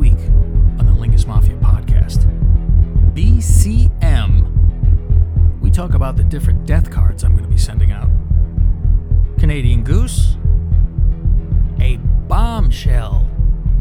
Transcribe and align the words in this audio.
week 0.00 0.30
on 0.78 0.86
the 0.86 0.92
Lingus 0.92 1.26
Mafia 1.26 1.56
podcast. 1.56 2.24
BCM. 3.12 4.50
We 5.60 5.70
talk 5.70 5.92
about 5.92 6.16
the 6.16 6.24
different 6.24 6.64
death 6.64 6.90
cards 6.90 7.22
I'm 7.22 7.32
going 7.32 7.44
to 7.44 7.50
be 7.50 7.58
sending 7.58 7.92
out. 7.92 8.08
Canadian 9.38 9.84
Goose. 9.84 10.38
A 11.80 11.98
bombshell 12.28 13.28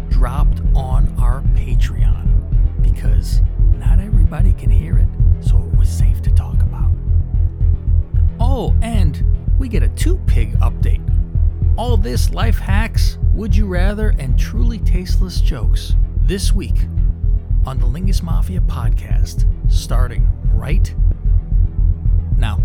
dropped 0.09 0.59
on 0.75 1.15
our 1.21 1.39
Patreon 1.55 2.81
because 2.81 3.39
not 3.77 4.01
everybody 4.01 4.51
can 4.51 4.69
hear 4.69 4.97
it, 4.97 5.07
so 5.39 5.55
it 5.71 5.77
was 5.77 5.87
safe 5.87 6.21
to 6.23 6.31
talk 6.31 6.61
about. 6.61 6.91
Oh, 8.41 8.75
and 8.81 9.23
we 9.57 9.69
get 9.69 9.83
a 9.83 9.89
two 9.89 10.17
pig 10.27 10.59
update. 10.59 10.99
All 11.77 11.95
this 11.95 12.31
life 12.31 12.59
hacks, 12.59 13.17
would 13.33 13.55
you 13.55 13.67
rather, 13.67 14.09
and 14.19 14.37
truly 14.37 14.79
tasteless 14.79 15.39
jokes 15.39 15.95
this 16.29 16.53
week 16.53 16.83
on 17.65 17.79
the 17.79 17.87
Lingus 17.87 18.21
Mafia 18.21 18.59
podcast, 18.59 19.47
starting 19.67 20.29
right 20.53 20.93
now. 22.37 22.61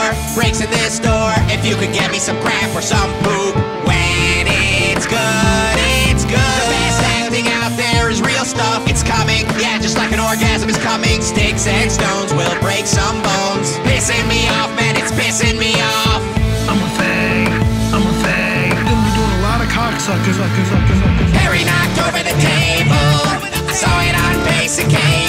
door, 0.00 0.12
breaks 0.34 0.60
in 0.60 0.70
this 0.70 0.98
door. 0.98 1.32
If 1.52 1.64
you 1.64 1.76
could 1.76 1.92
get 1.92 2.10
me 2.10 2.18
some 2.18 2.38
crap 2.40 2.72
or 2.74 2.82
some 2.82 3.10
poop, 3.20 3.54
when 3.84 4.48
it's 4.48 5.06
good, 5.06 5.76
it's 6.08 6.24
good. 6.24 6.56
The 6.64 6.72
best 6.72 7.00
acting 7.20 7.48
out 7.60 7.72
there 7.76 8.08
is 8.10 8.20
real 8.22 8.44
stuff. 8.44 8.88
It's 8.88 9.02
coming, 9.02 9.44
yeah, 9.60 9.78
just 9.78 9.96
like 9.96 10.12
an 10.12 10.20
orgasm 10.20 10.68
is 10.68 10.78
coming. 10.78 11.20
Sticks 11.20 11.66
and 11.66 11.90
stones 11.92 12.32
will 12.32 12.56
break 12.60 12.86
some 12.86 13.20
bones. 13.22 13.76
Pissing 13.84 14.24
me 14.28 14.48
off, 14.60 14.72
man, 14.76 14.96
it's 14.96 15.12
pissing 15.12 15.58
me 15.58 15.76
off. 15.76 16.22
I'm 16.68 16.80
a 16.80 16.90
thing, 16.96 17.48
I'm 17.92 18.04
a 18.04 18.14
thing. 18.24 18.72
You're 18.72 18.88
gonna 18.88 19.04
be 19.04 19.12
doing 19.12 19.34
a 19.36 19.42
lot 19.44 19.60
of 19.60 19.68
cocksuckers, 19.68 20.36
suckers. 20.40 21.00
Harry 21.40 21.64
knocked 21.64 21.98
over 22.06 22.20
the 22.24 22.36
table. 22.40 23.20
I 23.68 23.72
saw 23.72 23.94
it 24.08 24.16
on 24.16 24.34
basic 24.48 24.88
cable. 24.88 25.19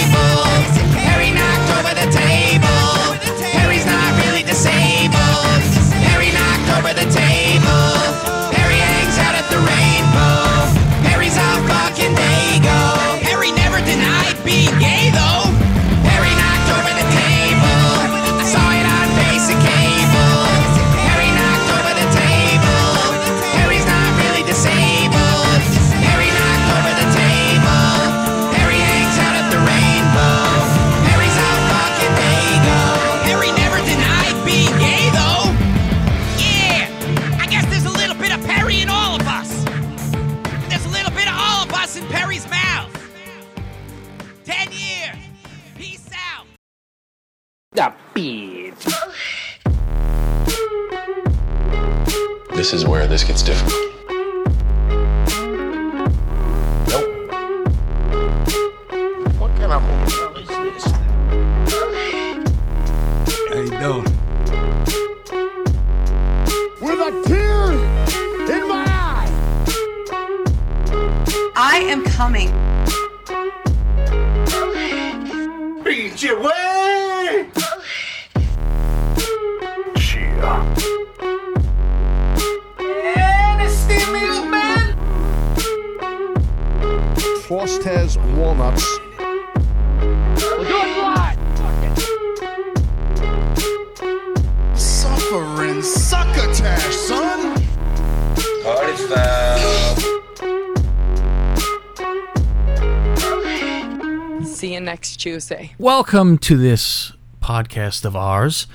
Next 105.52 105.62
Tuesday. 105.62 105.76
Welcome 105.78 106.38
to 106.40 106.58
this 106.58 107.12
podcast 107.42 108.06
of 108.06 108.16
ours. 108.16 108.68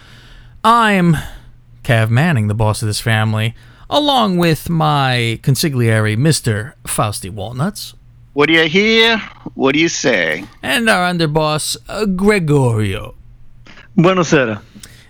I'm 0.65 1.17
Cav 1.83 2.11
Manning, 2.11 2.49
the 2.49 2.55
boss 2.55 2.83
of 2.83 2.87
this 2.89 3.01
family, 3.01 3.55
along 3.89 4.39
with 4.39 4.69
my 4.69 5.39
consigliere, 5.43 6.17
Mr. 6.17 6.75
Fausty 6.87 7.31
Walnuts, 7.31 7.95
What 8.33 8.47
do 8.49 8.53
you 8.53 8.69
hear? 8.69 9.19
What 9.55 9.73
do 9.73 9.79
you 9.81 9.89
say? 9.89 10.45
and 10.63 10.89
our 10.89 11.11
underboss, 11.13 11.77
uh, 11.89 12.05
Gregorio. 12.07 13.15
Buonasera. 13.97 14.61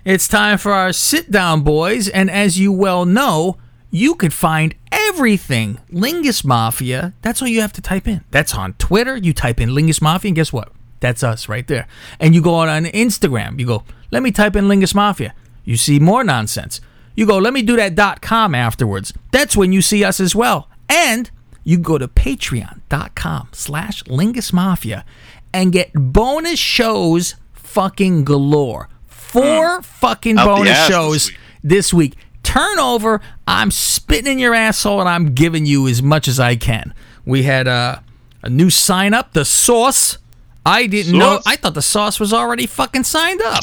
It's 0.05 0.29
time 0.29 0.59
for 0.59 0.73
our 0.73 0.93
sit 0.93 1.31
down, 1.33 1.63
boys, 1.63 2.09
and 2.09 2.31
as 2.31 2.59
you 2.61 2.71
well 2.71 3.05
know, 3.05 3.57
you 3.91 4.15
could 4.15 4.33
find 4.33 4.75
everything 4.93 5.79
Lingus 5.91 6.45
Mafia. 6.45 7.15
That's 7.23 7.43
all 7.43 7.49
you 7.49 7.61
have 7.63 7.73
to 7.73 7.81
type 7.81 8.07
in. 8.07 8.23
That's 8.31 8.55
on 8.55 8.75
Twitter. 8.75 9.17
You 9.17 9.33
type 9.33 9.61
in 9.61 9.71
Lingus 9.71 10.01
Mafia, 10.01 10.29
and 10.29 10.37
guess 10.37 10.53
what? 10.53 10.71
That's 11.01 11.23
us 11.23 11.49
right 11.49 11.67
there. 11.67 11.87
And 12.19 12.35
you 12.35 12.43
go 12.43 12.61
out 12.61 12.69
on 12.69 12.85
Instagram. 12.85 13.59
You 13.59 13.67
go, 13.67 13.85
let 14.11 14.23
me 14.23 14.31
type 14.31 14.57
in 14.57 14.67
Lingus 14.67 14.95
Mafia. 14.95 15.35
You 15.65 15.77
see 15.77 15.99
more 15.99 16.25
nonsense. 16.25 16.81
You 17.15 17.27
go, 17.27 17.39
let 17.39 17.53
me 17.53 17.63
do 17.63 17.77
that 17.77 17.95
dot 17.95 18.21
com 18.21 18.55
afterwards. 18.55 19.13
That's 19.33 19.57
when 19.57 19.73
you 19.73 19.83
see 19.83 20.05
us 20.05 20.21
as 20.21 20.35
well. 20.35 20.69
And 20.89 21.31
you 21.65 21.79
go 21.79 21.99
to 21.99 22.07
patreon.com 22.07 23.49
slash 23.53 24.03
Lingus 24.05 24.53
Mafia 24.53 25.05
and 25.53 25.73
get 25.73 25.91
bonus 25.95 26.59
shows 26.59 27.35
fucking 27.53 28.25
galore. 28.25 28.89
Four 29.07 29.77
hmm. 29.77 29.81
fucking 29.83 30.39
Out 30.39 30.45
the 30.45 30.51
bonus 30.55 30.87
shows 30.87 31.33
this 31.63 31.93
week. 31.93 32.17
Turn 32.43 32.79
over. 32.79 33.21
I'm 33.49 33.71
spitting 33.73 34.33
in 34.33 34.39
your 34.39 34.55
asshole 34.55 35.01
and 35.01 35.09
I'm 35.09 35.35
giving 35.35 35.67
you 35.67 35.89
as 35.89 36.03
much 36.03 36.29
as 36.29 36.39
I 36.39 36.55
can. 36.55 36.95
We 37.25 37.43
had 37.43 37.67
a, 37.67 38.05
a 38.43 38.49
new 38.49 38.71
sign 38.71 39.15
up, 39.15 39.33
the 39.33 39.45
sauce. 39.45 40.19
I 40.67 40.87
didn't 40.87 41.17
know. 41.17 41.41
I 41.47 41.57
thought 41.57 41.75
the 41.75 41.83
sauce 41.83 42.19
was 42.19 42.33
already 42.33 42.67
fucking 42.67 43.05
signed 43.05 43.41
up. 43.41 43.63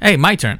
Hey, 0.00 0.16
my 0.16 0.36
turn. 0.36 0.58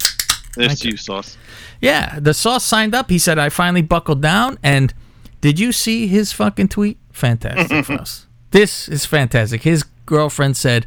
There's 0.57 0.85
you, 0.85 0.97
sauce. 0.97 1.39
Yeah, 1.81 2.19
the 2.21 2.35
sauce 2.35 2.65
signed 2.65 2.95
up. 2.95 3.09
He 3.09 3.19
said 3.19 3.39
I 3.39 3.49
finally 3.49 3.83
buckled 3.83 4.21
down. 4.21 4.59
And 4.63 4.93
did 5.41 5.59
you 5.59 5.73
see 5.73 6.07
his 6.07 6.33
fucking 6.33 6.69
tweet? 6.69 6.99
Fantastic 7.13 7.85
for 7.87 7.95
us. 7.95 8.27
This 8.51 8.89
is 8.89 9.07
fantastic. 9.07 9.63
His 9.63 9.85
girlfriend 10.07 10.57
said, 10.57 10.87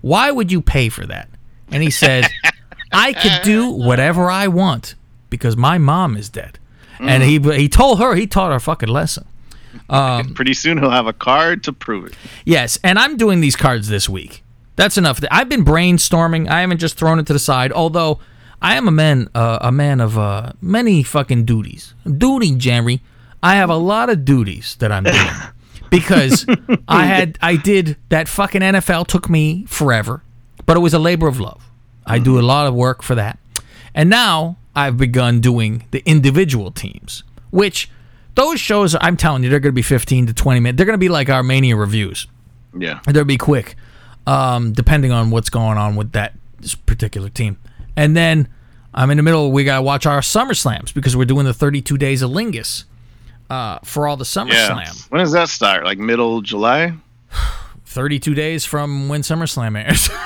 "Why 0.00 0.30
would 0.30 0.52
you 0.52 0.60
pay 0.60 0.88
for 0.88 1.06
that?" 1.06 1.28
And 1.70 1.82
he 1.82 1.90
said, 1.90 2.26
"I 2.92 3.12
could 3.12 3.42
do 3.44 3.70
whatever 3.70 4.30
I 4.30 4.48
want 4.48 4.94
because 5.30 5.56
my 5.56 5.78
mom 5.78 6.16
is 6.16 6.28
dead." 6.28 6.58
And 6.98 7.22
he 7.22 7.38
he 7.38 7.68
told 7.68 7.98
her 7.98 8.14
he 8.14 8.26
taught 8.26 8.50
her 8.50 8.56
a 8.56 8.60
fucking 8.60 8.88
lesson. 8.88 9.26
Pretty 10.34 10.54
soon 10.54 10.78
he'll 10.78 10.90
have 10.90 11.06
a 11.06 11.12
card 11.12 11.64
to 11.64 11.72
prove 11.72 12.06
it. 12.06 12.14
Yes, 12.44 12.78
and 12.82 12.98
I'm 12.98 13.16
doing 13.16 13.40
these 13.40 13.56
cards 13.56 13.88
this 13.88 14.08
week. 14.08 14.42
That's 14.76 14.98
enough. 14.98 15.20
I've 15.30 15.48
been 15.48 15.64
brainstorming. 15.64 16.48
I 16.48 16.60
haven't 16.60 16.78
just 16.78 16.98
thrown 16.98 17.18
it 17.18 17.26
to 17.26 17.32
the 17.32 17.38
side. 17.38 17.72
Although 17.72 18.20
I 18.60 18.76
am 18.76 18.88
a 18.88 18.90
man, 18.90 19.28
uh, 19.34 19.58
a 19.60 19.72
man 19.72 20.00
of 20.00 20.18
uh, 20.18 20.52
many 20.60 21.02
fucking 21.02 21.44
duties. 21.44 21.94
Duty, 22.04 22.54
Jerry. 22.56 23.02
I 23.42 23.56
have 23.56 23.70
a 23.70 23.76
lot 23.76 24.10
of 24.10 24.24
duties 24.24 24.76
that 24.76 24.90
I'm 24.90 25.04
doing 25.04 25.30
because 25.90 26.46
I 26.88 27.06
had, 27.06 27.38
I 27.40 27.56
did 27.56 27.96
that 28.08 28.28
fucking 28.28 28.60
NFL 28.60 29.06
took 29.06 29.30
me 29.30 29.64
forever, 29.66 30.22
but 30.64 30.76
it 30.76 30.80
was 30.80 30.94
a 30.94 30.98
labor 30.98 31.28
of 31.28 31.38
love. 31.38 31.70
I 32.04 32.18
do 32.18 32.38
a 32.38 32.42
lot 32.42 32.66
of 32.66 32.74
work 32.74 33.02
for 33.02 33.14
that, 33.16 33.38
and 33.94 34.08
now 34.08 34.58
I've 34.74 34.96
begun 34.96 35.40
doing 35.40 35.86
the 35.90 36.02
individual 36.06 36.70
teams, 36.70 37.24
which 37.50 37.90
those 38.36 38.60
shows. 38.60 38.94
I'm 39.00 39.16
telling 39.16 39.42
you, 39.42 39.50
they're 39.50 39.58
going 39.60 39.72
to 39.72 39.76
be 39.76 39.82
15 39.82 40.28
to 40.28 40.32
20 40.34 40.60
minutes. 40.60 40.76
They're 40.76 40.86
going 40.86 40.94
to 40.94 40.98
be 40.98 41.08
like 41.08 41.28
our 41.28 41.42
Mania 41.42 41.74
reviews. 41.76 42.26
Yeah. 42.78 43.00
They'll 43.06 43.24
be 43.24 43.36
quick, 43.38 43.74
um, 44.26 44.72
depending 44.72 45.10
on 45.10 45.30
what's 45.30 45.50
going 45.50 45.76
on 45.78 45.96
with 45.96 46.12
that 46.12 46.34
particular 46.86 47.28
team. 47.28 47.58
And 47.96 48.16
then 48.16 48.48
I'm 48.94 49.10
in 49.10 49.16
the 49.16 49.22
middle. 49.22 49.50
We 49.52 49.64
gotta 49.64 49.82
watch 49.82 50.06
our 50.06 50.22
Summer 50.22 50.54
Slams 50.54 50.92
because 50.92 51.16
we're 51.16 51.24
doing 51.26 51.44
the 51.46 51.54
32 51.54 51.96
days 51.98 52.22
of 52.22 52.30
Lingus 52.30 52.84
uh, 53.50 53.78
for 53.84 54.06
all 54.06 54.16
the 54.16 54.24
Summer 54.24 54.52
Yeah. 54.52 54.66
Slam. 54.68 54.94
When 55.10 55.20
does 55.20 55.32
that 55.32 55.48
start? 55.48 55.84
Like 55.84 55.98
middle 55.98 56.40
July? 56.42 56.94
32 57.86 58.34
days 58.34 58.64
from 58.64 59.08
when 59.08 59.22
SummerSlam 59.22 59.82
airs. 59.82 60.08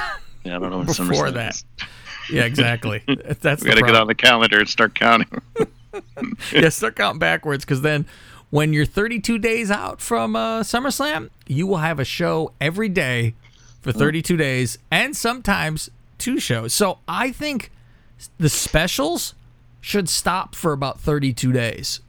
Yeah, 0.42 0.56
I 0.56 0.58
don't 0.58 0.70
know 0.70 0.78
when 0.78 0.86
Before 0.86 1.04
SummerSlam 1.04 1.34
that. 1.34 1.54
is. 1.54 1.64
yeah, 2.30 2.44
exactly. 2.44 3.02
That's 3.40 3.62
We 3.62 3.68
gotta 3.68 3.82
get 3.82 3.94
on 3.94 4.06
the 4.06 4.14
calendar 4.14 4.58
and 4.58 4.66
start 4.68 4.94
counting. 4.94 5.28
yeah, 6.52 6.69
start 6.69 6.96
counting 6.96 7.19
backwards 7.19 7.64
because 7.64 7.82
then 7.82 8.06
when 8.50 8.72
you're 8.72 8.84
32 8.84 9.38
days 9.38 9.70
out 9.70 10.00
from 10.00 10.37
uh, 10.37 10.60
SummerSlam, 10.60 11.31
you 11.46 11.66
will 11.66 11.78
have 11.78 11.98
a 11.98 12.04
show 12.04 12.52
every 12.60 12.88
day 12.88 13.34
for 13.81 13.92
32 13.92 14.37
days 14.37 14.78
and 14.90 15.16
sometimes 15.16 15.90
two 16.19 16.38
shows. 16.38 16.75
So 16.75 16.98
I 17.08 17.32
think 17.32 17.70
the 18.38 18.48
specials 18.48 19.34
should 19.81 20.08
stop 20.08 20.54
for 20.54 20.72
about 20.72 21.00
32 21.00 21.52
days. 21.52 22.00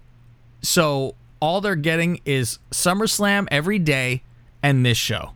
So 0.62 1.16
all 1.40 1.62
they're 1.62 1.76
getting 1.76 2.20
is 2.26 2.60
SummerSlam 2.72 3.48
every 3.50 3.80
day 3.80 4.24
and 4.62 4.86
this 4.86 4.98
show. 4.98 5.32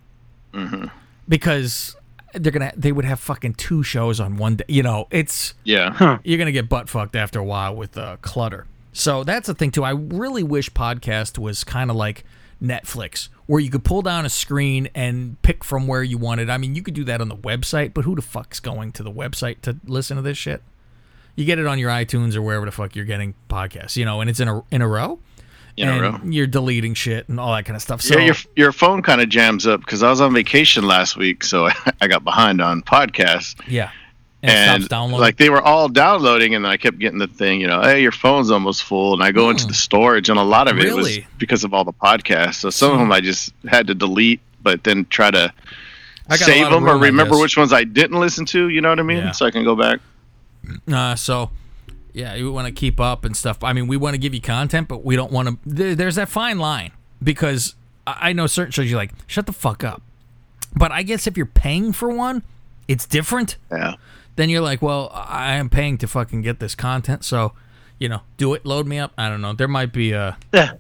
Because 1.27 1.95
they're 2.36 2.52
gonna 2.52 2.74
they 2.76 2.92
would 2.92 3.06
have 3.06 3.20
fucking 3.20 3.56
two 3.56 3.84
shows 3.84 4.20
on 4.20 4.38
one 4.38 4.58
day. 4.58 4.66
You 4.68 4.84
know, 4.84 5.08
it's 5.12 5.54
yeah. 5.64 6.20
you're 6.24 6.38
gonna 6.38 6.52
get 6.52 6.70
butt 6.70 6.90
fucked 6.90 7.16
after 7.16 7.40
a 7.40 7.44
while 7.44 7.76
with 7.76 7.98
uh, 7.98 8.18
clutter. 8.22 8.66
So 8.94 9.24
that's 9.24 9.48
the 9.48 9.54
thing 9.54 9.72
too. 9.72 9.84
I 9.84 9.92
really 9.92 10.44
wish 10.44 10.72
podcast 10.72 11.38
was 11.38 11.64
kind 11.64 11.90
of 11.90 11.98
like 11.98 12.24
Netflix, 12.62 13.28
where 13.46 13.60
you 13.60 13.70
could 13.70 13.84
pull 13.84 14.02
down 14.02 14.26
a 14.26 14.30
screen 14.30 14.90
and 14.96 15.42
pick 15.42 15.64
from 15.64 15.88
where 15.88 16.04
you 16.04 16.18
wanted. 16.18 16.50
I 16.50 16.58
mean, 16.58 16.76
you 16.76 16.82
could 16.82 16.94
do 16.94 17.04
that 17.06 17.22
on 17.22 17.28
the 17.28 17.36
website, 17.36 17.94
but 17.94 18.06
who 18.06 18.16
the 18.16 18.22
fuck's 18.22 18.60
going 18.60 18.92
to 18.94 19.04
the 19.04 19.12
website 19.12 19.62
to 19.62 19.78
listen 19.86 20.16
to 20.16 20.24
this 20.24 20.38
shit? 20.38 20.64
You 21.36 21.44
get 21.44 21.60
it 21.60 21.68
on 21.68 21.78
your 21.78 21.90
iTunes 21.90 22.36
or 22.36 22.42
wherever 22.42 22.66
the 22.66 22.72
fuck 22.72 22.96
you're 22.96 23.06
getting 23.06 23.36
podcasts, 23.50 23.98
you 23.98 24.06
know, 24.06 24.22
and 24.22 24.30
it's 24.30 24.40
in 24.40 24.48
a 24.48 24.64
in 24.72 24.82
a 24.82 24.88
row. 24.88 25.20
In 25.77 25.89
a 25.89 26.01
row. 26.01 26.19
You're 26.24 26.48
deleting 26.48 26.94
shit 26.94 27.27
and 27.27 27.39
all 27.39 27.54
that 27.54 27.66
kind 27.66 27.75
of 27.75 27.81
stuff. 27.81 28.01
So 28.01 28.18
yeah, 28.18 28.25
your 28.27 28.36
your 28.56 28.72
phone 28.72 29.01
kind 29.01 29.19
of 29.22 29.27
jams 29.30 29.68
up 29.68 29.81
because 29.81 30.04
I 30.04 30.10
was 30.10 30.22
on 30.22 30.33
vacation 30.33 30.86
last 30.88 31.18
week, 31.18 31.44
so 31.44 31.66
I 31.68 31.74
I 32.01 32.07
got 32.07 32.24
behind 32.24 32.62
on 32.62 32.81
podcasts. 32.81 33.56
yeah, 33.68 33.92
and, 34.42 34.83
and 34.83 34.89
downloading. 34.89 35.19
like 35.22 35.36
they 35.38 35.50
were 35.50 35.62
all 35.62 35.89
downloading, 35.89 36.55
and 36.55 36.65
I 36.65 36.77
kept 36.77 36.98
getting 37.00 37.20
the 37.20 37.27
thing, 37.27 37.60
you 37.60 37.67
know, 37.67 37.82
hey, 37.82 38.01
your 38.01 38.13
phone's 38.13 38.51
almost 38.51 38.84
full, 38.84 39.13
and 39.13 39.22
I 39.22 39.32
go 39.34 39.50
into 39.50 39.67
the 39.67 39.74
storage, 39.74 40.29
and 40.29 40.39
a 40.39 40.44
lot 40.44 40.70
of 40.70 40.79
it 40.79 40.94
was 40.96 41.17
Hmm. 41.17 41.24
Because 41.38 41.63
of 41.65 41.74
all 41.74 41.84
the 41.84 41.94
podcasts. 41.94 42.55
So 42.55 42.70
some 42.70 42.94
of 42.94 43.00
them 43.00 43.12
I 43.12 43.20
just 43.20 43.53
had 43.67 43.88
to 43.88 43.94
delete, 43.96 44.39
but 44.63 44.84
then 44.86 45.05
try 45.10 45.29
to 45.29 45.51
I 46.27 46.38
got 46.38 46.41
a 46.41 46.44
save 46.46 46.70
them 46.72 46.88
or 46.88 46.98
remember 46.98 47.38
which 47.38 47.58
ones 47.58 47.74
I 47.74 47.84
didn't 47.84 48.20
listen 48.20 48.46
to. 48.48 48.70
You 48.70 48.79
know 48.82 48.89
what 48.89 49.00
I 49.00 49.03
mean? 49.03 49.17
Yeah. 49.17 49.32
So 49.32 49.46
I 49.46 49.51
can 49.51 49.63
go 49.65 49.75
back. 49.75 50.00
Uh, 50.91 51.15
so, 51.15 51.51
yeah, 52.15 52.34
you 52.36 52.51
want 52.51 52.65
to 52.67 52.72
keep 52.72 53.00
up 53.00 53.25
and 53.25 53.36
stuff. 53.36 53.63
I 53.63 53.74
mean, 53.74 53.88
we 53.88 53.98
want 53.98 54.13
to 54.13 54.17
give 54.17 54.34
you 54.34 54.41
content, 54.41 54.88
but 54.88 55.03
we 55.03 55.15
don't 55.17 55.31
want 55.31 55.50
to. 55.50 55.57
There, 55.65 55.95
there's 55.95 56.15
that 56.15 56.29
fine 56.29 56.57
line 56.57 56.91
because 57.22 57.75
I 58.07 58.29
I 58.29 58.34
know 58.34 58.48
certain 58.48 58.72
shows 58.72 58.89
you're 58.89 58.98
like, 59.00 59.12
shut 59.27 59.45
the 59.45 59.53
fuck 59.53 59.84
up. 59.84 60.01
But 60.75 60.91
I 60.91 61.03
guess 61.03 61.27
if 61.27 61.36
you're 61.38 61.45
paying 61.45 61.91
for 61.91 62.10
one, 62.10 62.43
it's 62.88 63.05
different. 63.05 63.57
Yeah. 63.72 63.95
Then 64.38 64.50
you're 64.50 64.62
like, 64.62 64.81
well, 64.81 65.12
I 65.13 65.53
am 65.53 65.69
paying 65.69 65.98
to 66.00 66.07
fucking 66.07 66.41
get 66.41 66.60
this 66.60 66.74
content, 66.75 67.24
so 67.25 67.53
you 68.00 68.10
know, 68.10 68.22
do 68.38 68.53
it, 68.53 68.65
load 68.65 68.88
me 68.88 68.98
up. 69.00 69.13
I 69.17 69.29
don't 69.29 69.41
know. 69.41 69.53
There 69.53 69.67
might 69.67 69.91
be 69.93 70.13
uh, 70.13 70.34
Yeah. 70.53 70.74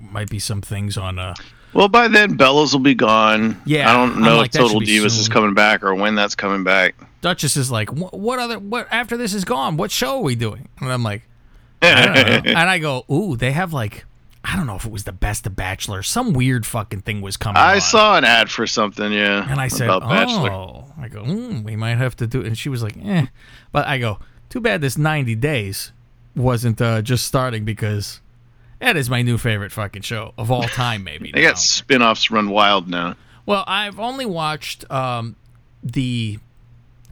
might 0.00 0.28
be 0.30 0.38
some 0.38 0.60
things 0.62 0.96
on 0.96 1.18
uh, 1.18 1.34
Well, 1.72 1.88
by 1.88 2.08
then 2.08 2.36
Bellows 2.36 2.72
will 2.72 2.80
be 2.80 2.94
gone. 2.94 3.60
Yeah, 3.64 3.88
I 3.90 3.96
don't 3.96 4.20
know 4.20 4.38
like, 4.38 4.54
if 4.54 4.60
Total 4.60 4.80
Divas 4.80 5.18
is 5.18 5.28
coming 5.28 5.54
back 5.54 5.82
or 5.82 5.94
when 5.94 6.14
that's 6.14 6.34
coming 6.34 6.64
back. 6.64 6.94
Duchess 7.20 7.56
is 7.56 7.70
like, 7.70 7.90
what, 7.90 8.38
other 8.38 8.58
what 8.58 8.88
after 8.90 9.16
this 9.16 9.34
is 9.34 9.44
gone? 9.44 9.76
What 9.76 9.90
show 9.90 10.18
are 10.18 10.22
we 10.22 10.34
doing? 10.34 10.68
And 10.78 10.90
I'm 10.90 11.02
like, 11.02 11.22
I 11.82 12.42
and 12.44 12.58
I 12.58 12.78
go, 12.78 13.04
ooh, 13.10 13.36
they 13.36 13.52
have 13.52 13.72
like, 13.72 14.04
I 14.44 14.56
don't 14.56 14.66
know 14.66 14.76
if 14.76 14.86
it 14.86 14.92
was 14.92 15.04
the 15.04 15.12
best 15.12 15.46
of 15.46 15.54
Bachelor. 15.54 16.02
Some 16.02 16.32
weird 16.32 16.64
fucking 16.64 17.02
thing 17.02 17.20
was 17.20 17.36
coming. 17.36 17.58
I 17.58 17.74
on. 17.74 17.80
saw 17.80 18.16
an 18.16 18.24
ad 18.24 18.50
for 18.50 18.66
something, 18.66 19.12
yeah. 19.12 19.46
and 19.50 19.60
I 19.60 19.68
said, 19.68 19.88
about 19.88 20.08
Bachelor. 20.08 20.50
oh, 20.50 20.92
I 20.98 21.08
go, 21.08 21.22
mm, 21.22 21.62
we 21.62 21.76
might 21.76 21.98
have 21.98 22.16
to 22.16 22.26
do. 22.26 22.40
it. 22.40 22.46
And 22.46 22.56
she 22.58 22.68
was 22.70 22.82
like, 22.82 22.96
eh, 23.02 23.26
but 23.72 23.86
I 23.86 23.98
go, 23.98 24.18
too 24.48 24.60
bad 24.60 24.80
this 24.80 24.96
90 24.96 25.34
days 25.36 25.92
wasn't 26.34 26.80
uh, 26.80 27.02
just 27.02 27.26
starting 27.26 27.64
because 27.64 28.20
that 28.78 28.96
is 28.96 29.10
my 29.10 29.20
new 29.20 29.36
favorite 29.36 29.72
fucking 29.72 30.02
show 30.02 30.32
of 30.38 30.50
all 30.50 30.62
time. 30.64 31.04
Maybe 31.04 31.30
They 31.34 31.42
now. 31.42 31.48
got 31.50 31.58
spin-offs 31.58 32.30
run 32.30 32.48
wild 32.48 32.88
now. 32.88 33.16
Well, 33.46 33.64
I've 33.66 33.98
only 34.00 34.26
watched 34.26 34.90
um, 34.90 35.36
the 35.82 36.38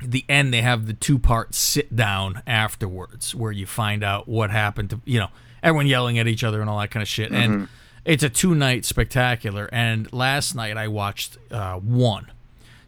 the 0.03 0.25
end. 0.29 0.53
They 0.53 0.63
have 0.63 0.87
the 0.87 0.93
two 0.93 1.19
part 1.19 1.55
sit 1.55 1.95
down 1.95 2.43
afterwards, 2.47 3.35
where 3.35 3.53
you 3.53 3.67
find 3.67 4.03
out 4.03 4.29
what 4.29 4.51
happened 4.51 4.91
to 4.91 5.01
you 5.05 5.19
know 5.19 5.29
everyone 5.63 5.87
yelling 5.87 6.19
at 6.19 6.27
each 6.27 6.45
other 6.45 6.61
and 6.61 6.69
all 6.71 6.79
that 6.81 6.91
kind 6.91 7.03
of 7.03 7.09
shit. 7.09 7.33
And 7.33 7.69
it's 8.05 8.23
a 8.23 8.29
two 8.29 8.55
night 8.55 8.85
spectacular. 8.85 9.69
And 9.73 10.13
last 10.13 10.55
night 10.55 10.77
I 10.77 10.89
watched 10.89 11.37
uh, 11.51 11.75
one. 11.75 12.31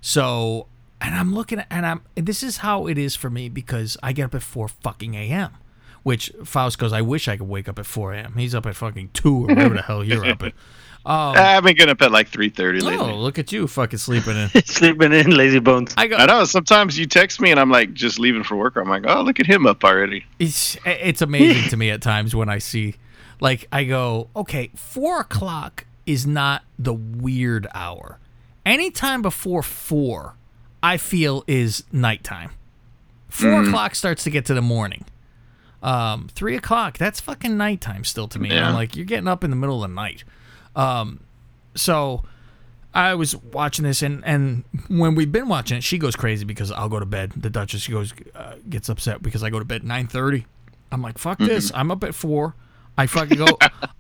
So 0.01 0.67
and 1.01 1.15
I'm 1.15 1.35
looking 1.35 1.59
at 1.61 1.67
and 1.71 1.85
I'm 1.87 2.03
this 2.15 2.43
is 2.43 2.59
how 2.59 2.87
it 2.87 2.99
is 2.99 3.17
for 3.17 3.31
me 3.31 3.49
because 3.49 3.97
I 4.03 4.13
get 4.13 4.25
up 4.27 4.35
at 4.35 4.43
four 4.43 4.69
fucking 4.69 5.15
a.m. 5.15 5.53
Which 6.03 6.33
Faust 6.45 6.79
goes, 6.79 6.95
I 6.95 7.03
wish 7.03 7.29
I 7.29 7.37
could 7.37 7.49
wake 7.49 7.69
up 7.69 7.79
at 7.79 7.85
4 7.85 8.15
a.m. 8.15 8.35
He's 8.39 8.55
up 8.55 8.65
at 8.65 8.75
fucking 8.75 9.11
2 9.13 9.35
or 9.35 9.41
whatever 9.49 9.75
the 9.75 9.83
hell 9.87 10.03
you're 10.03 10.25
up 10.25 10.43
at. 10.43 10.55
I've 11.07 11.65
been 11.65 11.77
getting 11.77 11.91
up 11.91 12.03
at 12.03 12.11
like 12.13 12.29
three 12.29 12.51
thirty 12.51 12.81
lately. 12.81 13.11
Oh, 13.11 13.17
look 13.17 13.39
at 13.39 13.53
you 13.53 13.67
fucking 13.67 13.99
sleeping 13.99 14.37
in. 14.37 14.49
Sleeping 14.65 15.13
in 15.13 15.31
lazy 15.31 15.59
bones. 15.59 15.95
I 15.97 16.07
go. 16.07 16.17
I 16.17 16.27
know. 16.27 16.45
Sometimes 16.45 16.99
you 16.99 17.07
text 17.07 17.41
me 17.41 17.51
and 17.51 17.59
I'm 17.59 17.71
like 17.71 17.93
just 17.95 18.19
leaving 18.19 18.45
for 18.45 18.57
work. 18.57 18.77
I'm 18.77 18.89
like, 18.89 19.05
oh, 19.07 19.23
look 19.23 19.41
at 19.41 19.47
him 19.47 19.67
up 19.67 19.83
already. 19.85 20.25
It's 20.39 20.77
it's 20.85 21.23
amazing 21.23 21.71
to 21.71 21.77
me 21.77 21.91
at 21.91 22.03
times 22.03 22.35
when 22.35 22.49
I 22.49 22.59
see, 22.59 22.97
like, 23.41 23.67
I 23.73 23.85
go, 23.85 24.29
okay, 24.37 24.71
four 24.75 25.21
o'clock 25.21 25.87
is 26.07 26.27
not 26.27 26.63
the 26.79 26.95
weird 26.95 27.67
hour. 27.75 28.19
Anytime 28.67 29.23
before 29.23 29.63
four, 29.63 30.37
I 30.83 30.97
feel 30.97 31.45
is 31.47 31.85
nighttime. 31.93 32.51
4 33.31 33.63
o'clock 33.63 33.95
starts 33.95 34.25
to 34.25 34.31
get 34.31 34.45
to 34.47 34.55
the 34.55 34.63
morning. 34.63 35.05
Um, 35.83 36.29
three 36.35 36.57
o'clock, 36.57 36.99
that's 36.99 37.21
fucking 37.21 37.57
nighttime 37.57 38.05
still 38.05 38.29
to 38.29 38.39
me. 38.39 38.51
And 38.51 38.67
I'm 38.67 38.75
like, 38.75 38.97
you're 38.97 39.07
getting 39.07 39.29
up 39.29 39.45
in 39.45 39.51
the 39.51 39.57
middle 39.57 39.83
of 39.83 39.89
the 39.89 39.95
night. 39.95 40.25
Um, 40.77 41.21
so 41.75 42.23
I 42.95 43.15
was 43.15 43.37
watching 43.37 43.85
this, 43.85 44.03
and 44.03 44.25
and 44.25 44.65
when 44.89 45.15
we've 45.15 45.31
been 45.33 45.49
watching 45.49 45.79
it, 45.79 45.85
she 45.85 45.99
goes 45.99 46.17
crazy 46.17 46.45
because 46.45 46.71
I'll 46.73 46.89
go 46.89 46.99
to 47.01 47.07
bed. 47.07 47.33
The 47.37 47.51
Duchess 47.51 47.83
she 47.83 47.93
goes 47.93 48.13
uh, 48.35 48.55
gets 48.69 48.89
upset 48.89 49.23
because 49.23 49.43
I 49.43 49.51
go 49.51 49.59
to 49.59 49.65
bed 49.65 49.85
nine 49.85 50.07
thirty. 50.07 50.47
I'm 50.93 51.03
like, 51.03 51.19
fuck 51.19 51.39
this. 51.39 51.71
I'm 51.75 51.91
up 51.91 52.03
at 52.03 52.15
four. 52.15 52.55
I 52.99 53.07
fucking 53.07 53.39
go. 53.39 53.47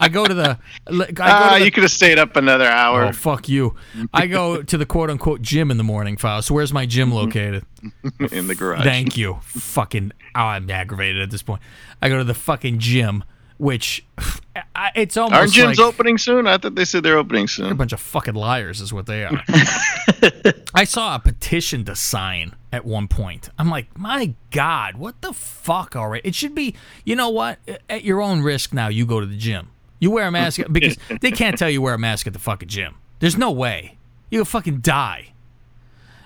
I 0.00 0.08
go 0.08 0.26
to 0.26 0.34
the. 0.34 0.58
I 0.88 0.90
go 0.90 1.04
to 1.06 1.14
Ah, 1.22 1.56
the- 1.58 1.64
you 1.64 1.70
could 1.70 1.84
have 1.84 1.92
stayed 1.92 2.18
up 2.18 2.36
another 2.36 2.66
hour. 2.66 3.04
Oh 3.06 3.12
fuck 3.12 3.48
you! 3.48 3.76
I 4.12 4.26
go 4.26 4.60
to 4.62 4.76
the 4.76 4.84
quote 4.84 5.08
unquote 5.08 5.40
gym 5.40 5.70
in 5.70 5.76
the 5.76 5.84
morning, 5.84 6.16
Faust. 6.16 6.48
So 6.48 6.54
where's 6.54 6.72
my 6.72 6.84
gym 6.86 7.12
located? 7.12 7.64
in 8.32 8.46
the 8.48 8.54
garage. 8.56 8.82
Thank 8.82 9.16
you. 9.16 9.38
Fucking. 9.42 10.12
Oh, 10.34 10.40
I'm 10.40 10.68
aggravated 10.68 11.22
at 11.22 11.30
this 11.30 11.42
point. 11.42 11.62
I 12.02 12.08
go 12.08 12.18
to 12.18 12.24
the 12.24 12.34
fucking 12.34 12.78
gym, 12.80 13.24
which 13.60 14.04
it's 14.96 15.16
almost 15.16 15.38
Aren't 15.38 15.52
gyms 15.52 15.76
like, 15.76 15.86
opening 15.86 16.18
soon? 16.18 16.46
I 16.46 16.56
thought 16.56 16.74
they 16.74 16.86
said 16.86 17.02
they're 17.02 17.18
opening 17.18 17.46
soon. 17.46 17.70
a 17.70 17.74
bunch 17.74 17.92
of 17.92 18.00
fucking 18.00 18.34
liars 18.34 18.80
is 18.80 18.92
what 18.92 19.06
they 19.06 19.24
are. 19.24 19.42
I 20.74 20.84
saw 20.84 21.14
a 21.14 21.18
petition 21.18 21.84
to 21.84 21.94
sign 21.94 22.54
at 22.72 22.86
one 22.86 23.06
point. 23.06 23.50
I'm 23.58 23.70
like, 23.70 23.96
my 23.98 24.34
God, 24.50 24.96
what 24.96 25.20
the 25.20 25.34
fuck 25.34 25.94
already? 25.94 26.26
It 26.26 26.34
should 26.34 26.54
be, 26.54 26.74
you 27.04 27.14
know 27.14 27.28
what? 27.28 27.58
At 27.88 28.02
your 28.02 28.22
own 28.22 28.40
risk 28.40 28.72
now, 28.72 28.88
you 28.88 29.04
go 29.04 29.20
to 29.20 29.26
the 29.26 29.36
gym. 29.36 29.68
You 29.98 30.10
wear 30.10 30.26
a 30.26 30.30
mask 30.30 30.60
because 30.72 30.96
they 31.20 31.30
can't 31.30 31.58
tell 31.58 31.68
you 31.68 31.82
wear 31.82 31.94
a 31.94 31.98
mask 31.98 32.26
at 32.26 32.32
the 32.32 32.38
fucking 32.38 32.68
gym. 32.68 32.94
There's 33.18 33.36
no 33.36 33.50
way. 33.50 33.98
You'll 34.30 34.46
fucking 34.46 34.78
die. 34.78 35.34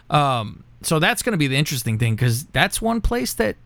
Um, 0.09 0.63
so 0.83 1.01
that's 1.01 1.23
going 1.23 1.33
to 1.33 1.39
be 1.39 1.49
the 1.49 1.57
interesting 1.57 1.99
thing 1.99 2.15
because 2.15 2.45
that's 2.45 2.81
one 2.81 3.01
place 3.01 3.35
that 3.35 3.57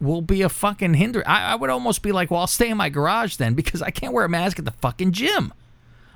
will 0.00 0.22
be 0.22 0.42
a 0.42 0.48
fucking 0.48 0.94
hinder. 0.94 1.22
I, 1.26 1.52
I 1.52 1.54
would 1.54 1.70
almost 1.70 2.02
be 2.02 2.12
like, 2.12 2.30
well, 2.30 2.40
I'll 2.40 2.46
stay 2.46 2.70
in 2.70 2.76
my 2.76 2.88
garage 2.88 3.36
then 3.36 3.54
because 3.54 3.82
I 3.82 3.90
can't 3.90 4.12
wear 4.12 4.24
a 4.24 4.28
mask 4.28 4.58
at 4.58 4.64
the 4.64 4.70
fucking 4.70 5.12
gym. 5.12 5.52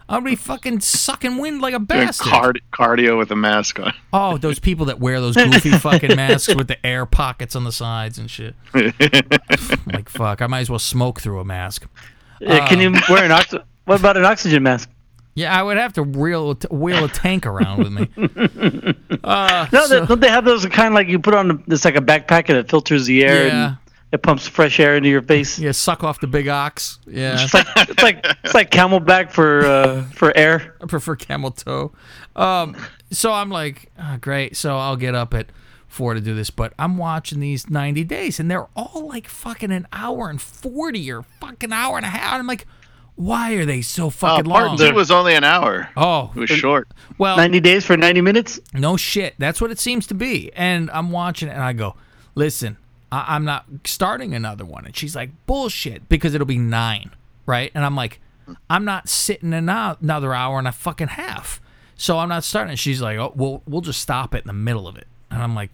I'll 0.07 0.21
be 0.21 0.37
fucking 0.37 0.81
sucking 0.81 1.39
wind 1.39 1.63
like 1.63 1.73
a 1.73 1.79
Doing 1.79 1.87
bastard. 2.07 2.27
card- 2.31 2.63
cardio 2.73 3.17
with 3.17 3.31
a 3.31 3.37
mask 3.37 3.81
on. 3.81 3.93
Oh, 4.13 4.37
those 4.37 4.59
people 4.59 4.87
that 4.87 5.01
wear 5.01 5.21
those 5.21 5.35
goofy 5.35 5.71
fucking 5.79 6.15
masks 6.15 6.55
with 6.55 6.69
the 6.69 6.85
air 6.87 7.07
pockets 7.07 7.57
on 7.57 7.65
the 7.65 7.73
sides 7.73 8.19
and 8.19 8.31
shit. 8.31 8.55
like 8.75 10.09
fuck, 10.09 10.43
I 10.43 10.47
might 10.47 10.61
as 10.61 10.71
well 10.71 10.79
smoke 10.79 11.21
through 11.21 11.41
a 11.41 11.45
mask. 11.45 11.87
Yeah, 12.41 12.67
can 12.69 12.81
you 12.81 12.89
um, 12.89 12.97
wear 13.09 13.25
an 13.25 13.33
oxy- 13.33 13.59
What 13.87 14.01
about 14.01 14.17
an 14.17 14.25
oxygen 14.25 14.63
mask? 14.63 14.91
Yeah, 15.37 15.59
I 15.59 15.63
would 15.63 15.77
have 15.77 15.93
to 15.95 16.03
wheel 16.03 16.55
wheel 16.71 17.05
a 17.05 17.09
tank 17.09 17.45
around 17.47 17.79
with 17.79 17.93
me. 17.93 18.95
Uh, 19.25 19.67
No, 19.73 19.87
so- 19.87 20.01
they, 20.01 20.07
don't 20.07 20.21
they 20.21 20.29
have 20.29 20.45
those 20.45 20.67
kind 20.67 20.89
of 20.89 20.95
like 20.95 21.09
you 21.09 21.19
put 21.19 21.35
on? 21.35 21.65
It's 21.69 21.85
like 21.85 21.97
a 21.97 22.01
backpack 22.01 22.49
and 22.51 22.59
it 22.59 22.69
filters 22.69 23.07
the 23.07 23.25
air 23.25 23.47
Yeah. 23.47 23.67
and 23.69 23.77
it 24.13 24.23
pumps 24.23 24.47
fresh 24.47 24.79
air 24.79 24.97
into 24.97 25.09
your 25.09 25.23
face. 25.23 25.59
yeah, 25.59 25.73
suck 25.73 26.05
off 26.05 26.21
the 26.21 26.27
big 26.27 26.47
ox. 26.49 26.99
Yeah, 27.07 27.43
It's 27.43 27.55
like 27.55 27.67
it's 27.77 28.03
like 28.03 28.27
it's 28.45 28.55
like 28.55 28.71
CamelBak 28.71 29.31
for 29.33 29.65
uh, 29.65 30.03
for 30.15 30.37
air. 30.37 30.77
I 30.83 30.87
prefer 30.87 31.17
camel 31.17 31.51
toe. 31.53 31.93
Um, 32.37 32.77
so 33.11 33.33
I'm 33.33 33.49
like, 33.51 33.91
"Ah, 33.99 34.19
great. 34.21 34.57
So 34.57 34.77
I'll 34.77 34.97
get 34.97 35.15
up 35.15 35.33
at 35.35 35.47
four 35.89 36.15
to 36.15 36.21
do 36.21 36.35
this, 36.35 36.51
but 36.51 36.73
I'm 36.79 36.97
watching 36.99 37.41
these 37.41 37.71
90 37.71 38.05
days, 38.05 38.39
and 38.39 38.51
they're 38.51 38.69
all 38.77 39.09
like 39.09 39.27
fucking 39.29 39.71
an 39.73 39.87
hour 39.93 40.29
and 40.29 40.41
40 40.43 41.11
or 41.13 41.23
fucking 41.41 41.73
hour 41.73 41.97
and 41.97 42.05
a 42.07 42.09
half. 42.11 42.33
And 42.35 42.41
I'm 42.41 42.47
like, 42.47 42.67
why 43.17 43.53
are 43.55 43.65
they 43.65 43.81
so 43.83 44.07
Oh, 44.07 44.11
fucking 44.11 44.45
part 44.51 44.67
long? 44.69 44.77
two 44.79 44.93
was 44.95 45.11
only 45.11 45.35
an 45.35 45.45
hour. 45.45 45.89
oh, 45.97 46.31
It 46.35 46.41
was 46.41 46.51
short. 46.51 46.89
well, 47.19 47.37
Ninety 47.37 47.61
days 47.61 47.85
for 47.87 47.97
ninety 47.97 48.21
minutes. 48.21 48.59
no 48.73 48.97
shit. 48.97 49.35
That's 49.39 49.61
what 49.61 49.71
it 49.71 49.79
seems 49.79 50.07
to 50.09 50.15
be. 50.15 50.51
And 50.55 50.91
I'm 50.91 51.11
watching 51.11 51.49
it, 51.49 51.53
and 51.53 51.63
I 51.63 51.73
go, 51.75 51.95
listen, 52.35 52.77
I- 53.13 53.37
I'm 53.37 53.45
not 53.45 53.67
starting 53.85 54.35
another 54.35 54.65
one. 54.65 54.85
And 54.87 54.97
she's 54.97 55.15
like, 55.15 55.31
bullshit, 55.47 56.09
because 56.09 56.35
it'll 56.35 56.47
be 56.47 56.59
nine, 56.59 57.11
right? 57.47 57.71
And 57.75 57.85
I'm 57.85 57.95
like, 57.95 58.21
I'm 58.69 58.85
not 58.85 59.09
sitting 59.09 59.53
an 59.55 59.69
hou- 59.69 59.97
another 60.03 60.35
hour 60.35 60.59
and 60.59 60.67
a 60.69 60.73
fucking 60.73 61.09
half. 61.09 61.61
So 61.97 62.19
I'm 62.19 62.29
not 62.29 62.43
starting. 62.45 62.71
And 62.71 62.79
she's 62.79 63.01
like, 63.01 63.17
oh, 63.19 63.33
we'll 63.37 63.63
we'll 63.67 63.81
just 63.81 64.01
stop 64.01 64.35
it 64.35 64.43
in 64.43 64.49
the 64.49 64.53
middle 64.53 64.89
of 64.89 64.97
it. 64.97 65.07
And 65.31 65.41
I'm 65.43 65.55
like, 65.55 65.71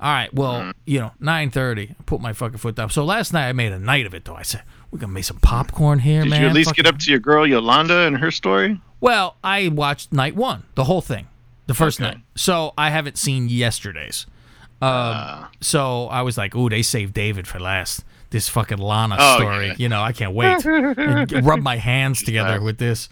all 0.00 0.12
right, 0.12 0.32
well, 0.32 0.60
mm-hmm. 0.60 0.70
you 0.84 1.00
know, 1.00 1.12
9:30. 1.20 1.90
I 1.92 1.94
put 2.04 2.20
my 2.20 2.32
fucking 2.34 2.58
foot 2.58 2.74
down. 2.76 2.90
So 2.90 3.04
last 3.04 3.32
night 3.32 3.48
I 3.48 3.52
made 3.52 3.72
a 3.72 3.78
night 3.78 4.04
of 4.06 4.12
it, 4.14 4.26
though. 4.26 4.34
I 4.36 4.42
said 4.42 4.62
we're 4.90 4.98
gonna 4.98 5.12
make 5.12 5.24
some 5.24 5.38
popcorn 5.38 5.98
here, 5.98 6.22
Did 6.22 6.30
man. 6.30 6.40
Did 6.40 6.44
you 6.44 6.48
at 6.50 6.54
least 6.54 6.70
Fucking- 6.70 6.82
get 6.84 6.94
up 6.94 6.98
to 7.00 7.10
your 7.10 7.20
girl 7.20 7.46
Yolanda 7.46 8.06
and 8.06 8.16
her 8.18 8.30
story? 8.30 8.80
well, 9.00 9.36
I 9.44 9.68
watched 9.68 10.12
night 10.12 10.34
one, 10.34 10.64
the 10.74 10.84
whole 10.84 11.00
thing, 11.02 11.26
the 11.66 11.74
first 11.74 12.00
Okay. 12.00 12.10
night. 12.10 12.18
So 12.36 12.72
I 12.78 12.90
haven't 12.90 13.16
seen 13.18 13.48
yesterday's. 13.48 14.26
Um, 14.80 15.46
so 15.60 16.06
I 16.08 16.22
was 16.22 16.38
like, 16.38 16.54
"Ooh, 16.54 16.68
they 16.68 16.82
saved 16.82 17.12
David 17.14 17.46
for 17.46 17.58
last." 17.58 18.04
This 18.30 18.48
fucking 18.48 18.78
Lana 18.78 19.16
Oh, 19.18 19.36
story, 19.38 19.68
yeah. 19.68 19.74
you 19.78 19.88
know, 19.88 20.02
I 20.02 20.12
can't 20.12 20.34
wait. 20.34 20.62
rub 21.44 21.60
my 21.60 21.76
hands 21.76 22.22
together 22.22 22.60
with 22.60 22.76
this. 22.78 23.08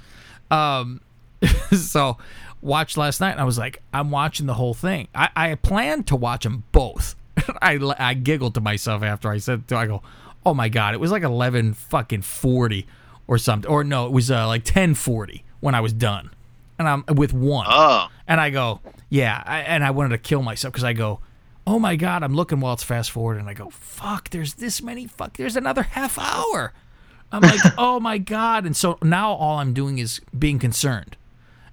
Um, 0.50 1.00
so 1.72 2.18
watched 2.60 2.96
last 2.98 3.20
night, 3.20 3.30
and 3.32 3.40
I 3.40 3.44
was 3.44 3.56
like, 3.58 3.80
I'm 3.94 4.10
watching 4.10 4.44
the 4.46 4.54
whole 4.54 4.74
thing. 4.74 5.08
I, 5.14 5.28
I 5.34 5.54
planned 5.54 6.06
to 6.08 6.16
watch 6.16 6.44
them 6.44 6.64
both. 6.70 7.14
I 7.62 7.78
I 7.98 8.12
giggled 8.14 8.54
to 8.54 8.60
myself 8.60 9.02
after 9.02 9.30
I 9.30 9.38
said, 9.38 9.64
I 9.72 9.86
go, 9.86 10.02
oh 10.46 10.54
my 10.54 10.70
god, 10.70 10.94
it 10.94 11.00
was 11.00 11.10
like 11.10 11.22
eleven 11.22 11.74
fucking 11.74 12.22
forty 12.22 12.86
or 13.26 13.36
something, 13.36 13.70
or 13.70 13.84
no, 13.84 14.06
it 14.06 14.12
was 14.12 14.30
uh, 14.30 14.46
like 14.46 14.64
ten 14.64 14.94
forty 14.94 15.44
when 15.60 15.74
I 15.74 15.80
was 15.80 15.92
done, 15.92 16.30
and 16.78 16.88
I'm 16.88 17.04
with 17.14 17.34
one. 17.34 17.66
Oh, 17.68 18.08
And 18.26 18.40
I 18.40 18.50
go, 18.50 18.80
yeah. 19.08 19.42
I, 19.44 19.60
and 19.60 19.84
I 19.84 19.90
wanted 19.90 20.10
to 20.10 20.18
kill 20.18 20.42
myself 20.42 20.72
because 20.72 20.84
I 20.84 20.92
go, 20.92 21.20
oh 21.66 21.78
my 21.78 21.96
God, 21.96 22.22
I'm 22.22 22.34
looking 22.34 22.60
while 22.60 22.74
it's 22.74 22.82
fast 22.82 23.10
forward. 23.10 23.38
And 23.38 23.48
I 23.48 23.54
go, 23.54 23.70
fuck, 23.70 24.30
there's 24.30 24.54
this 24.54 24.82
many, 24.82 25.06
fuck, 25.06 25.36
there's 25.36 25.56
another 25.56 25.82
half 25.82 26.18
hour. 26.18 26.72
I'm 27.32 27.42
like, 27.42 27.60
oh 27.78 27.98
my 28.00 28.18
God. 28.18 28.66
And 28.66 28.76
so 28.76 28.98
now 29.02 29.32
all 29.32 29.58
I'm 29.58 29.72
doing 29.74 29.98
is 29.98 30.20
being 30.36 30.58
concerned. 30.58 31.16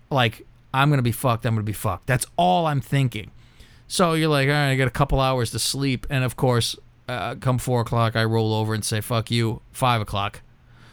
Like, 0.10 0.46
I'm 0.74 0.90
going 0.90 0.98
to 0.98 1.04
be 1.04 1.12
fucked. 1.12 1.46
I'm 1.46 1.54
going 1.54 1.66
to 1.66 1.70
be 1.70 1.74
fucked. 1.74 2.08
That's 2.08 2.26
all 2.38 2.66
I'm 2.66 2.82
thinking. 2.82 3.32
So 3.88 4.14
you're 4.14 4.30
like, 4.30 4.48
all 4.48 4.54
right, 4.54 4.72
I 4.72 4.76
got 4.76 4.88
a 4.88 4.92
couple 4.92 5.20
hours 5.20 5.52
to 5.52 5.60
sleep. 5.60 6.08
And 6.10 6.24
of 6.24 6.36
course, 6.36 6.76
uh, 7.08 7.36
come 7.36 7.58
four 7.58 7.82
o'clock, 7.82 8.16
I 8.16 8.24
roll 8.24 8.54
over 8.54 8.74
and 8.74 8.84
say, 8.84 9.02
fuck 9.02 9.30
you, 9.32 9.62
five 9.72 10.02
o'clock. 10.02 10.42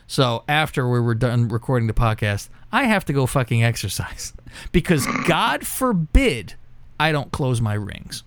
So 0.07 0.43
after 0.49 0.89
we 0.89 0.99
were 1.01 1.15
done 1.15 1.49
recording 1.49 1.87
the 1.87 1.95
podcast, 1.95 2.49
I 2.73 2.85
have 2.85 3.05
to 3.07 3.13
go 3.13 3.27
fucking 3.27 3.63
exercise 3.63 4.33
because 4.73 5.07
God 5.27 5.67
forbid 5.67 6.55
I 6.99 7.13
don't 7.13 7.31
close 7.33 7.61
my 7.61 7.75
rings. 7.75 8.25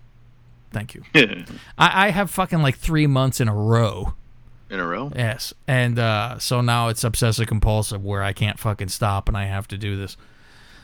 Thank 0.72 0.96
you. 0.96 1.04
I, 1.78 2.08
I 2.08 2.10
have 2.10 2.32
fucking 2.32 2.62
like 2.62 2.78
three 2.78 3.06
months 3.06 3.40
in 3.40 3.48
a 3.48 3.54
row. 3.54 4.14
in 4.70 4.80
a 4.80 4.88
row. 4.88 5.12
Yes. 5.16 5.54
And 5.68 6.00
uh, 6.00 6.40
so 6.40 6.62
now 6.62 6.88
it's 6.88 7.04
obsessive 7.04 7.48
compulsive 7.48 8.04
where 8.04 8.24
I 8.24 8.34
can't 8.34 8.58
fucking 8.58 8.88
stop 8.88 9.28
and 9.28 9.38
I 9.38 9.46
have 9.46 9.68
to 9.68 9.78
do 9.78 9.96
this. 9.98 10.18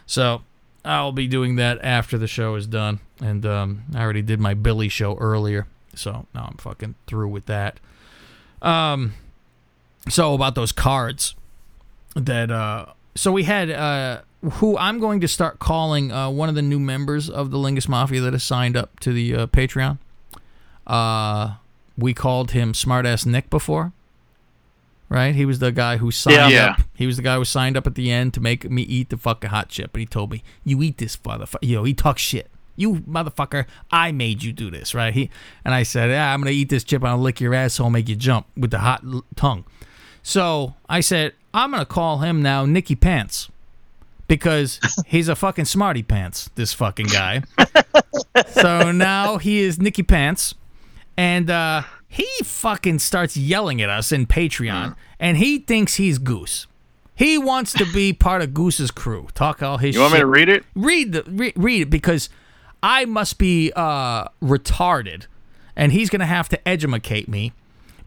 So 0.06 0.44
I'll 0.86 1.12
be 1.12 1.27
doing 1.27 1.56
that 1.56 1.79
after 1.84 2.18
the 2.18 2.27
show 2.27 2.56
is 2.56 2.68
done. 2.68 3.00
And 3.22 3.46
um, 3.46 3.84
I 3.96 4.01
already 4.01 4.22
did 4.22 4.39
my 4.39 4.53
Billy 4.53 4.89
show 4.89 5.15
earlier. 5.18 5.65
So 5.96 6.27
now 6.34 6.48
I'm 6.50 6.58
fucking 6.58 6.96
through 7.08 7.27
with 7.29 7.46
that. 7.48 7.79
Um, 8.62 9.13
so 10.08 10.34
about 10.34 10.55
those 10.55 10.72
cards 10.72 11.36
that 12.15 12.50
uh 12.51 12.88
so 13.15 13.31
we 13.31 13.43
had 13.43 13.69
uh 13.69 14.22
who 14.53 14.77
I'm 14.77 15.00
going 15.00 15.19
to 15.22 15.27
start 15.27 15.60
calling 15.60 16.12
uh, 16.13 16.29
one 16.29 16.48
of 16.50 16.55
the 16.55 16.62
new 16.62 16.79
members 16.79 17.29
of 17.29 17.51
the 17.51 17.58
Lingus 17.58 17.89
Mafia 17.89 18.22
that 18.22 18.31
has 18.34 18.43
signed 18.43 18.77
up 18.77 18.98
to 19.01 19.12
the 19.12 19.36
uh, 19.36 19.48
Patreon. 19.48 19.98
Uh, 20.88 21.55
we 21.98 22.13
called 22.13 22.51
him 22.51 22.72
Smartass 22.72 23.25
Nick 23.25 23.50
before, 23.50 23.91
right? 25.10 25.36
He 25.36 25.43
was 25.46 25.60
the 25.60 25.74
guy 25.74 25.98
who 25.98 26.10
signed 26.10 26.53
Yeah. 26.53 26.75
up. 26.79 26.81
He 26.96 27.05
was 27.05 27.17
the 27.17 27.22
guy 27.24 27.36
who 27.36 27.43
signed 27.43 27.75
up 27.75 27.86
at 27.86 27.96
the 27.96 28.10
end 28.12 28.34
to 28.36 28.39
make 28.39 28.69
me 28.69 28.84
eat 28.84 29.10
the 29.10 29.17
fucking 29.17 29.50
hot 29.50 29.67
chip, 29.67 29.93
and 29.93 30.00
he 30.00 30.05
told 30.05 30.31
me, 30.31 30.41
"You 30.63 30.81
eat 30.81 31.00
this 31.00 31.17
motherfucker." 31.17 31.58
You 31.62 31.75
know, 31.75 31.84
he 31.84 31.93
talks 31.93 32.22
shit. 32.22 32.50
You 32.79 32.95
motherfucker, 33.01 33.65
I 33.91 34.12
made 34.12 34.41
you 34.43 34.53
do 34.53 34.71
this, 34.71 34.95
right? 34.95 35.13
He 35.13 35.29
and 35.65 35.74
I 35.74 35.83
said, 35.83 36.09
"Yeah, 36.09 36.33
I'm 36.33 36.39
gonna 36.41 36.51
eat 36.51 36.69
this 36.69 36.83
chip. 36.83 37.01
and 37.01 37.09
I'll 37.09 37.17
lick 37.17 37.39
your 37.41 37.53
asshole, 37.53 37.89
make 37.89 38.07
you 38.09 38.15
jump 38.15 38.48
with 38.55 38.71
the 38.71 38.79
hot 38.79 39.03
l- 39.05 39.25
tongue." 39.36 39.65
So 40.24 40.75
I 40.88 41.00
said, 41.01 41.33
I'm 41.53 41.71
gonna 41.71 41.86
call 41.86 42.19
him 42.19 42.41
now 42.41 42.65
Nicky 42.65 42.95
Pants 42.95 43.50
because 44.27 44.79
he's 45.07 45.27
a 45.27 45.36
fucking 45.36 45.65
smarty 45.65 46.03
pants. 46.03 46.50
This 46.55 46.74
fucking 46.74 47.07
guy. 47.07 47.43
so 48.51 48.91
now 48.91 49.38
he 49.38 49.59
is 49.59 49.79
Nicky 49.79 50.03
Pants, 50.03 50.55
and 51.17 51.50
uh, 51.50 51.83
he 52.07 52.27
fucking 52.43 53.00
starts 53.00 53.36
yelling 53.38 53.81
at 53.81 53.89
us 53.89 54.12
in 54.12 54.25
Patreon, 54.27 54.95
and 55.19 55.38
he 55.38 55.59
thinks 55.59 55.95
he's 55.95 56.17
Goose. 56.17 56.67
He 57.15 57.38
wants 57.38 57.74
to 57.74 57.86
be 57.91 58.13
part 58.13 58.41
of 58.41 58.53
Goose's 58.53 58.91
crew. 58.91 59.27
Talk 59.33 59.62
all 59.62 59.77
his 59.77 59.89
shit. 59.89 59.95
You 59.95 60.01
want 60.01 60.13
me 60.13 60.19
to 60.19 60.25
read 60.25 60.48
it? 60.50 60.63
read 60.74 61.12
the 61.12 61.24
re- 61.27 61.53
read 61.57 61.81
it 61.81 61.89
because 61.89 62.29
I 62.81 63.05
must 63.05 63.38
be 63.38 63.71
uh, 63.75 64.25
retarded, 64.41 65.27
and 65.75 65.91
he's 65.91 66.09
gonna 66.09 66.25
have 66.25 66.50
to 66.50 66.67
educate 66.67 67.27
me 67.27 67.53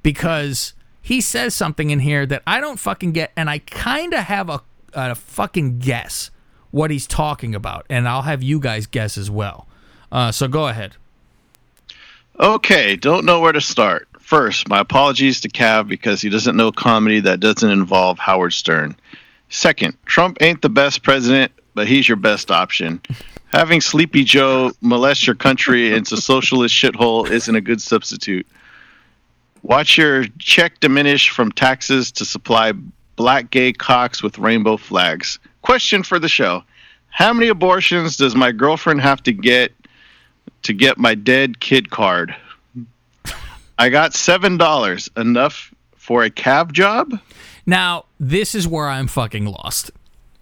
because 0.02 0.72
he 1.00 1.20
says 1.20 1.54
something 1.54 1.90
in 1.90 2.00
here 2.00 2.24
that 2.26 2.42
I 2.46 2.60
don't 2.60 2.78
fucking 2.78 3.12
get, 3.12 3.32
and 3.36 3.50
I 3.50 3.58
kind 3.58 4.14
of 4.14 4.20
have 4.20 4.48
a, 4.48 4.62
a 4.94 5.14
fucking 5.14 5.78
guess 5.78 6.30
what 6.70 6.90
he's 6.90 7.06
talking 7.06 7.54
about, 7.54 7.84
and 7.90 8.08
I'll 8.08 8.22
have 8.22 8.42
you 8.42 8.58
guys 8.60 8.86
guess 8.86 9.18
as 9.18 9.30
well. 9.30 9.66
Uh, 10.10 10.32
so 10.32 10.48
go 10.48 10.68
ahead. 10.68 10.96
Okay, 12.40 12.96
don't 12.96 13.24
know 13.24 13.40
where 13.40 13.52
to 13.52 13.60
start. 13.60 14.08
First, 14.18 14.68
my 14.68 14.80
apologies 14.80 15.40
to 15.42 15.48
Cav 15.48 15.88
because 15.88 16.22
he 16.22 16.30
doesn't 16.30 16.56
know 16.56 16.72
comedy 16.72 17.20
that 17.20 17.40
doesn't 17.40 17.68
involve 17.68 18.18
Howard 18.18 18.54
Stern. 18.54 18.96
Second, 19.50 19.96
Trump 20.06 20.38
ain't 20.40 20.62
the 20.62 20.70
best 20.70 21.02
president, 21.02 21.52
but 21.74 21.86
he's 21.86 22.08
your 22.08 22.16
best 22.16 22.50
option. 22.50 23.02
Having 23.52 23.82
Sleepy 23.82 24.24
Joe 24.24 24.72
molest 24.80 25.26
your 25.26 25.36
country 25.36 25.92
into 25.92 26.16
socialist 26.16 26.74
shithole 26.74 27.28
isn't 27.30 27.54
a 27.54 27.60
good 27.60 27.82
substitute. 27.82 28.46
Watch 29.62 29.98
your 29.98 30.24
check 30.38 30.80
diminish 30.80 31.28
from 31.28 31.52
taxes 31.52 32.10
to 32.12 32.24
supply 32.24 32.72
black 33.16 33.50
gay 33.50 33.74
cocks 33.74 34.22
with 34.22 34.38
rainbow 34.38 34.78
flags. 34.78 35.38
Question 35.60 36.02
for 36.02 36.18
the 36.18 36.28
show. 36.28 36.64
How 37.10 37.34
many 37.34 37.48
abortions 37.48 38.16
does 38.16 38.34
my 38.34 38.52
girlfriend 38.52 39.02
have 39.02 39.22
to 39.24 39.32
get 39.32 39.72
to 40.62 40.72
get 40.72 40.96
my 40.96 41.14
dead 41.14 41.60
kid 41.60 41.90
card? 41.90 42.34
I 43.78 43.90
got 43.90 44.14
seven 44.14 44.56
dollars. 44.56 45.10
Enough 45.16 45.74
for 45.94 46.24
a 46.24 46.30
cab 46.30 46.72
job? 46.72 47.20
Now, 47.66 48.06
this 48.18 48.54
is 48.54 48.66
where 48.66 48.88
I'm 48.88 49.08
fucking 49.08 49.44
lost. 49.44 49.90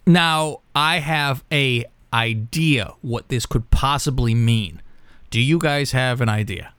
Now, 0.07 0.61
I 0.73 0.99
have 0.99 1.43
a 1.51 1.85
idea 2.13 2.93
what 3.01 3.29
this 3.29 3.45
could 3.45 3.69
possibly 3.71 4.33
mean. 4.33 4.81
Do 5.29 5.39
you 5.39 5.57
guys 5.59 5.91
have 5.91 6.21
an 6.21 6.29
idea? 6.29 6.73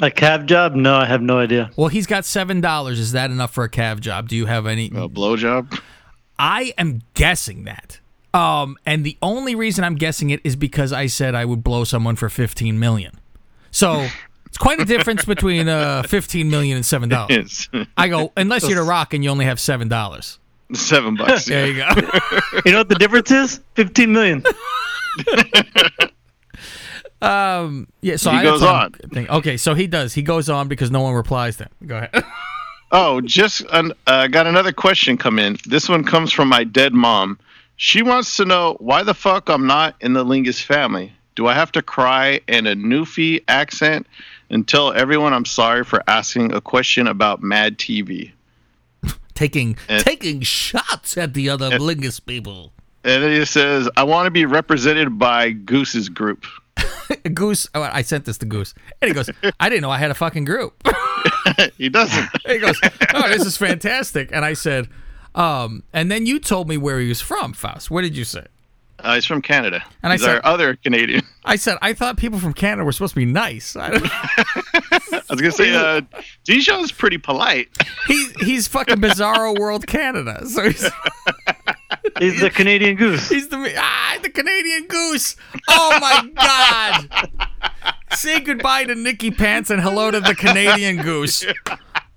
A 0.00 0.10
cab 0.10 0.46
job? 0.46 0.74
No, 0.74 0.96
I 0.96 1.04
have 1.04 1.20
no 1.20 1.38
idea. 1.38 1.70
Well, 1.76 1.88
he's 1.88 2.06
got 2.06 2.24
seven 2.24 2.60
dollars. 2.60 2.98
Is 2.98 3.12
that 3.12 3.30
enough 3.30 3.52
for 3.52 3.64
a 3.64 3.68
cab 3.68 4.00
job? 4.00 4.28
Do 4.28 4.36
you 4.36 4.46
have 4.46 4.66
any? 4.66 4.86
A 4.86 5.08
blowjob? 5.08 5.78
I 6.38 6.72
am 6.78 7.02
guessing 7.14 7.64
that. 7.64 8.00
Um, 8.34 8.78
and 8.86 9.04
the 9.04 9.18
only 9.20 9.54
reason 9.54 9.84
I'm 9.84 9.96
guessing 9.96 10.30
it 10.30 10.40
is 10.44 10.56
because 10.56 10.92
I 10.92 11.06
said 11.06 11.34
I 11.34 11.44
would 11.44 11.62
blow 11.62 11.84
someone 11.84 12.16
for 12.16 12.30
fifteen 12.30 12.80
million. 12.80 13.20
So 13.70 14.08
it's 14.46 14.56
quite 14.58 14.80
a 14.80 14.86
difference 14.86 15.24
between 15.26 15.68
uh 15.68 16.02
fifteen 16.04 16.48
million 16.50 16.76
and 16.76 16.86
seven 16.86 17.10
dollars. 17.10 17.68
I 17.96 18.08
go 18.08 18.32
unless 18.36 18.66
you're 18.66 18.82
the 18.82 18.82
Rock 18.88 19.12
and 19.12 19.22
you 19.22 19.28
only 19.28 19.44
have 19.44 19.60
seven 19.60 19.88
dollars. 19.88 20.38
Seven 20.74 21.16
bucks. 21.16 21.46
There 21.46 21.66
you 21.66 21.76
go. 21.76 21.88
You 22.64 22.72
know 22.72 22.78
what 22.78 22.88
the 22.88 22.96
difference 22.98 23.30
is? 23.30 23.60
15 23.74 24.12
million. 24.12 24.42
um. 27.20 27.86
Yeah. 28.00 28.16
So 28.16 28.30
He 28.30 28.38
I, 28.38 28.42
goes 28.42 28.60
that's 28.60 28.70
what 28.72 28.74
I'm 28.76 28.84
on. 28.84 28.92
thinking. 28.92 29.30
Okay, 29.30 29.56
so 29.56 29.74
he 29.74 29.86
does. 29.86 30.14
He 30.14 30.22
goes 30.22 30.48
on 30.48 30.68
because 30.68 30.90
no 30.90 31.00
one 31.02 31.14
replies 31.14 31.56
to 31.58 31.64
him. 31.64 31.70
Go 31.86 31.96
ahead. 31.98 32.24
Oh, 32.94 33.22
just 33.22 33.64
uh, 33.70 33.88
uh, 34.06 34.26
got 34.26 34.46
another 34.46 34.70
question 34.70 35.16
come 35.16 35.38
in. 35.38 35.56
This 35.64 35.88
one 35.88 36.04
comes 36.04 36.30
from 36.30 36.48
my 36.48 36.62
dead 36.62 36.92
mom. 36.92 37.38
She 37.76 38.02
wants 38.02 38.36
to 38.36 38.44
know 38.44 38.76
why 38.80 39.02
the 39.02 39.14
fuck 39.14 39.48
I'm 39.48 39.66
not 39.66 39.96
in 40.02 40.12
the 40.12 40.22
Lingus 40.22 40.62
family. 40.62 41.10
Do 41.34 41.46
I 41.46 41.54
have 41.54 41.72
to 41.72 41.80
cry 41.80 42.40
in 42.48 42.66
a 42.66 42.74
Newfie 42.76 43.44
accent 43.48 44.06
and 44.50 44.68
tell 44.68 44.92
everyone 44.92 45.32
I'm 45.32 45.46
sorry 45.46 45.84
for 45.84 46.02
asking 46.06 46.52
a 46.52 46.60
question 46.60 47.06
about 47.06 47.42
Mad 47.42 47.78
TV? 47.78 48.32
Taking 49.42 49.76
Eh. 49.88 49.98
taking 49.98 50.40
shots 50.42 51.18
at 51.18 51.34
the 51.34 51.48
other 51.48 51.70
Lingus 51.78 52.24
people. 52.24 52.72
And 53.04 53.22
then 53.24 53.32
he 53.32 53.44
says, 53.44 53.88
I 53.96 54.04
want 54.04 54.26
to 54.26 54.30
be 54.30 54.44
represented 54.44 55.18
by 55.18 55.50
Goose's 55.50 56.08
group. 56.08 56.46
Goose. 57.34 57.68
Oh, 57.74 57.82
I 57.82 58.02
sent 58.02 58.24
this 58.24 58.38
to 58.38 58.46
Goose, 58.46 58.72
and 59.00 59.08
he 59.08 59.14
goes, 59.14 59.28
"I 59.60 59.68
didn't 59.68 59.82
know 59.82 59.90
I 59.90 59.98
had 59.98 60.10
a 60.10 60.14
fucking 60.14 60.44
group." 60.46 60.72
he 61.76 61.88
doesn't. 61.88 62.28
he 62.46 62.58
goes, 62.58 62.78
"Oh, 63.12 63.28
this 63.28 63.44
is 63.44 63.56
fantastic," 63.56 64.30
and 64.32 64.44
I 64.44 64.54
said, 64.54 64.88
um, 65.34 65.82
and 65.92 66.10
then 66.10 66.24
you 66.26 66.38
told 66.38 66.68
me 66.68 66.76
where 66.78 67.00
he 67.00 67.08
was 67.08 67.20
from, 67.20 67.52
Faust. 67.52 67.90
What 67.90 68.02
did 68.02 68.16
you 68.16 68.24
say? 68.24 68.46
Uh, 69.02 69.14
he's 69.16 69.26
from 69.26 69.42
Canada. 69.42 69.84
And 70.02 70.12
I 70.12 70.16
said- 70.16 70.36
our 70.36 70.46
other 70.46 70.76
Canadian. 70.76 71.22
I 71.44 71.56
said 71.56 71.76
I 71.82 71.92
thought 71.92 72.16
people 72.16 72.38
from 72.38 72.52
Canada 72.52 72.84
were 72.84 72.92
supposed 72.92 73.14
to 73.14 73.20
be 73.20 73.24
nice. 73.26 73.74
I 73.80 73.88
I 73.90 75.10
was 75.30 75.40
gonna 75.40 75.50
say, 75.50 75.74
uh, 75.74 76.02
Dijon's 76.44 76.92
pretty 76.92 77.18
polite. 77.18 77.68
he 78.06 78.28
he's 78.40 78.68
fucking 78.68 78.96
Bizarro 78.96 79.58
World 79.58 79.86
Canada, 79.88 80.46
so 80.46 80.62
he's 80.62 80.88
He's 82.20 82.40
the 82.40 82.50
Canadian 82.50 82.96
goose. 82.96 83.28
he's 83.28 83.48
the 83.48 83.74
ah 83.76 84.18
the 84.22 84.30
Canadian 84.30 84.86
Goose. 84.86 85.34
Oh 85.68 85.98
my 86.00 86.28
god! 86.36 87.30
Say 88.14 88.38
goodbye 88.40 88.84
to 88.84 88.94
Nicky 88.94 89.30
Pants 89.30 89.70
and 89.70 89.80
hello 89.80 90.10
to 90.10 90.20
the 90.20 90.34
Canadian 90.34 90.98
Goose. 91.02 91.44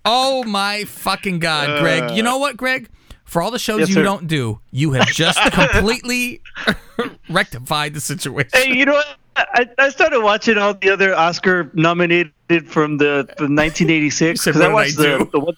Oh 0.04 0.44
my 0.44 0.84
fucking 0.84 1.40
god, 1.40 1.82
Greg! 1.82 2.12
You 2.16 2.22
know 2.24 2.38
what, 2.38 2.58
Greg? 2.58 2.90
For 3.36 3.42
all 3.42 3.52
the 3.52 3.60
shows 3.60 3.80
Yes, 3.82 3.90
you 3.90 3.96
sir. 3.96 4.04
don't 4.04 4.28
do, 4.28 4.62
you 4.72 4.94
have 4.94 5.08
just 5.08 5.38
completely 5.52 6.40
rectified 7.30 7.94
the 7.94 8.00
situation. 8.00 8.50
Hey, 8.54 8.74
you 8.74 8.86
know 8.86 8.94
what? 8.94 9.08
I, 9.36 9.68
I 9.78 9.90
started 9.90 10.22
watching 10.22 10.58
all 10.58 10.74
the 10.74 10.90
other 10.90 11.14
Oscar 11.14 11.70
nominated 11.74 12.32
from 12.66 12.98
the 12.98 13.26
from 13.38 13.54
1986 13.58 14.46
because 14.46 14.62
I 14.62 14.70
watched 14.72 14.98
I 14.98 15.02
the, 15.02 15.18
do?" 15.18 15.30
the 15.34 15.40
one. 15.42 15.54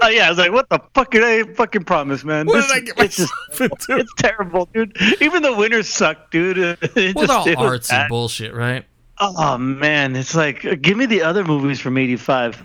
Oh 0.00 0.08
yeah, 0.08 0.26
I 0.26 0.30
was 0.30 0.38
like, 0.38 0.50
"What 0.50 0.68
the 0.68 0.80
fuck 0.94 1.12
did 1.12 1.22
I 1.22 1.44
fucking 1.54 1.84
promise, 1.84 2.24
man?" 2.24 2.46
What 2.46 2.54
This 2.54 2.66
did 2.72 2.76
I 2.76 2.80
get 2.80 2.98
it's 3.04 3.16
just, 3.18 3.32
into? 3.60 3.98
it's 3.98 4.12
terrible, 4.18 4.68
dude. 4.74 4.96
Even 5.20 5.42
the 5.44 5.54
winners 5.54 5.88
suck, 5.88 6.32
dude. 6.32 6.58
It 6.58 7.14
Well, 7.14 7.26
just- 7.26 7.30
all 7.30 7.46
it 7.46 7.56
was 7.56 7.80
artsy 7.82 7.88
bad. 7.90 8.08
bullshit, 8.08 8.52
right? 8.52 8.84
Oh 9.20 9.56
man, 9.58 10.16
it's 10.16 10.34
like, 10.34 10.64
uh, 10.64 10.74
give 10.74 10.96
me 10.98 11.06
the 11.06 11.22
other 11.22 11.44
movies 11.44 11.78
from 11.78 11.96
'85, 11.98 12.60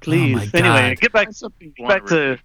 please. 0.00 0.36
Oh, 0.36 0.38
my 0.38 0.50
anyway, 0.54 0.90
God. 0.94 1.00
get 1.00 1.12
back 1.12 1.32
Something 1.32 1.74
you 1.76 1.88
back 1.88 2.06
to. 2.06 2.38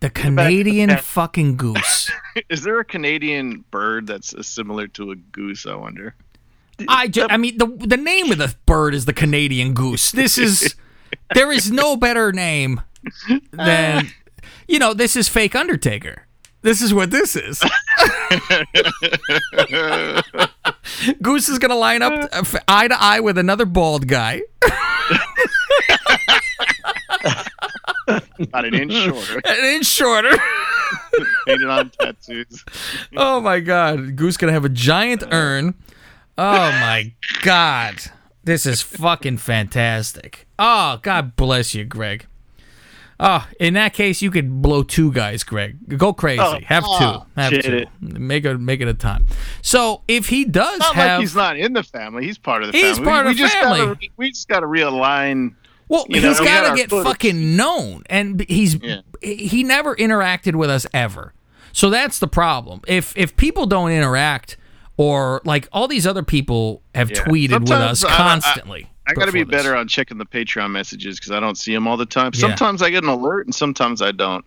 The 0.00 0.10
Canadian 0.10 0.88
back. 0.88 1.02
fucking 1.02 1.56
goose. 1.56 2.10
Is 2.50 2.62
there 2.62 2.78
a 2.80 2.84
Canadian 2.84 3.64
bird 3.70 4.06
that's 4.06 4.34
uh, 4.34 4.42
similar 4.42 4.86
to 4.88 5.10
a 5.10 5.16
goose? 5.16 5.66
I 5.66 5.74
wonder. 5.74 6.14
I, 6.86 7.08
ju- 7.08 7.26
I 7.28 7.36
mean, 7.36 7.58
the 7.58 7.66
the 7.66 7.96
name 7.96 8.30
of 8.30 8.38
the 8.38 8.54
bird 8.66 8.94
is 8.94 9.04
the 9.04 9.12
Canadian 9.12 9.74
goose. 9.74 10.12
This 10.12 10.38
is 10.38 10.76
there 11.34 11.50
is 11.50 11.72
no 11.72 11.96
better 11.96 12.30
name 12.32 12.80
than 13.50 14.10
you 14.68 14.78
know. 14.78 14.94
This 14.94 15.16
is 15.16 15.28
fake 15.28 15.56
Undertaker. 15.56 16.26
This 16.62 16.80
is 16.82 16.92
what 16.94 17.10
this 17.10 17.34
is. 17.36 17.60
Goose 21.22 21.48
is 21.48 21.58
gonna 21.58 21.76
line 21.76 22.02
up 22.02 22.28
uh, 22.32 22.44
eye 22.66 22.88
to 22.88 23.00
eye 23.00 23.20
with 23.20 23.38
another 23.38 23.64
bald 23.64 24.08
guy. 24.08 24.42
About 28.08 28.64
an 28.64 28.74
inch 28.74 28.92
shorter. 28.92 29.40
An 29.44 29.64
inch 29.74 29.86
shorter. 29.86 30.36
Painted 31.46 31.68
on 31.68 31.90
tattoos. 31.90 32.64
Oh 33.16 33.40
my 33.40 33.60
god. 33.60 34.16
Goose 34.16 34.36
gonna 34.36 34.52
have 34.52 34.64
a 34.64 34.70
giant 34.70 35.22
uh. 35.22 35.28
urn. 35.32 35.74
Oh 36.36 36.70
my 36.70 37.12
god. 37.42 37.96
This 38.44 38.64
is 38.64 38.80
fucking 38.80 39.38
fantastic. 39.38 40.46
Oh, 40.58 40.98
God 41.02 41.36
bless 41.36 41.74
you, 41.74 41.84
Greg. 41.84 42.26
Oh, 43.20 43.46
in 43.58 43.74
that 43.74 43.94
case, 43.94 44.22
you 44.22 44.30
could 44.30 44.62
blow 44.62 44.84
two 44.84 45.12
guys, 45.12 45.42
Greg. 45.42 45.76
Go 45.98 46.12
crazy. 46.12 46.40
Oh, 46.40 46.58
have 46.64 46.84
oh, 46.86 46.98
two. 46.98 47.40
Have 47.40 47.50
two. 47.50 47.76
it. 47.76 47.88
Make 48.00 48.44
it 48.44 48.58
make 48.58 48.80
it 48.80 48.86
a 48.86 48.94
time. 48.94 49.26
So 49.60 50.02
if 50.06 50.28
he 50.28 50.44
does 50.44 50.78
Not 50.78 50.94
have 50.94 51.18
like 51.18 51.20
he's 51.20 51.34
not 51.34 51.58
in 51.58 51.72
the 51.72 51.82
family. 51.82 52.24
He's 52.24 52.38
part 52.38 52.62
of 52.62 52.70
the 52.70 52.78
He's 52.78 52.96
family. 52.96 53.10
part 53.10 53.26
we, 53.26 53.32
of 53.32 53.36
we 53.36 53.42
the 53.42 53.48
family. 53.48 53.78
Gotta, 53.78 54.08
we 54.16 54.28
just 54.30 54.48
got 54.48 54.60
to 54.60 54.66
realign. 54.66 55.54
Well, 55.88 56.06
You 56.08 56.20
he's 56.20 56.38
got 56.40 56.68
to 56.70 56.76
get 56.76 56.90
footage. 56.90 57.06
fucking 57.06 57.56
known, 57.56 58.02
and 58.10 58.44
he's 58.48 58.74
Yeah. 58.76 59.00
he 59.22 59.62
never 59.64 59.96
interacted 59.96 60.54
with 60.54 60.70
us 60.70 60.86
ever. 60.92 61.32
So 61.72 61.90
that's 61.90 62.18
the 62.18 62.28
problem. 62.28 62.80
If 62.86 63.12
if 63.16 63.36
people 63.36 63.66
don't 63.66 63.90
interact, 63.90 64.56
or 64.96 65.40
like 65.44 65.68
all 65.72 65.88
these 65.88 66.06
other 66.06 66.22
people 66.22 66.82
have 66.94 67.10
Yeah. 67.10 67.24
tweeted 67.24 67.60
with 67.60 67.70
us 67.70 68.04
I- 68.04 68.12
I- 68.12 68.16
constantly. 68.16 68.90
I 69.06 69.14
got 69.14 69.24
to 69.24 69.32
be 69.32 69.42
this. 69.42 69.50
better 69.50 69.74
on 69.74 69.88
checking 69.88 70.18
the 70.18 70.26
Patreon 70.26 70.70
messages 70.70 71.18
because 71.18 71.30
I 71.32 71.40
don't 71.40 71.56
see 71.56 71.72
them 71.72 71.86
all 71.88 71.96
the 71.96 72.04
time. 72.04 72.32
Yeah. 72.34 72.40
Sometimes 72.42 72.82
I 72.82 72.90
get 72.90 73.04
an 73.04 73.08
alert 73.08 73.46
and 73.46 73.54
sometimes 73.54 74.02
I 74.02 74.12
don't. 74.12 74.44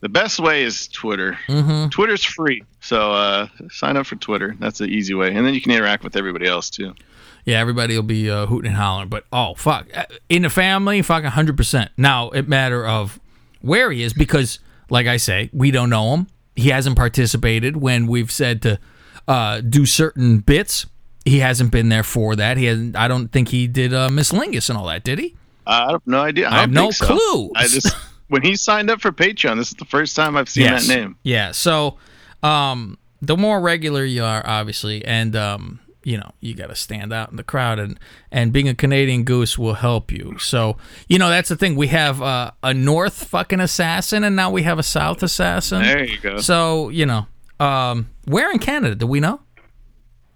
The 0.00 0.08
best 0.08 0.40
way 0.40 0.62
is 0.62 0.88
Twitter. 0.88 1.38
Mm-hmm. 1.46 1.90
Twitter's 1.90 2.24
free, 2.24 2.64
so 2.80 3.12
uh, 3.12 3.48
sign 3.70 3.96
up 3.98 4.06
for 4.06 4.16
Twitter. 4.16 4.56
That's 4.58 4.78
the 4.78 4.86
easy 4.86 5.12
way, 5.14 5.34
and 5.34 5.46
then 5.46 5.52
you 5.54 5.60
can 5.60 5.70
interact 5.72 6.02
with 6.04 6.16
everybody 6.16 6.46
else 6.46 6.70
too. 6.70 6.94
Yeah, 7.44 7.58
everybody 7.58 7.96
will 7.96 8.02
be 8.04 8.30
uh, 8.30 8.46
hooting 8.46 8.68
and 8.70 8.76
hollering. 8.76 9.08
But 9.08 9.24
oh 9.32 9.54
fuck, 9.54 9.86
Uh, 9.96 10.04
in 10.28 10.42
the 10.42 10.50
family, 10.50 11.02
fucking 11.02 11.30
hundred 11.30 11.56
percent. 11.56 11.90
Now 11.96 12.30
it 12.30 12.48
matter 12.48 12.86
of 12.86 13.18
where 13.60 13.90
he 13.90 14.02
is 14.02 14.12
because, 14.12 14.58
like 14.90 15.06
I 15.06 15.16
say, 15.16 15.50
we 15.52 15.70
don't 15.70 15.90
know 15.90 16.14
him. 16.14 16.26
He 16.54 16.68
hasn't 16.70 16.96
participated 16.96 17.76
when 17.76 18.06
we've 18.06 18.30
said 18.30 18.62
to 18.62 18.78
uh, 19.26 19.60
do 19.60 19.86
certain 19.86 20.38
bits. 20.38 20.86
He 21.24 21.38
hasn't 21.38 21.70
been 21.70 21.88
there 21.88 22.02
for 22.02 22.34
that. 22.36 22.56
He 22.56 22.64
hasn't. 22.66 22.96
I 22.96 23.08
don't 23.08 23.28
think 23.32 23.48
he 23.48 23.66
did 23.66 23.92
uh, 23.94 24.08
Miss 24.10 24.32
Lingus 24.32 24.68
and 24.68 24.76
all 24.78 24.86
that. 24.86 25.02
Did 25.04 25.18
he? 25.18 25.34
I 25.66 25.92
have 25.92 26.02
no 26.06 26.20
idea. 26.20 26.48
I, 26.48 26.56
I 26.56 26.60
have 26.62 26.70
no 26.70 26.90
so. 26.90 27.06
clue. 27.06 27.50
I 27.56 27.66
just 27.68 27.94
when 28.28 28.42
he 28.42 28.56
signed 28.56 28.90
up 28.90 29.00
for 29.00 29.12
Patreon, 29.12 29.56
this 29.56 29.68
is 29.68 29.74
the 29.74 29.84
first 29.84 30.14
time 30.16 30.36
I've 30.36 30.48
seen 30.48 30.64
Yes. 30.64 30.86
that 30.88 30.94
name. 30.96 31.16
Yeah. 31.22 31.52
So, 31.52 31.98
um, 32.42 32.98
the 33.20 33.36
more 33.36 33.60
regular 33.60 34.04
you 34.04 34.24
are, 34.24 34.42
obviously, 34.44 35.04
and 35.04 35.36
um, 35.36 35.78
you 36.04 36.16
know, 36.16 36.32
you 36.40 36.54
got 36.54 36.68
to 36.68 36.74
stand 36.74 37.12
out 37.12 37.30
in 37.30 37.36
the 37.36 37.44
crowd, 37.44 37.78
and 37.78 37.98
and 38.30 38.52
being 38.52 38.68
a 38.68 38.74
Canadian 38.74 39.24
goose 39.24 39.58
will 39.58 39.74
help 39.74 40.10
you. 40.10 40.38
So, 40.38 40.76
you 41.08 41.18
know, 41.18 41.28
that's 41.28 41.48
the 41.48 41.56
thing. 41.56 41.76
We 41.76 41.88
have 41.88 42.20
uh, 42.20 42.52
a 42.62 42.74
North 42.74 43.24
fucking 43.24 43.60
assassin, 43.60 44.24
and 44.24 44.36
now 44.36 44.50
we 44.50 44.62
have 44.62 44.78
a 44.78 44.82
South 44.82 45.22
assassin. 45.22 45.82
There 45.82 46.04
you 46.04 46.18
go. 46.18 46.38
So, 46.38 46.88
you 46.88 47.06
know, 47.06 47.26
um, 47.60 48.10
where 48.24 48.50
in 48.50 48.58
Canada 48.58 48.94
do 48.94 49.06
we 49.06 49.20
know? 49.20 49.40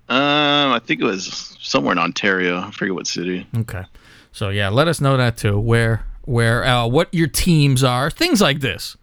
Um, 0.08 0.72
I 0.72 0.80
think 0.84 1.00
it 1.00 1.04
was 1.04 1.56
somewhere 1.60 1.92
in 1.92 1.98
Ontario. 1.98 2.58
I 2.58 2.70
forget 2.70 2.94
what 2.94 3.06
city. 3.06 3.46
Okay. 3.56 3.84
So 4.30 4.50
yeah, 4.50 4.68
let 4.68 4.86
us 4.86 5.00
know 5.00 5.16
that 5.16 5.36
too. 5.36 5.58
Where 5.58 6.04
where 6.22 6.64
uh, 6.64 6.86
what 6.86 7.12
your 7.12 7.26
teams 7.26 7.82
are, 7.82 8.10
things 8.10 8.40
like 8.40 8.60
this. 8.60 8.96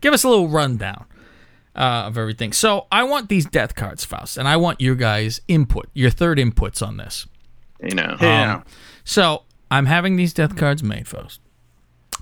Give 0.00 0.14
us 0.14 0.24
a 0.24 0.28
little 0.28 0.48
rundown 0.48 1.06
uh, 1.78 2.04
of 2.06 2.18
everything. 2.18 2.52
So 2.52 2.86
I 2.90 3.04
want 3.04 3.28
these 3.28 3.46
death 3.46 3.74
cards, 3.74 4.04
Faust, 4.04 4.36
and 4.36 4.48
I 4.48 4.56
want 4.56 4.80
your 4.80 4.96
guys' 4.96 5.40
input, 5.48 5.88
your 5.94 6.10
third 6.10 6.38
inputs 6.38 6.86
on 6.86 6.96
this. 6.96 7.26
You 7.82 7.94
know. 7.94 8.16
Um, 8.20 8.64
so 9.04 9.44
I'm 9.70 9.86
having 9.86 10.16
these 10.16 10.34
death 10.34 10.56
cards 10.56 10.82
made, 10.82 11.06
Faust, 11.06 11.40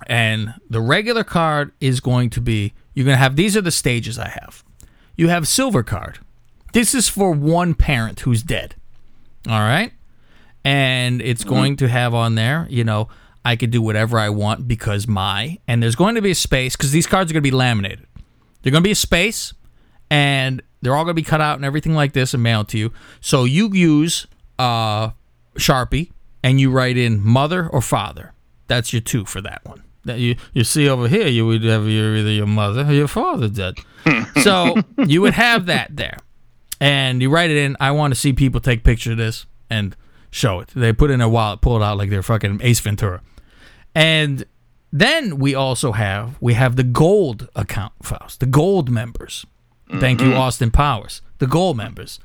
and 0.07 0.55
the 0.69 0.81
regular 0.81 1.25
card 1.25 1.73
is 1.81 2.01
going 2.01 2.31
to 2.31 2.40
be 2.40 2.75
you're 2.95 3.05
going 3.05 3.14
to 3.14 3.19
have 3.19 3.37
these 3.37 3.57
are 3.57 3.62
the 3.62 3.71
stages 3.71 4.19
I 4.19 4.29
have. 4.29 4.62
You 5.16 5.29
have 5.29 5.49
silver 5.49 5.83
card. 5.83 6.19
This 6.75 6.95
is 6.95 7.09
for 7.09 7.33
one 7.33 7.75
parent 7.75 8.21
who's 8.21 8.42
dead. 8.42 8.75
All 9.49 9.61
right. 9.61 9.92
And 10.64 11.23
it's 11.23 11.45
going 11.45 11.77
to 11.77 11.88
have 11.88 12.12
on 12.12 12.35
there, 12.35 12.66
you 12.69 12.85
know, 12.85 13.09
I 13.45 13.55
could 13.55 13.71
do 13.71 13.81
whatever 13.81 14.19
I 14.19 14.31
want 14.31 14.66
because 14.66 15.07
my, 15.07 15.59
and 15.69 15.81
there's 15.81 15.95
going 15.95 16.16
to 16.16 16.23
be 16.23 16.33
a 16.33 16.35
space 16.35 16.77
because 16.77 16.90
these 16.90 17.07
cards 17.07 17.31
are 17.31 17.35
going 17.35 17.45
to 17.45 17.51
be 17.51 17.57
laminated. 17.57 18.07
They're 18.62 18.73
going 18.73 18.83
to 18.83 18.87
be 18.88 18.92
a 18.92 18.97
space 18.97 19.55
and 20.11 20.62
they're 20.83 20.95
all 20.95 21.05
going 21.05 21.14
to 21.16 21.23
be 21.23 21.25
cut 21.25 21.40
out 21.40 21.57
and 21.57 21.64
everything 21.64 21.95
like 21.95 22.12
this 22.12 22.35
and 22.35 22.42
mailed 22.42 22.69
to 22.69 22.79
you. 22.79 22.92
So 23.21 23.45
you 23.45 23.73
use 23.73 24.27
uh, 24.59 25.11
Sharpie 25.55 26.11
and 26.42 26.61
you 26.61 26.71
write 26.71 26.97
in 26.97 27.25
mother 27.25 27.69
or 27.69 27.81
father. 27.81 28.33
That's 28.69 28.92
your 28.92 29.03
two 29.03 29.25
for 29.25 29.40
that 29.40 29.64
one. 29.64 29.83
That 30.05 30.21
you 30.21 30.37
you 30.53 30.62
see 30.62 30.88
over 30.88 31.09
here, 31.09 31.27
you 31.27 31.45
would 31.47 31.64
have 31.64 31.88
your 31.88 32.14
either 32.14 32.31
your 32.31 32.47
mother 32.47 32.87
or 32.87 32.92
your 32.92 33.09
father 33.09 33.49
dead. 33.49 33.75
so 34.42 34.77
you 35.05 35.21
would 35.21 35.35
have 35.35 35.66
that 35.66 35.97
there, 35.97 36.19
and 36.81 37.21
you 37.21 37.29
write 37.29 37.51
it 37.51 37.57
in. 37.57 37.77
I 37.81 37.90
want 37.90 38.14
to 38.14 38.21
see 38.21 38.33
people 38.33 38.61
take 38.61 38.85
picture 38.85 39.12
of 39.12 39.19
this 39.19 39.47
and 39.69 39.97
show 40.31 40.61
it. 40.61 40.69
They 40.77 40.92
put 40.92 41.11
it 41.11 41.14
in 41.14 41.19
their 41.19 41.29
wallet, 41.29 41.61
pull 41.61 41.77
it 41.77 41.85
out 41.85 41.99
like 41.99 42.11
they're 42.11 42.23
fucking 42.23 42.61
Ace 42.62 42.79
Ventura, 42.79 43.21
and 43.97 44.45
then 45.01 45.39
we 45.39 45.55
also 45.55 45.93
have 45.93 46.37
we 46.41 46.55
have 46.55 46.77
the 46.77 46.83
gold 46.83 47.49
account 47.55 47.93
Faust, 48.03 48.41
the 48.41 48.47
gold 48.47 48.91
members. 48.91 49.47
Thank 50.01 50.21
you, 50.21 50.35
Austin 50.35 50.73
Powers, 50.73 51.23
the 51.39 51.47
gold 51.47 51.77
members. 51.77 52.19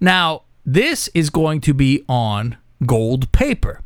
Now 0.00 0.42
this 0.64 1.08
is 1.14 1.30
going 1.30 1.60
to 1.62 1.72
be 1.72 2.04
on 2.08 2.56
gold 2.84 3.30
paper 3.32 3.80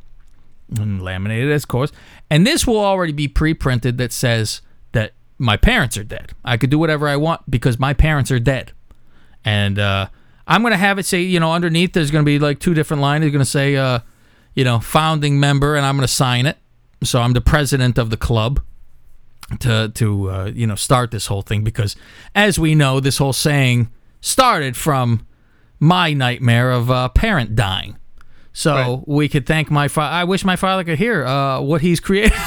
and 0.79 1.03
laminated, 1.03 1.53
of 1.53 1.68
course. 1.68 1.92
And 2.31 2.46
this 2.46 2.66
will 2.66 2.79
already 2.79 3.12
be 3.12 3.29
pre-printed 3.29 3.98
that 3.98 4.12
says 4.12 4.62
that 4.92 5.12
my 5.38 5.57
parents 5.57 5.96
are 5.96 6.05
dead. 6.05 6.33
I 6.44 6.57
could 6.57 6.70
do 6.70 6.79
whatever 6.79 7.09
I 7.09 7.16
want 7.16 7.48
because 7.50 7.79
my 7.79 7.92
parents 7.94 8.31
are 8.31 8.38
dead. 8.38 8.72
And 9.44 9.79
uh, 9.79 10.09
I'm 10.46 10.62
gonna 10.62 10.76
have 10.76 10.98
it 10.98 11.07
say, 11.07 11.20
you 11.22 11.40
know, 11.40 11.53
underneath 11.53 11.92
there's 11.92 12.11
gonna 12.11 12.24
be 12.24 12.38
like 12.38 12.59
two 12.59 12.74
different 12.74 13.00
lines. 13.00 13.24
It's 13.24 13.33
gonna 13.33 13.44
say, 13.44 13.76
uh, 13.76 14.00
you 14.55 14.64
know, 14.64 14.81
founding 14.81 15.38
member, 15.38 15.76
and 15.76 15.87
I'm 15.87 15.96
gonna 15.96 16.09
sign 16.09 16.46
it. 16.46 16.59
So 17.02 17.20
I'm 17.22 17.32
the 17.32 17.40
president 17.40 17.98
of 17.98 18.10
the 18.10 18.16
club 18.16 18.60
to 19.60 19.90
to 19.94 20.30
uh, 20.30 20.44
you 20.54 20.66
know 20.66 20.74
start 20.76 21.10
this 21.10 21.26
whole 21.26 21.42
thing 21.42 21.64
because, 21.64 21.96
as 22.34 22.58
we 22.58 22.74
know, 22.74 23.00
this 23.00 23.18
whole 23.18 23.32
saying 23.32 23.88
started 24.20 24.76
from 24.76 25.26
my 25.78 26.12
nightmare 26.12 26.70
of 26.72 26.90
a 26.90 27.08
parent 27.08 27.56
dying. 27.56 27.96
So 28.52 29.04
we 29.06 29.28
could 29.28 29.46
thank 29.46 29.70
my 29.70 29.88
father. 29.88 30.12
I 30.14 30.24
wish 30.24 30.44
my 30.44 30.56
father 30.56 30.84
could 30.84 30.98
hear 30.98 31.24
uh, 31.24 31.60
what 31.60 31.80
he's 31.80 32.00
created. 32.00 32.32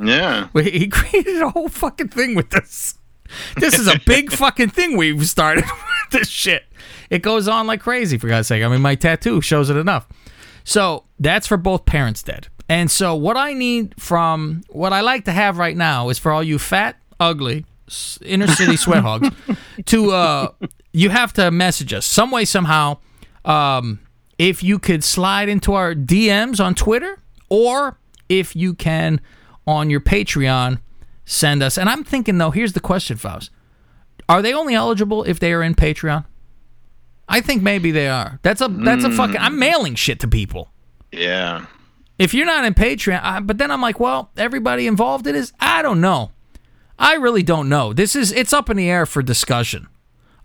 Yeah. 0.00 0.48
He- 0.54 0.70
he 0.72 0.88
created 0.88 1.40
a 1.40 1.50
whole 1.50 1.68
fucking 1.68 2.08
thing 2.08 2.34
with 2.34 2.50
this. 2.50 2.98
This 3.56 3.78
is 3.78 3.86
a 3.86 3.98
big 4.04 4.32
fucking 4.42 4.70
thing 4.70 4.96
we've 4.96 5.24
started 5.26 5.64
with 6.10 6.10
this 6.20 6.28
shit. 6.28 6.64
It 7.10 7.22
goes 7.22 7.46
on 7.46 7.68
like 7.68 7.80
crazy, 7.80 8.18
for 8.18 8.26
God's 8.26 8.48
sake. 8.48 8.64
I 8.64 8.68
mean, 8.68 8.82
my 8.82 8.96
tattoo 8.96 9.40
shows 9.40 9.70
it 9.70 9.76
enough. 9.76 10.08
So 10.64 11.04
that's 11.20 11.46
for 11.46 11.56
both 11.56 11.86
parents 11.86 12.24
dead. 12.24 12.48
And 12.68 12.90
so 12.90 13.14
what 13.14 13.36
I 13.36 13.52
need 13.52 13.94
from 14.00 14.62
what 14.68 14.92
I 14.92 15.02
like 15.02 15.26
to 15.26 15.32
have 15.32 15.58
right 15.58 15.76
now 15.76 16.08
is 16.08 16.18
for 16.18 16.32
all 16.32 16.42
you 16.42 16.58
fat, 16.58 16.96
ugly, 17.20 17.66
inner 18.22 18.46
city 18.46 18.76
sweat 18.76 19.02
hogs 19.02 19.28
to 19.86 20.10
uh 20.12 20.48
you 20.92 21.10
have 21.10 21.32
to 21.34 21.50
message 21.50 21.92
us 21.92 22.06
some 22.06 22.30
way 22.30 22.44
somehow. 22.44 22.98
Um 23.44 24.00
if 24.38 24.62
you 24.62 24.78
could 24.78 25.04
slide 25.04 25.48
into 25.48 25.74
our 25.74 25.94
DMs 25.94 26.64
on 26.64 26.74
Twitter 26.74 27.18
or 27.48 27.98
if 28.28 28.56
you 28.56 28.74
can 28.74 29.20
on 29.66 29.90
your 29.90 30.00
Patreon 30.00 30.80
send 31.24 31.62
us. 31.62 31.78
And 31.78 31.88
I'm 31.88 32.04
thinking 32.04 32.38
though, 32.38 32.50
here's 32.50 32.72
the 32.72 32.80
question, 32.80 33.16
Faust. 33.16 33.50
Are 34.28 34.40
they 34.42 34.54
only 34.54 34.74
eligible 34.74 35.22
if 35.24 35.38
they 35.38 35.52
are 35.52 35.62
in 35.62 35.74
Patreon? 35.74 36.24
I 37.28 37.40
think 37.40 37.62
maybe 37.62 37.90
they 37.90 38.08
are. 38.08 38.38
That's 38.42 38.60
a 38.60 38.68
that's 38.68 39.04
a 39.04 39.10
fucking 39.10 39.36
I'm 39.36 39.58
mailing 39.58 39.94
shit 39.94 40.20
to 40.20 40.28
people. 40.28 40.70
Yeah. 41.12 41.66
If 42.18 42.32
you're 42.34 42.46
not 42.46 42.64
in 42.64 42.74
Patreon, 42.74 43.20
I, 43.22 43.40
but 43.40 43.58
then 43.58 43.70
I'm 43.70 43.80
like, 43.80 43.98
well, 43.98 44.30
everybody 44.36 44.86
involved 44.86 45.26
in 45.26 45.34
this, 45.34 45.52
I 45.58 45.82
don't 45.82 46.00
know. 46.00 46.30
I 46.98 47.14
really 47.14 47.42
don't 47.42 47.68
know. 47.68 47.92
This 47.92 48.14
is 48.14 48.30
it's 48.30 48.52
up 48.52 48.70
in 48.70 48.76
the 48.76 48.88
air 48.88 49.04
for 49.04 49.20
discussion. 49.22 49.88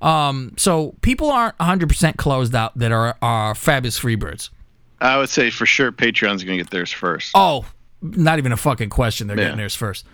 Um, 0.01 0.53
so 0.57 0.95
people 1.01 1.29
aren't 1.29 1.57
100% 1.59 2.17
closed 2.17 2.55
out 2.55 2.77
that 2.77 2.91
are 2.91 3.15
are 3.21 3.53
fabulous 3.53 3.99
freebirds. 3.99 4.49
I 5.01 5.17
would 5.17 5.29
say 5.29 5.49
for 5.51 5.65
sure 5.65 5.91
Patreon's 5.91 6.43
going 6.43 6.57
to 6.57 6.63
get 6.63 6.71
theirs 6.71 6.91
first. 6.91 7.31
Oh, 7.35 7.65
not 8.01 8.39
even 8.39 8.51
a 8.51 8.57
fucking 8.57 8.89
question. 8.89 9.27
They're 9.27 9.37
Yeah. 9.37 9.43
getting 9.45 9.57
theirs 9.57 9.75
first. 9.75 10.05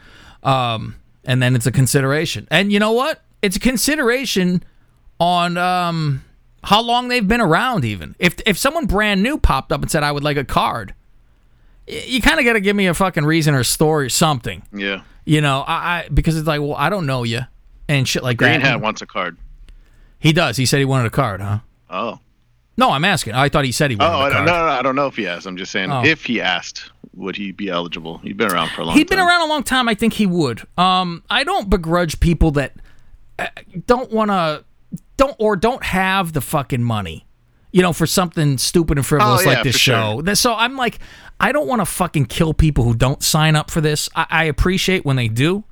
Um, 0.44 0.96
and 1.24 1.42
then 1.42 1.56
it's 1.56 1.66
a 1.66 1.72
consideration. 1.72 2.48
And 2.52 2.72
you 2.72 2.80
know 2.80 2.92
what? 2.92 3.22
It's 3.42 3.56
a 3.56 3.60
consideration 3.60 4.64
on 5.20 5.58
um, 5.58 6.24
how 6.64 6.82
long 6.82 7.08
they've 7.08 7.28
been 7.28 7.42
around. 7.42 7.86
Even 7.86 8.16
if 8.20 8.36
if 8.46 8.58
someone 8.58 8.86
brand 8.88 9.24
new 9.24 9.38
popped 9.38 9.72
up 9.72 9.82
and 9.82 9.90
said, 9.90 10.04
"I 10.04 10.12
would 10.12 10.24
like 10.24 10.38
a 10.38 10.44
card," 10.44 10.94
you 11.88 12.22
kind 12.22 12.40
of 12.40 12.46
got 12.46 12.54
to 12.54 12.60
give 12.62 12.76
me 12.76 12.88
a 12.88 12.94
fucking 12.94 13.26
reason 13.26 13.54
or 13.54 13.64
story 13.64 14.08
or 14.08 14.10
something. 14.10 14.64
Yeah. 14.74 15.02
You 15.26 15.42
know, 15.42 15.62
I, 15.62 15.74
I 15.74 16.08
because 16.14 16.38
it's 16.38 16.48
like, 16.48 16.62
well, 16.62 16.76
I 16.76 16.90
don't 16.90 17.06
know 17.06 17.24
you 17.24 17.42
and 17.88 18.08
shit 18.08 18.24
like 18.24 18.38
Green 18.38 18.54
that. 18.54 18.62
Hat 18.62 18.82
wants 18.82 19.02
a 19.02 19.06
card. 19.08 19.38
He 20.20 20.34
does. 20.34 20.58
He 20.58 20.66
said 20.66 20.80
he 20.80 20.86
wanted 20.86 21.08
a 21.08 21.12
card, 21.12 21.42
huh? 21.42 21.60
Oh. 21.90 22.20
No, 22.78 22.92
I'm 22.92 23.06
asking. 23.06 23.34
I 23.34 23.48
thought 23.50 23.64
he 23.66 23.72
said 23.72 23.90
he 23.92 23.98
Oh, 24.00 24.04
wanted 24.06 24.16
I 24.18 24.28
a 24.28 24.32
card. 24.32 24.46
no, 24.48 24.54
no, 24.54 24.66
no, 24.66 24.72
I 24.72 24.82
don't 24.82 24.96
know 24.96 25.08
if 25.08 25.16
he 25.16 25.28
asked. 25.28 25.46
I'm 25.46 25.56
just 25.58 25.72
saying 25.72 25.92
Oh. 25.92 26.04
if 26.04 26.26
he 26.26 26.42
asked, 26.42 26.92
would 27.14 27.36
he 27.36 27.52
be 27.52 27.70
eligible? 27.70 28.18
He'd 28.20 28.36
been 28.38 28.52
around 28.52 28.70
for 28.72 28.82
a 28.82 28.86
long 28.86 28.94
time. 28.94 28.98
He'd 29.00 29.10
been 29.10 29.18
time. 29.20 29.28
around 29.28 29.42
a 29.42 29.46
long 29.46 29.64
time. 29.64 29.88
I 29.88 29.94
think 29.96 30.14
he 30.14 30.26
would. 30.26 30.62
Um, 30.78 31.24
I 31.30 31.44
don't 31.44 31.70
begrudge 31.70 32.20
people 32.20 32.52
that 32.52 32.74
uh, 33.40 33.48
don't 33.88 34.12
want 34.12 34.30
to, 34.32 34.64
don't 35.18 35.36
or 35.40 35.56
don't 35.56 35.84
have 35.84 36.34
the 36.34 36.42
fucking 36.42 36.84
money, 36.84 37.25
you 37.76 37.82
know, 37.82 37.92
for 37.92 38.06
something 38.08 38.58
stupid 38.58 38.98
and 38.98 39.06
frivolous 39.06 39.42
Oh, 39.42 39.50
yeah, 39.50 39.56
like 39.56 39.64
this 39.66 39.76
show. 39.76 40.22
Th- 40.22 40.38
So 40.38 40.54
I'm 40.56 40.78
like, 40.78 41.00
I 41.42 41.52
don't 41.52 41.68
want 41.68 41.82
to 41.82 41.86
fucking 41.86 42.28
kill 42.28 42.54
people 42.54 42.86
who 42.86 42.96
don't 42.96 43.22
sign 43.22 43.58
up 43.58 43.70
for 43.70 43.82
this. 43.82 44.08
I, 44.16 44.26
I 44.30 44.44
appreciate 44.46 45.04
when 45.04 45.18
they 45.18 45.28
do, 45.28 45.66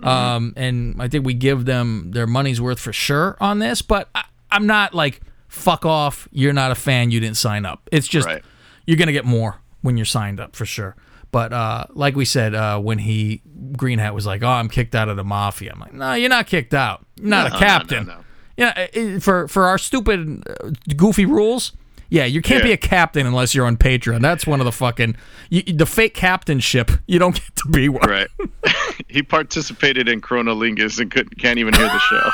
Mm-hmm. 0.00 0.06
um, 0.08 0.52
and 0.56 1.02
I 1.02 1.08
think 1.08 1.26
we 1.26 1.34
give 1.34 1.64
them 1.64 2.12
their 2.12 2.28
money's 2.28 2.60
worth 2.60 2.78
for 2.78 2.92
sure 2.92 3.36
on 3.40 3.58
this. 3.58 3.82
But 3.82 4.08
I, 4.14 4.22
I'm 4.52 4.64
not 4.68 4.94
like, 4.94 5.20
fuck 5.48 5.84
off. 5.84 6.28
You're 6.30 6.52
not 6.52 6.70
a 6.70 6.76
fan. 6.76 7.10
You 7.10 7.18
didn't 7.18 7.36
sign 7.38 7.66
up. 7.66 7.88
It's 7.90 8.06
just 8.06 8.28
Right. 8.28 8.44
you're 8.86 8.96
gonna 8.96 9.10
get 9.10 9.24
more 9.24 9.56
when 9.82 9.96
you're 9.96 10.06
signed 10.06 10.38
up 10.38 10.54
for 10.54 10.64
sure. 10.64 10.94
But 11.32 11.52
uh, 11.52 11.86
like 11.90 12.14
we 12.14 12.24
said, 12.24 12.54
uh, 12.54 12.78
when 12.78 12.98
he 12.98 13.42
Green 13.76 13.98
Hat 13.98 14.14
was 14.14 14.24
like, 14.24 14.44
"Oh, 14.44 14.48
I'm 14.48 14.68
kicked 14.68 14.94
out 14.94 15.08
of 15.08 15.16
the 15.16 15.24
mafia," 15.24 15.72
I'm 15.74 15.80
like, 15.80 15.92
"No, 15.92 16.12
you're 16.14 16.28
not 16.30 16.46
kicked 16.46 16.74
out. 16.74 17.04
You're 17.16 17.28
not 17.30 17.50
No, 17.50 17.56
a 17.56 17.58
captain. 17.58 18.06
no, 18.06 18.14
no. 18.14 18.20
Yeah, 18.58 18.88
uh, 18.94 19.20
for 19.20 19.48
for 19.48 19.64
our 19.64 19.78
stupid, 19.78 20.44
uh, 20.46 20.70
goofy 20.94 21.24
rules." 21.24 21.72
Yeah, 22.10 22.24
you 22.24 22.40
can't 22.40 22.64
be 22.64 22.72
a 22.72 22.78
captain 22.78 23.26
unless 23.26 23.54
you're 23.54 23.66
on 23.66 23.76
Patreon. 23.76 24.22
That's 24.22 24.46
one 24.46 24.60
of 24.60 24.64
the 24.64 24.72
fucking 24.72 25.16
you, 25.50 25.62
the 25.62 25.86
fake 25.86 26.14
captainship. 26.14 26.90
You 27.06 27.18
don't 27.18 27.34
get 27.34 27.56
to 27.56 27.68
be 27.68 27.88
one. 27.88 28.08
Right. 28.08 28.28
he 29.08 29.22
participated 29.22 30.08
in 30.08 30.20
Chronolingus 30.20 31.00
and 31.00 31.10
couldn't, 31.10 31.38
can't 31.38 31.58
even 31.58 31.72
hear 31.72 31.86
the 31.86 31.98
show. 31.98 32.30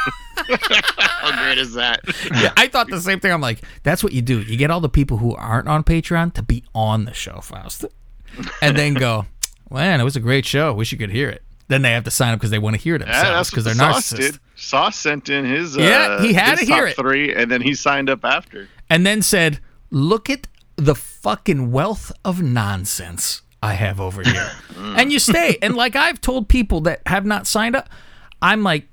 How 0.99 1.45
great 1.45 1.59
is 1.59 1.75
that? 1.75 2.01
Yeah, 2.35 2.53
I 2.57 2.67
thought 2.67 2.89
the 2.89 3.01
same 3.01 3.21
thing. 3.21 3.33
I'm 3.33 3.41
like, 3.41 3.63
that's 3.85 4.03
what 4.03 4.13
you 4.13 4.21
do. 4.21 4.41
You 4.41 4.57
get 4.57 4.73
all 4.73 4.81
the 4.81 4.89
people 4.89 5.19
who 5.19 5.33
aren't 5.37 5.69
on 5.69 5.85
Patreon 5.85 6.35
to 6.35 6.43
be 6.43 6.65
on 6.75 7.05
the 7.05 7.15
show, 7.15 7.41
Faust, 7.41 7.85
and 8.61 8.77
then 8.77 8.95
go, 8.95 9.27
man, 9.71 10.01
it 10.01 10.05
was 10.05 10.17
a 10.17 10.21
great 10.21 10.45
show. 10.45 10.73
Wish 10.75 10.91
you 10.91 10.99
could 10.99 11.11
hear 11.11 11.29
it. 11.29 11.44
Then 11.69 11.83
they 11.83 11.93
have 11.93 12.05
to 12.05 12.11
sign 12.11 12.33
up 12.35 12.39
because 12.41 12.51
they 12.51 12.59
want 12.59 12.77
to 12.77 12.83
hear 12.83 12.95
it 12.97 13.01
Yeah, 13.01 13.07
themselves 13.07 13.31
that's 13.37 13.51
because 13.51 13.65
what 13.65 13.77
they're 13.77 13.93
Sauce 13.93 14.13
narcissists. 14.13 14.17
did. 14.33 14.39
Sauce 14.57 14.97
sent 14.97 15.29
in 15.31 15.45
his 15.47 15.77
uh, 15.77 15.81
Yeah, 15.81 16.21
he 16.23 16.33
had 16.35 16.59
to 16.59 16.65
hear 16.67 16.87
it. 16.87 16.97
three, 16.97 17.35
and 17.35 17.51
then 17.51 17.61
he 17.63 17.75
signed 17.75 18.11
up 18.11 18.25
after. 18.25 18.69
And 18.91 19.07
then 19.07 19.23
said, 19.23 19.61
look 19.91 20.29
at 20.29 20.47
the 20.77 20.95
fucking 20.95 21.71
wealth 21.73 22.13
of 22.25 22.43
nonsense 22.43 23.43
I 23.63 23.75
have 23.75 23.99
over 24.01 24.23
here. 24.31 24.51
and 24.79 25.11
you 25.11 25.19
stay. 25.19 25.57
And 25.63 25.75
like 25.75 25.97
I've 25.97 26.21
told 26.21 26.49
people 26.49 26.81
that 26.83 27.01
have 27.07 27.25
not 27.25 27.47
signed 27.47 27.77
up, 27.77 27.89
I'm 28.43 28.63
like, 28.63 28.87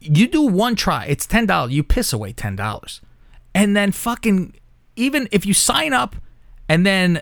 you 0.00 0.26
do 0.26 0.42
one 0.42 0.74
try, 0.74 1.06
it's 1.06 1.24
ten 1.26 1.46
dollars. 1.46 1.72
You 1.72 1.82
piss 1.84 2.12
away 2.12 2.32
ten 2.32 2.56
dollars, 2.56 3.00
and 3.54 3.76
then 3.76 3.92
fucking 3.92 4.54
even 4.96 5.28
if 5.32 5.44
you 5.46 5.52
sign 5.54 5.92
up 5.92 6.16
and 6.68 6.84
then 6.86 7.20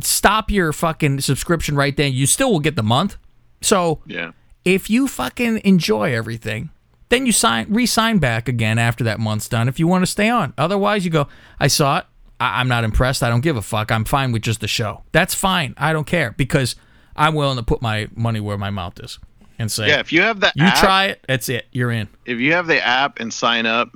stop 0.00 0.50
your 0.50 0.72
fucking 0.72 1.20
subscription 1.20 1.76
right 1.76 1.96
then, 1.96 2.12
you 2.12 2.26
still 2.26 2.50
will 2.52 2.60
get 2.60 2.76
the 2.76 2.82
month. 2.82 3.16
So 3.64 4.00
Yeah. 4.06 4.32
if 4.64 4.88
you 4.90 5.08
fucking 5.08 5.60
enjoy 5.64 6.14
everything, 6.14 6.70
then 7.08 7.26
you 7.26 7.32
sign 7.32 7.66
re-sign 7.68 8.18
back 8.18 8.48
again 8.48 8.78
after 8.78 9.04
that 9.04 9.18
month's 9.20 9.48
done 9.48 9.68
if 9.68 9.78
you 9.78 9.86
want 9.86 10.02
to 10.02 10.06
stay 10.10 10.28
on. 10.28 10.52
Otherwise, 10.58 11.04
you 11.04 11.10
go, 11.10 11.28
I 11.60 11.68
saw 11.68 11.98
it. 11.98 12.06
I- 12.40 12.60
I'm 12.60 12.68
not 12.68 12.84
impressed. 12.84 13.22
I 13.22 13.28
don't 13.28 13.40
give 13.42 13.56
a 13.56 13.62
fuck. 13.62 13.90
I'm 13.92 14.04
fine 14.04 14.32
with 14.32 14.42
just 14.42 14.60
the 14.60 14.68
show. 14.68 15.04
That's 15.12 15.34
fine. 15.34 15.74
I 15.78 15.92
don't 15.92 16.06
care 16.06 16.32
because 16.36 16.76
I'm 17.16 17.34
willing 17.34 17.56
to 17.56 17.62
put 17.62 17.80
my 17.80 18.08
money 18.14 18.40
where 18.40 18.58
my 18.58 18.70
mouth 18.70 18.98
is 19.00 19.18
and 19.58 19.70
say, 19.70 19.86
Yeah, 19.88 20.00
if 20.00 20.12
you 20.12 20.22
have 20.22 20.40
the 20.40 20.50
you 20.56 20.64
app, 20.64 20.78
try 20.80 21.04
it. 21.06 21.24
That's 21.28 21.48
it. 21.48 21.66
You're 21.72 21.92
in. 21.92 22.08
if 22.26 22.38
you 22.40 22.52
have 22.52 22.66
the 22.66 22.84
app 22.84 23.20
and 23.20 23.32
sign 23.32 23.66
up, 23.66 23.90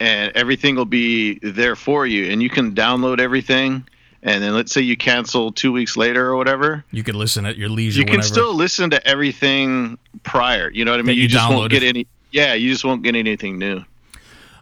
and 0.00 0.32
everything 0.34 0.76
will 0.76 0.86
be 0.86 1.38
there 1.42 1.76
for 1.76 2.06
you, 2.06 2.30
and 2.32 2.42
you 2.42 2.48
can 2.48 2.74
download 2.74 3.20
everything. 3.20 3.86
And 4.22 4.42
then 4.42 4.54
let's 4.54 4.70
say 4.72 4.82
you 4.82 4.96
cancel 4.98 5.50
two 5.50 5.72
weeks 5.72 5.96
later 5.96 6.26
or 6.28 6.36
whatever, 6.36 6.84
You 6.90 7.02
can 7.02 7.16
listen 7.18 7.46
at 7.46 7.56
your 7.56 7.70
leisure. 7.70 8.00
you 8.00 8.04
can 8.04 8.12
whenever. 8.12 8.26
still 8.28 8.54
listen 8.54 8.90
to 8.90 9.06
everything 9.08 9.96
prior. 10.24 10.70
You 10.70 10.84
know 10.84 10.90
what 10.90 11.00
I 11.00 11.02
mean? 11.04 11.16
you 11.16 11.26
just 11.28 11.48
won't 11.48 11.70
get 11.70 11.82
any. 11.82 12.06
Yeah, 12.30 12.52
you 12.54 12.70
just 12.70 12.84
won't 12.84 13.02
get 13.02 13.16
anything 13.16 13.58
new. 13.58 13.82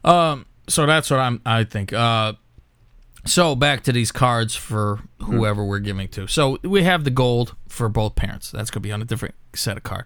so 0.05 0.45
that's 0.87 1.11
what 1.11 1.19
I'm. 1.21 1.41
I 1.45 1.65
think. 1.65 1.93
Uh, 1.93 2.35
so 3.27 3.55
back 3.55 3.83
to 3.83 3.93
these 3.93 4.13
cards 4.13 4.55
for 4.55 5.01
whoever 5.23 5.65
we're 5.65 5.81
giving 5.81 6.09
to. 6.09 6.27
So 6.29 6.59
we 6.63 6.85
have 6.85 7.05
the 7.05 7.11
gold 7.11 7.55
for 7.69 7.89
both 7.89 8.15
parents. 8.15 8.51
That's 8.51 8.71
gonna 8.71 8.83
be 8.83 8.93
on 8.93 9.03
a 9.03 9.05
different 9.05 9.35
set 9.55 9.77
of 9.77 9.83
card, 9.83 10.05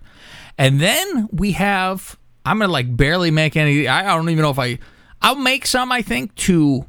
and 0.59 0.81
then 0.81 1.29
we 1.33 1.53
have. 1.53 2.17
I'm 2.45 2.59
gonna 2.59 2.73
like 2.73 2.97
barely 2.97 3.31
make 3.31 3.57
any. 3.57 3.87
I 3.87 4.03
don't 4.17 4.29
even 4.31 4.43
know 4.43 4.51
if 4.51 4.59
I. 4.59 4.79
I'll 5.21 5.37
make 5.37 5.67
some. 5.67 5.93
I 5.93 6.03
think 6.03 6.35
to 6.37 6.87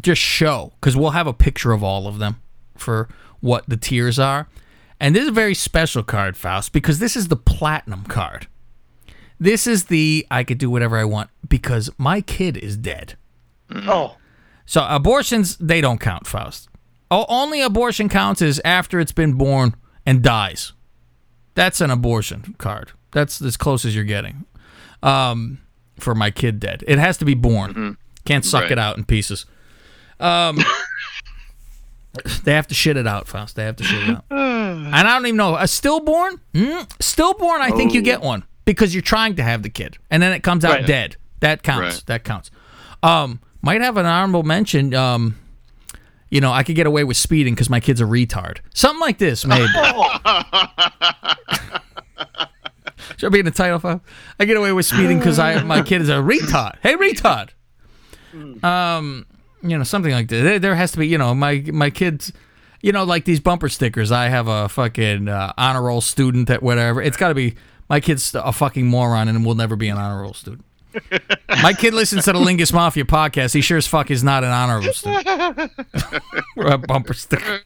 just 0.00 0.20
show 0.20 0.72
because 0.80 0.96
we'll 0.96 1.10
have 1.10 1.26
a 1.26 1.32
picture 1.32 1.72
of 1.72 1.82
all 1.82 2.06
of 2.06 2.18
them 2.18 2.36
for 2.76 3.08
what 3.40 3.64
the 3.68 3.76
tiers 3.76 4.18
are. 4.18 4.48
And 5.00 5.14
this 5.16 5.22
is 5.24 5.28
a 5.28 5.32
very 5.32 5.54
special 5.54 6.02
card, 6.02 6.36
Faust, 6.36 6.72
because 6.72 6.98
this 7.00 7.16
is 7.16 7.28
the 7.28 7.36
platinum 7.36 8.04
card. 8.04 8.46
This 9.40 9.66
is 9.66 9.86
the 9.86 10.26
I 10.30 10.44
could 10.44 10.58
do 10.58 10.70
whatever 10.70 10.96
I 10.96 11.04
want 11.04 11.30
because 11.48 11.90
my 11.98 12.20
kid 12.20 12.56
is 12.56 12.76
dead. 12.76 13.16
Oh, 13.74 14.16
So 14.66 14.86
abortions 14.88 15.56
they 15.56 15.80
don't 15.80 15.98
count, 16.00 16.26
Faust. 16.26 16.68
O- 17.10 17.26
only 17.28 17.60
abortion 17.62 18.08
counts 18.08 18.40
is 18.40 18.60
after 18.64 19.00
it's 19.00 19.12
been 19.12 19.32
born 19.34 19.74
and 20.06 20.22
dies. 20.22 20.72
That's 21.54 21.80
an 21.80 21.90
abortion 21.90 22.54
card. 22.58 22.92
That's 23.10 23.42
as 23.42 23.56
close 23.56 23.84
as 23.84 23.94
you're 23.94 24.04
getting. 24.04 24.44
Um, 25.02 25.58
for 25.98 26.14
my 26.14 26.30
kid 26.30 26.60
dead, 26.60 26.84
it 26.86 26.98
has 26.98 27.18
to 27.18 27.24
be 27.24 27.34
born. 27.34 27.96
Can't 28.24 28.44
suck 28.44 28.62
Right. 28.62 28.72
it 28.72 28.78
out 28.78 28.96
in 28.96 29.04
pieces. 29.04 29.46
Um, 30.20 30.58
they 32.44 32.52
have 32.52 32.66
to 32.68 32.74
shit 32.74 32.96
it 32.96 33.06
out, 33.06 33.26
Faust. 33.28 33.56
They 33.56 33.64
have 33.64 33.76
to 33.76 33.84
shit 33.84 34.08
it 34.08 34.10
out. 34.16 34.24
and 34.30 34.94
I 34.94 35.02
don't 35.14 35.26
even 35.26 35.36
know 35.36 35.56
a 35.56 35.66
stillborn. 35.66 36.40
Mm, 36.54 36.90
stillborn, 37.02 37.60
I 37.62 37.70
think 37.70 37.94
you 37.94 38.00
Oh. 38.00 38.04
get 38.04 38.20
one 38.20 38.44
because 38.64 38.94
you're 38.94 39.02
trying 39.02 39.36
to 39.36 39.42
have 39.42 39.62
the 39.62 39.70
kid, 39.70 39.98
and 40.10 40.22
then 40.22 40.32
it 40.32 40.42
comes 40.42 40.64
out 40.64 40.72
Right. 40.72 40.86
dead. 40.86 41.16
That 41.40 41.62
counts. 41.62 41.96
Right. 41.96 42.06
That 42.06 42.24
counts. 42.24 42.50
Um, 43.02 43.40
might 43.62 43.80
have 43.80 43.96
an 43.96 44.06
honorable 44.06 44.42
mention. 44.44 44.94
Um, 44.94 45.36
you 46.30 46.40
know, 46.40 46.52
I 46.52 46.62
could 46.62 46.76
get 46.76 46.86
away 46.86 47.04
with 47.04 47.16
speeding 47.16 47.54
because 47.54 47.68
my 47.68 47.80
kid's 47.80 48.00
a 48.00 48.04
retard. 48.04 48.58
Something 48.74 49.00
like 49.00 49.18
this, 49.18 49.44
maybe. 49.44 49.66
Should 53.16 53.26
I 53.26 53.30
be 53.30 53.38
in 53.40 53.44
the 53.44 53.50
title 53.50 53.78
file? 53.78 54.00
I 54.38 54.44
get 54.44 54.56
away 54.56 54.72
with 54.72 54.86
speeding 54.86 55.18
because 55.18 55.38
I 55.38 55.62
my 55.62 55.82
kid 55.82 56.00
is 56.00 56.08
a 56.08 56.14
retard. 56.14 56.76
Hey, 56.82 56.94
retard. 56.94 57.50
Um, 58.64 59.26
you 59.62 59.76
know, 59.78 59.84
something 59.84 60.12
like 60.12 60.28
that. 60.28 60.42
There, 60.42 60.58
there 60.58 60.74
has 60.74 60.92
to 60.92 60.98
be, 60.98 61.06
you 61.06 61.18
know, 61.18 61.34
my 61.34 61.64
my 61.72 61.90
kids. 61.90 62.32
You 62.84 62.90
know, 62.90 63.04
like 63.04 63.24
these 63.26 63.38
bumper 63.38 63.68
stickers. 63.68 64.10
I 64.10 64.28
have 64.28 64.48
a 64.48 64.68
fucking 64.68 65.28
uh, 65.28 65.52
honor 65.56 65.82
roll 65.82 66.00
student 66.00 66.50
at 66.50 66.64
whatever. 66.64 67.00
It's 67.00 67.16
got 67.16 67.28
to 67.28 67.34
be 67.34 67.54
my 67.88 68.00
kid's 68.00 68.34
a 68.34 68.52
fucking 68.52 68.86
moron 68.86 69.28
and 69.28 69.46
will 69.46 69.54
never 69.54 69.76
be 69.76 69.88
an 69.88 69.98
honor 69.98 70.22
roll 70.22 70.34
student. 70.34 70.64
My 71.62 71.72
kid 71.72 71.94
listens 71.94 72.24
to 72.26 72.32
the 72.32 72.38
Lingus 72.38 72.70
Mafia 72.72 73.04
podcast. 73.04 73.54
He 73.54 73.60
sure 73.62 73.78
as 73.78 73.86
fuck 73.86 74.10
is 74.10 74.22
not 74.22 74.44
an 74.44 74.50
honor 74.50 74.80
roll 74.80 74.92
student. 74.92 75.72
We're 76.56 76.66
a 76.72 76.78
bumper 76.88 77.14
sticker. 77.14 77.60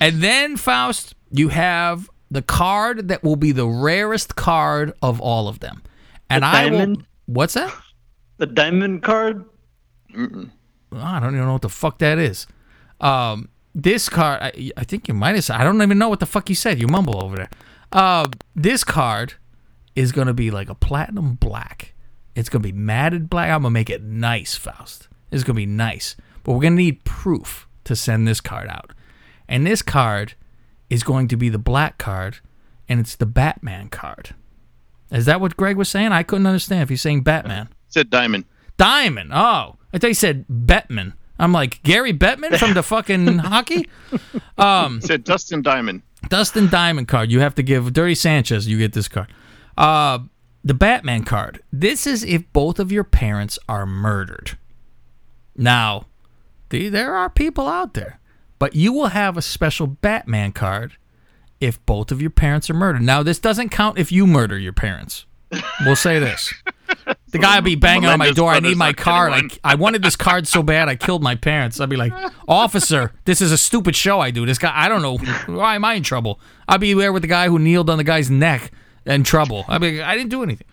and 0.00 0.20
then 0.22 0.56
Faust, 0.56 1.14
you 1.30 1.48
have 1.48 2.10
the 2.30 2.42
card 2.42 3.08
that 3.08 3.22
will 3.24 3.36
be 3.36 3.52
the 3.52 3.66
rarest 3.66 4.36
card 4.36 4.92
of 5.02 5.20
all 5.20 5.48
of 5.48 5.60
them. 5.60 5.82
And 6.28 6.42
The 6.42 6.46
I 6.48 6.70
will. 6.70 6.96
What's 7.26 7.54
that? 7.54 7.72
the 8.38 8.46
diamond 8.46 9.02
card. 9.02 9.44
I 10.92 11.20
don't 11.20 11.34
even 11.34 11.46
know 11.46 11.52
what 11.52 11.62
the 11.62 11.68
fuck 11.68 11.98
that 11.98 12.18
is. 12.18 12.46
Um, 13.00 13.48
this 13.74 14.08
card, 14.08 14.42
I, 14.42 14.70
I 14.76 14.84
think 14.84 15.08
you 15.08 15.14
might 15.14 15.34
have 15.34 15.44
said. 15.44 15.56
I 15.56 15.64
don't 15.64 15.80
even 15.82 15.98
know 15.98 16.08
what 16.08 16.20
the 16.20 16.26
fuck 16.26 16.48
you 16.48 16.54
said. 16.54 16.80
You 16.80 16.88
mumble 16.88 17.22
over 17.22 17.36
there. 17.36 17.50
Uh, 17.92 18.26
this 18.54 18.84
card 18.84 19.34
is 19.94 20.12
gonna 20.12 20.34
be 20.34 20.50
like 20.50 20.68
a 20.68 20.74
platinum 20.74 21.34
black. 21.34 21.94
It's 22.34 22.48
gonna 22.48 22.62
be 22.62 22.72
matted 22.72 23.30
black. 23.30 23.50
I'm 23.50 23.62
gonna 23.62 23.70
make 23.70 23.90
it 23.90 24.02
nice, 24.02 24.54
Faust. 24.54 25.08
It's 25.30 25.44
gonna 25.44 25.56
be 25.56 25.66
nice, 25.66 26.16
but 26.42 26.52
we're 26.52 26.62
gonna 26.62 26.76
need 26.76 27.04
proof 27.04 27.68
to 27.84 27.96
send 27.96 28.26
this 28.26 28.40
card 28.40 28.68
out. 28.68 28.92
And 29.48 29.66
this 29.66 29.82
card 29.82 30.34
is 30.90 31.02
going 31.02 31.28
to 31.28 31.36
be 31.36 31.48
the 31.48 31.58
black 31.58 31.98
card, 31.98 32.38
and 32.88 33.00
it's 33.00 33.16
the 33.16 33.26
Batman 33.26 33.88
card. 33.88 34.34
Is 35.10 35.24
that 35.24 35.40
what 35.40 35.56
Greg 35.56 35.76
was 35.76 35.88
saying? 35.88 36.12
I 36.12 36.22
couldn't 36.22 36.46
understand 36.46 36.82
if 36.82 36.88
he's 36.90 37.02
saying 37.02 37.22
Batman. 37.22 37.68
said 37.88 38.10
Diamond. 38.10 38.44
Diamond. 38.76 39.32
Oh, 39.32 39.77
I 39.92 39.98
thought 39.98 40.08
you 40.08 40.14
said 40.14 40.46
Bettman. 40.48 41.14
I'm 41.38 41.52
like 41.52 41.82
Gary 41.82 42.12
Bettman 42.12 42.58
from 42.58 42.74
the 42.74 42.82
fucking 42.82 43.38
hockey. 43.38 43.88
said 44.58 45.24
Dustin 45.24 45.62
Diamond. 45.62 46.02
Dustin 46.28 46.68
Diamond 46.68 47.08
card. 47.08 47.30
You 47.30 47.40
have 47.40 47.54
to 47.54 47.62
give 47.62 47.92
Dirty 47.92 48.14
Sanchez. 48.14 48.66
You 48.66 48.78
get 48.78 48.92
this 48.92 49.08
card. 49.08 49.32
Uh, 49.76 50.18
the 50.64 50.74
Batman 50.74 51.22
card. 51.24 51.62
This 51.72 52.06
is 52.06 52.24
if 52.24 52.52
both 52.52 52.78
of 52.78 52.90
your 52.90 53.04
parents 53.04 53.58
are 53.68 53.86
murdered. 53.86 54.58
Now, 55.56 56.06
the, 56.70 56.88
there 56.88 57.14
are 57.14 57.30
people 57.30 57.68
out 57.68 57.94
there, 57.94 58.18
but 58.58 58.74
you 58.74 58.92
will 58.92 59.08
have 59.08 59.36
a 59.36 59.42
special 59.42 59.86
Batman 59.86 60.52
card 60.52 60.96
if 61.60 61.84
both 61.86 62.12
of 62.12 62.20
your 62.20 62.30
parents 62.30 62.68
are 62.68 62.74
murdered. 62.74 63.02
Now, 63.02 63.22
this 63.22 63.38
doesn't 63.38 63.70
count 63.70 63.98
if 63.98 64.12
you 64.12 64.26
murder 64.26 64.58
your 64.58 64.72
parents. 64.72 65.24
We'll 65.84 65.96
say 65.96 66.18
this. 66.18 66.52
The 67.30 67.38
guy 67.38 67.56
will 67.56 67.64
be 67.64 67.74
banging 67.74 68.08
on 68.08 68.18
my 68.18 68.30
door. 68.32 68.52
I 68.52 68.60
need 68.60 68.76
my 68.76 68.86
aren't 68.86 68.96
card. 68.98 69.32
I. 69.32 69.72
I 69.72 69.74
wanted 69.74 70.02
this 70.02 70.16
card 70.16 70.46
so 70.48 70.62
bad 70.62 70.88
I 70.88 70.96
killed 70.96 71.22
my 71.22 71.34
parents. 71.34 71.78
I'd 71.80 71.88
be 71.90 71.96
like, 71.96 72.12
Officer, 72.46 73.12
this 73.24 73.40
is 73.40 73.52
a 73.52 73.58
stupid 73.58 73.94
show 73.96 74.20
I 74.20 74.30
do. 74.30 74.46
This 74.46 74.58
guy, 74.58 74.72
I 74.74 74.88
don't 74.88 75.02
know. 75.02 75.18
Why 75.52 75.74
am 75.74 75.84
I 75.84 75.94
in 75.94 76.02
trouble? 76.02 76.40
I'd 76.68 76.80
be 76.80 76.94
there 76.94 77.12
with 77.12 77.22
the 77.22 77.28
guy 77.28 77.48
who 77.48 77.58
kneeled 77.58 77.90
on 77.90 77.98
the 77.98 78.04
guy's 78.04 78.30
neck 78.30 78.72
in 79.04 79.24
trouble. 79.24 79.64
I'd 79.68 79.80
be 79.80 79.98
like, 79.98 80.06
I 80.06 80.16
didn't 80.16 80.30
do 80.30 80.42
anything. 80.42 80.66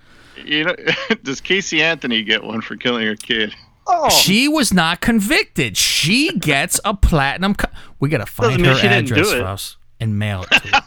You 0.43 0.65
know, 0.65 0.75
does 1.23 1.41
Casey 1.41 1.81
Anthony 1.81 2.23
get 2.23 2.43
one 2.43 2.61
for 2.61 2.75
killing 2.75 3.05
her 3.05 3.15
kid? 3.15 3.53
Oh, 3.87 4.09
She 4.09 4.47
was 4.47 4.73
not 4.73 4.99
convicted. 5.01 5.77
She 5.77 6.37
gets 6.39 6.79
a 6.83 6.93
platinum. 6.95 7.53
Co- 7.55 7.69
we 7.99 8.09
got 8.09 8.17
to 8.17 8.25
find 8.25 8.63
Doesn't 8.63 8.87
her 8.89 8.95
address, 8.95 9.29
do 9.29 9.35
it. 9.37 9.41
Faust, 9.41 9.77
and 9.99 10.17
mail 10.17 10.43
it 10.49 10.55
to 10.61 10.67
her. 10.67 10.81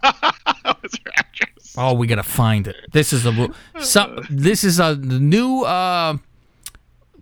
What's 0.64 0.98
her 0.98 1.12
address? 1.16 1.57
Oh, 1.80 1.92
we 1.94 2.06
gotta 2.08 2.22
find 2.24 2.66
it. 2.66 2.74
This 2.92 3.12
is 3.12 3.24
a 3.24 3.32
ru- 3.32 3.54
so, 3.80 4.22
This 4.28 4.64
is 4.64 4.80
a 4.80 4.96
new 4.96 5.62
uh, 5.62 6.16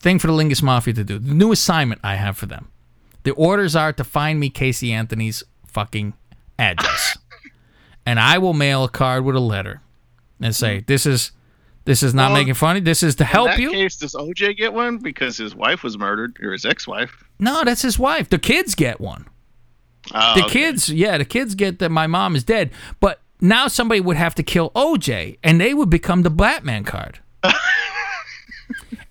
thing 0.01 0.19
for 0.19 0.27
the 0.29 0.33
Lingus 0.33 0.63
Mafia 0.63 0.95
to 0.95 1.05
do. 1.05 1.19
The 1.19 1.35
new 1.35 1.53
assignment 1.53 2.01
I 2.03 2.15
have 2.17 2.37
for 2.39 2.47
them. 2.47 2.69
The 3.25 3.33
orders 3.33 3.77
are 3.77 3.93
to 3.93 4.03
find 4.05 4.41
me 4.41 4.49
Casey 4.51 4.93
Anthony's 4.93 5.43
fucking 5.67 6.15
address, 6.59 7.19
and 8.07 8.19
I 8.19 8.39
will 8.39 8.55
mail 8.55 8.85
a 8.85 8.89
card 8.89 9.25
with 9.25 9.37
a 9.37 9.41
letter 9.41 9.83
and 10.41 10.55
say, 10.55 10.85
"This 10.87 11.05
is 11.07 11.33
this 11.85 12.03
is 12.03 12.15
not 12.15 12.31
Well, 12.31 12.41
making 12.41 12.55
funny. 12.55 12.81
This 12.81 13.03
is 13.03 13.15
to 13.17 13.25
In 13.25 13.29
help 13.29 13.49
that 13.49 13.59
you." 13.59 13.73
case, 13.73 13.97
does 13.97 14.15
OJ 14.15 14.57
get 14.57 14.73
one 14.73 14.99
because 14.99 15.37
his 15.37 15.55
wife 15.55 15.83
was 15.83 15.99
murdered 15.99 16.39
or 16.43 16.53
his 16.53 16.65
ex-wife? 16.65 17.25
No, 17.39 17.63
that's 17.65 17.83
his 17.83 17.99
wife. 17.99 18.29
The 18.31 18.39
kids 18.39 18.75
get 18.75 19.01
one. 19.01 19.27
Oh, 20.15 20.35
The 20.37 20.45
okay. 20.45 20.53
kids, 20.53 20.89
yeah, 20.89 21.19
the 21.19 21.25
kids 21.25 21.55
get 21.57 21.81
that 21.81 21.91
my 21.91 22.07
mom 22.07 22.37
is 22.37 22.45
dead, 22.45 22.71
but 23.01 23.21
now 23.49 23.69
somebody 23.69 24.01
would 24.01 24.17
have 24.17 24.35
to 24.37 24.43
kill 24.43 24.71
OJ, 24.71 25.39
and 25.43 25.61
they 25.61 25.75
would 25.75 25.91
become 25.91 26.23
the 26.23 26.31
Batman 26.31 26.85
card. 26.85 27.21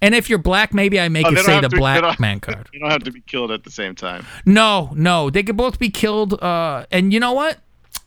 and 0.01 0.13
if 0.13 0.29
you're 0.29 0.39
black, 0.39 0.73
maybe 0.73 0.99
I 0.99 1.09
make 1.09 1.25
Oh, 1.25 1.31
it 1.31 1.39
say 1.39 1.59
the 1.61 1.69
to- 1.69 1.77
black 1.77 2.19
man 2.19 2.39
card. 2.39 2.69
You 2.73 2.79
don't 2.79 2.91
have 2.91 3.03
to 3.03 3.11
be 3.11 3.21
killed 3.21 3.51
at 3.51 3.63
the 3.63 3.71
same 3.71 3.95
time. 3.95 4.25
No, 4.45 4.91
no, 4.95 5.29
they 5.29 5.43
could 5.43 5.57
both 5.57 5.79
be 5.79 5.89
killed. 5.89 6.33
Uh, 6.41 6.85
and 6.91 7.13
you 7.13 7.19
know 7.19 7.31
what? 7.31 7.59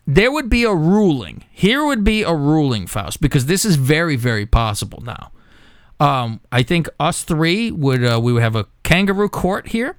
There 0.06 0.30
would 0.32 0.48
be 0.48 0.64
a 0.64 0.74
ruling. 0.74 1.44
Here 1.50 1.84
would 1.84 2.04
be 2.04 2.22
a 2.22 2.34
ruling, 2.34 2.86
Faust, 2.86 3.20
because 3.20 3.46
this 3.46 3.64
is 3.64 3.76
very, 3.76 4.16
very 4.16 4.46
possible 4.46 5.02
now. 5.02 5.32
Um, 6.00 6.40
I 6.52 6.62
think 6.62 6.88
us 7.00 7.24
three 7.24 7.70
would 7.70 8.04
uh, 8.04 8.20
we 8.22 8.32
would 8.32 8.42
have 8.42 8.54
a 8.56 8.66
kangaroo 8.84 9.28
court 9.28 9.68
here, 9.68 9.96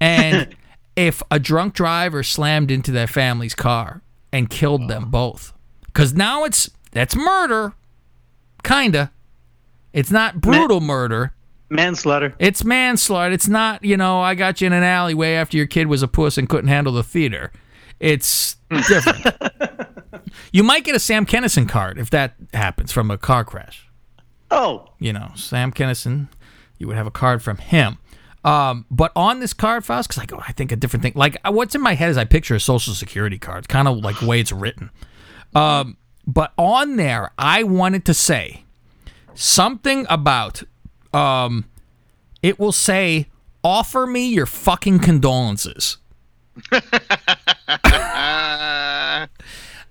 and 0.00 0.54
if 0.96 1.22
a 1.30 1.38
drunk 1.40 1.74
driver 1.74 2.22
slammed 2.22 2.70
into 2.70 2.92
their 2.92 3.06
family's 3.08 3.54
car 3.54 4.00
and 4.32 4.48
killed 4.48 4.88
them 4.88 5.10
both. 5.10 5.52
Because 5.94 6.12
now 6.12 6.44
it's 6.44 6.68
that's 6.90 7.14
murder, 7.14 7.72
kinda. 8.64 9.12
It's 9.92 10.10
not 10.10 10.40
brutal 10.40 10.80
murder. 10.80 11.32
Manslaughter. 11.70 12.34
It's 12.38 12.64
manslaughter. 12.64 13.32
It's 13.32 13.48
not, 13.48 13.84
you 13.84 13.96
know, 13.96 14.20
I 14.20 14.34
got 14.34 14.60
you 14.60 14.66
in 14.66 14.72
an 14.72 14.82
alleyway 14.82 15.34
after 15.34 15.56
your 15.56 15.66
kid 15.66 15.86
was 15.86 16.02
a 16.02 16.08
puss 16.08 16.36
and 16.36 16.48
couldn't 16.48 16.68
handle 16.68 16.92
the 16.92 17.02
theater. 17.04 17.52
It's 18.00 18.56
different. 18.88 19.24
you 20.52 20.62
might 20.62 20.84
get 20.84 20.96
a 20.96 20.98
Sam 20.98 21.24
Kinison 21.24 21.68
card 21.68 21.98
if 21.98 22.10
that 22.10 22.34
happens 22.52 22.92
from 22.92 23.10
a 23.10 23.16
car 23.16 23.44
crash. 23.44 23.88
Oh, 24.50 24.90
You 24.98 25.12
know, 25.12 25.30
Sam 25.36 25.72
Kinison, 25.72 26.28
you 26.78 26.86
would 26.86 26.96
have 26.96 27.06
a 27.06 27.10
card 27.12 27.42
from 27.42 27.56
him. 27.58 27.98
Um, 28.44 28.84
but 28.90 29.10
on 29.16 29.40
this 29.40 29.52
card, 29.52 29.84
Faust, 29.84 30.08
because 30.08 30.22
I 30.22 30.26
go, 30.26 30.38
I 30.46 30.52
think 30.52 30.70
a 30.70 30.76
different 30.76 31.02
thing. 31.02 31.12
Like, 31.16 31.36
uh, 31.44 31.50
what's 31.50 31.74
in 31.74 31.80
my 31.80 31.94
head 31.94 32.10
is 32.10 32.18
I 32.18 32.24
picture 32.24 32.54
a 32.54 32.60
social 32.60 32.94
security 32.94 33.38
card, 33.38 33.58
It's 33.60 33.66
kind 33.68 33.88
of 33.88 33.98
like 33.98 34.20
the 34.20 34.26
way 34.26 34.38
it's 34.38 34.52
written. 34.52 34.90
Um, 35.54 35.96
but 36.26 36.52
on 36.56 36.96
there, 36.96 37.32
I 37.38 37.62
wanted 37.62 38.04
to 38.06 38.14
say 38.14 38.64
something 39.34 40.06
about 40.08 40.62
um, 41.12 41.66
it 42.42 42.58
will 42.58 42.72
say, 42.72 43.28
offer 43.62 44.06
me 44.06 44.28
your 44.28 44.46
fucking 44.46 44.98
condolences. 44.98 45.98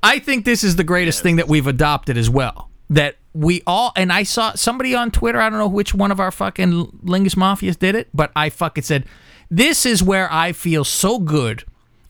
I 0.04 0.20
think 0.20 0.46
this 0.46 0.64
is 0.64 0.76
the 0.76 0.84
greatest 0.84 1.24
thing 1.24 1.38
that 1.38 1.48
we've 1.48 1.68
adopted 1.68 2.18
as 2.18 2.30
well. 2.30 2.70
That 2.90 3.16
we 3.34 3.64
all, 3.66 3.92
and 3.96 4.12
I 4.12 4.24
saw 4.24 4.54
somebody 4.54 4.94
on 4.94 5.10
Twitter, 5.10 5.40
I 5.40 5.50
don't 5.50 5.58
know 5.58 5.68
which 5.68 5.96
one 5.96 6.12
of 6.12 6.20
our 6.20 6.32
fucking 6.32 7.00
Lingus 7.04 7.36
Mafias 7.36 7.80
did 7.80 7.96
it, 7.96 8.10
but 8.14 8.32
I 8.36 8.50
fucking 8.50 8.84
said, 8.84 9.06
this 9.50 9.86
is 9.86 10.04
where 10.04 10.32
I 10.32 10.52
feel 10.52 10.84
so 10.84 11.20
good 11.20 11.64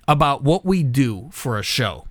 about 0.08 0.44
what 0.44 0.66
we 0.66 0.84
do 0.84 1.30
for 1.32 1.58
a 1.58 1.63
show. 1.63 2.08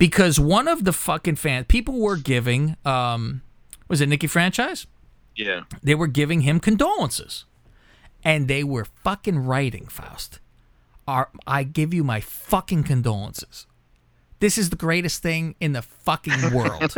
Because 0.00 0.40
one 0.40 0.66
of 0.66 0.84
the 0.84 0.94
fucking 0.94 1.36
fans, 1.36 1.66
people 1.68 2.00
were 2.00 2.16
giving, 2.16 2.78
um, 2.86 3.42
was 3.86 4.00
it 4.00 4.08
Nikki 4.08 4.26
Franchise? 4.26 4.86
Yeah. 5.36 5.64
they 5.82 5.94
were 5.94 6.06
giving 6.06 6.40
him 6.40 6.58
condolences. 6.58 7.44
And 8.24 8.48
they 8.48 8.64
were 8.64 8.86
fucking 9.04 9.38
writing 9.40 9.86
faust. 9.86 10.40
Are 11.06 11.28
i 11.46 11.64
give 11.64 11.92
you 11.92 12.02
my 12.02 12.20
fucking 12.20 12.84
condolences. 12.84 13.66
This 14.38 14.56
is 14.56 14.70
the 14.70 14.76
greatest 14.76 15.22
thing 15.22 15.54
in 15.60 15.72
the 15.72 15.82
fucking 15.82 16.50
world. 16.54 16.92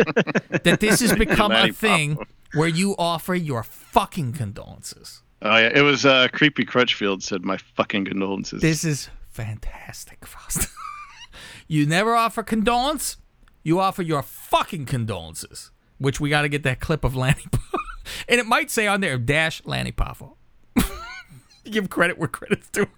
That 0.63 0.79
this 0.81 1.01
has 1.01 1.13
become 1.13 1.51
a 1.51 1.73
thing 1.73 2.19
where 2.55 2.69
you 2.69 2.95
offer 2.99 3.35
your 3.35 3.65
fucking 3.65 4.35
condolences. 4.35 5.23
Oh 5.43 5.57
yeah, 5.57 5.71
it 5.75 5.83
was 5.83 6.07
uh, 6.07 6.29
creepy 6.33 6.65
Crutchfield 6.65 7.23
said 7.25 7.45
my 7.45 7.57
fucking 7.57 8.05
condolences. 8.05 8.63
this 8.63 8.85
is 8.85 9.09
fantastic 9.31 10.25
faust 10.25 10.69
you 11.73 11.87
never 11.87 12.15
offer 12.15 12.43
condolence 12.43 13.17
you 13.63 13.79
offer 13.79 14.03
your 14.03 14.23
fucking 14.23 14.87
condolences 14.87 15.71
which 15.99 16.21
we 16.21 16.29
got 16.29 16.43
to 16.43 16.49
get 16.49 16.63
that 16.63 16.81
clip 16.81 17.05
of 17.05 17.15
lanny 17.15 17.45
and 18.29 18.41
it 18.41 18.47
might 18.47 18.71
say 18.71 18.87
on 18.87 19.01
there 19.01 19.19
dash 19.19 19.65
lanny 19.65 19.93
poffo 19.93 20.37
give 21.71 21.91
credit 21.91 22.19
where 22.19 22.29
credit's 22.29 22.69
due. 22.69 22.89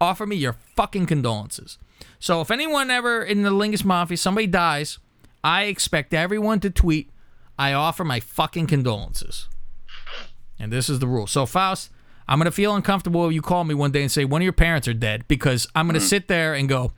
Offer 0.00 0.26
me 0.26 0.36
your 0.36 0.56
fucking 0.76 1.06
condolences. 1.06 1.78
So 2.18 2.40
if 2.40 2.50
anyone 2.50 2.90
ever 2.90 3.22
in 3.22 3.42
the 3.42 3.50
Lingus 3.50 3.84
Mafia, 3.84 4.16
somebody 4.16 4.46
dies, 4.46 4.98
I 5.42 5.64
expect 5.64 6.14
everyone 6.14 6.60
to 6.60 6.70
tweet, 6.70 7.10
I 7.58 7.72
offer 7.72 8.04
my 8.04 8.20
fucking 8.20 8.66
condolences. 8.66 9.48
And 10.58 10.72
this 10.72 10.88
is 10.88 10.98
the 10.98 11.06
rule. 11.06 11.26
So 11.26 11.46
Faust, 11.46 11.90
I'm 12.28 12.38
gonna 12.38 12.50
feel 12.50 12.74
uncomfortable 12.74 13.26
if 13.26 13.34
you 13.34 13.42
call 13.42 13.64
me 13.64 13.74
one 13.74 13.92
day 13.92 14.02
and 14.02 14.10
say 14.10 14.24
one 14.24 14.42
of 14.42 14.44
your 14.44 14.52
parents 14.52 14.88
are 14.88 14.94
dead 14.94 15.26
because 15.28 15.66
I'm 15.74 15.86
gonna 15.86 15.98
mm. 15.98 16.08
sit 16.08 16.28
there 16.28 16.54
and 16.54 16.68
go, 16.68 16.92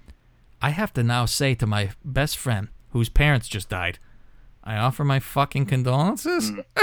I 0.61 0.71
have 0.71 0.93
to 0.95 1.03
now 1.03 1.27
say 1.27 1.55
to 1.55 1.67
my 1.67 1.91
best 2.05 2.37
friend 2.37 2.69
whose 2.91 3.09
parents 3.09 3.49
just 3.49 3.69
died, 3.69 3.99
I 4.65 4.77
offer 4.77 5.05
my 5.05 5.21
fucking 5.21 5.67
condolences. 5.67 6.53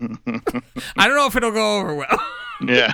I 0.00 1.06
don't 1.06 1.16
know 1.16 1.26
if 1.26 1.36
it'll 1.36 1.50
go 1.50 1.78
over 1.80 1.94
well. 1.94 2.20
yeah. 2.66 2.92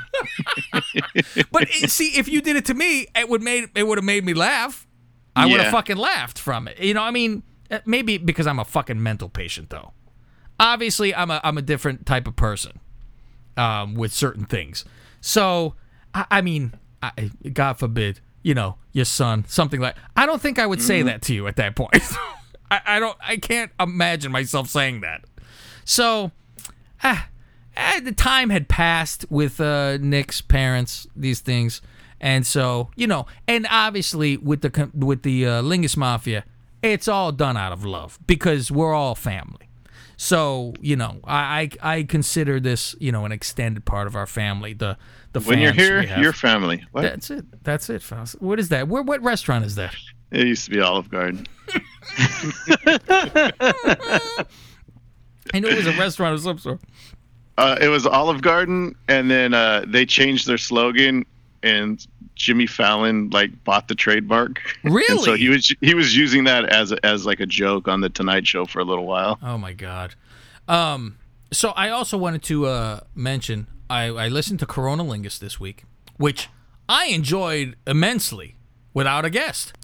But 1.52 1.68
see, 1.68 2.18
if 2.18 2.28
you 2.28 2.40
did 2.40 2.56
it 2.56 2.64
to 2.66 2.74
me, 2.74 3.06
it 3.14 3.28
would 3.28 3.42
made 3.42 3.68
it 3.74 3.86
would 3.86 3.98
have 3.98 4.04
made 4.04 4.24
me 4.24 4.34
laugh. 4.34 4.86
I 5.36 5.46
would 5.46 5.60
have 5.60 5.72
fucking 5.72 5.96
laughed 5.96 6.38
from 6.38 6.68
it. 6.68 6.78
You 6.78 6.94
know, 6.94 7.02
I 7.02 7.10
mean, 7.10 7.42
uh, 7.70 7.78
maybe 7.86 8.18
because 8.18 8.46
I'm 8.46 8.58
a 8.58 8.64
fucking 8.64 9.02
mental 9.02 9.28
patient, 9.28 9.70
though. 9.70 9.92
Obviously, 10.58 11.14
I'm 11.14 11.30
a 11.30 11.40
I'm 11.42 11.56
a 11.58 11.62
different 11.62 12.06
type 12.06 12.26
of 12.26 12.36
person 12.36 12.80
um, 13.56 13.94
with 13.94 14.12
certain 14.12 14.44
things. 14.44 14.84
So, 15.20 15.74
I, 16.14 16.26
I 16.30 16.40
mean, 16.40 16.74
I, 17.02 17.30
God 17.52 17.74
forbid, 17.74 18.20
you 18.42 18.55
know, 18.55 18.76
your 18.92 19.05
son, 19.05 19.44
something 19.48 19.81
like. 19.81 19.96
I 20.16 20.26
don't 20.26 20.40
think 20.40 20.59
I 20.59 20.66
would 20.66 20.83
say 20.83 21.03
that 21.03 21.22
to 21.22 21.35
you 21.35 21.46
at 21.46 21.57
that 21.57 21.76
point. 21.76 21.94
I, 22.70 22.81
I 22.87 23.00
don't. 23.00 23.16
I 23.20 23.37
can't 23.37 23.70
imagine 23.79 24.33
myself 24.33 24.68
saying 24.68 25.00
that. 25.00 25.24
So, 25.85 26.31
ah, 27.03 27.29
ah, 27.76 28.00
the 28.03 28.12
time 28.12 28.50
had 28.50 28.68
passed 28.68 29.26
with 29.31 29.61
uh, 29.61 29.98
Nick's 29.98 30.40
parents, 30.40 31.07
these 31.16 31.40
things, 31.40 31.83
and 32.20 32.46
so 32.46 32.90
you 32.96 33.07
know, 33.07 33.26
and 33.48 33.66
obviously 33.70 34.37
with 34.37 34.62
the 34.62 34.90
with 34.94 35.22
the 35.22 35.46
uh, 35.46 35.62
Lingus 35.62 35.96
Mafia, 35.96 36.44
it's 36.83 37.09
all 37.09 37.33
done 37.33 37.57
out 37.57 37.72
of 37.72 37.85
love 37.85 38.18
because 38.26 38.70
we're 38.70 38.94
all 38.94 39.14
family. 39.14 39.68
So 40.16 40.74
you 40.81 40.96
know, 40.96 41.20
I 41.24 41.70
I, 41.83 41.94
I 41.96 42.03
consider 42.03 42.61
this 42.61 42.94
you 43.00 43.11
know 43.11 43.24
an 43.24 43.33
extended 43.33 43.85
part 43.85 44.07
of 44.07 44.14
our 44.14 44.26
family. 44.26 44.74
The 44.74 44.96
the 45.32 45.40
When 45.40 45.58
you're 45.60 45.72
here, 45.72 46.02
your 46.18 46.32
family. 46.32 46.84
What? 46.92 47.02
That's 47.02 47.30
it. 47.30 47.44
That's 47.62 47.88
it, 47.90 48.02
Faust. 48.02 48.40
What 48.40 48.58
is 48.58 48.68
that? 48.70 48.88
Where, 48.88 49.02
what 49.02 49.22
restaurant 49.22 49.64
is 49.64 49.76
that? 49.76 49.94
It 50.30 50.46
used 50.46 50.64
to 50.66 50.70
be 50.70 50.80
Olive 50.80 51.10
Garden. 51.10 51.46
I 55.52 55.58
knew 55.60 55.68
it 55.68 55.76
was 55.76 55.86
a 55.86 55.96
restaurant 55.96 56.34
of 56.34 56.40
some 56.40 56.58
sort. 56.58 56.80
Uh, 57.58 57.76
it 57.80 57.88
was 57.88 58.06
Olive 58.06 58.42
Garden, 58.42 58.94
and 59.08 59.30
then 59.30 59.54
uh, 59.54 59.84
they 59.86 60.06
changed 60.06 60.46
their 60.46 60.58
slogan, 60.58 61.26
and 61.62 62.06
Jimmy 62.34 62.66
Fallon 62.66 63.28
like 63.30 63.64
bought 63.64 63.88
the 63.88 63.94
trademark. 63.94 64.60
And 64.82 65.20
so 65.20 65.34
he 65.34 65.48
was 65.48 65.74
he 65.80 65.94
was 65.94 66.16
using 66.16 66.44
that 66.44 66.64
as 66.66 66.92
a, 66.92 67.04
as 67.04 67.26
like 67.26 67.40
a 67.40 67.46
joke 67.46 67.86
on 67.86 68.00
the 68.00 68.08
Tonight 68.08 68.46
Show 68.46 68.64
for 68.64 68.78
a 68.78 68.84
little 68.84 69.06
while. 69.06 69.38
Oh 69.42 69.58
my 69.58 69.72
god. 69.72 70.14
Um. 70.68 71.16
So 71.52 71.70
I 71.70 71.90
also 71.90 72.16
wanted 72.16 72.44
to 72.44 72.66
uh, 72.66 73.00
mention 73.14 73.66
I, 73.90 74.05
I 74.05 74.29
listened 74.29 74.61
to 74.61 74.66
Corona 74.66 75.05
Lingus 75.05 75.38
this 75.38 75.59
week, 75.59 75.85
which 76.16 76.48
I 76.88 77.07
enjoyed 77.07 77.76
immensely 77.87 78.55
without 78.94 79.24
a 79.24 79.31
guest. 79.31 79.74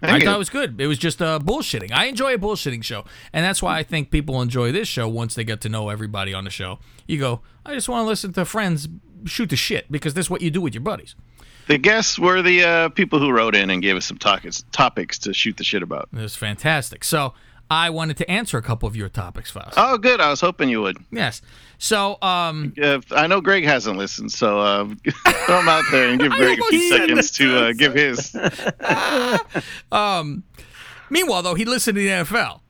I 0.00 0.20
thought 0.20 0.36
it 0.36 0.38
was 0.38 0.50
good. 0.50 0.80
It 0.80 0.86
was 0.86 0.98
just 0.98 1.20
uh, 1.20 1.40
bullshitting. 1.40 1.90
I 1.90 2.04
enjoy 2.04 2.34
a 2.34 2.38
bullshitting 2.38 2.84
show, 2.84 3.04
and 3.32 3.44
that's 3.44 3.60
why 3.60 3.78
I 3.78 3.82
think 3.82 4.12
people 4.12 4.40
enjoy 4.40 4.70
this 4.70 4.86
show 4.86 5.08
once 5.08 5.34
they 5.34 5.42
get 5.42 5.60
to 5.62 5.68
know 5.68 5.88
everybody 5.88 6.32
on 6.32 6.44
the 6.44 6.50
show. 6.50 6.78
You 7.08 7.18
go, 7.18 7.40
I 7.66 7.74
just 7.74 7.88
want 7.88 8.04
to 8.04 8.08
listen 8.08 8.32
to 8.34 8.44
friends 8.44 8.86
shoot 9.24 9.50
the 9.50 9.56
shit 9.56 9.90
because 9.90 10.14
that's 10.14 10.30
what 10.30 10.42
you 10.42 10.50
do 10.50 10.60
with 10.60 10.74
your 10.74 10.82
buddies. 10.82 11.16
The 11.66 11.78
guests 11.78 12.18
were 12.18 12.40
the 12.42 12.64
uh, 12.64 12.88
people 12.90 13.18
who 13.18 13.30
wrote 13.30 13.54
in 13.54 13.70
and 13.70 13.82
gave 13.82 13.96
us 13.96 14.06
some 14.06 14.18
topics 14.18 14.64
topics 14.72 15.18
to 15.20 15.34
shoot 15.34 15.56
the 15.56 15.64
shit 15.64 15.82
about. 15.82 16.08
It 16.12 16.20
was 16.20 16.36
fantastic. 16.36 17.02
So 17.02 17.34
I 17.70 17.90
wanted 17.90 18.16
to 18.18 18.30
answer 18.30 18.56
a 18.56 18.62
couple 18.62 18.88
of 18.88 18.96
your 18.96 19.08
topics, 19.10 19.50
Faust. 19.50 19.74
Oh, 19.76 19.98
good. 19.98 20.20
I 20.20 20.30
was 20.30 20.40
hoping 20.40 20.68
you 20.70 20.80
would. 20.82 20.96
yes. 21.10 21.42
So 21.78 22.20
um, 22.22 22.72
Uh, 22.82 23.00
I 23.12 23.26
know 23.26 23.40
Greg 23.40 23.64
hasn't 23.64 23.98
listened, 23.98 24.32
so 24.32 24.58
uh, 24.58 24.84
throw 25.46 25.60
him 25.60 25.68
out 25.68 25.84
there 25.92 26.08
and 26.08 26.18
give 26.20 26.32
Greg 26.32 26.58
a 26.58 26.62
few 26.64 26.90
seconds 26.96 27.30
to 27.32 27.66
uh, 27.66 27.72
give 27.72 27.94
his. 27.94 28.34
meanwhile, 31.10 31.42
though, 31.42 31.54
he 31.54 31.64
listened 31.64 31.96
to 31.96 32.00
the 32.02 32.08
NFL. 32.08 32.60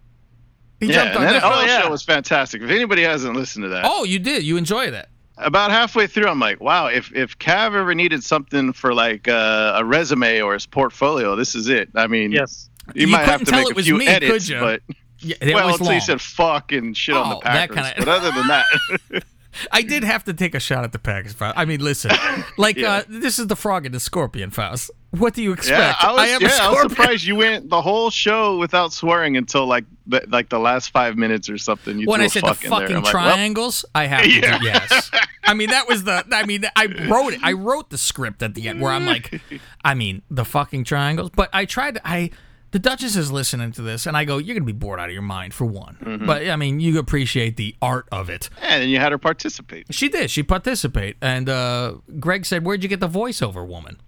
He 0.81 0.87
Yeah, 0.87 0.93
jumped 0.95 1.17
on 1.17 1.23
and 1.27 1.35
that. 1.37 1.43
NFL 1.43 1.53
Oh, 1.57 1.65
yeah. 1.65 1.83
show 1.83 1.91
was 1.91 2.03
fantastic. 2.03 2.63
If 2.63 2.71
anybody 2.71 3.03
hasn't 3.03 3.35
listened 3.35 3.65
to 3.65 3.69
that, 3.71 3.85
Oh, 3.87 4.05
you 4.05 4.19
did. 4.19 4.43
You 4.43 4.57
enjoy 4.57 4.91
that. 4.91 5.09
about 5.39 5.71
halfway 5.71 6.07
through, 6.07 6.27
I'm 6.27 6.41
like, 6.41 6.61
wow, 6.61 6.87
if 6.89 7.13
if 7.15 7.39
Cav 7.39 7.75
ever 7.75 7.95
needed 7.95 8.25
something 8.25 8.73
for 8.73 8.93
like 8.95 9.29
uh, 9.29 9.75
a 9.77 9.85
resume 9.85 10.41
or 10.41 10.55
his 10.55 10.67
portfolio, 10.67 11.37
this 11.37 11.55
is 11.55 11.69
it. 11.69 11.91
I 11.95 12.07
mean, 12.09 12.33
Yes. 12.33 12.69
You, 12.95 13.03
You 13.03 13.07
might 13.09 13.25
have 13.25 13.41
to 13.41 13.47
tell 13.47 13.59
make 13.61 13.69
it 13.69 13.73
a 13.73 13.75
was 13.77 13.87
few 13.87 13.97
me, 13.99 14.07
could 14.07 14.23
edits, 14.23 14.51
but 14.51 14.83
Yeah, 15.21 15.35
well, 15.55 15.69
until 15.71 15.87
long. 15.87 15.95
you 15.97 16.01
said 16.01 16.21
fuck 16.21 16.73
and 16.73 16.97
shit 16.97 17.15
on 17.17 17.27
Oh, 17.27 17.35
the 17.37 17.41
that 17.45 17.71
Packers. 17.71 17.77
kinda- 17.77 17.95
But 17.99 18.09
other 18.09 18.31
than 18.33 18.47
that, 18.49 19.25
I 19.73 19.83
did 19.83 20.05
have 20.05 20.25
to 20.25 20.35
take 20.35 20.55
a 20.55 20.61
shot 20.61 20.85
at 20.85 20.93
the 20.93 20.99
Packers. 21.01 21.35
I 21.41 21.65
mean, 21.65 21.81
listen, 21.81 22.13
like 22.59 22.77
Yeah. 22.77 22.89
uh, 22.99 23.03
this 23.09 23.39
is 23.39 23.49
the 23.49 23.57
frog 23.57 23.87
and 23.87 23.95
the 23.95 23.99
scorpion, 24.01 24.51
Faust. 24.51 24.91
What 25.11 25.33
do 25.35 25.43
you 25.43 25.51
yeah, 25.51 25.55
expect? 25.55 26.05
I 26.05 26.13
was, 26.13 26.29
am 26.31 26.43
yeah, 26.43 26.49
a 26.49 26.63
I 26.69 26.71
was 26.71 26.81
surprised 26.93 27.25
you 27.25 27.35
went 27.35 27.71
the 27.71 27.81
whole 27.81 28.11
show 28.11 28.59
without 28.59 28.93
swearing 28.93 29.39
until 29.39 29.67
like 29.67 29.85
the, 30.07 30.23
like 30.29 30.51
the 30.51 30.59
last 30.61 30.91
five 30.91 31.17
minutes 31.17 31.49
or 31.49 31.57
something. 31.57 31.99
You 31.99 32.07
when 32.07 32.21
I 32.21 32.27
said 32.27 32.43
the 32.45 32.49
fuck 32.55 32.61
there. 32.61 32.71
fucking 32.71 32.97
I'm 32.97 33.03
like, 33.03 33.15
well, 33.15 33.23
triangles, 33.35 33.85
I 33.95 34.07
have 34.07 34.23
to 34.23 34.31
Yeah. 34.31 34.59
do 34.59 34.65
yes. 34.67 35.11
I 35.45 35.55
mean, 35.55 35.71
that 35.71 35.89
was 35.89 36.05
the. 36.05 36.25
I 36.31 36.45
mean, 36.45 36.65
I 36.77 36.87
wrote 37.09 37.33
it. 37.33 37.41
I 37.43 37.53
wrote 37.53 37.89
the 37.89 37.97
script 37.99 38.43
at 38.43 38.55
the 38.55 38.69
end 38.69 38.83
where 38.83 38.93
I'm 38.93 39.07
like, 39.07 39.41
I 39.83 39.95
mean, 39.95 40.21
the 40.31 40.45
fucking 40.45 40.85
triangles. 40.85 41.31
But 41.31 41.49
I 41.55 41.65
tried. 41.65 41.95
To, 41.95 42.07
I 42.07 42.31
the 42.71 42.79
Duchess 42.79 43.17
is 43.17 43.33
listening 43.33 43.73
to 43.73 43.83
this, 43.83 44.07
and 44.07 44.17
I 44.17 44.25
go, 44.25 44.39
you're 44.39 44.55
gonna 44.55 44.67
be 44.67 44.73
bored 44.73 45.01
out 45.01 45.09
of 45.09 45.13
your 45.13 45.23
mind 45.23 45.55
for 45.55 45.65
one. 45.65 45.97
Mm-hmm. 46.03 46.27
But 46.27 46.49
I 46.49 46.57
mean, 46.57 46.81
you 46.81 46.99
appreciate 46.99 47.57
the 47.57 47.75
art 47.81 48.07
of 48.13 48.29
it. 48.29 48.51
and 48.63 48.83
then 48.83 48.89
you 48.89 48.99
had 48.99 49.13
her 49.13 49.19
participate. 49.19 49.87
She 49.91 50.09
did. 50.09 50.31
She 50.31 50.43
participate. 50.43 51.17
And 51.21 51.49
uh, 51.49 51.95
Greg 52.21 52.45
said, 52.47 52.65
"Where'd 52.65 52.83
you 52.83 52.89
get 52.89 53.01
the 53.01 53.09
voiceover 53.09 53.67
woman?" 53.67 54.01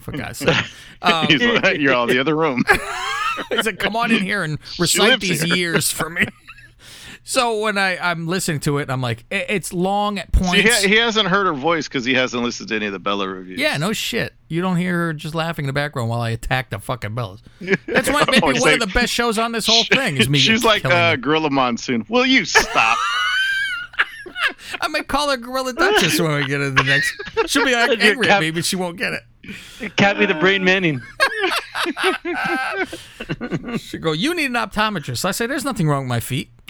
For 0.00 0.12
God's 0.12 0.38
sake. 0.38 0.56
Um, 1.02 1.26
like, 1.62 1.78
You're 1.78 1.94
all 1.94 2.06
the 2.06 2.18
other 2.18 2.36
room. 2.36 2.64
He 3.48 3.62
said, 3.62 3.78
"Come 3.78 3.96
on 3.96 4.10
in 4.12 4.22
here 4.22 4.42
and 4.42 4.58
recite 4.78 5.20
these 5.20 5.42
here." 5.42 5.56
years 5.56 5.90
for 5.90 6.10
me." 6.10 6.26
so 7.24 7.60
when 7.60 7.78
I 7.78 7.96
I'm 7.98 8.26
listening 8.26 8.60
to 8.60 8.78
it, 8.78 8.90
I'm 8.90 9.00
like, 9.00 9.24
it's 9.30 9.72
long 9.72 10.18
at 10.18 10.32
points. 10.32 10.82
he, 10.82 10.88
he 10.88 10.96
hasn't 10.96 11.28
heard 11.28 11.46
her 11.46 11.52
voice 11.52 11.88
because 11.88 12.04
he 12.04 12.14
hasn't 12.14 12.42
listened 12.42 12.68
to 12.70 12.76
any 12.76 12.86
of 12.86 12.92
the 12.92 12.98
Bella 12.98 13.28
reviews. 13.28 13.60
yeah, 13.60 13.76
no 13.76 13.92
shit. 13.92 14.34
You 14.48 14.60
don't 14.60 14.76
hear 14.76 14.96
her 14.98 15.12
just 15.14 15.34
laughing 15.34 15.64
in 15.64 15.66
the 15.68 15.72
background 15.72 16.10
while 16.10 16.20
I 16.20 16.30
attack 16.30 16.70
the 16.70 16.78
fucking 16.78 17.12
Bellas. 17.12 17.40
That's 17.86 18.10
why 18.10 18.24
maybe 18.30 18.58
one 18.60 18.74
of 18.74 18.80
the 18.80 18.90
best 18.92 19.12
shows 19.12 19.38
on 19.38 19.52
this 19.52 19.66
whole 19.66 19.84
thing 19.92 20.16
is 20.16 20.28
me. 20.28 20.38
She's 20.38 20.64
like 20.64 20.84
uh. 20.84 21.16
Gorilla 21.16 21.50
Monsoon. 21.50 22.04
Will 22.08 22.26
you 22.26 22.44
stop? 22.44 22.98
I 24.80 24.88
might 24.88 25.06
call 25.06 25.30
her 25.30 25.36
Gorilla 25.36 25.72
Duchess 25.72 26.20
when 26.20 26.34
we 26.34 26.46
get 26.46 26.60
into 26.60 26.82
the 26.82 26.88
next. 26.88 27.14
She'll 27.50 27.64
be 27.64 27.72
like, 27.72 28.00
angry 28.00 28.28
at 28.28 28.40
me, 28.40 28.50
but 28.50 28.64
she 28.64 28.76
won't 28.76 28.96
get 28.96 29.12
it. 29.12 29.96
Cat 29.96 30.18
me 30.18 30.26
the 30.26 30.34
brain 30.34 30.64
Manning. 30.64 31.00
She'll 33.78 34.00
go, 34.00 34.12
"You 34.12 34.34
need 34.34 34.46
an 34.46 34.54
optometrist." 34.54 35.24
I 35.24 35.30
say, 35.32 35.46
"There's 35.46 35.64
nothing 35.64 35.88
wrong 35.88 36.04
with 36.04 36.08
my 36.08 36.20
feet." 36.20 36.50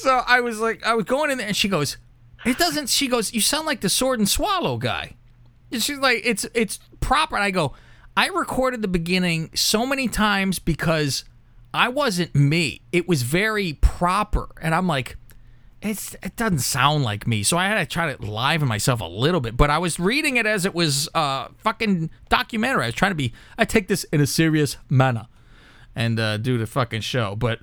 so 0.00 0.22
I 0.26 0.40
was 0.42 0.60
like, 0.60 0.84
I 0.84 0.94
was 0.94 1.04
going 1.04 1.30
in 1.30 1.38
there, 1.38 1.46
and 1.46 1.56
she 1.56 1.68
goes, 1.68 1.96
"It 2.44 2.58
doesn't." 2.58 2.88
She 2.88 3.08
goes, 3.08 3.32
"You 3.32 3.40
sound 3.40 3.66
like 3.66 3.80
the 3.80 3.88
Sword 3.88 4.18
and 4.18 4.28
Swallow 4.28 4.76
guy." 4.76 5.16
And 5.72 5.82
she's 5.82 5.98
like, 5.98 6.22
"It's 6.24 6.46
it's 6.54 6.78
proper." 7.00 7.36
And 7.36 7.44
I 7.44 7.50
go, 7.50 7.74
"I 8.16 8.28
recorded 8.28 8.82
the 8.82 8.88
beginning 8.88 9.50
so 9.54 9.86
many 9.86 10.08
times 10.08 10.58
because 10.58 11.24
I 11.74 11.88
wasn't 11.88 12.34
me. 12.34 12.82
It 12.92 13.08
was 13.08 13.22
very 13.22 13.74
proper." 13.74 14.48
And 14.60 14.74
I'm 14.74 14.86
like. 14.86 15.16
It's 15.80 16.16
it 16.22 16.34
doesn't 16.34 16.60
sound 16.60 17.04
like 17.04 17.26
me, 17.26 17.42
so 17.44 17.56
I 17.56 17.68
had 17.68 17.78
to 17.78 17.86
try 17.86 18.12
to 18.12 18.22
liven 18.22 18.66
myself 18.66 19.00
a 19.00 19.04
little 19.04 19.40
bit. 19.40 19.56
But 19.56 19.70
I 19.70 19.78
was 19.78 20.00
reading 20.00 20.36
it 20.36 20.44
as 20.44 20.64
it 20.64 20.74
was 20.74 21.08
uh 21.14 21.48
fucking 21.58 22.10
documentary. 22.28 22.84
I 22.84 22.86
was 22.86 22.94
trying 22.94 23.12
to 23.12 23.16
be 23.16 23.32
I 23.56 23.64
take 23.64 23.86
this 23.86 24.04
in 24.04 24.20
a 24.20 24.26
serious 24.26 24.76
manner 24.88 25.28
and 25.98 26.18
uh, 26.20 26.36
do 26.36 26.58
the 26.58 26.66
fucking 26.66 27.00
show. 27.00 27.34
But 27.34 27.58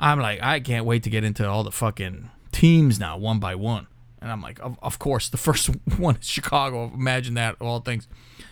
I'm 0.00 0.18
like, 0.18 0.42
I 0.42 0.58
can't 0.60 0.86
wait 0.86 1.02
to 1.04 1.10
get 1.10 1.22
into 1.22 1.48
all 1.48 1.62
the 1.62 1.70
fucking 1.70 2.30
teams 2.50 2.98
now, 2.98 3.18
one 3.18 3.38
by 3.38 3.54
one. 3.54 3.86
And 4.20 4.32
I'm 4.32 4.40
like, 4.40 4.58
of, 4.60 4.78
of 4.82 4.98
course, 4.98 5.28
the 5.28 5.36
first 5.48 5.68
one 5.98 6.16
is 6.16 6.26
Chicago. 6.26 6.90
Imagine 6.92 7.34
that, 7.34 7.56
all 7.60 7.80
things, 7.80 8.08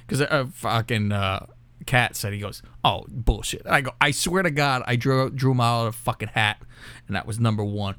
because 0.06 0.20
uh, 0.20 0.46
fucking 0.52 1.12
uh, 1.12 1.46
Cat 1.86 2.14
said 2.14 2.32
he 2.34 2.38
goes, 2.38 2.62
oh 2.84 3.06
bullshit. 3.08 3.62
I 3.66 3.80
go, 3.80 3.92
I 4.00 4.10
swear 4.10 4.42
to 4.42 4.50
God, 4.50 4.82
I 4.86 4.96
drew 4.96 5.30
drew 5.30 5.52
him 5.52 5.60
out 5.60 5.86
of 5.86 5.94
a 5.94 5.96
fucking 5.96 6.28
hat, 6.28 6.60
and 7.06 7.16
that 7.16 7.26
was 7.26 7.40
number 7.40 7.64
one. 7.64 7.96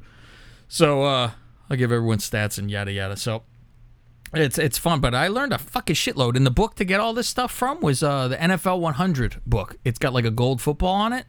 So 0.73 1.03
uh, 1.03 1.29
I'll 1.69 1.77
give 1.77 1.91
everyone 1.91 2.17
stats 2.17 2.57
and 2.57 2.71
yada 2.71 2.91
yada. 2.91 3.15
So 3.15 3.43
it's 4.33 4.57
it's 4.57 4.79
fun, 4.79 5.01
but 5.01 5.13
I 5.13 5.27
learned 5.27 5.53
a 5.53 5.59
fucking 5.59 5.95
shitload. 5.95 6.35
And 6.35 6.47
the 6.47 6.51
book 6.51 6.73
to 6.77 6.83
get 6.83 6.99
all 6.99 7.13
this 7.13 7.27
stuff 7.27 7.51
from 7.51 7.79
was 7.79 8.01
uh, 8.01 8.29
the 8.29 8.37
NFL 8.37 8.79
100 8.79 9.39
book. 9.45 9.77
It's 9.85 9.99
got 9.99 10.13
like 10.13 10.25
a 10.25 10.31
gold 10.31 10.61
football 10.61 10.95
on 10.95 11.13
it. 11.13 11.27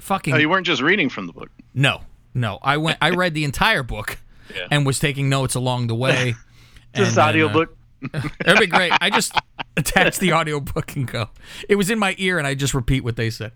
Fucking 0.00 0.34
Oh, 0.34 0.36
you 0.36 0.48
weren't 0.48 0.66
just 0.66 0.82
reading 0.82 1.08
from 1.08 1.28
the 1.28 1.32
book. 1.32 1.48
no, 1.74 2.00
no. 2.34 2.58
I 2.60 2.76
went. 2.76 2.98
I 3.00 3.10
read 3.10 3.34
the 3.34 3.44
entire 3.44 3.84
book 3.84 4.18
and 4.72 4.84
was 4.84 4.98
taking 4.98 5.28
notes 5.28 5.54
along 5.54 5.86
the 5.86 5.94
way. 5.94 6.34
Then, 6.94 7.16
uh, 7.18 7.22
audiobook. 7.22 7.74
That'd 8.12 8.58
be 8.60 8.66
great. 8.66 8.92
I 9.00 9.08
just 9.08 9.32
attach 9.78 10.18
the 10.18 10.34
audiobook 10.34 10.94
and 10.96 11.06
go. 11.06 11.30
It 11.68 11.76
was 11.76 11.88
in 11.88 11.98
my 11.98 12.14
ear, 12.18 12.36
and 12.36 12.46
I 12.46 12.54
just 12.54 12.74
repeat 12.74 13.02
what 13.02 13.16
they 13.16 13.30
said. 13.30 13.52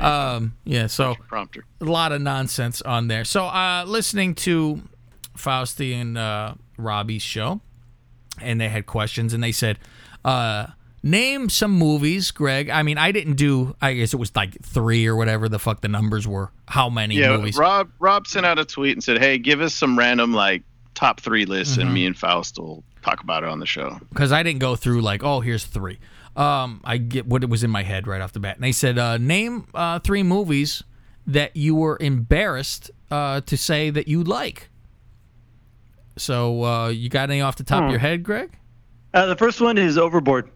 Um, 0.00 0.54
yeah. 0.64 0.86
So 0.86 1.14
Prompter. 1.28 1.62
a 1.80 1.84
lot 1.84 2.12
of 2.12 2.20
nonsense 2.20 2.82
on 2.82 3.08
there. 3.08 3.24
So, 3.24 3.44
uh, 3.46 3.84
listening 3.86 4.34
to 4.36 4.82
Fausti 5.36 5.94
and 5.94 6.16
uh, 6.18 6.54
Robbie's 6.76 7.22
show, 7.22 7.60
and 8.40 8.60
they 8.60 8.68
had 8.68 8.86
questions, 8.86 9.32
and 9.34 9.42
they 9.42 9.52
said, 9.52 9.78
uh, 10.24 10.66
"Name 11.02 11.48
some 11.48 11.72
movies, 11.72 12.30
Greg." 12.30 12.70
I 12.70 12.82
mean, 12.82 12.98
I 12.98 13.12
didn't 13.12 13.34
do. 13.34 13.74
I 13.80 13.94
guess 13.94 14.12
it 14.14 14.18
was 14.18 14.34
like 14.36 14.60
three 14.62 15.06
or 15.06 15.16
whatever 15.16 15.48
the 15.48 15.58
fuck 15.58 15.80
the 15.80 15.88
numbers 15.88 16.26
were. 16.26 16.50
How 16.68 16.88
many 16.88 17.16
Yeah, 17.16 17.36
movies? 17.36 17.56
Rob 17.56 17.90
Rob 17.98 18.26
sent 18.26 18.46
out 18.46 18.58
a 18.58 18.64
tweet 18.64 18.92
and 18.92 19.02
said, 19.04 19.18
"Hey, 19.18 19.38
give 19.38 19.60
us 19.60 19.74
some 19.74 19.98
random 19.98 20.32
like 20.32 20.62
top 20.94 21.20
three 21.20 21.44
lists, 21.46 21.72
Mm-hmm. 21.74 21.80
and 21.82 21.94
me 21.94 22.06
and 22.06 22.16
Faust 22.16 22.58
will 22.58 22.84
talk 23.02 23.20
about 23.22 23.42
it 23.42 23.48
on 23.48 23.58
the 23.60 23.66
show." 23.66 23.98
because 24.10 24.30
I 24.32 24.42
didn't 24.42 24.60
go 24.60 24.76
through 24.76 25.00
like, 25.02 25.22
oh, 25.24 25.40
here's 25.40 25.64
three. 25.64 25.98
Um, 26.36 26.80
I 26.84 26.96
get 26.98 27.26
what 27.26 27.42
it 27.44 27.48
was 27.50 27.62
in 27.62 27.70
my 27.70 27.82
head 27.84 28.06
right 28.08 28.20
off 28.20 28.32
the 28.32 28.40
bat, 28.40 28.56
and 28.56 28.64
they 28.64 28.72
said, 28.72 28.98
uh, 28.98 29.18
name 29.18 29.66
uh, 29.74 30.00
three 30.00 30.22
movies 30.24 30.82
that 31.26 31.56
you 31.56 31.74
were 31.76 31.96
embarrassed 32.00 32.90
uh, 33.10 33.40
to 33.42 33.56
say 33.56 33.90
that 33.90 34.08
you 34.08 34.24
like. 34.24 34.68
So 36.16 36.64
uh, 36.64 36.88
you 36.88 37.08
got 37.08 37.30
any 37.30 37.40
off 37.40 37.56
the 37.56 37.64
top 37.64 37.84
of 37.84 37.90
your 37.90 37.98
head, 37.98 38.22
Greg? 38.22 38.56
Uh, 39.12 39.26
the 39.26 39.36
first 39.36 39.60
one 39.60 39.78
is 39.78 39.96
Overboard. 39.98 40.50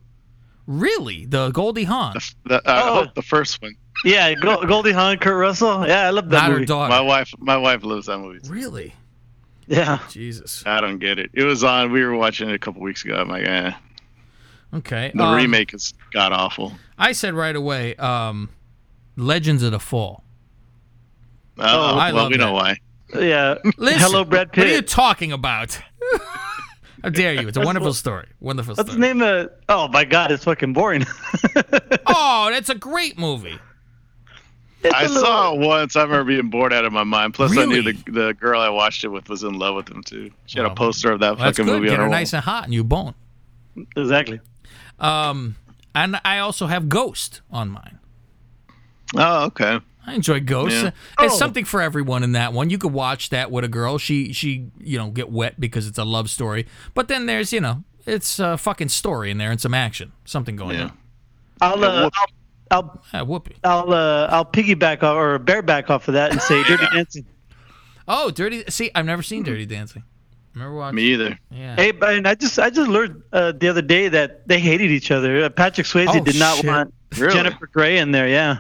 Really, 0.66 1.24
the 1.26 1.50
Goldie 1.50 1.84
Hawn, 1.84 2.14
The, 2.44 2.56
uh, 2.68 3.04
Oh. 3.06 3.06
the 3.14 3.22
first 3.22 3.60
one. 3.62 3.74
Yeah, 4.04 4.34
Goldie 4.34 4.92
Hawn, 4.92 5.16
Kurt 5.18 5.36
Russell. 5.36 5.86
Yeah, 5.86 6.06
I 6.06 6.10
love 6.10 6.28
that 6.28 6.36
not 6.36 6.46
her 6.48 6.54
movie. 6.54 6.66
daughter. 6.66 6.90
My 6.90 7.00
wife, 7.00 7.32
my 7.38 7.56
wife 7.56 7.82
loves 7.84 8.06
that 8.06 8.18
movie. 8.18 8.40
Really, 8.48 8.94
Yeah. 9.66 9.98
Jesus. 10.10 10.62
I 10.66 10.80
don't 10.80 10.98
get 10.98 11.18
it. 11.18 11.30
It 11.34 11.44
was 11.44 11.64
on. 11.64 11.90
We 11.92 12.04
were 12.04 12.14
watching 12.14 12.48
it 12.50 12.54
a 12.54 12.58
couple 12.58 12.82
weeks 12.82 13.04
ago. 13.04 13.14
I'm 13.16 13.28
like, 13.28 13.46
eh. 13.46 13.72
Okay, 14.74 15.12
The 15.14 15.22
um, 15.24 15.34
remake 15.34 15.72
is 15.72 15.94
god 16.12 16.32
awful. 16.32 16.72
I 16.98 17.12
said 17.12 17.32
right 17.34 17.56
away, 17.56 17.94
um, 17.96 18.50
Legends 19.16 19.62
of 19.62 19.72
the 19.72 19.80
Fall. 19.80 20.24
Oh, 21.58 21.96
I 21.96 22.12
well, 22.12 22.24
love 22.24 22.30
we 22.32 22.36
know 22.38 22.52
why. 22.52 22.76
Yeah. 23.14 23.54
Listen, 23.78 24.00
Hello, 24.00 24.24
Brad 24.24 24.52
Pitt. 24.52 24.64
What 24.64 24.70
are 24.70 24.74
you 24.76 24.82
talking 24.82 25.32
about? 25.32 25.78
How 27.02 27.08
dare 27.10 27.32
you? 27.40 27.48
It's 27.48 27.56
a 27.56 27.60
wonderful 27.62 27.94
story. 27.94 28.26
Wonderful 28.40 28.74
What's 28.74 28.88
the 28.90 28.92
story. 28.96 29.06
name 29.14 29.22
of? 29.22 29.50
Oh 29.68 29.88
my 29.88 30.04
God, 30.04 30.30
it's 30.32 30.44
fucking 30.44 30.72
boring. 30.72 31.04
Oh, 32.10 32.48
that's 32.50 32.68
a 32.70 32.74
great 32.74 33.18
movie. 33.18 33.58
It's 34.82 34.94
I 34.94 35.02
a 35.02 35.08
little- 35.08 35.22
saw 35.22 35.54
it 35.54 35.60
once. 35.60 35.94
I 35.96 36.02
remember 36.02 36.24
being 36.24 36.48
bored 36.50 36.72
out 36.72 36.84
of 36.84 36.92
my 36.92 37.04
mind. 37.04 37.34
Plus, 37.34 37.56
I 37.56 37.64
knew 37.66 37.82
the 37.82 37.92
the 38.10 38.32
girl 38.34 38.60
I 38.60 38.68
watched 38.70 39.04
it 39.04 39.08
with 39.08 39.28
was 39.28 39.42
in 39.42 39.54
love 39.54 39.74
with 39.76 39.88
him 39.90 40.02
too. 40.02 40.30
She 40.46 40.58
had 40.58 40.64
Well, 40.64 40.72
a 40.72 40.76
poster 40.76 41.12
of 41.12 41.20
that 41.20 41.36
Well, 41.36 41.44
that's 41.44 41.58
fucking 41.58 41.66
good. 41.70 41.76
movie 41.80 41.88
Get 41.88 41.94
on 41.94 41.98
her 42.00 42.04
her 42.04 42.10
nice 42.10 42.32
and 42.32 42.42
hot, 42.44 42.64
and 42.64 42.72
you 42.74 42.82
bone. 42.84 43.14
Exactly. 43.96 44.40
Um, 45.00 45.56
and 45.94 46.20
I 46.24 46.38
also 46.38 46.66
have 46.66 46.88
Ghost 46.88 47.40
on 47.50 47.70
mine. 47.70 47.98
Oh, 49.16 49.44
okay. 49.46 49.80
I 50.06 50.14
enjoy 50.14 50.40
Ghost. 50.40 50.74
Yeah. 50.74 50.90
There's 51.18 51.32
Oh. 51.32 51.36
something 51.36 51.64
for 51.64 51.80
everyone 51.82 52.22
in 52.22 52.32
that 52.32 52.52
one. 52.52 52.70
You 52.70 52.78
could 52.78 52.92
watch 52.92 53.30
that 53.30 53.50
with 53.50 53.64
a 53.64 53.68
girl. 53.68 53.98
She 53.98 54.32
she 54.32 54.70
you 54.80 54.96
know 54.98 55.10
get 55.10 55.30
wet 55.30 55.60
because 55.60 55.86
it's 55.86 55.98
a 55.98 56.04
love 56.04 56.30
story. 56.30 56.66
But 56.94 57.08
then 57.08 57.26
there's 57.26 57.52
you 57.52 57.60
know 57.60 57.84
it's 58.06 58.38
a 58.38 58.56
fucking 58.56 58.88
story 58.88 59.30
in 59.30 59.38
there 59.38 59.50
and 59.50 59.60
some 59.60 59.74
action, 59.74 60.12
something 60.24 60.56
going 60.56 60.76
Yeah. 60.78 60.84
on. 60.84 60.92
I'll 61.60 61.84
uh. 61.84 62.10
I'll 62.14 62.28
I'll 62.70 63.02
Ah, 63.14 63.24
whoopee. 63.24 63.56
I'll 63.64 63.92
uh, 63.92 64.28
I'll 64.30 64.44
piggyback 64.44 65.02
off, 65.02 65.16
or 65.16 65.38
bareback 65.38 65.90
off 65.90 66.06
of 66.08 66.14
that 66.14 66.32
and 66.32 66.40
say 66.42 66.62
Dirty 66.68 66.86
Dancing. 66.92 67.26
Oh, 68.06 68.30
Dirty. 68.30 68.64
See, 68.68 68.90
I've 68.94 69.06
never 69.06 69.22
seen 69.22 69.42
Dirty 69.42 69.64
Dancing. 69.66 70.04
Remember 70.58 70.76
watching? 70.76 70.96
Me 70.96 71.02
either. 71.12 71.38
Yeah. 71.50 71.76
Hey, 71.76 71.92
and 72.02 72.26
I 72.26 72.34
just 72.34 72.58
I 72.58 72.70
just 72.70 72.88
learned 72.90 73.22
uh, 73.32 73.52
the 73.52 73.68
other 73.68 73.82
day 73.82 74.08
that 74.08 74.46
they 74.48 74.58
hated 74.60 74.90
each 74.90 75.10
other. 75.10 75.44
Uh, 75.44 75.48
Patrick 75.48 75.86
Swayze 75.86 76.08
Oh, 76.08 76.22
did 76.24 76.38
not 76.38 76.56
shit. 76.56 76.66
want 76.66 76.94
Really? 77.16 77.32
Jennifer 77.34 77.66
Grey 77.66 77.98
in 77.98 78.10
there. 78.12 78.28
Yeah. 78.28 78.58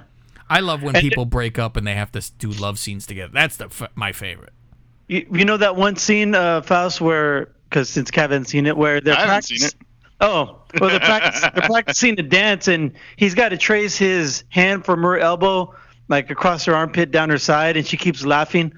I 0.50 0.60
love 0.60 0.82
when 0.82 0.96
And- 0.96 1.02
people 1.02 1.24
break 1.26 1.58
up 1.58 1.76
and 1.76 1.86
they 1.86 1.94
have 1.94 2.12
to 2.12 2.32
do 2.38 2.50
love 2.50 2.78
scenes 2.78 3.06
together. 3.06 3.32
That's 3.34 3.56
the 3.56 3.66
f- 3.66 3.90
my 3.94 4.12
favorite. 4.12 4.52
You, 5.08 5.26
you 5.32 5.44
know 5.44 5.56
that 5.56 5.74
one 5.76 5.96
scene, 5.96 6.34
uh, 6.34 6.62
Faust, 6.62 7.00
where 7.00 7.50
because 7.68 7.88
since 7.90 8.10
Kev 8.10 8.30
hasn't 8.30 8.48
seen 8.48 8.66
it, 8.66 8.76
where 8.76 9.00
they're 9.00 9.14
I 9.16 9.26
haven't 9.26 9.42
seen 9.42 9.66
it. 9.66 9.74
Oh, 10.20 10.60
well, 10.80 10.90
they're, 10.90 10.98
practice, 11.00 11.40
they're 11.40 11.50
practicing 11.68 12.16
to 12.16 12.22
dance, 12.22 12.66
and 12.68 12.92
he's 13.16 13.34
got 13.34 13.50
to 13.50 13.56
trace 13.56 13.96
his 13.96 14.42
hand 14.48 14.84
from 14.84 15.02
her 15.02 15.18
elbow, 15.18 15.74
like 16.08 16.30
across 16.30 16.64
her 16.64 16.74
armpit 16.74 17.10
down 17.10 17.30
her 17.30 17.38
side, 17.38 17.76
and 17.76 17.86
she 17.86 17.96
keeps 17.96 18.24
laughing. 18.24 18.72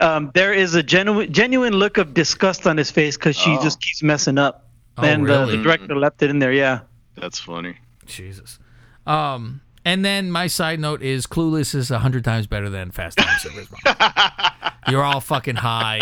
Um, 0.00 0.30
there 0.34 0.52
is 0.52 0.74
a 0.74 0.82
genuine 0.82 1.32
genuine 1.32 1.72
look 1.74 1.98
of 1.98 2.14
disgust 2.14 2.66
on 2.66 2.76
his 2.76 2.90
face 2.90 3.16
because 3.16 3.36
she 3.36 3.50
Oh. 3.58 3.62
just 3.62 3.80
keeps 3.80 4.02
messing 4.02 4.38
up. 4.38 4.68
Oh, 4.98 5.04
and 5.04 5.28
uh, 5.28 5.46
the 5.46 5.56
director 5.62 5.96
left 5.96 6.22
it 6.22 6.30
in 6.30 6.38
there. 6.38 6.52
Yeah. 6.52 6.80
That's 7.16 7.38
funny. 7.38 7.76
Jesus. 8.06 8.58
Um, 9.06 9.60
and 9.84 10.04
then 10.04 10.30
my 10.30 10.46
side 10.46 10.80
note 10.80 11.02
is 11.02 11.26
Clueless 11.26 11.74
is 11.74 11.90
a 11.90 11.98
hundred 12.00 12.24
times 12.24 12.46
better 12.46 12.68
than 12.70 12.90
Fast 12.90 13.18
Times 13.18 13.44
at 13.46 13.52
Ridgemont. 13.52 14.72
You're 14.90 15.02
all 15.04 15.20
fucking 15.20 15.56
high. 15.56 16.00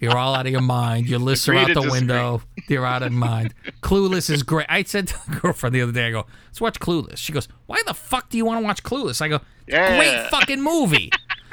You're 0.00 0.16
all 0.16 0.34
out 0.34 0.46
of 0.46 0.52
your 0.52 0.60
mind. 0.60 1.08
Your 1.08 1.18
lists 1.18 1.48
are 1.48 1.54
out 1.54 1.68
the 1.68 1.74
disagree. 1.74 1.90
window. 2.00 2.42
You're 2.68 2.84
out 2.86 3.02
of 3.02 3.12
mind. 3.12 3.54
Clueless 3.82 4.28
is 4.30 4.42
great. 4.42 4.66
I 4.68 4.82
said 4.82 5.08
to 5.08 5.16
a 5.28 5.36
girlfriend 5.40 5.74
the 5.74 5.82
other 5.82 5.92
day, 5.92 6.06
I 6.08 6.10
go, 6.10 6.26
let's 6.48 6.60
watch 6.60 6.78
Clueless. 6.80 7.16
She 7.18 7.32
goes, 7.32 7.48
why 7.66 7.80
the 7.86 7.94
fuck 7.94 8.28
do 8.28 8.36
you 8.36 8.44
want 8.44 8.60
to 8.60 8.64
watch 8.64 8.82
Clueless? 8.82 9.20
I 9.22 9.28
go, 9.28 9.40
Yeah. 9.66 9.96
great 9.96 10.30
fucking 10.30 10.60
movie. 10.62 11.10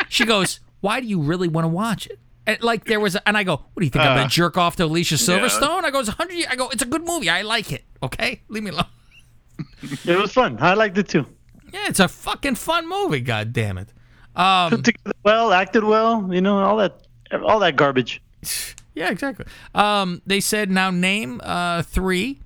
She 0.10 0.26
goes, 0.26 0.60
why 0.84 1.00
do 1.00 1.08
you 1.08 1.22
really 1.22 1.48
want 1.48 1.64
to 1.64 1.70
watch 1.70 2.08
it? 2.08 2.20
And 2.46 2.62
like 2.62 2.84
there 2.84 3.00
was, 3.00 3.16
a, 3.16 3.26
and 3.26 3.38
I 3.38 3.44
go, 3.44 3.54
what 3.56 3.80
do 3.80 3.86
you 3.86 3.90
think? 3.90 4.04
I'm 4.04 4.12
Uh, 4.12 4.16
gonna 4.18 4.30
jerk 4.30 4.58
off 4.58 4.76
to 4.76 4.84
Alicia 4.84 5.16
Silverstone? 5.16 5.86
I 5.86 5.92
go, 5.92 6.00
it's 6.02 6.10
a 6.10 6.12
hundred. 6.12 6.46
I 6.50 6.58
go, 6.58 6.68
it's 6.70 6.82
a 6.84 6.86
good 6.86 7.06
movie. 7.06 7.30
I 7.30 7.42
like 7.42 7.72
it. 7.72 7.86
Okay, 8.04 8.42
leave 8.50 8.64
me 8.64 8.72
alone. 8.72 8.86
It 10.06 10.18
was 10.18 10.34
fun. 10.34 10.58
I 10.60 10.74
liked 10.74 10.98
it 10.98 11.08
too. 11.08 11.26
Yeah, 11.72 11.86
it's 11.88 12.00
a 12.02 12.08
fucking 12.10 12.56
fun 12.56 12.88
movie. 12.90 13.22
God 13.22 13.54
damn 13.54 13.78
it. 13.78 13.90
Um, 14.36 14.72
Put 14.72 14.84
together 14.84 15.14
well, 15.24 15.54
acted 15.54 15.84
well, 15.86 16.28
you 16.34 16.42
know, 16.42 16.58
all 16.60 16.78
that, 16.78 17.08
all 17.32 17.60
that 17.60 17.76
garbage. 17.76 18.22
Yeah, 18.96 19.10
exactly. 19.10 19.46
Um, 19.74 20.22
they 20.28 20.40
said 20.40 20.70
now 20.70 20.92
name 20.92 21.42
uh, 21.44 21.82
three 21.82 22.42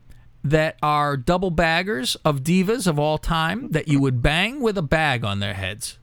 that 0.46 0.78
are 0.82 1.18
double 1.18 1.52
baggers 1.52 2.16
of 2.24 2.40
divas 2.42 2.88
of 2.88 2.98
all 2.98 3.18
time 3.18 3.72
that 3.72 3.90
you 3.90 4.00
would 4.00 4.22
bang 4.22 4.62
with 4.62 4.78
a 4.78 4.82
bag 4.82 5.26
on 5.26 5.42
their 5.42 5.56
heads. 5.56 6.00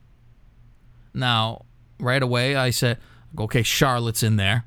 Now, 1.14 1.64
right 2.01 2.22
away, 2.22 2.57
I 2.57 2.70
said, 2.70 2.99
okay, 3.38 3.62
Charlotte's 3.62 4.22
in 4.22 4.36
there. 4.36 4.64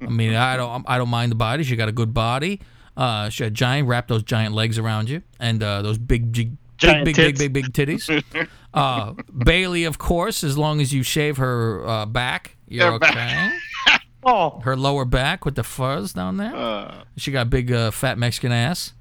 I 0.00 0.06
mean, 0.08 0.34
I 0.34 0.56
don't, 0.56 0.84
I 0.88 0.96
don't 0.98 1.10
mind 1.10 1.30
the 1.30 1.36
body. 1.36 1.62
She 1.62 1.76
got 1.76 1.88
a 1.88 1.92
good 1.92 2.14
body. 2.14 2.60
Uh, 2.96 3.28
she 3.28 3.44
had 3.44 3.54
giant, 3.54 3.86
wrap 3.88 4.08
those 4.08 4.22
giant 4.22 4.54
legs 4.54 4.78
around 4.78 5.08
you, 5.08 5.22
and 5.38 5.62
uh, 5.62 5.82
those 5.82 5.98
big, 5.98 6.32
big, 6.32 6.56
Giant 6.78 7.04
big, 7.04 7.16
big, 7.16 7.36
big, 7.38 7.52
big, 7.52 7.72
big 7.74 7.88
titties. 7.88 8.48
Uh, 8.72 9.14
Bailey, 9.36 9.82
of 9.82 9.98
course, 9.98 10.44
as 10.44 10.56
long 10.56 10.80
as 10.80 10.94
you 10.94 11.02
shave 11.02 11.38
her 11.38 11.84
uh, 11.84 12.06
back, 12.06 12.56
you're 12.68 12.92
Her 12.92 12.98
back. 13.00 13.52
okay. 13.88 13.98
Oh, 14.22 14.60
Her 14.60 14.76
lower 14.76 15.04
back 15.04 15.44
with 15.44 15.56
the 15.56 15.64
fuzz 15.64 16.12
down 16.12 16.36
there. 16.36 16.54
Uh, 16.54 17.02
She 17.16 17.32
got 17.32 17.42
a 17.48 17.50
big 17.50 17.72
uh, 17.72 17.90
fat 17.90 18.16
Mexican 18.16 18.52
ass. 18.52 18.92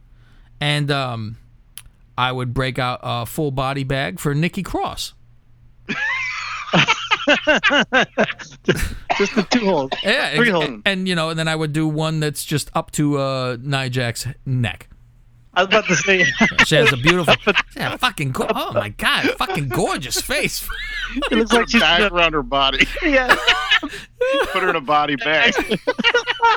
And 0.59 0.89
um, 0.89 1.37
I 2.17 2.31
would 2.31 2.51
break 2.53 2.79
out 2.79 2.99
a 3.03 3.27
full 3.27 3.51
body 3.51 3.83
bag 3.83 4.19
for 4.19 4.33
Nikki 4.33 4.63
Cross. 4.63 5.13
just 9.17 9.35
the 9.35 9.45
two 9.49 9.65
holes. 9.65 9.89
Yeah, 10.03 10.35
Three 10.35 10.49
and, 10.49 10.57
holes. 10.57 10.81
and, 10.85 11.07
you 11.07 11.15
know, 11.15 11.29
and 11.29 11.39
then 11.39 11.47
I 11.47 11.55
would 11.55 11.73
do 11.73 11.87
one 11.87 12.19
that's 12.19 12.43
just 12.43 12.69
up 12.73 12.91
to 12.91 13.17
uh, 13.17 13.57
Nia 13.61 13.89
Jax's 13.89 14.27
neck. 14.45 14.88
I 15.59 15.63
was 15.63 15.67
about 15.67 15.85
to 15.87 15.95
say. 15.95 16.25
She 16.65 16.75
has 16.75 16.93
a 16.93 16.97
beautiful, 16.97 17.33
yeah, 17.75 17.97
fucking, 17.97 18.31
go- 18.31 18.47
oh 18.53 18.71
my 18.73 18.89
god, 18.89 19.25
fucking 19.37 19.69
gorgeous 19.69 20.21
face. 20.21 20.67
it 21.31 21.37
looks 21.37 21.51
like 21.51 21.67
she's 21.69 21.81
bag 21.81 22.11
around 22.11 22.33
her 22.33 22.43
body. 22.43 22.85
yeah, 23.03 23.35
Put 24.51 24.63
her 24.63 24.69
in 24.69 24.75
a 24.75 24.81
body 24.81 25.15
bag. 25.15 25.53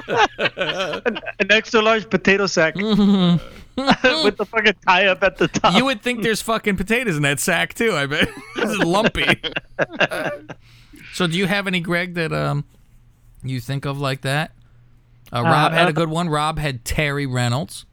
an 0.08 1.50
extra 1.50 1.80
large 1.82 2.08
potato 2.10 2.46
sack 2.46 2.74
with 2.76 4.36
the 4.36 4.46
fucking 4.48 4.74
tie 4.86 5.06
up 5.06 5.22
at 5.22 5.38
the 5.38 5.48
top. 5.48 5.74
You 5.74 5.84
would 5.86 6.02
think 6.02 6.22
there's 6.22 6.42
fucking 6.42 6.76
potatoes 6.76 7.16
in 7.16 7.22
that 7.22 7.40
sack 7.40 7.74
too. 7.74 7.92
I 7.94 8.06
bet 8.06 8.28
this 8.56 8.70
is 8.70 8.78
lumpy. 8.78 9.40
so, 11.14 11.26
do 11.26 11.36
you 11.38 11.46
have 11.46 11.66
any, 11.66 11.80
Greg, 11.80 12.14
that 12.14 12.32
um 12.32 12.64
you 13.42 13.60
think 13.60 13.84
of 13.86 13.98
like 13.98 14.20
that? 14.22 14.52
Uh, 15.32 15.42
Rob 15.42 15.72
had 15.72 15.88
a 15.88 15.92
good 15.92 16.10
one. 16.10 16.28
Rob 16.28 16.58
had 16.58 16.84
Terry 16.84 17.24
Reynolds, 17.26 17.86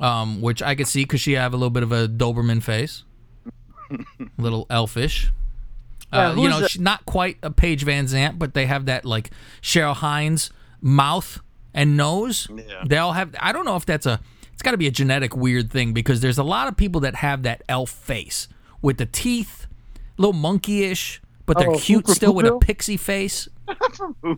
um, 0.00 0.40
which 0.40 0.62
I 0.62 0.74
could 0.74 0.88
see 0.88 1.04
because 1.04 1.20
she 1.20 1.32
have 1.32 1.52
a 1.52 1.56
little 1.56 1.70
bit 1.70 1.82
of 1.84 1.92
a 1.92 2.08
Doberman 2.08 2.62
face, 2.62 3.04
a 3.90 3.98
little 4.38 4.66
elfish. 4.70 5.30
Uh, 6.12 6.34
Yeah, 6.36 6.42
you 6.42 6.48
know, 6.48 6.60
the- 6.60 6.68
she's 6.68 6.80
not 6.80 7.04
quite 7.06 7.36
a 7.42 7.50
Paige 7.50 7.84
VanZant, 7.84 8.38
but 8.38 8.54
they 8.54 8.66
have 8.66 8.86
that 8.86 9.04
like 9.04 9.30
Cheryl 9.62 9.94
Hines 9.94 10.50
mouth 10.80 11.38
and 11.72 11.96
nose. 11.96 12.48
Yeah. 12.52 12.82
They 12.86 12.96
all 12.96 13.12
have. 13.12 13.34
I 13.38 13.52
don't 13.52 13.64
know 13.64 13.76
if 13.76 13.86
that's 13.86 14.06
a. 14.06 14.18
It's 14.52 14.62
got 14.62 14.72
to 14.72 14.76
be 14.76 14.86
a 14.88 14.90
genetic 14.90 15.34
weird 15.36 15.70
thing 15.70 15.92
because 15.94 16.20
there's 16.20 16.36
a 16.36 16.42
lot 16.42 16.66
of 16.68 16.76
people 16.76 17.00
that 17.02 17.14
have 17.16 17.44
that 17.44 17.62
elf 17.68 17.88
face 17.90 18.46
with 18.82 18.98
the 18.98 19.06
teeth, 19.06 19.66
a 20.18 20.20
little 20.20 20.34
monkey-ish, 20.34 21.22
but 21.46 21.56
they're 21.58 21.70
Oh, 21.70 21.78
cute 21.78 22.08
still 22.08 22.34
with 22.34 22.44
a 22.46 22.58
pixie 22.58 22.96
face. 22.98 23.48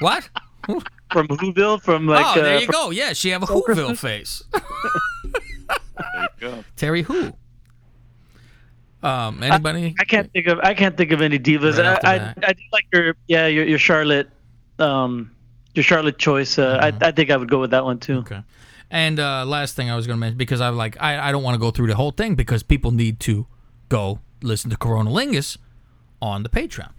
What? 0.00 0.28
from 1.10 1.28
Whoville, 1.28 1.80
from 1.82 2.06
like. 2.06 2.24
oh, 2.36 2.42
there 2.42 2.56
uh, 2.56 2.60
you 2.60 2.66
go. 2.66 2.90
Yeah, 2.90 3.12
she 3.12 3.30
have 3.30 3.42
a 3.42 3.46
Whoville 3.46 3.96
face. 3.96 4.42
There 5.98 6.22
you 6.22 6.28
go. 6.40 6.64
Terry 6.76 7.02
Who. 7.02 7.32
Um, 9.02 9.42
anybody? 9.42 9.94
I 9.98 10.04
can't 10.04 10.32
think 10.32 10.46
of 10.46 10.58
I 10.60 10.74
can't 10.74 10.96
think 10.96 11.12
of 11.12 11.20
any 11.20 11.38
divas. 11.38 11.78
Right 11.78 12.04
I, 12.04 12.16
I. 12.16 12.34
I 12.42 12.52
do 12.52 12.62
like 12.72 12.86
your 12.92 13.16
yeah 13.26 13.46
your 13.46 13.64
your 13.64 13.78
Charlotte, 13.78 14.28
um, 14.78 15.32
your 15.74 15.82
Charlotte 15.82 16.18
choice. 16.18 16.58
Uh, 16.58 16.78
I 16.80 17.06
I 17.06 17.10
think 17.12 17.30
I 17.30 17.36
would 17.36 17.50
go 17.50 17.60
with 17.60 17.70
that 17.70 17.84
one 17.84 17.98
too. 17.98 18.18
Okay. 18.18 18.42
And 18.90 19.20
uh, 19.20 19.44
last 19.44 19.76
thing 19.76 19.90
I 19.90 19.96
was 19.96 20.06
going 20.06 20.16
to 20.16 20.20
mention 20.20 20.38
because 20.38 20.60
I'm 20.60 20.76
like 20.76 20.96
I, 21.00 21.28
I 21.28 21.32
don't 21.32 21.42
want 21.42 21.54
to 21.54 21.58
go 21.58 21.70
through 21.70 21.88
the 21.88 21.96
whole 21.96 22.10
thing 22.10 22.34
because 22.34 22.62
people 22.62 22.90
need 22.90 23.20
to 23.20 23.46
go 23.88 24.20
listen 24.42 24.70
to 24.70 24.76
Coronalingus 24.76 25.58
on 26.22 26.42
the 26.42 26.48
Patreon. 26.48 26.90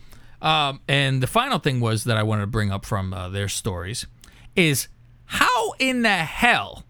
Um, 0.41 0.81
and 0.87 1.21
the 1.21 1.27
final 1.27 1.59
thing 1.59 1.79
was 1.79 2.05
that 2.05 2.17
I 2.17 2.23
wanted 2.23 2.41
to 2.41 2.47
bring 2.47 2.71
up 2.71 2.85
from 2.85 3.13
uh, 3.13 3.29
their 3.29 3.49
stories 3.49 4.07
is 4.55 4.87
how 5.25 5.73
in 5.79 6.01
the 6.01 6.09
hell 6.09 6.85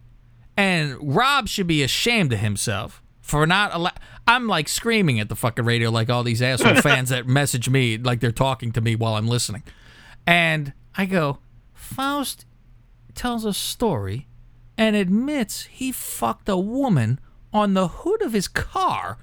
and 0.60 0.98
Rob 1.02 1.48
should 1.48 1.68
be 1.68 1.84
ashamed 1.84 2.34
of 2.34 2.40
himself 2.40 3.02
for 3.22 3.48
not 3.48 3.74
allow. 3.74 3.92
I'm 4.28 4.48
like 4.48 4.68
screaming 4.68 5.20
at 5.20 5.30
the 5.30 5.36
fucking 5.36 5.64
radio 5.64 5.90
like 5.90 6.10
all 6.10 6.22
these 6.24 6.42
asshole 6.42 6.76
fans 6.82 7.10
that 7.10 7.28
message 7.28 7.70
me 7.70 7.98
like 7.98 8.20
they're 8.20 8.32
talking 8.34 8.74
to 8.74 8.82
me 8.82 8.96
while 8.96 9.16
I'm 9.16 9.28
listening, 9.28 9.64
and 10.28 10.74
I 10.98 11.06
go, 11.06 11.40
Faust 11.74 12.46
tells 13.16 13.46
a 13.46 13.54
story 13.54 14.28
and 14.78 14.98
admits 14.98 15.64
he 15.64 15.92
fucked 15.92 16.50
a 16.50 16.58
woman 16.58 17.20
on 17.54 17.74
the 17.74 17.88
hood 17.88 18.22
of 18.22 18.34
his 18.34 18.48
car, 18.50 19.18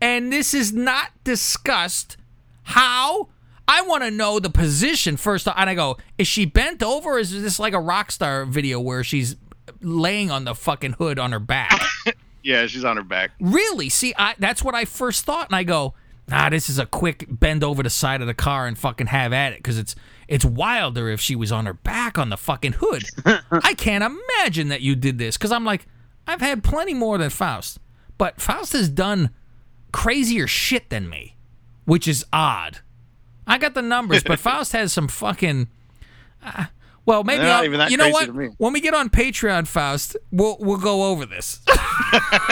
and 0.00 0.32
this 0.32 0.54
is 0.54 0.72
not 0.72 1.10
discussed. 1.24 2.16
How? 2.62 3.28
I 3.68 3.82
want 3.82 4.04
to 4.04 4.10
know 4.10 4.38
the 4.38 4.50
position 4.50 5.16
first. 5.16 5.48
And 5.48 5.68
I 5.70 5.74
go, 5.74 5.96
is 6.18 6.28
she 6.28 6.44
bent 6.44 6.82
over? 6.82 7.18
Is 7.18 7.30
this 7.30 7.58
like 7.58 7.72
a 7.74 7.80
rock 7.80 8.10
star 8.12 8.44
video 8.44 8.78
where 8.80 9.02
she's 9.02 9.36
laying 9.80 10.30
on 10.30 10.44
the 10.44 10.54
fucking 10.54 10.92
hood 10.94 11.18
on 11.18 11.32
her 11.32 11.40
back? 11.40 11.80
Yeah, 12.42 12.68
she's 12.68 12.84
on 12.84 12.96
her 12.96 13.02
back. 13.02 13.32
really? 13.40 13.88
See, 13.88 14.14
I, 14.16 14.36
that's 14.38 14.62
what 14.62 14.72
I 14.76 14.84
first 14.84 15.24
thought, 15.24 15.48
and 15.48 15.56
I 15.56 15.64
go, 15.64 15.94
nah, 16.28 16.48
this 16.48 16.70
is 16.70 16.78
a 16.78 16.86
quick 16.86 17.26
bend 17.28 17.64
over 17.64 17.82
the 17.82 17.90
side 17.90 18.20
of 18.20 18.28
the 18.28 18.34
car 18.34 18.68
and 18.68 18.78
fucking 18.78 19.08
have 19.08 19.32
at 19.32 19.52
it 19.52 19.58
because 19.58 19.78
it's 19.78 19.96
it's 20.28 20.44
wilder 20.44 21.08
if 21.08 21.20
she 21.20 21.34
was 21.34 21.50
on 21.50 21.66
her 21.66 21.72
back 21.74 22.18
on 22.18 22.28
the 22.28 22.36
fucking 22.36 22.74
hood. 22.78 23.02
I 23.50 23.74
can't 23.74 24.04
imagine 24.04 24.68
that 24.68 24.80
you 24.80 24.94
did 24.94 25.18
this 25.18 25.36
because 25.36 25.50
I'm 25.50 25.64
like, 25.64 25.86
I've 26.28 26.40
had 26.40 26.62
plenty 26.62 26.94
more 26.94 27.18
than 27.18 27.30
Faust, 27.30 27.80
but 28.16 28.40
Faust 28.40 28.74
has 28.74 28.88
done 28.88 29.30
crazier 29.90 30.46
shit 30.46 30.88
than 30.88 31.08
me, 31.08 31.34
which 31.84 32.06
is 32.06 32.24
odd. 32.32 32.78
I 33.46 33.58
got 33.58 33.74
the 33.74 33.82
numbers, 33.82 34.22
but 34.24 34.38
Faust 34.40 34.72
has 34.72 34.92
some 34.92 35.08
fucking. 35.08 35.68
Uh, 36.42 36.66
well, 37.04 37.22
maybe 37.22 37.38
They're 37.38 37.48
not 37.48 37.58
I'll- 37.58 37.64
even 37.64 37.78
that 37.78 37.90
you 37.90 37.96
know 37.96 38.10
what? 38.10 38.28
When 38.58 38.72
we 38.72 38.80
get 38.80 38.94
on 38.94 39.08
Patreon, 39.10 39.66
Faust, 39.68 40.16
we'll 40.32 40.56
we'll 40.58 40.78
go 40.78 41.04
over 41.04 41.24
this. 41.24 41.60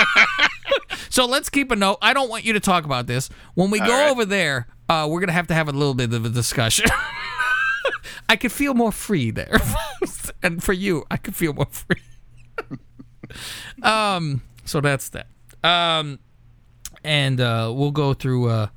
so 1.10 1.26
let's 1.26 1.50
keep 1.50 1.70
a 1.72 1.76
note. 1.76 1.98
I 2.00 2.14
don't 2.14 2.30
want 2.30 2.44
you 2.44 2.52
to 2.52 2.60
talk 2.60 2.84
about 2.84 3.06
this. 3.06 3.28
When 3.54 3.70
we 3.70 3.80
go 3.80 3.86
right. 3.86 4.10
over 4.10 4.24
there, 4.24 4.68
uh, 4.88 5.08
we're 5.10 5.20
gonna 5.20 5.32
have 5.32 5.48
to 5.48 5.54
have 5.54 5.68
a 5.68 5.72
little 5.72 5.94
bit 5.94 6.12
of 6.12 6.24
a 6.24 6.28
discussion. 6.28 6.86
I 8.28 8.36
could 8.36 8.52
feel 8.52 8.74
more 8.74 8.92
free 8.92 9.30
there, 9.30 9.58
and 10.42 10.62
for 10.62 10.72
you, 10.72 11.04
I 11.10 11.16
could 11.16 11.34
feel 11.34 11.52
more 11.52 11.66
free. 11.66 12.00
um, 13.82 14.42
so 14.64 14.80
that's 14.80 15.10
that. 15.10 15.26
Um, 15.62 16.20
and 17.02 17.40
uh, 17.40 17.72
we'll 17.74 17.90
go 17.90 18.14
through 18.14 18.48
uh, 18.48 18.68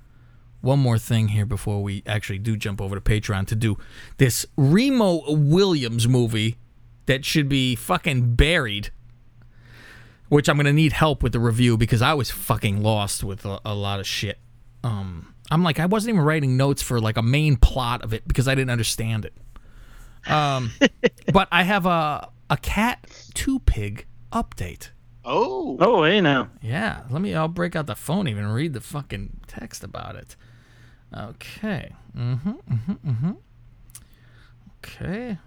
one 0.67 0.79
more 0.79 0.97
thing 0.99 1.29
here 1.29 1.45
before 1.45 1.81
we 1.81 2.03
actually 2.05 2.39
do 2.39 2.57
jump 2.57 2.81
over 2.81 2.93
to 2.93 3.01
Patreon 3.01 3.47
to 3.47 3.55
do 3.55 3.77
this 4.17 4.45
Remo 4.57 5.31
Williams 5.31 6.09
movie 6.09 6.57
that 7.05 7.23
should 7.23 7.47
be 7.47 7.73
fucking 7.73 8.35
buried. 8.35 8.91
Which 10.27 10.49
I'm 10.49 10.57
gonna 10.57 10.73
need 10.73 10.91
help 10.91 11.23
with 11.23 11.31
the 11.31 11.39
review 11.39 11.77
because 11.77 12.01
I 12.01 12.13
was 12.13 12.29
fucking 12.29 12.83
lost 12.83 13.23
with 13.23 13.45
a, 13.45 13.61
a 13.63 13.73
lot 13.73 14.01
of 14.01 14.05
shit. 14.05 14.39
Um, 14.83 15.33
I'm 15.49 15.63
like 15.63 15.79
I 15.79 15.85
wasn't 15.85 16.15
even 16.15 16.25
writing 16.25 16.57
notes 16.57 16.81
for 16.81 16.99
like 16.99 17.15
a 17.15 17.21
main 17.21 17.55
plot 17.55 18.03
of 18.03 18.13
it 18.13 18.27
because 18.27 18.49
I 18.49 18.53
didn't 18.53 18.69
understand 18.69 19.23
it. 19.23 19.33
Um, 20.29 20.71
but 21.31 21.47
I 21.49 21.63
have 21.63 21.85
a 21.85 22.29
a 22.49 22.57
cat 22.57 23.07
two 23.33 23.59
pig 23.59 24.05
update. 24.33 24.89
Oh, 25.23 25.77
Oh, 25.79 26.03
hey 26.03 26.19
now. 26.19 26.49
Yeah, 26.61 27.03
let 27.09 27.21
me. 27.21 27.33
I'll 27.33 27.47
break 27.47 27.77
out 27.77 27.87
the 27.87 27.95
phone 27.95 28.27
even 28.27 28.43
and 28.43 28.53
read 28.53 28.73
the 28.73 28.81
fucking 28.81 29.39
text 29.47 29.81
about 29.81 30.17
it. 30.17 30.35
Okay. 31.15 31.93
Mm-hmm. 32.17 32.51
Mm-hmm. 32.51 33.09
Mm-hmm. 33.09 33.31
Okay. 34.83 35.37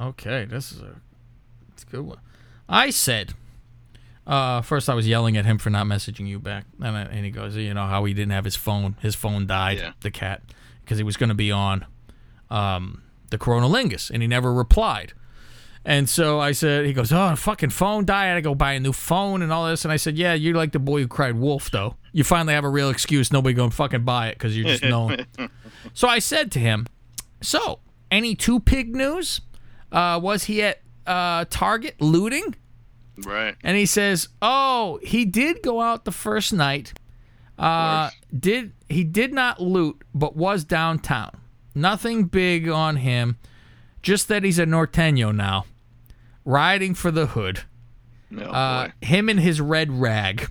Okay. 0.00 0.44
This 0.44 0.72
is 0.72 0.82
a, 0.82 0.96
it's 1.72 1.82
a 1.82 1.86
good 1.86 2.02
one. 2.02 2.18
I 2.68 2.90
said. 2.90 3.34
Uh, 4.26 4.60
first, 4.60 4.88
I 4.90 4.94
was 4.94 5.06
yelling 5.06 5.36
at 5.36 5.44
him 5.44 5.56
for 5.56 5.70
not 5.70 5.86
messaging 5.86 6.26
you 6.26 6.40
back, 6.40 6.64
and, 6.82 6.96
I, 6.96 7.02
and 7.02 7.24
he 7.24 7.30
goes, 7.30 7.54
"You 7.54 7.72
know 7.74 7.86
how 7.86 8.04
he 8.06 8.12
didn't 8.12 8.32
have 8.32 8.44
his 8.44 8.56
phone. 8.56 8.96
His 9.00 9.14
phone 9.14 9.46
died. 9.46 9.78
Yeah. 9.78 9.92
The 10.00 10.10
cat, 10.10 10.42
because 10.82 10.98
he 10.98 11.04
was 11.04 11.16
going 11.16 11.28
to 11.28 11.34
be 11.36 11.52
on, 11.52 11.86
um, 12.50 13.02
the 13.30 13.38
Coronalingus, 13.38 14.10
and 14.10 14.22
he 14.22 14.26
never 14.26 14.52
replied." 14.52 15.12
And 15.88 16.08
so 16.08 16.40
I 16.40 16.50
said, 16.50 16.84
he 16.84 16.92
goes, 16.92 17.12
oh, 17.12 17.36
fucking 17.36 17.70
phone 17.70 18.04
died. 18.04 18.24
I 18.24 18.26
had 18.30 18.34
to 18.34 18.42
go 18.42 18.56
buy 18.56 18.72
a 18.72 18.80
new 18.80 18.92
phone 18.92 19.40
and 19.40 19.52
all 19.52 19.68
this. 19.68 19.84
And 19.84 19.92
I 19.92 19.96
said, 19.96 20.18
yeah, 20.18 20.34
you're 20.34 20.56
like 20.56 20.72
the 20.72 20.80
boy 20.80 21.00
who 21.02 21.06
cried 21.08 21.36
wolf, 21.36 21.70
though. 21.70 21.94
You 22.12 22.24
finally 22.24 22.54
have 22.54 22.64
a 22.64 22.68
real 22.68 22.90
excuse. 22.90 23.32
Nobody 23.32 23.54
going 23.54 23.70
to 23.70 23.76
fucking 23.76 24.04
buy 24.04 24.28
it 24.28 24.34
because 24.34 24.56
you're 24.56 24.66
just 24.66 24.82
known. 24.94 25.24
so 25.94 26.08
I 26.08 26.18
said 26.18 26.50
to 26.52 26.58
him, 26.58 26.86
so 27.40 27.78
any 28.10 28.34
two 28.34 28.58
pig 28.58 28.96
news? 28.96 29.40
Uh, 29.92 30.18
was 30.20 30.44
he 30.44 30.60
at 30.62 30.82
uh, 31.06 31.44
Target 31.50 32.00
looting? 32.00 32.56
right. 33.24 33.54
And 33.62 33.76
he 33.76 33.86
says, 33.86 34.28
"Oh, 34.42 34.98
he 35.02 35.24
did 35.24 35.62
go 35.62 35.80
out 35.80 36.04
the 36.04 36.12
first 36.12 36.52
night. 36.52 36.92
Uh, 37.58 38.10
did 38.38 38.72
he 38.88 39.04
did 39.04 39.32
not 39.32 39.60
loot, 39.62 40.02
but 40.12 40.36
was 40.36 40.64
downtown. 40.64 41.30
Nothing 41.74 42.24
big 42.24 42.68
on 42.68 42.96
him. 42.96 43.38
just 44.02 44.28
that 44.28 44.42
he's 44.44 44.58
a 44.58 44.66
Norteño 44.66 45.34
now, 45.34 45.64
riding 46.46 46.94
for 46.94 47.10
the 47.10 47.26
hood. 47.26 47.60
Oh, 48.34 48.40
Uh, 48.42 48.88
him 49.02 49.28
and 49.28 49.38
his 49.38 49.60
red 49.60 49.92
rag. 49.92 50.50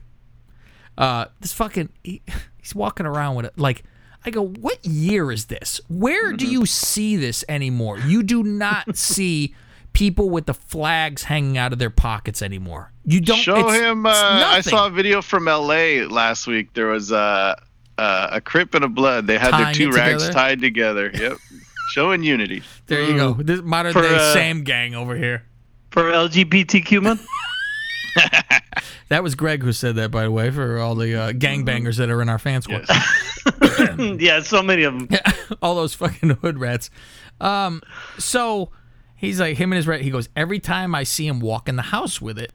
Uh, 0.97 1.25
this 1.41 1.51
fucking 1.53 1.89
he, 2.03 2.21
he's 2.57 2.75
walking 2.75 3.05
around 3.07 3.35
with 3.35 3.45
it 3.47 3.57
like. 3.57 3.83
I 4.27 4.31
go, 4.31 4.43
what 4.43 4.83
year 4.83 5.31
is 5.31 5.45
this? 5.45 5.79
Where 5.87 6.29
Mm-hmm. 6.29 6.37
do 6.37 6.47
you 6.47 6.65
see 6.65 7.15
this 7.15 7.45
anymore? 7.47 7.99
You 7.99 8.23
do 8.23 8.41
not 8.43 8.97
see 8.97 9.53
people 9.93 10.31
with 10.31 10.47
the 10.47 10.53
flags 10.55 11.21
hanging 11.23 11.59
out 11.59 11.71
of 11.73 11.77
their 11.77 11.91
pockets 11.91 12.41
anymore. 12.41 12.91
You 13.03 13.21
don't 13.21 13.37
Show 13.37 13.59
it's- 13.59 13.79
him. 13.81 14.07
Uh, 14.07 14.55
it's 14.57 14.67
I 14.67 14.71
saw 14.71 14.87
a 14.87 14.89
video 14.89 15.21
from 15.21 15.47
L.A. 15.47 16.05
last 16.05 16.47
week. 16.47 16.73
There 16.73 16.87
was 16.87 17.11
uh, 17.11 17.53
uh, 17.99 18.27
a 18.31 18.41
Crip 18.41 18.73
and 18.73 18.83
a 18.83 18.89
Blood. 18.89 19.27
They 19.27 19.37
had 19.37 19.51
their 19.53 19.73
two 19.73 19.91
rags 19.91 20.23
together? 20.23 20.33
tied 20.33 20.59
together. 20.59 21.11
Yep, 21.13 21.37
showing 21.91 22.23
unity. 22.23 22.63
There 22.87 23.03
you 23.03 23.13
go. 23.15 23.33
This 23.35 23.61
modern 23.61 23.93
For, 23.93 24.01
day 24.01 24.15
uh, 24.15 24.33
Sam 24.33 24.63
gang 24.63 24.95
over 24.95 25.15
here. 25.15 25.43
For 25.95 26.11
LGBTQ 26.11 27.01
month? 27.01 27.25
That 29.09 29.21
was 29.21 29.35
Greg 29.35 29.61
who 29.61 29.71
said 29.71 29.95
that, 29.97 30.09
by 30.09 30.23
the 30.23 30.31
way, 30.31 30.49
for 30.49 30.79
all 30.79 30.95
the 30.95 31.15
uh, 31.15 31.31
gangbangers 31.31 31.97
that 31.97 32.09
are 32.09 32.21
in 32.21 32.29
our 32.29 32.39
fan 32.39 32.61
squad. 32.63 32.85
yeah, 34.19 34.41
so 34.41 34.63
many 34.63 34.83
of 34.83 34.93
them. 34.97 35.09
all 35.61 35.75
those 35.75 35.93
fucking 35.93 36.31
hood 36.31 36.59
rats. 36.59 36.89
Um, 37.39 37.83
so 38.17 38.71
he's 39.15 39.39
like 39.39 39.57
him 39.57 39.71
and 39.71 39.77
his 39.77 39.87
rat. 39.87 40.01
He 40.01 40.09
goes 40.09 40.29
every 40.35 40.59
time 40.59 40.95
I 40.95 41.03
see 41.03 41.27
him 41.27 41.39
walk 41.39 41.69
in 41.69 41.75
the 41.75 41.83
house 41.83 42.19
with 42.19 42.39
it, 42.39 42.51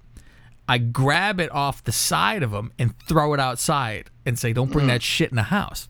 I 0.69 0.79
grab 0.79 1.41
it 1.41 1.53
off 1.53 1.85
the 1.85 1.93
side 1.93 2.43
of 2.43 2.53
him 2.53 2.73
and 2.79 2.99
throw 3.07 3.33
it 3.33 3.39
outside 3.39 4.11
and 4.27 4.37
say, 4.37 4.53
"Don't 4.53 4.73
bring 4.73 4.89
that 4.89 5.03
shit 5.03 5.31
in 5.31 5.37
the 5.37 5.45
house." 5.45 5.89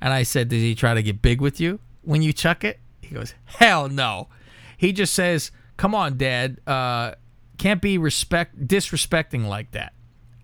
And 0.00 0.12
I 0.12 0.24
said, 0.24 0.48
"Did 0.48 0.58
he 0.58 0.74
try 0.74 0.94
to 0.94 1.02
get 1.02 1.22
big 1.22 1.40
with 1.40 1.60
you 1.60 1.78
when 2.02 2.22
you 2.22 2.32
chuck 2.32 2.64
it?" 2.64 2.80
He 3.02 3.14
goes, 3.14 3.34
"Hell 3.44 3.88
no." 3.88 4.28
He 4.76 4.92
just 4.92 5.12
says, 5.12 5.52
"Come 5.82 5.96
on, 5.96 6.16
Dad. 6.16 6.60
Uh, 6.64 7.14
can't 7.58 7.82
be 7.82 7.98
respect 7.98 8.68
disrespecting 8.68 9.48
like 9.48 9.72
that." 9.72 9.94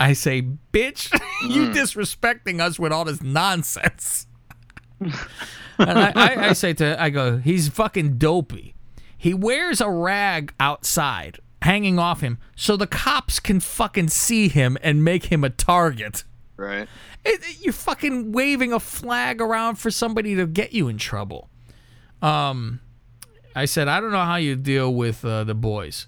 I 0.01 0.15
say, 0.15 0.43
"Bitch, 0.73 1.13
you 1.49 1.69
disrespecting 1.69 2.59
us 2.61 2.77
with 2.77 2.91
all 2.91 3.05
this 3.05 3.23
nonsense." 3.23 4.27
and 5.01 5.13
I, 5.79 6.11
I, 6.17 6.49
I 6.49 6.53
say 6.55 6.73
to 6.73 7.01
I 7.01 7.11
go, 7.11 7.37
he's 7.39 7.69
fucking 7.69 8.19
dopey. 8.19 8.75
He 9.17 9.33
wears 9.33 9.81
a 9.81 9.89
rag 9.89 10.53
outside 10.59 11.39
hanging 11.63 12.01
off 12.01 12.21
him 12.21 12.39
so 12.57 12.77
the 12.77 12.89
cops 12.89 13.39
can 13.39 13.61
fucking 13.61 14.09
see 14.09 14.49
him 14.49 14.77
and 14.83 15.05
make 15.05 15.27
him 15.27 15.45
a 15.45 15.51
target. 15.51 16.25
Right. 16.57 16.89
It, 17.25 17.41
it- 17.45 17.65
you're 17.65 17.73
fucking 17.73 18.33
waving 18.33 18.73
a 18.73 18.81
flag 18.81 19.41
around 19.41 19.77
for 19.77 19.93
somebody 19.93 20.35
to 20.35 20.49
get 20.49 20.73
you 20.73 20.89
in 20.89 20.99
trouble. 20.99 21.49
Um, 22.23 22.81
I 23.55 23.65
said, 23.65 23.89
I 23.89 24.01
don't 24.01 24.13
know 24.13 24.25
how 24.25 24.37
you 24.37 24.57
deal 24.57 24.95
with 24.95 25.25
uh, 25.25 25.45
the 25.45 25.55
boys. 25.55 26.07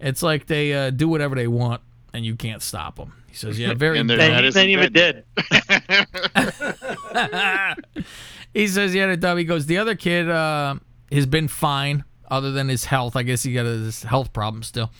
It's 0.00 0.22
like 0.22 0.46
they 0.46 0.72
uh, 0.72 0.90
do 0.90 1.08
whatever 1.08 1.34
they 1.34 1.46
want 1.46 1.82
and 2.12 2.24
you 2.24 2.36
can't 2.36 2.62
stop 2.62 2.96
them. 2.96 3.14
He 3.28 3.34
says, 3.34 3.58
Yeah, 3.58 3.74
very 3.74 3.98
And 3.98 4.08
they're 4.08 4.18
dumb. 4.18 4.30
That 4.30 4.56
And 4.56 4.70
even 4.70 4.92
did. 4.92 5.24
he 8.54 8.68
says, 8.68 8.94
yeah, 8.94 9.06
the 9.06 9.16
dumb. 9.16 9.38
He 9.38 9.44
goes, 9.44 9.66
the 9.66 9.78
other 9.78 9.94
kid 9.94 10.28
uh, 10.28 10.76
has 11.10 11.26
been 11.26 11.48
fine, 11.48 12.04
other 12.30 12.52
than 12.52 12.68
his 12.68 12.86
health. 12.86 13.16
I 13.16 13.22
guess 13.22 13.42
he 13.42 13.54
got 13.54 13.64
his 13.64 14.02
health 14.02 14.32
problem 14.32 14.62
still. 14.62 14.90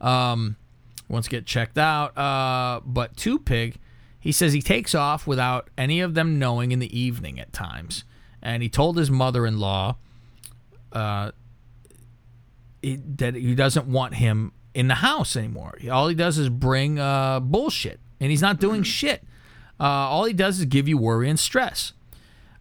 Um, 0.00 0.56
wants 1.08 1.28
to 1.28 1.30
get 1.30 1.46
checked 1.46 1.78
out. 1.78 2.16
Uh, 2.16 2.80
but 2.84 3.16
Two 3.16 3.38
Pig, 3.38 3.76
he 4.20 4.32
says 4.32 4.52
he 4.52 4.62
takes 4.62 4.94
off 4.94 5.26
without 5.26 5.68
any 5.76 6.00
of 6.00 6.14
them 6.14 6.38
knowing 6.38 6.72
in 6.72 6.78
the 6.78 6.98
evening 6.98 7.40
at 7.40 7.52
times. 7.52 8.04
And 8.42 8.62
he 8.62 8.68
told 8.68 8.96
his 8.96 9.10
mother 9.10 9.46
in 9.46 9.58
law 9.58 9.96
uh, 10.92 11.32
he, 12.82 12.96
that 12.96 13.34
he 13.34 13.54
doesn't 13.54 13.86
want 13.86 14.14
him 14.14 14.52
in 14.74 14.88
the 14.88 14.96
house 14.96 15.36
anymore. 15.36 15.78
All 15.90 16.08
he 16.08 16.14
does 16.14 16.38
is 16.38 16.48
bring 16.48 16.98
uh, 16.98 17.40
bullshit, 17.40 18.00
and 18.20 18.30
he's 18.30 18.42
not 18.42 18.60
doing 18.60 18.82
shit. 18.82 19.22
Uh, 19.78 19.84
all 19.84 20.24
he 20.24 20.32
does 20.32 20.60
is 20.60 20.66
give 20.66 20.88
you 20.88 20.98
worry 20.98 21.28
and 21.28 21.38
stress. 21.38 21.92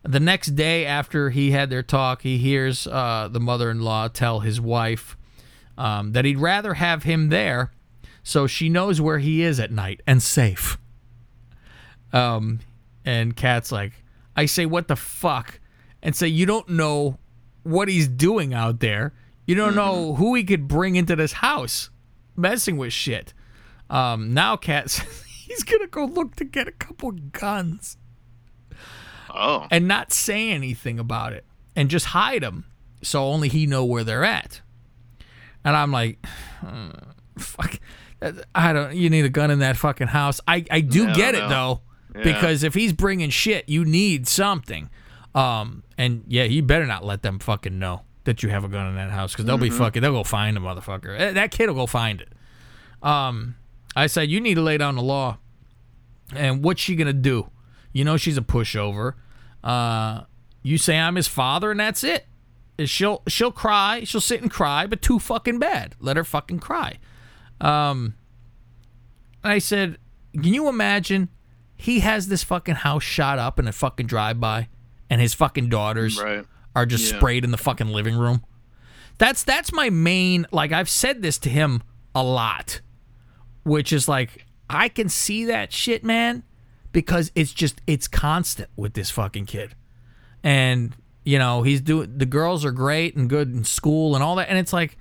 The 0.03 0.19
next 0.19 0.55
day 0.55 0.85
after 0.85 1.29
he 1.29 1.51
had 1.51 1.69
their 1.69 1.83
talk, 1.83 2.21
he 2.21 2.37
hears 2.37 2.87
uh, 2.87 3.27
the 3.29 3.39
mother 3.39 3.69
in 3.69 3.81
law 3.81 4.07
tell 4.07 4.39
his 4.39 4.61
wife 4.61 5.17
um, 5.77 6.13
that 6.13 6.23
he'd 6.23 6.37
rather 6.39 6.75
have 6.75 7.03
him 7.03 7.29
there 7.29 7.71
so 8.23 8.47
she 8.47 8.69
knows 8.69 9.01
where 9.01 9.17
he 9.19 9.41
is 9.41 9.59
at 9.59 9.71
night 9.71 10.01
and 10.05 10.21
safe. 10.21 10.77
Um, 12.13 12.59
and 13.05 13.35
Kat's 13.35 13.71
like, 13.71 14.03
I 14.35 14.45
say, 14.45 14.65
what 14.65 14.87
the 14.87 14.95
fuck? 14.95 15.59
And 16.03 16.15
say, 16.15 16.27
you 16.27 16.45
don't 16.45 16.69
know 16.69 17.17
what 17.63 17.87
he's 17.87 18.07
doing 18.07 18.53
out 18.53 18.79
there. 18.79 19.13
You 19.49 19.55
don't 19.55 19.73
know 19.73 20.13
who 20.13 20.35
he 20.35 20.43
could 20.43 20.67
bring 20.67 20.95
into 20.95 21.15
this 21.15 21.33
house 21.33 21.89
messing 22.35 22.77
with 22.77 22.93
shit. 22.93 23.33
Um, 23.89 24.31
now 24.33 24.55
Kat 24.57 24.89
says 24.91 25.23
he's 25.23 25.63
going 25.63 25.81
to 25.81 25.87
go 25.87 26.05
look 26.05 26.35
to 26.35 26.43
get 26.45 26.67
a 26.67 26.71
couple 26.71 27.11
guns 27.11 27.97
Oh. 29.31 29.65
and 29.71 29.87
not 29.87 30.13
say 30.13 30.51
anything 30.51 30.99
about 30.99 31.33
it 31.33 31.45
and 31.75 31.89
just 31.89 32.07
hide 32.07 32.43
them 32.43 32.65
so 33.01 33.23
only 33.25 33.47
he 33.49 33.65
know 33.65 33.83
where 33.85 34.03
they're 34.03 34.23
at. 34.23 34.61
And 35.65 35.75
I'm 35.75 35.91
like, 35.91 36.23
"Hmm, 36.61 36.89
fuck, 37.39 37.79
I 38.53 38.71
don't. 38.73 38.95
You 38.95 39.09
need 39.09 39.25
a 39.25 39.29
gun 39.29 39.49
in 39.49 39.59
that 39.59 39.77
fucking 39.77 40.07
house. 40.09 40.39
I 40.47 40.63
I 40.69 40.81
do 40.81 41.11
get 41.15 41.33
it 41.33 41.47
though, 41.49 41.81
because 42.13 42.61
if 42.63 42.73
he's 42.75 42.93
bringing 42.93 43.29
shit, 43.31 43.67
you 43.67 43.83
need 43.85 44.27
something. 44.27 44.89
Um, 45.33 45.83
and 45.97 46.23
yeah, 46.27 46.43
he 46.45 46.61
better 46.61 46.85
not 46.85 47.03
let 47.03 47.21
them 47.23 47.39
fucking 47.39 47.79
know 47.79 48.01
that 48.29 48.43
you 48.43 48.49
have 48.49 48.63
a 48.63 48.67
gun 48.67 48.85
in 48.87 48.95
that 48.95 49.09
house 49.09 49.33
because 49.33 49.45
they'll 49.45 49.57
be 49.57 49.71
fucking. 49.71 50.03
They'll 50.03 50.11
go 50.13 50.23
find 50.23 50.55
a 50.55 50.59
motherfucker. 50.59 51.19
Eh, 51.19 51.31
That 51.31 51.49
kid 51.49 51.67
will 51.67 51.73
go 51.75 51.85
find 51.87 52.21
it. 52.21 52.29
Um, 53.01 53.55
I 53.95 54.05
said 54.05 54.29
you 54.29 54.39
need 54.39 54.53
to 54.53 54.61
lay 54.61 54.77
down 54.77 54.95
the 54.95 55.01
law. 55.01 55.39
And 56.35 56.63
what's 56.63 56.79
she 56.79 56.95
gonna 56.95 57.11
do? 57.11 57.49
You 57.91 58.05
know 58.05 58.15
she's 58.17 58.37
a 58.37 58.41
pushover. 58.41 59.13
Uh, 59.63 60.25
you 60.61 60.77
say 60.77 60.99
I'm 60.99 61.15
his 61.15 61.27
father, 61.27 61.71
and 61.71 61.79
that's 61.79 62.03
it. 62.03 62.27
She'll 62.85 63.23
she'll 63.27 63.51
cry. 63.51 64.03
She'll 64.03 64.21
sit 64.21 64.41
and 64.43 64.51
cry, 64.51 64.85
but 64.85 65.01
too 65.01 65.17
fucking 65.17 65.57
bad. 65.57 65.95
Let 65.99 66.15
her 66.17 66.23
fucking 66.23 66.59
cry. 66.59 66.99
Um, 67.59 68.13
I 69.43 69.57
said, 69.57 69.97
can 70.33 70.53
you 70.53 70.69
imagine? 70.69 71.29
He 71.75 72.01
has 72.01 72.27
this 72.27 72.43
fucking 72.43 72.75
house 72.75 73.03
shot 73.03 73.39
up 73.39 73.57
in 73.57 73.67
a 73.67 73.71
fucking 73.71 74.05
drive 74.05 74.39
by, 74.39 74.67
and 75.09 75.19
his 75.19 75.33
fucking 75.33 75.69
daughters 75.69 76.21
Right. 76.21 76.45
Are 76.75 76.85
just 76.85 77.11
Yeah. 77.11 77.17
sprayed 77.17 77.43
in 77.43 77.51
the 77.51 77.57
fucking 77.57 77.87
living 77.87 78.15
room. 78.15 78.43
That's 79.17 79.43
that's 79.43 79.73
my 79.73 79.89
main 79.89 80.45
like 80.51 80.71
I've 80.71 80.89
said 80.89 81.21
this 81.21 81.37
to 81.39 81.49
him 81.49 81.83
a 82.15 82.23
lot, 82.23 82.81
which 83.63 83.91
is 83.91 84.07
like 84.07 84.45
I 84.69 84.87
can 84.87 85.09
see 85.09 85.45
that 85.45 85.73
shit, 85.73 86.03
man, 86.03 86.43
because 86.91 87.31
it's 87.35 87.51
just 87.51 87.81
it's 87.87 88.07
constant 88.07 88.69
with 88.75 88.93
this 88.93 89.09
fucking 89.11 89.45
kid. 89.45 89.75
And 90.43 90.95
you 91.25 91.37
know, 91.37 91.63
he's 91.63 91.81
doing 91.81 92.17
the 92.17 92.25
girls 92.25 92.63
are 92.63 92.71
great 92.71 93.15
and 93.15 93.29
good 93.29 93.53
in 93.53 93.63
school 93.63 94.15
and 94.15 94.23
all 94.23 94.35
that 94.37 94.49
and 94.49 94.57
it's 94.57 94.71
like 94.73 94.97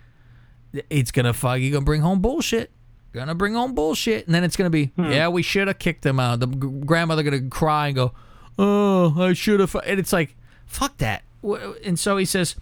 it's 0.90 1.10
going 1.10 1.24
to 1.24 1.32
fuck 1.32 1.60
you 1.60 1.70
going 1.70 1.82
to 1.82 1.86
bring 1.86 2.02
home 2.02 2.20
bullshit. 2.20 2.72
Gonna 3.14 3.34
bring 3.34 3.54
home 3.54 3.74
bullshit, 3.74 4.26
and 4.26 4.34
then 4.34 4.44
it's 4.44 4.54
gonna 4.54 4.68
be, 4.68 4.86
hmm. 4.88 5.10
yeah, 5.10 5.28
we 5.28 5.42
should 5.42 5.66
have 5.66 5.78
kicked 5.78 6.02
them 6.02 6.20
out. 6.20 6.40
The 6.40 6.46
grandmother 6.46 7.22
gonna 7.22 7.48
cry 7.48 7.86
and 7.86 7.96
go, 7.96 8.12
oh, 8.58 9.14
I 9.20 9.32
should 9.32 9.60
have. 9.60 9.74
And 9.74 9.98
it's 9.98 10.12
like, 10.12 10.36
fuck 10.66 10.98
that. 10.98 11.22
And 11.42 11.98
so 11.98 12.16
he 12.16 12.24
says, 12.24 12.56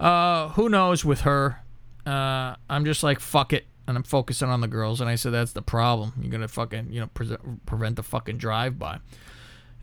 uh, 0.00 0.48
who 0.50 0.68
knows 0.68 1.04
with 1.04 1.22
her? 1.22 1.62
Uh, 2.06 2.54
I'm 2.70 2.84
just 2.84 3.02
like, 3.02 3.20
fuck 3.20 3.52
it. 3.52 3.66
And 3.86 3.96
I'm 3.96 4.02
focusing 4.02 4.48
on 4.48 4.60
the 4.60 4.68
girls. 4.68 5.00
And 5.00 5.08
I 5.08 5.14
said, 5.14 5.32
that's 5.32 5.52
the 5.52 5.62
problem. 5.62 6.12
You're 6.20 6.38
to 6.40 6.48
fucking, 6.48 6.92
you 6.92 7.00
know, 7.00 7.06
pre- 7.08 7.36
prevent 7.66 7.96
the 7.96 8.02
fucking 8.02 8.36
drive 8.36 8.78
by. 8.78 8.98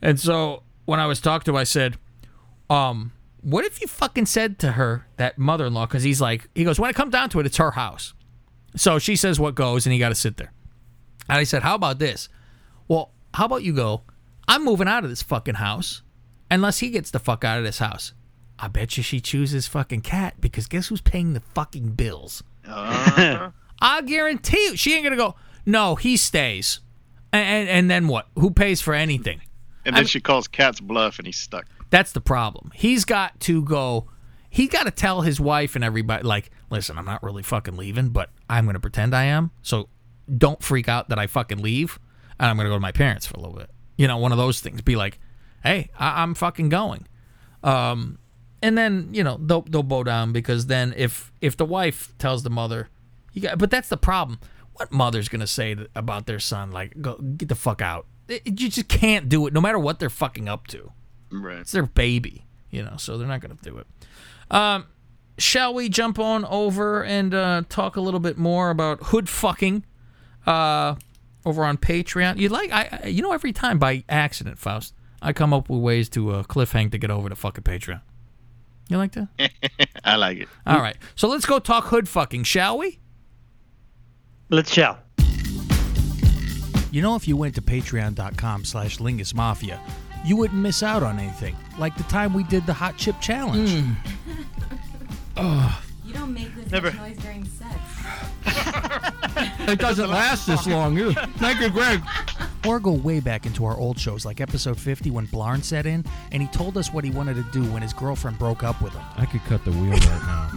And 0.02 0.20
so 0.20 0.64
when 0.86 1.00
I 1.00 1.08
was 1.08 1.20
talking 1.20 1.52
to 1.52 1.58
I 1.58 1.64
said, 1.64 1.98
um, 2.70 3.12
what 3.42 3.66
if 3.66 3.82
you 3.82 3.88
fucking 3.88 4.26
said 4.26 4.60
to 4.60 4.74
her, 4.74 5.08
that 5.18 5.38
mother 5.38 5.66
in 5.66 5.74
law, 5.74 5.86
because 5.86 6.04
he's 6.04 6.22
like, 6.22 6.50
he 6.56 6.64
goes, 6.64 6.80
when 6.80 6.90
it 6.90 6.96
comes 6.96 7.12
down 7.12 7.30
to 7.30 7.40
it, 7.40 7.46
it's 7.46 7.58
her 7.58 7.72
house. 7.72 8.14
So 8.76 9.00
she 9.00 9.16
says 9.16 9.40
what 9.40 9.56
goes, 9.56 9.86
and 9.86 9.94
he 9.94 10.00
got 10.00 10.10
to 10.10 10.16
sit 10.16 10.38
there. 10.38 10.52
And 11.30 11.38
I 11.38 11.44
said, 11.44 11.64
how 11.64 11.76
about 11.76 12.00
this? 12.00 12.30
Well, 12.88 13.12
how 13.34 13.46
about 13.46 13.64
you 13.64 13.74
go, 13.74 14.02
I'm 14.48 14.64
moving 14.64 14.88
out 14.88 15.04
of 15.04 15.10
this 15.10 15.24
fucking 15.24 15.56
house 15.56 16.02
unless 16.50 16.80
he 16.80 16.90
gets 16.90 17.12
the 17.12 17.20
fuck 17.20 17.44
out 17.44 17.58
of 17.58 17.64
this 17.64 17.80
house. 17.80 18.14
I 18.58 18.68
bet 18.68 18.96
you 18.96 19.04
she 19.04 19.20
chooses 19.20 19.68
fucking 19.68 20.02
cat 20.02 20.36
because 20.40 20.68
guess 20.68 20.88
who's 20.88 21.02
paying 21.02 21.34
the 21.34 21.42
fucking 21.42 21.92
bills? 21.92 22.44
Uh, 22.68 23.52
I 23.82 24.02
guarantee 24.02 24.70
you, 24.70 24.78
she 24.78 24.94
ain't 24.94 25.04
gonna 25.04 25.18
go. 25.18 25.36
No, 25.66 25.96
he 25.96 26.16
stays, 26.16 26.80
and 27.34 27.46
and, 27.46 27.70
and 27.70 27.92
then 27.92 28.08
what? 28.08 28.28
Who 28.36 28.52
pays 28.52 28.82
for 28.82 28.94
anything? 28.94 29.42
and 29.86 29.96
then 29.96 30.06
she 30.08 30.20
calls 30.20 30.48
Cat's 30.48 30.80
bluff, 30.80 31.20
and 31.20 31.28
he's 31.28 31.38
stuck. 31.38 31.68
That's 31.90 32.12
the 32.12 32.22
problem. 32.22 32.72
He's 32.74 33.06
got 33.06 33.40
to 33.42 33.62
go. 33.62 34.10
He 34.50 34.68
got 34.68 34.84
to 34.84 34.92
tell 34.92 35.22
his 35.22 35.40
wife 35.40 35.76
and 35.76 35.84
everybody, 35.84 36.24
like, 36.24 36.50
listen, 36.70 36.98
I'm 36.98 37.06
not 37.06 37.22
really 37.22 37.44
fucking 37.44 37.76
leaving, 37.76 38.10
but 38.10 38.30
I'm 38.50 38.66
gonna 38.66 38.80
pretend 38.80 39.14
I 39.14 39.26
am. 39.26 39.52
So 39.62 39.90
don't 40.36 40.64
freak 40.64 40.88
out 40.90 41.10
that 41.10 41.20
I 41.20 41.28
fucking 41.28 41.60
leave, 41.60 42.00
and 42.40 42.50
I'm 42.50 42.58
gonna 42.58 42.70
go 42.70 42.76
to 42.76 42.80
my 42.82 42.92
parents 42.92 43.28
for 43.28 43.36
a 43.36 43.40
little 43.40 43.56
bit. 43.56 43.70
You 43.98 44.08
know, 44.08 44.18
one 44.18 44.32
of 44.32 44.38
those 44.38 44.62
things. 44.62 44.82
Be 44.82 44.96
like, 44.96 45.20
hey, 45.66 45.90
I- 46.00 46.22
I'm 46.24 46.34
fucking 46.36 46.70
going. 46.70 47.08
Um, 47.64 48.20
and 48.62 48.78
then 48.78 49.10
you 49.12 49.24
know 49.24 49.38
they'll 49.42 49.62
they'll 49.64 49.84
bow 49.84 50.04
down 50.04 50.32
because 50.32 50.68
then 50.68 50.94
if 50.98 51.32
if 51.42 51.58
the 51.58 51.66
wife 51.66 52.14
tells 52.18 52.44
the 52.44 52.50
mother, 52.50 52.90
you 53.34 53.42
got, 53.42 53.58
but 53.58 53.70
that's 53.72 53.90
the 53.90 53.98
problem. 53.98 54.40
What 54.74 54.92
mother's 54.92 55.30
gonna 55.30 55.48
say 55.48 55.76
about 55.96 56.26
their 56.26 56.40
son? 56.40 56.72
Like, 56.72 57.02
go 57.02 57.16
get 57.18 57.50
the 57.50 57.56
fuck 57.56 57.82
out. 57.82 58.06
It- 58.28 58.42
it- 58.46 58.60
you 58.62 58.70
just 58.70 58.88
can't 58.88 59.30
do 59.30 59.46
it, 59.48 59.54
no 59.54 59.62
matter 59.62 59.80
what 59.80 60.00
they're 60.00 60.10
fucking 60.10 60.48
up 60.50 60.68
to. 60.68 60.92
Right. 61.32 61.58
It's 61.60 61.72
their 61.72 61.86
baby, 61.86 62.46
you 62.72 62.84
know, 62.84 62.98
so 62.98 63.18
they're 63.18 63.28
not 63.28 63.40
gonna 63.42 63.58
do 63.62 63.78
it. 63.78 63.88
Um, 64.52 64.86
shall 65.38 65.74
we 65.74 65.90
jump 65.90 66.18
on 66.20 66.44
over 66.46 67.04
and 67.04 67.34
uh, 67.34 67.64
talk 67.70 67.96
a 67.96 68.02
little 68.02 68.20
bit 68.20 68.38
more 68.38 68.70
about 68.70 69.00
hood 69.08 69.28
fucking? 69.30 69.86
Uh, 70.46 70.96
over 71.46 71.64
on 71.66 71.78
Patreon. 71.78 72.38
You 72.38 72.50
like 72.50 72.72
I- 72.72 73.08
you 73.08 73.22
know 73.22 73.32
every 73.32 73.54
time 73.54 73.78
by 73.80 74.04
accident, 74.10 74.58
Faust, 74.60 74.94
I 75.22 75.34
come 75.34 75.54
up 75.54 75.70
with 75.70 75.80
ways 75.82 76.10
to 76.10 76.32
uh, 76.32 76.44
cliffhang 76.44 76.92
to 76.92 76.98
get 76.98 77.10
over 77.12 77.30
to 77.30 77.36
fucking 77.36 77.64
Patreon. 77.64 78.02
You 78.90 78.98
like 78.98 79.14
that? 79.14 79.28
I 80.04 80.16
like 80.16 80.38
it. 80.40 80.48
All 80.68 80.80
right. 80.80 80.96
So 81.16 81.28
let's 81.28 81.46
go 81.46 81.58
talk 81.60 81.86
hood 81.86 82.08
fucking, 82.08 82.44
shall 82.44 82.78
we? 82.78 83.00
Let's 84.50 84.72
shout. 84.72 85.00
You 86.92 87.02
know, 87.02 87.16
if 87.16 87.28
you 87.28 87.36
went 87.36 87.56
to 87.56 87.62
patreon.com 87.62 88.64
slash 88.64 89.00
Lingus 89.00 89.34
Mafia, 89.34 89.82
you 90.24 90.36
wouldn't 90.38 90.62
miss 90.62 90.84
out 90.84 91.04
on 91.04 91.20
anything. 91.20 91.56
Like 91.80 91.98
the 91.98 92.04
time 92.04 92.34
we 92.34 92.44
did 92.44 92.66
the 92.66 92.74
hot 92.74 92.98
chip 92.98 93.16
challenge. 93.22 93.84
You 95.38 96.14
don't 96.14 96.34
make 96.34 96.56
this 96.56 96.72
Never- 96.72 96.92
noise 96.94 97.18
during 97.18 97.44
sex. 97.44 97.74
It 99.68 99.80
doesn't 99.80 100.10
last 100.12 100.46
this 100.46 100.68
long. 100.68 100.98
either. 100.98 101.14
Thank 101.38 101.60
you, 101.60 101.70
Greg. 101.72 102.02
Or 102.68 102.80
go 102.80 102.92
way 102.92 103.20
back 103.20 103.46
into 103.48 103.66
our 103.66 103.76
old 103.76 104.00
shows, 104.00 104.24
like 104.24 104.40
episode 104.40 104.80
50 104.80 105.10
when 105.10 105.26
Blarn 105.26 105.64
set 105.64 105.86
in 105.88 106.06
and 106.32 106.42
he 106.42 106.48
told 106.50 106.78
us 106.78 106.94
what 106.94 107.04
he 107.04 107.10
wanted 107.10 107.34
to 107.36 107.44
do 107.52 107.64
when 107.74 107.82
his 107.82 107.92
girlfriend 107.92 108.38
broke 108.38 108.64
up 108.64 108.80
with 108.82 108.94
him. 108.94 109.04
I 109.18 109.26
could 109.26 109.44
cut 109.46 109.66
the 109.66 109.72
wheel 109.72 109.92
right 109.92 110.02
now. 110.04 110.52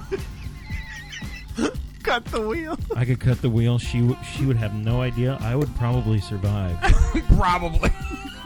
Cut 2.05 2.24
the 2.26 2.41
wheel. 2.47 2.78
I 2.97 3.05
could 3.05 3.20
cut 3.20 3.43
the 3.43 3.51
wheel. 3.51 3.78
She 3.78 3.99
w- 4.01 4.16
she 4.24 4.47
would 4.47 4.57
have 4.57 4.72
no 4.72 5.03
idea. 5.03 5.36
I 5.43 5.55
would 5.57 5.74
probably 5.76 6.20
survive. 6.20 6.78
Probably. 7.36 7.91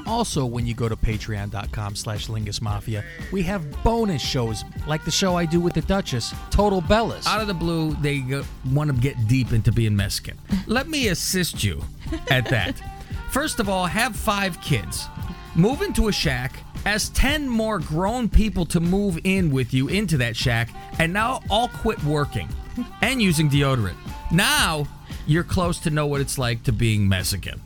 Also, 0.07 0.45
when 0.45 0.67
you 0.67 0.75
go 0.75 0.89
to 0.89 0.97
patreon.com 0.97 1.95
slash 1.97 2.29
Lingus 2.29 2.61
Mafia, 2.61 3.05
we 3.31 3.43
have 3.43 3.83
bonus 3.83 4.23
shows 4.23 4.65
like 4.87 5.05
the 5.05 5.11
show 5.11 5.37
I 5.37 5.47
do 5.47 5.61
with 5.61 5.75
the 5.75 5.83
Duchess, 5.83 6.35
Total 6.51 6.83
Bellas. 6.83 7.27
Out 7.27 7.41
of 7.41 7.47
the 7.47 7.55
blue, 7.55 7.95
they 7.97 8.23
want 8.73 8.95
to 8.95 8.97
get 9.01 9.29
deep 9.29 9.53
into 9.53 9.73
being 9.73 9.97
Mexican. 9.97 10.39
Let 10.67 10.89
me 10.89 11.09
assist 11.09 11.63
you 11.65 11.83
at 12.31 12.49
that. 12.51 12.81
First 13.31 13.61
of 13.61 13.69
all, 13.69 13.87
have 13.87 14.15
five 14.15 14.61
kids. 14.61 15.07
Move 15.55 15.83
into 15.83 16.09
a 16.09 16.13
shack, 16.13 16.59
ask 16.87 17.13
10 17.15 17.49
more 17.49 17.79
grown 17.79 18.29
people 18.29 18.65
to 18.67 18.81
move 18.81 19.19
in 19.25 19.51
with 19.51 19.73
you 19.73 19.89
into 19.89 20.17
that 20.19 20.37
shack, 20.37 20.71
and 20.99 21.13
now 21.13 21.41
all 21.51 21.69
quit 21.69 22.03
working 22.05 22.49
and 23.03 23.21
using 23.21 23.49
deodorant. 23.51 23.97
Now 24.31 24.87
you're 25.27 25.45
close 25.45 25.79
to 25.81 25.91
know 25.91 26.07
what 26.07 26.21
it's 26.21 26.39
like 26.39 26.63
to 26.65 26.73
being 26.73 27.09
Mexican. 27.09 27.61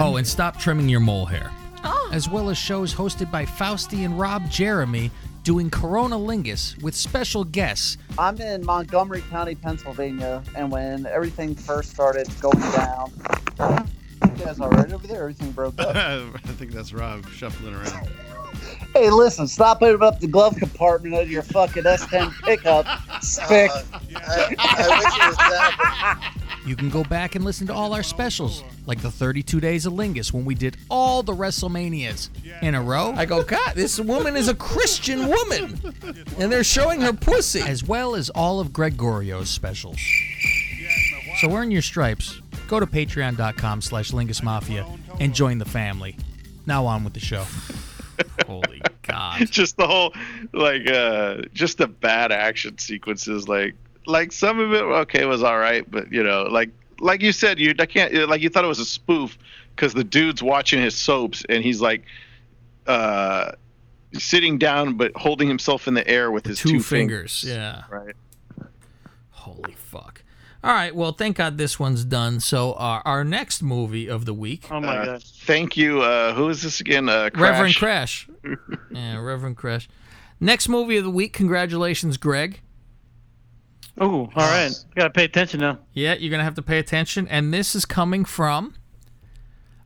Oh, 0.00 0.16
and 0.16 0.26
stop 0.26 0.58
trimming 0.58 0.88
your 0.88 1.00
mole 1.00 1.26
hair. 1.26 1.50
Oh. 1.84 2.10
As 2.12 2.28
well 2.28 2.50
as 2.50 2.58
shows 2.58 2.94
hosted 2.94 3.30
by 3.30 3.44
Fausti 3.44 4.04
and 4.04 4.18
Rob 4.18 4.50
Jeremy 4.50 5.10
doing 5.42 5.68
Corona 5.68 6.16
Lingus 6.16 6.80
with 6.82 6.94
special 6.94 7.44
guests. 7.44 7.98
I'm 8.18 8.40
in 8.40 8.64
Montgomery 8.64 9.22
County, 9.30 9.54
Pennsylvania, 9.54 10.42
and 10.56 10.72
when 10.72 11.06
everything 11.06 11.54
first 11.54 11.90
started 11.90 12.28
going 12.40 12.58
down, 12.72 13.12
you 14.22 14.44
guys 14.44 14.58
all 14.58 14.70
right 14.70 14.90
over 14.90 15.06
there? 15.06 15.22
Everything 15.22 15.52
broke 15.52 15.78
up. 15.80 15.94
I 15.96 16.52
think 16.52 16.72
that's 16.72 16.92
Rob 16.92 17.28
shuffling 17.28 17.74
around. 17.74 18.08
hey, 18.94 19.10
listen, 19.10 19.46
stop 19.46 19.82
opening 19.82 20.02
up 20.02 20.20
the 20.20 20.26
glove 20.26 20.56
compartment 20.56 21.14
of 21.14 21.30
your 21.30 21.42
fucking 21.42 21.82
S10 21.82 22.32
pickup, 22.42 22.86
spick. 23.22 23.70
Uh, 24.16 26.16
You 26.64 26.76
can 26.76 26.88
go 26.88 27.04
back 27.04 27.34
and 27.34 27.44
listen 27.44 27.66
to 27.66 27.74
all 27.74 27.92
our 27.92 28.02
specials, 28.02 28.64
like 28.86 29.02
the 29.02 29.10
32 29.10 29.60
Days 29.60 29.84
of 29.84 29.92
Lingus 29.92 30.32
when 30.32 30.44
we 30.46 30.54
did 30.54 30.78
all 30.88 31.22
the 31.22 31.34
WrestleManias 31.34 32.30
in 32.62 32.74
a 32.74 32.82
row. 32.82 33.12
I 33.16 33.26
go, 33.26 33.42
God, 33.42 33.74
this 33.74 34.00
woman 34.00 34.34
is 34.34 34.48
a 34.48 34.54
Christian 34.54 35.28
woman. 35.28 35.78
And 36.38 36.50
they're 36.50 36.64
showing 36.64 37.02
her 37.02 37.12
pussy. 37.12 37.60
As 37.60 37.84
well 37.84 38.14
as 38.14 38.30
all 38.30 38.60
of 38.60 38.68
Gregorio's 38.68 39.50
specials. 39.50 39.98
So 41.40 41.54
earn 41.54 41.70
your 41.70 41.82
stripes. 41.82 42.40
Go 42.68 42.80
to 42.80 42.86
patreon.com 42.86 43.82
slash 43.82 44.12
Lingus 44.12 44.42
Mafia 44.42 44.86
and 45.20 45.34
join 45.34 45.58
the 45.58 45.64
family. 45.66 46.16
Now 46.66 46.86
on 46.86 47.04
with 47.04 47.12
the 47.12 47.20
show. 47.20 47.44
Holy 48.46 48.80
God. 49.02 49.46
just 49.50 49.76
the 49.76 49.86
whole 49.86 50.14
like 50.52 50.88
uh 50.90 51.42
just 51.52 51.78
the 51.78 51.86
bad 51.88 52.32
action 52.32 52.78
sequences 52.78 53.48
like 53.48 53.74
like 54.06 54.32
some 54.32 54.58
of 54.58 54.72
it 54.72 54.82
okay 54.82 55.24
was 55.24 55.42
all 55.42 55.58
right 55.58 55.90
but 55.90 56.12
you 56.12 56.22
know 56.22 56.42
like 56.44 56.70
like 57.00 57.22
you 57.22 57.32
said 57.32 57.58
you 57.58 57.74
I 57.78 57.86
can't 57.86 58.28
like 58.28 58.40
you 58.42 58.48
thought 58.48 58.64
it 58.64 58.68
was 58.68 58.78
a 58.80 58.84
spoof 58.84 59.36
because 59.74 59.94
the 59.94 60.04
dude's 60.04 60.42
watching 60.42 60.80
his 60.80 60.94
soaps 60.94 61.44
and 61.48 61.62
he's 61.64 61.80
like 61.80 62.04
uh 62.86 63.52
sitting 64.12 64.58
down 64.58 64.94
but 64.96 65.10
holding 65.16 65.48
himself 65.48 65.88
in 65.88 65.94
the 65.94 66.06
air 66.06 66.30
with 66.30 66.46
his 66.46 66.58
two, 66.58 66.70
two, 66.72 66.80
fingers. 66.80 67.44
Yeah. 67.46 67.82
right 67.90 68.14
Holy 69.30 69.72
fuck. 69.74 70.22
All 70.62 70.72
right. 70.72 70.94
Well, 70.96 71.12
thank 71.12 71.36
God 71.36 71.58
this 71.58 71.78
one's 71.78 72.06
done. 72.06 72.40
So 72.40 72.72
uh, 72.72 73.02
our 73.04 73.22
next 73.24 73.62
movie 73.62 74.08
of 74.08 74.24
the 74.24 74.32
week, 74.32 74.66
Oh 74.70 74.80
my 74.80 74.96
Uh, 74.96 75.04
god. 75.04 75.22
thank 75.22 75.76
you 75.76 76.00
uh 76.00 76.32
who 76.32 76.48
is 76.48 76.62
this 76.62 76.80
again 76.80 77.08
uh 77.08 77.28
Reverend 77.34 77.74
Crash. 77.76 78.26
Crash. 78.42 78.58
yeah, 78.90 79.18
Reverend 79.18 79.56
Crash. 79.56 79.88
Next 80.40 80.68
movie 80.68 80.96
of 80.96 81.04
the 81.04 81.10
week. 81.10 81.32
Congratulations, 81.34 82.16
Greg. 82.16 82.60
Oh, 83.98 84.28
all 84.34 84.48
right. 84.50 84.72
Gotta 84.96 85.10
pay 85.10 85.24
attention 85.24 85.60
now. 85.60 85.78
Yeah, 85.92 86.14
you're 86.14 86.30
gonna 86.30 86.44
have 86.44 86.54
to 86.56 86.62
pay 86.62 86.78
attention. 86.78 87.28
And 87.28 87.54
this 87.54 87.74
is 87.74 87.84
coming 87.84 88.24
from 88.24 88.74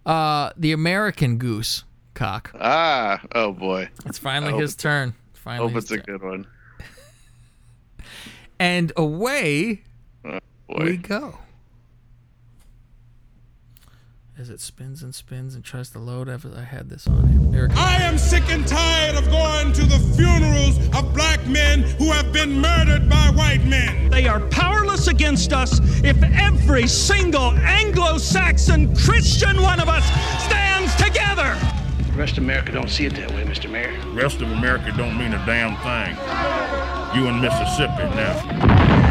uh, 0.06 0.50
the 0.56 0.72
American 0.72 1.36
Goose 1.38 1.84
cock. 2.14 2.50
ah 2.59 3.20
oh 3.34 3.52
boy 3.52 3.88
It's 4.06 4.18
finally 4.18 4.52
hope 4.52 4.61
his 4.62 4.74
turn. 4.74 5.14
Finally, 5.34 5.68
hope 5.68 5.74
his 5.76 5.84
it's 5.84 5.92
a 5.92 5.96
turn. 5.98 6.04
good 6.18 6.22
one 6.22 6.46
And 8.59 8.92
away 8.96 9.82
boy 10.22 10.84
we 10.84 10.96
go. 10.96 11.38
As 14.41 14.51
it 14.51 14.61
spins 14.61 15.03
and 15.03 15.12
spins 15.12 15.57
and 15.57 15.64
tries 15.64 15.91
to 15.91 15.99
load 15.99 16.28
after 16.28 16.49
I 16.57 16.62
had 16.62 16.89
this 16.89 17.09
on 17.09 17.28
here. 17.28 17.41
There 17.51 17.64
it 17.64 17.68
goes. 17.70 17.78
I 17.78 17.97
am 18.03 18.16
sick 18.16 18.45
and 18.49 18.64
tired 18.68 19.16
of 19.16 19.28
going 19.32 19.72
to 19.72 19.82
the 19.82 19.99
funerals 20.16 20.78
of 20.97 21.12
black 21.12 21.45
men 21.49 21.82
who 21.99 22.12
have 22.12 22.32
been 22.32 22.61
murdered 22.61 23.09
by 23.09 23.32
white 23.34 23.64
men. 23.64 24.09
They 24.11 24.28
are 24.28 24.39
powerless 24.39 25.09
against 25.09 25.53
us 25.53 25.80
if 26.05 26.22
every 26.22 26.86
single 26.86 27.51
Anglo 27.51 28.16
Saxon 28.18 28.95
Christian 28.95 29.61
one 29.61 29.80
of 29.80 29.89
us 29.89 30.05
stands 30.45 30.95
together. 30.95 31.59
The 32.07 32.16
rest 32.16 32.39
of 32.39 32.45
America 32.45 32.70
don't 32.70 32.91
see 32.91 33.07
it 33.07 33.16
that 33.16 33.32
way, 33.32 33.43
Mr. 33.43 33.68
Mayor. 33.68 33.93
Rest 34.12 34.41
of 34.41 34.53
America 34.53 34.95
don't 34.97 35.18
mean 35.18 35.34
a 35.34 35.45
damn 35.47 35.74
thing. 35.82 36.14
You 37.20 37.26
in 37.28 37.41
Mississippi 37.41 38.05
now. 38.14 39.07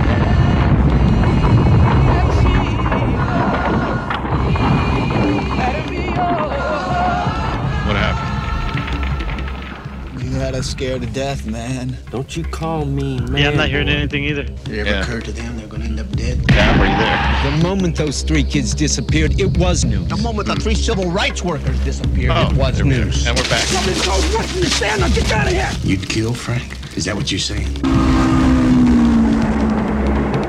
You 10.38 10.44
had 10.44 10.54
us 10.54 10.68
scared 10.70 11.02
to 11.02 11.08
death, 11.08 11.48
man. 11.48 11.98
Don't 12.12 12.38
you 12.38 12.44
call 12.44 12.86
me 12.86 13.20
man. 13.22 13.38
Yeah, 13.38 13.50
I'm 13.50 13.58
not 13.58 13.70
hearing 13.70 13.90
anything 13.90 14.24
either. 14.26 14.44
Did 14.44 14.68
it 14.70 14.78
ever 14.82 14.90
Yeah. 14.92 15.02
occur 15.02 15.20
to 15.22 15.32
them 15.32 15.58
they're 15.58 15.66
gonna 15.66 15.86
end 15.86 16.00
up 16.00 16.16
dead? 16.16 16.48
Cam, 16.48 16.80
are 16.80 16.86
you 16.86 16.96
there 16.96 17.52
The 17.58 17.64
moment 17.64 17.96
those 17.96 18.22
three 18.22 18.44
kids 18.44 18.76
disappeared, 18.76 19.40
it 19.42 19.58
was 19.58 19.84
news. 19.84 20.08
The 20.10 20.18
moment 20.18 20.48
the 20.48 20.56
three 20.58 20.76
civil 20.76 21.10
rights 21.10 21.42
workers 21.44 21.80
disappeared, 21.80 22.34
Oh, 22.36 22.52
it 22.52 22.54
was 22.54 22.76
there 22.76 22.86
we 22.86 22.92
news. 22.92 23.26
and 23.26 23.36
we're 23.36 23.50
back 23.50 23.62
Stand 23.62 25.02
up, 25.02 25.12
get 25.16 25.32
out 25.32 25.48
of 25.48 25.54
here. 25.54 25.72
You'd 25.84 26.08
kill 26.08 26.36
Frank? 26.36 26.72
Is 26.96 27.06
that 27.06 27.16
what 27.16 27.32
you're 27.32 27.40
saying? 27.40 27.76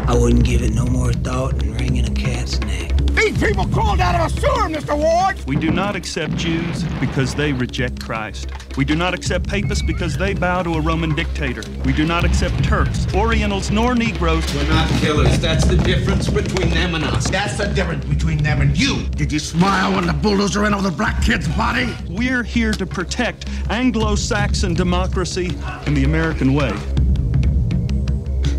I 0.06 0.14
wouldn't 0.14 0.44
give 0.44 0.60
it 0.60 0.74
no 0.74 0.84
more 0.84 1.14
thought 1.14 1.56
than 1.58 1.72
wringing 1.72 2.04
a 2.04 2.10
cat's 2.10 2.60
neck. 2.60 2.92
These 3.28 3.42
people 3.42 3.68
crawled 3.68 4.00
out 4.00 4.18
of 4.18 4.32
a 4.32 4.40
sewer, 4.40 4.70
Mr. 4.70 4.96
Ward! 4.96 5.38
We 5.46 5.54
do 5.54 5.70
not 5.70 5.94
accept 5.94 6.34
Jews 6.36 6.82
because 6.98 7.34
they 7.34 7.52
reject 7.52 8.02
Christ. 8.02 8.50
We 8.78 8.86
do 8.86 8.94
not 8.94 9.12
accept 9.12 9.46
Papists 9.46 9.84
because 9.84 10.16
they 10.16 10.32
bow 10.32 10.62
to 10.62 10.76
a 10.76 10.80
Roman 10.80 11.14
dictator. 11.14 11.62
We 11.84 11.92
do 11.92 12.06
not 12.06 12.24
accept 12.24 12.64
Turks, 12.64 13.06
Orientals, 13.12 13.70
nor 13.70 13.94
Negroes. 13.94 14.42
We're 14.54 14.66
not 14.70 14.88
killers. 15.00 15.38
That's 15.40 15.66
the 15.66 15.76
difference 15.76 16.30
between 16.30 16.70
them 16.70 16.94
and 16.94 17.04
us. 17.04 17.28
That's 17.28 17.58
the 17.58 17.66
difference 17.66 18.06
between 18.06 18.42
them 18.42 18.62
and 18.62 18.74
you. 18.78 19.02
Did 19.10 19.30
you 19.30 19.40
smile 19.40 19.96
when 19.96 20.06
the 20.06 20.14
bulldozer 20.14 20.60
ran 20.60 20.72
over 20.72 20.88
the 20.88 20.96
black 20.96 21.22
kid's 21.22 21.48
body? 21.48 21.94
We're 22.08 22.42
here 22.42 22.72
to 22.72 22.86
protect 22.86 23.46
Anglo 23.68 24.14
Saxon 24.14 24.72
democracy 24.72 25.54
and 25.84 25.94
the 25.94 26.04
American 26.04 26.54
way. 26.54 26.72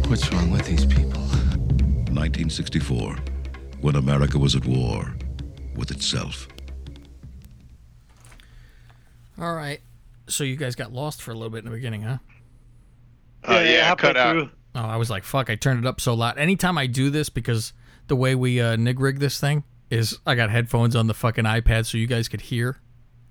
What's 0.07 0.31
wrong 0.31 0.51
with 0.51 0.67
these 0.67 0.85
people? 0.85 1.21
1964, 2.13 3.15
when 3.81 3.95
America 3.95 4.37
was 4.37 4.55
at 4.55 4.65
war 4.65 5.15
with 5.75 5.91
itself. 5.91 6.47
All 9.39 9.53
right. 9.53 9.79
So 10.27 10.43
you 10.43 10.55
guys 10.55 10.75
got 10.75 10.91
lost 10.91 11.21
for 11.21 11.31
a 11.31 11.33
little 11.33 11.49
bit 11.49 11.59
in 11.59 11.65
the 11.65 11.71
beginning, 11.71 12.01
huh? 12.03 12.17
Oh, 13.45 13.59
yeah, 13.61 13.85
halfway 13.85 14.09
cut 14.09 14.17
out. 14.17 14.31
through. 14.33 14.49
Oh, 14.75 14.81
I 14.81 14.97
was 14.97 15.09
like, 15.09 15.23
fuck, 15.23 15.49
I 15.49 15.55
turned 15.55 15.83
it 15.83 15.87
up 15.87 15.99
so 16.01 16.13
loud. 16.13 16.37
Anytime 16.37 16.77
I 16.77 16.87
do 16.87 17.09
this, 17.09 17.29
because 17.29 17.73
the 18.07 18.15
way 18.15 18.35
we 18.35 18.61
uh, 18.61 18.75
nig 18.75 18.99
rig 18.99 19.19
this 19.19 19.39
thing 19.39 19.63
is 19.89 20.19
I 20.25 20.35
got 20.35 20.49
headphones 20.51 20.95
on 20.95 21.07
the 21.07 21.13
fucking 21.13 21.45
iPad 21.45 21.85
so 21.85 21.97
you 21.97 22.05
guys 22.05 22.27
could 22.27 22.41
hear. 22.41 22.77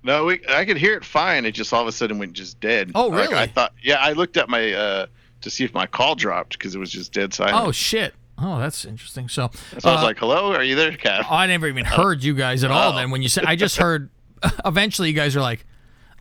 No, 0.03 0.25
we 0.25 0.41
I 0.49 0.65
could 0.65 0.77
hear 0.77 0.93
it 0.95 1.05
fine. 1.05 1.45
It 1.45 1.51
just 1.51 1.71
all 1.73 1.81
of 1.81 1.87
a 1.87 1.91
sudden 1.91 2.19
went 2.19 2.33
just 2.33 2.59
dead. 2.59 2.91
Oh, 2.95 3.07
Like, 3.07 3.29
really? 3.29 3.35
I 3.41 3.47
thought. 3.47 3.73
Yeah, 3.81 3.97
I 3.99 4.13
looked 4.13 4.35
at 4.37 4.49
my 4.49 4.73
uh 4.73 5.05
to 5.41 5.49
see 5.49 5.63
if 5.63 5.73
my 5.73 5.85
call 5.85 6.15
dropped 6.15 6.53
because 6.57 6.75
it 6.75 6.79
was 6.79 6.91
just 6.91 7.13
dead 7.13 7.33
silent. 7.33 7.67
Oh, 7.67 7.71
shit. 7.71 8.13
Oh, 8.41 8.59
that's 8.59 8.85
interesting. 8.85 9.27
So, 9.29 9.49
so 9.79 9.89
I 9.89 9.93
was 9.93 10.01
uh, 10.01 10.05
like, 10.05 10.17
"Hello, 10.19 10.53
are 10.53 10.63
you 10.63 10.75
there, 10.75 10.95
Cat?" 10.95 11.25
Oh, 11.29 11.33
I 11.35 11.47
never 11.47 11.67
even 11.67 11.85
heard 11.85 12.23
you 12.23 12.33
guys 12.33 12.63
at 12.63 12.71
all. 12.71 12.93
Oh. 12.93 12.95
Then 12.95 13.11
when 13.11 13.21
you 13.21 13.29
said, 13.29 13.45
I 13.45 13.55
just 13.55 13.77
heard. 13.77 14.09
Eventually, 14.65 15.09
you 15.09 15.13
guys 15.13 15.35
are 15.35 15.41
like, 15.41 15.65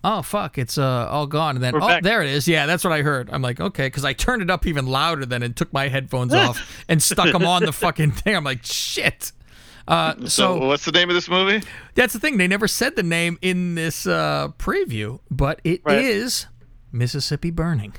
"Oh 0.02 0.22
fuck, 0.22 0.58
it's 0.58 0.76
uh 0.78 1.06
all 1.08 1.26
gone." 1.28 1.54
And 1.56 1.62
then, 1.64 1.74
We're 1.74 1.82
oh, 1.82 1.86
back. 1.86 2.02
there 2.02 2.20
it 2.22 2.28
is. 2.28 2.48
Yeah, 2.48 2.66
that's 2.66 2.82
what 2.82 2.92
I 2.92 3.02
heard. 3.02 3.30
I'm 3.32 3.42
like, 3.42 3.60
okay, 3.60 3.86
because 3.86 4.04
I 4.04 4.12
turned 4.12 4.42
it 4.42 4.50
up 4.50 4.66
even 4.66 4.86
louder 4.86 5.24
then 5.24 5.42
and 5.44 5.54
took 5.56 5.72
my 5.72 5.86
headphones 5.88 6.34
off 6.34 6.84
and 6.88 7.00
stuck 7.00 7.30
them 7.32 7.44
on 7.44 7.62
the 7.64 7.72
fucking 7.72 8.10
thing. 8.12 8.34
I'm 8.34 8.42
like, 8.44 8.64
shit. 8.64 9.30
Uh, 9.86 10.14
So, 10.22 10.26
so 10.26 10.66
what's 10.66 10.84
the 10.84 10.92
name 10.92 11.08
of 11.08 11.14
this 11.14 11.28
movie? 11.30 11.64
that's 11.94 12.12
the 12.12 12.18
thing. 12.18 12.36
They 12.38 12.48
never 12.48 12.66
said 12.68 12.96
the 12.96 13.02
name 13.04 13.38
in 13.40 13.74
this 13.76 14.06
uh, 14.06 14.48
preview, 14.58 15.20
but 15.30 15.60
it 15.64 15.80
is 15.86 16.46
Right. 16.46 16.54
Mississippi 16.92 17.50
Burning. 17.50 17.94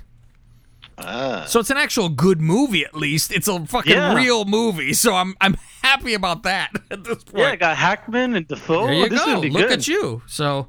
Ah, 1.01 1.45
So 1.47 1.59
it's 1.59 1.69
an 1.69 1.77
actual 1.77 2.09
good 2.09 2.41
movie, 2.41 2.83
at 2.83 2.93
least. 2.95 3.31
It's 3.31 3.47
a 3.47 3.65
fucking 3.65 3.91
Yeah. 3.93 4.13
real 4.15 4.45
movie. 4.45 4.93
So 4.93 5.15
I'm 5.15 5.35
I'm 5.41 5.55
happy 5.81 6.13
about 6.13 6.43
that 6.43 6.71
at 6.91 7.03
this 7.03 7.23
point. 7.23 7.37
Yeah, 7.39 7.51
I 7.51 7.55
got 7.55 7.77
Hackman 7.77 8.35
and 8.35 8.47
Dafoe. 8.47 8.85
There 8.85 8.93
you 8.95 9.09
this 9.09 9.23
go. 9.25 9.39
would 9.39 9.51
Look 9.51 9.69
good. 9.69 9.79
at 9.79 9.87
you. 9.87 10.21
So, 10.27 10.67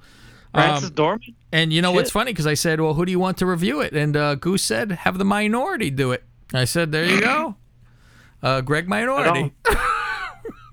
Francis 0.55 0.89
um, 0.91 0.95
Dorman. 0.95 1.35
and 1.53 1.73
you 1.73 1.83
know 1.83 1.93
what's 1.93 2.11
funny? 2.11 2.33
Because 2.33 2.47
I 2.47 2.55
said, 2.55 2.81
"Well, 2.81 2.95
who 2.95 3.05
do 3.05 3.11
you 3.13 3.19
want 3.19 3.39
to 3.39 3.47
review 3.47 3.81
it?" 3.81 3.93
And 3.93 4.17
uh, 4.17 4.35
Goose 4.37 4.63
said, 4.63 4.93
"Have 4.93 5.19
the 5.19 5.25
minority 5.25 5.91
do 5.91 6.13
it." 6.13 6.25
I 6.55 6.65
said, 6.65 6.91
"There 6.93 7.05
you 7.05 7.21
go, 7.21 7.57
uh, 8.43 8.61
Greg 8.63 8.89
Minority, 8.89 9.53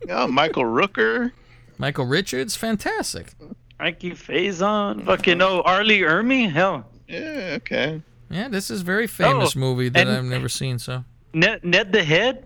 oh, 0.10 0.28
Michael 0.28 0.64
Rooker. 0.64 1.32
Michael 1.78 2.06
Richards, 2.06 2.56
fantastic." 2.56 3.34
Frankie 3.78 4.12
Faison. 4.12 5.06
Fucking 5.06 5.38
no, 5.38 5.62
R. 5.62 5.84
Lee 5.84 6.00
Ermey. 6.02 6.52
Hell, 6.52 6.90
Yeah, 7.08 7.54
okay. 7.58 8.02
Yeah, 8.30 8.48
this 8.50 8.70
is 8.70 8.82
a 8.82 8.84
very 8.84 9.08
famous 9.08 9.56
Oh, 9.56 9.60
movie 9.60 9.90
that 9.90 10.08
I've 10.08 10.24
never 10.26 10.50
seen. 10.50 10.80
So, 10.80 11.04
Ned, 11.34 11.64
Ned 11.64 11.94
the 11.94 12.04
Head. 12.04 12.46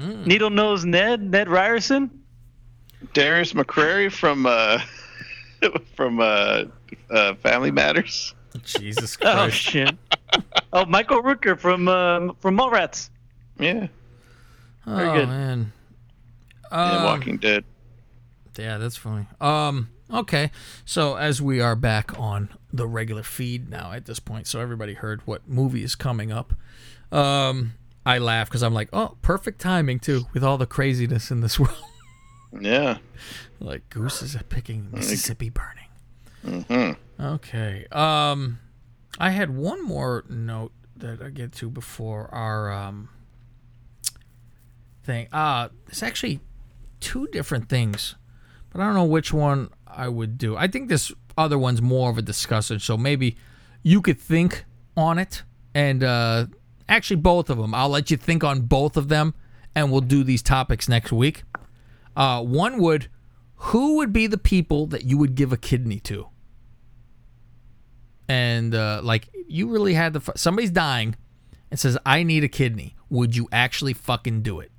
Hmm. 0.00 0.24
Needle 0.24 0.50
Nose 0.50 0.84
Ned. 0.84 1.22
Ned 1.30 1.48
Ryerson. 1.48 2.10
Darius 3.14 3.52
McCrary 3.52 4.10
from 4.10 4.46
uh 4.46 4.80
from 5.94 6.20
uh, 6.20 6.64
uh 7.10 7.34
Family 7.34 7.70
Matters. 7.70 8.34
Jesus 8.64 9.16
Oh 9.22 9.32
Christ, 9.34 9.56
shit. 9.56 9.96
oh, 10.72 10.84
Michael 10.86 11.22
Rooker 11.22 11.58
from 11.58 11.86
um, 11.88 12.34
from 12.40 12.56
Mallrats. 12.56 13.10
Yeah, 13.58 13.86
oh 14.86 15.14
good. 15.14 15.28
man, 15.28 15.72
and 16.72 16.96
Um, 16.96 17.04
Walking 17.04 17.36
Dead. 17.38 17.64
Yeah, 18.56 18.78
that's 18.78 18.96
funny. 18.96 19.26
Um, 19.40 19.88
okay. 20.12 20.50
So 20.84 21.14
as 21.16 21.40
we 21.40 21.60
are 21.60 21.76
back 21.76 22.18
on 22.18 22.48
the 22.72 22.86
regular 22.86 23.22
feed 23.22 23.68
now 23.70 23.92
at 23.92 24.04
this 24.06 24.18
point, 24.20 24.46
so 24.46 24.60
everybody 24.60 24.94
heard 24.94 25.22
what 25.26 25.48
movie 25.48 25.82
is 25.82 25.94
coming 25.94 26.30
up. 26.32 26.52
Um, 27.10 27.74
I 28.04 28.18
laugh 28.18 28.48
because 28.48 28.62
I'm 28.62 28.74
like, 28.74 28.88
oh, 28.92 29.16
perfect 29.22 29.60
timing 29.60 29.98
too, 30.00 30.26
with 30.34 30.44
all 30.44 30.58
the 30.58 30.66
craziness 30.66 31.30
in 31.30 31.40
this 31.40 31.58
world. 31.60 31.76
Yeah. 32.60 32.98
like 33.60 33.88
Goose 33.90 34.22
is 34.22 34.36
picking 34.48 34.88
Mississippi 34.92 35.50
Burning. 35.50 36.64
hmm 36.66 37.22
Okay. 37.22 37.86
Um, 37.92 38.58
I 39.18 39.30
had 39.30 39.50
one 39.56 39.82
more 39.84 40.24
note 40.28 40.72
that 40.96 41.20
I 41.22 41.30
get 41.30 41.52
to 41.54 41.68
before 41.70 42.32
our 42.34 42.70
um 42.72 43.08
thing. 45.04 45.28
Uh, 45.32 45.68
it's 45.88 46.02
actually 46.02 46.40
two 47.00 47.26
different 47.28 47.68
things, 47.68 48.14
but 48.70 48.80
I 48.80 48.84
don't 48.86 48.94
know 48.94 49.04
which 49.04 49.32
one 49.32 49.70
I 49.86 50.08
would 50.08 50.38
do. 50.38 50.56
I 50.56 50.66
think 50.68 50.88
this 50.88 51.12
other 51.38 51.58
one's 51.58 51.80
more 51.80 52.10
of 52.10 52.18
a 52.18 52.22
discussion, 52.22 52.80
so 52.80 52.96
maybe 52.96 53.36
you 53.82 54.02
could 54.02 54.20
think 54.20 54.64
on 54.96 55.18
it, 55.18 55.42
and 55.74 56.02
uh, 56.02 56.46
actually 56.88 57.16
both 57.16 57.48
of 57.48 57.56
them. 57.56 57.74
I'll 57.74 57.88
let 57.88 58.10
you 58.10 58.16
think 58.16 58.44
on 58.44 58.62
both 58.62 58.96
of 58.96 59.08
them, 59.08 59.34
and 59.74 59.90
we'll 59.90 60.02
do 60.02 60.24
these 60.24 60.42
topics 60.42 60.88
next 60.88 61.12
week. 61.12 61.44
Uh, 62.16 62.42
one 62.42 62.78
would, 62.78 63.08
who 63.56 63.96
would 63.96 64.12
be 64.12 64.26
the 64.26 64.38
people 64.38 64.86
that 64.88 65.04
you 65.04 65.16
would 65.16 65.34
give 65.34 65.52
a 65.52 65.56
kidney 65.56 66.00
to? 66.00 66.28
and 68.28 68.74
uh, 68.74 69.00
like 69.02 69.28
you 69.48 69.68
really 69.68 69.94
had 69.94 70.12
to 70.14 70.22
somebody's 70.36 70.70
dying 70.70 71.16
and 71.70 71.80
says 71.80 71.96
i 72.04 72.22
need 72.22 72.44
a 72.44 72.48
kidney 72.48 72.94
would 73.08 73.34
you 73.34 73.48
actually 73.50 73.94
fucking 73.94 74.42
do 74.42 74.60
it 74.60 74.70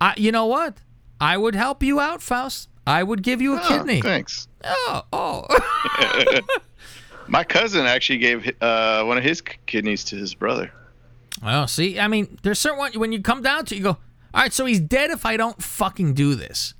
I, 0.00 0.14
you 0.16 0.30
know 0.30 0.46
what 0.46 0.78
i 1.20 1.36
would 1.36 1.54
help 1.54 1.82
you 1.82 2.00
out 2.00 2.20
faust 2.20 2.68
i 2.86 3.02
would 3.02 3.22
give 3.22 3.40
you 3.42 3.54
a 3.56 3.60
Oh, 3.62 3.68
kidney 3.68 4.00
Thanks. 4.00 4.48
oh 4.64 5.02
oh 5.12 6.40
My 7.26 7.42
cousin 7.42 7.86
actually 7.86 8.18
gave 8.18 8.52
uh, 8.60 9.02
one 9.04 9.16
of 9.16 9.24
his 9.24 9.40
kidneys 9.40 10.04
to 10.04 10.16
his 10.16 10.34
brother. 10.34 10.70
well 11.42 11.66
see 11.66 11.98
i 11.98 12.06
mean 12.08 12.38
there's 12.42 12.58
certain 12.58 12.78
one 12.78 12.92
when 12.94 13.12
you 13.12 13.22
come 13.22 13.42
down 13.42 13.64
to 13.66 13.74
it, 13.74 13.78
you 13.78 13.84
go 13.84 13.90
all 13.90 13.98
right 14.42 14.52
so 14.52 14.64
he's 14.66 14.80
dead 14.80 15.10
if 15.10 15.24
i 15.26 15.36
don't 15.36 15.62
fucking 15.62 16.12
do 16.14 16.34
this 16.34 16.74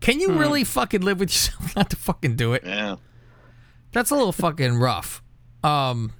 can 0.00 0.20
you 0.20 0.32
really 0.32 0.64
fucking 0.64 1.00
live 1.00 1.18
with 1.20 1.30
yourself 1.34 1.74
not 1.76 1.88
to 1.90 1.96
fucking 1.96 2.36
do 2.36 2.52
it 2.52 2.62
Yeah. 2.64 2.96
that's 3.92 4.10
a 4.10 4.14
little 4.14 4.32
fucking 4.32 4.76
rough. 4.76 5.22
Um, 5.64 6.12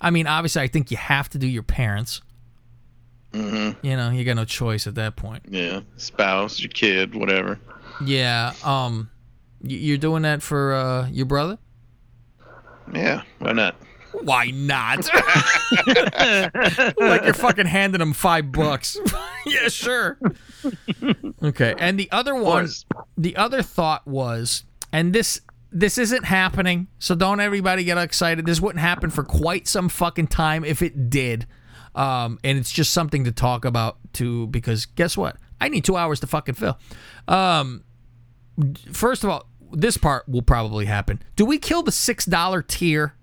I 0.00 0.10
mean, 0.10 0.26
obviously, 0.26 0.62
I 0.62 0.68
think 0.68 0.90
you 0.90 0.96
have 0.96 1.28
to 1.30 1.38
do 1.38 1.46
your 1.46 1.62
parents. 1.64 2.22
Mm-hmm. 3.32 3.84
You 3.86 3.96
know, 3.96 4.10
you 4.10 4.24
got 4.24 4.36
no 4.36 4.44
choice 4.44 4.86
at 4.86 4.94
that 4.94 5.16
point. 5.16 5.42
Yeah. 5.50 5.80
Spouse, 5.96 6.60
your 6.60 6.70
kid, 6.70 7.14
whatever. 7.14 7.58
Yeah. 8.04 8.52
Um, 8.64 9.10
you're 9.62 9.98
doing 9.98 10.22
that 10.22 10.42
for 10.42 10.74
uh, 10.74 11.08
your 11.08 11.26
brother? 11.26 11.58
Yeah. 12.92 13.22
Why 13.38 13.52
not? 13.52 13.76
Why 14.22 14.50
not? 14.50 15.08
like 15.86 17.24
you're 17.24 17.34
fucking 17.34 17.66
handing 17.66 18.00
him 18.00 18.12
five 18.12 18.50
bucks. 18.50 18.96
yeah, 19.46 19.68
sure. 19.68 20.18
Okay, 21.42 21.74
and 21.78 21.98
the 21.98 22.10
other 22.10 22.34
one, 22.34 22.68
the 23.18 23.36
other 23.36 23.62
thought 23.62 24.06
was, 24.06 24.64
and 24.92 25.12
this 25.12 25.40
this 25.70 25.98
isn't 25.98 26.24
happening, 26.24 26.88
so 26.98 27.14
don't 27.14 27.40
everybody 27.40 27.84
get 27.84 27.98
excited. 27.98 28.46
This 28.46 28.60
wouldn't 28.60 28.80
happen 28.80 29.10
for 29.10 29.22
quite 29.22 29.68
some 29.68 29.88
fucking 29.88 30.28
time 30.28 30.64
if 30.64 30.80
it 30.80 31.10
did. 31.10 31.46
Um, 31.94 32.38
and 32.44 32.58
it's 32.58 32.70
just 32.70 32.92
something 32.92 33.24
to 33.24 33.32
talk 33.32 33.64
about 33.64 33.96
too, 34.12 34.46
because 34.48 34.86
guess 34.86 35.16
what? 35.16 35.36
I 35.60 35.68
need 35.70 35.84
two 35.84 35.96
hours 35.96 36.20
to 36.20 36.26
fucking 36.26 36.54
fill. 36.54 36.78
Um, 37.26 37.84
first 38.92 39.24
of 39.24 39.30
all, 39.30 39.46
this 39.72 39.96
part 39.96 40.28
will 40.28 40.42
probably 40.42 40.86
happen. 40.86 41.22
Do 41.34 41.44
we 41.44 41.58
kill 41.58 41.82
the 41.82 41.92
six 41.92 42.24
dollar 42.24 42.62
tier 42.62 43.14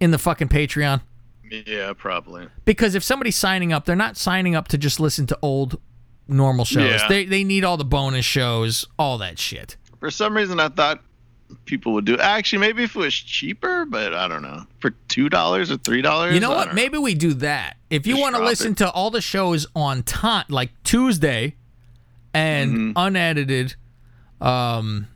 in 0.00 0.10
the 0.10 0.18
fucking 0.18 0.48
Patreon? 0.48 1.00
Yeah, 1.66 1.92
probably. 1.96 2.48
Because 2.64 2.94
if 2.94 3.02
somebody's 3.02 3.36
signing 3.36 3.72
up, 3.72 3.84
they're 3.86 3.96
not 3.96 4.16
signing 4.16 4.54
up 4.54 4.68
to 4.68 4.78
just 4.78 5.00
listen 5.00 5.26
to 5.28 5.38
old 5.40 5.80
normal 6.26 6.64
shows. 6.64 7.00
Yeah. 7.02 7.08
They 7.08 7.24
they 7.24 7.44
need 7.44 7.64
all 7.64 7.76
the 7.76 7.84
bonus 7.84 8.24
shows, 8.24 8.84
all 8.98 9.18
that 9.18 9.38
shit. 9.38 9.76
For 10.00 10.10
some 10.10 10.36
reason, 10.36 10.60
I 10.60 10.68
thought 10.68 11.02
people 11.64 11.94
would 11.94 12.04
do. 12.04 12.18
Actually, 12.18 12.58
maybe 12.58 12.82
if 12.82 12.94
it 12.94 12.98
was 12.98 13.14
cheaper, 13.14 13.86
but 13.86 14.12
I 14.14 14.28
don't 14.28 14.42
know. 14.42 14.64
For 14.80 14.90
two 15.08 15.30
dollars 15.30 15.70
or 15.70 15.78
three 15.78 16.02
dollars. 16.02 16.34
You 16.34 16.40
know 16.40 16.50
what? 16.50 16.74
Maybe 16.74 16.98
we 16.98 17.14
do 17.14 17.32
that. 17.34 17.78
If 17.88 18.06
you 18.06 18.18
want 18.18 18.36
to 18.36 18.44
listen 18.44 18.72
it. 18.72 18.78
to 18.78 18.90
all 18.90 19.10
the 19.10 19.22
shows 19.22 19.66
on 19.74 20.02
time, 20.02 20.44
like 20.50 20.70
Tuesday, 20.84 21.54
and 22.34 22.72
Mm-hmm. 22.74 22.92
unedited, 22.96 23.74
um, 24.40 25.06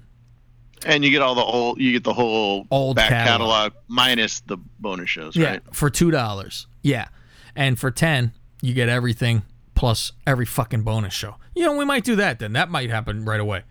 And 0.86 1.04
you 1.04 1.10
get 1.10 1.22
all 1.22 1.34
the 1.34 1.42
old. 1.42 1.80
You 1.80 1.92
get 1.92 2.04
the 2.04 2.12
whole 2.12 2.66
Old 2.70 2.96
back 2.96 3.08
catalog. 3.10 3.28
catalog. 3.50 3.72
minus 3.88 4.40
the 4.40 4.56
bonus 4.80 5.10
shows, 5.10 5.36
yeah, 5.36 5.50
right? 5.50 5.62
for 5.72 5.90
two 5.90 6.10
dollars, 6.10 6.66
yeah, 6.82 7.08
and 7.54 7.78
for 7.78 7.90
ten, 7.90 8.32
you 8.60 8.74
get 8.74 8.88
everything 8.88 9.42
plus 9.74 10.12
every 10.26 10.46
fucking 10.46 10.82
bonus 10.82 11.12
show. 11.14 11.36
You 11.54 11.64
know, 11.66 11.76
we 11.76 11.84
might 11.84 12.04
do 12.04 12.16
that 12.16 12.38
then. 12.38 12.52
That 12.54 12.68
might 12.70 12.90
happen 12.90 13.24
right 13.24 13.40
away, 13.40 13.62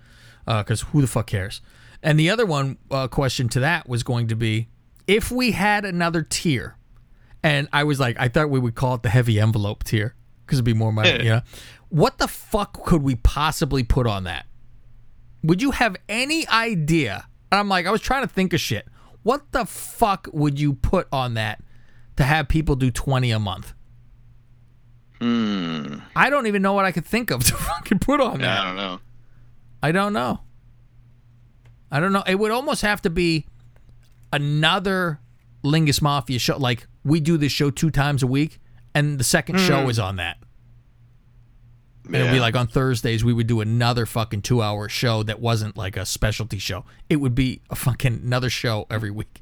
because 0.45 0.81
who 0.81 1.01
the 1.01 1.07
fuck 1.07 1.27
cares? 1.27 1.61
And 2.03 2.19
the 2.19 2.29
other 2.29 2.45
one 2.45 2.77
uh, 2.89 3.07
question 3.07 3.47
to 3.49 3.59
that 3.59 3.87
was 3.87 4.03
going 4.03 4.27
to 4.27 4.35
be 4.35 4.69
if 5.07 5.31
we 5.31 5.51
had 5.51 5.83
another 5.85 6.21
tier, 6.23 6.75
and 7.43 7.67
I 7.73 7.83
was 7.83 7.99
like, 7.99 8.15
I 8.19 8.27
thought 8.29 8.49
we 8.49 8.59
would 8.59 8.75
call 8.75 8.95
it 8.95 9.03
the 9.03 9.09
heavy 9.09 9.39
envelope 9.39 9.83
tier 9.83 10.15
because 10.45 10.59
it'd 10.59 10.65
be 10.65 10.73
more 10.73 10.91
money. 10.93 11.11
you 11.23 11.29
know, 11.29 11.41
what 11.89 12.17
the 12.19 12.27
fuck 12.27 12.85
could 12.85 13.03
we 13.03 13.15
possibly 13.15 13.83
put 13.83 14.07
on 14.07 14.23
that? 14.23 14.45
Would 15.43 15.61
you 15.61 15.71
have 15.71 15.95
any 16.07 16.47
idea? 16.47 17.25
And 17.51 17.59
I'm 17.59 17.67
like, 17.69 17.85
I 17.85 17.91
was 17.91 18.01
trying 18.01 18.21
to 18.23 18.27
think 18.27 18.53
of 18.53 18.59
shit. 18.59 18.87
What 19.23 19.51
the 19.51 19.65
fuck 19.65 20.27
would 20.31 20.59
you 20.59 20.73
put 20.73 21.07
on 21.11 21.33
that 21.35 21.61
to 22.17 22.23
have 22.23 22.47
people 22.47 22.75
do 22.75 22.91
20 22.91 23.31
a 23.31 23.39
month? 23.39 23.73
Hmm. 25.19 25.97
I 26.15 26.29
don't 26.29 26.47
even 26.47 26.61
know 26.61 26.73
what 26.73 26.85
I 26.85 26.91
could 26.91 27.05
think 27.05 27.29
of 27.31 27.43
to 27.45 27.53
fucking 27.53 27.99
put 27.99 28.19
on 28.19 28.39
Yeah, 28.39 28.45
that. 28.45 28.61
I 28.63 28.65
don't 28.65 28.75
know. 28.75 28.99
I 29.83 29.91
don't 29.91 30.13
know. 30.13 30.39
I 31.91 31.99
don't 31.99 32.13
know. 32.13 32.23
It 32.25 32.35
would 32.39 32.51
almost 32.51 32.81
have 32.83 33.01
to 33.03 33.09
be 33.09 33.45
another 34.31 35.19
Lingus 35.63 36.01
Mafia 36.01 36.39
show. 36.39 36.57
Like 36.57 36.87
we 37.03 37.19
do 37.19 37.37
this 37.37 37.51
show 37.51 37.69
two 37.69 37.91
times 37.91 38.23
a 38.23 38.27
week, 38.27 38.59
and 38.95 39.19
the 39.19 39.23
second 39.23 39.59
show 39.59 39.89
is 39.89 39.99
on 39.99 40.15
that. 40.15 40.37
And 42.05 42.15
it'd 42.15 42.29
be 42.31 42.35
Yeah. 42.37 42.41
like 42.41 42.55
on 42.55 42.67
Thursdays 42.67 43.23
we 43.23 43.33
would 43.33 43.47
do 43.47 43.61
another 43.61 44.05
fucking 44.05 44.41
two 44.41 44.61
hour 44.61 44.89
show 44.89 45.23
that 45.23 45.39
wasn't 45.39 45.77
like 45.77 45.95
a 45.97 46.05
specialty 46.05 46.57
show. 46.57 46.83
It 47.09 47.17
would 47.17 47.35
be 47.35 47.61
a 47.69 47.75
fucking 47.75 48.21
another 48.23 48.49
show 48.49 48.87
every 48.89 49.11
week. 49.11 49.41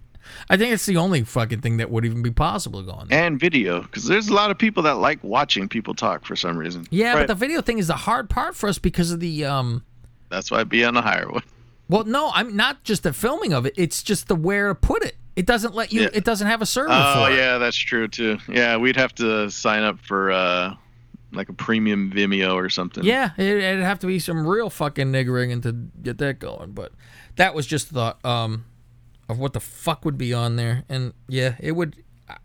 I 0.50 0.58
think 0.58 0.74
it's 0.74 0.86
the 0.86 0.98
only 0.98 1.24
fucking 1.24 1.62
thing 1.62 1.78
that 1.78 1.90
would 1.90 2.06
even 2.06 2.22
be 2.22 2.30
possible 2.30 2.84
going 2.84 3.08
there. 3.08 3.24
and 3.26 3.40
video 3.40 3.82
because 3.82 4.06
there's 4.06 4.28
a 4.28 4.34
lot 4.34 4.52
of 4.52 4.58
people 4.60 4.84
that 4.84 4.98
like 4.98 5.24
watching 5.24 5.68
people 5.68 5.96
talk 5.96 6.24
for 6.26 6.36
some 6.36 6.56
reason. 6.58 6.86
Yeah, 6.92 7.16
but 7.16 7.28
the 7.28 7.34
video 7.36 7.62
thing 7.62 7.80
is 7.80 7.88
the 7.88 7.96
hard 7.96 8.30
part 8.30 8.56
for 8.56 8.70
us 8.70 8.78
because 8.78 9.12
of 9.12 9.20
the 9.22 9.46
um 9.46 9.84
That's 10.30 10.52
why 10.52 10.60
I'd 10.60 10.70
be 10.70 10.84
on 10.86 10.96
a 10.98 11.02
higher 11.02 11.28
one. 11.32 11.42
well 11.88 12.04
no, 12.04 12.30
I'm 12.36 12.56
not 12.56 12.84
just 12.84 13.02
the 13.04 13.14
filming 13.14 13.54
of 13.54 13.66
it, 13.66 13.74
it's 13.78 14.04
just 14.04 14.28
the 14.28 14.36
where 14.36 14.68
to 14.68 14.76
put 14.76 15.04
it. 15.04 15.16
It 15.36 15.46
doesn't 15.48 15.74
let 15.74 15.92
you 15.94 16.02
Yeah. 16.02 16.10
it 16.14 16.26
doesn't 16.26 16.46
have 16.48 16.62
a 16.62 16.66
server 16.68 16.90
Oh 16.92 17.26
for 17.26 17.32
it. 17.32 17.38
yeah, 17.38 17.58
that's 17.58 17.78
true 17.78 18.08
too. 18.08 18.38
Yeah, 18.48 18.78
we'd 18.78 18.98
have 18.98 19.16
to 19.16 19.50
sign 19.50 19.82
up 19.82 19.98
for 20.00 20.32
uh 20.32 20.76
like 21.32 21.50
a 21.50 21.54
premium 21.54 22.12
Vimeo 22.12 22.56
or 22.56 22.70
something. 22.70 23.04
Yeah, 23.04 23.32
it, 23.38 23.46
it'd 23.46 23.84
have 23.84 24.00
to 24.00 24.08
be 24.08 24.20
some 24.20 24.46
real 24.46 24.70
fucking 24.70 25.12
niggering 25.12 25.62
to 25.64 25.74
get 26.02 26.18
that 26.20 26.40
going. 26.40 26.72
But 26.72 26.92
that 27.36 27.54
was 27.54 27.66
just 27.68 27.90
the 27.90 27.96
thought 27.96 28.26
um, 28.26 28.66
of 29.28 29.40
what 29.40 29.54
the 29.54 29.60
fuck 29.60 30.06
would 30.06 30.18
be 30.18 30.34
on 30.34 30.56
there, 30.56 30.84
and 30.90 31.14
yeah, 31.28 31.56
it 31.60 31.74
would. 31.74 31.96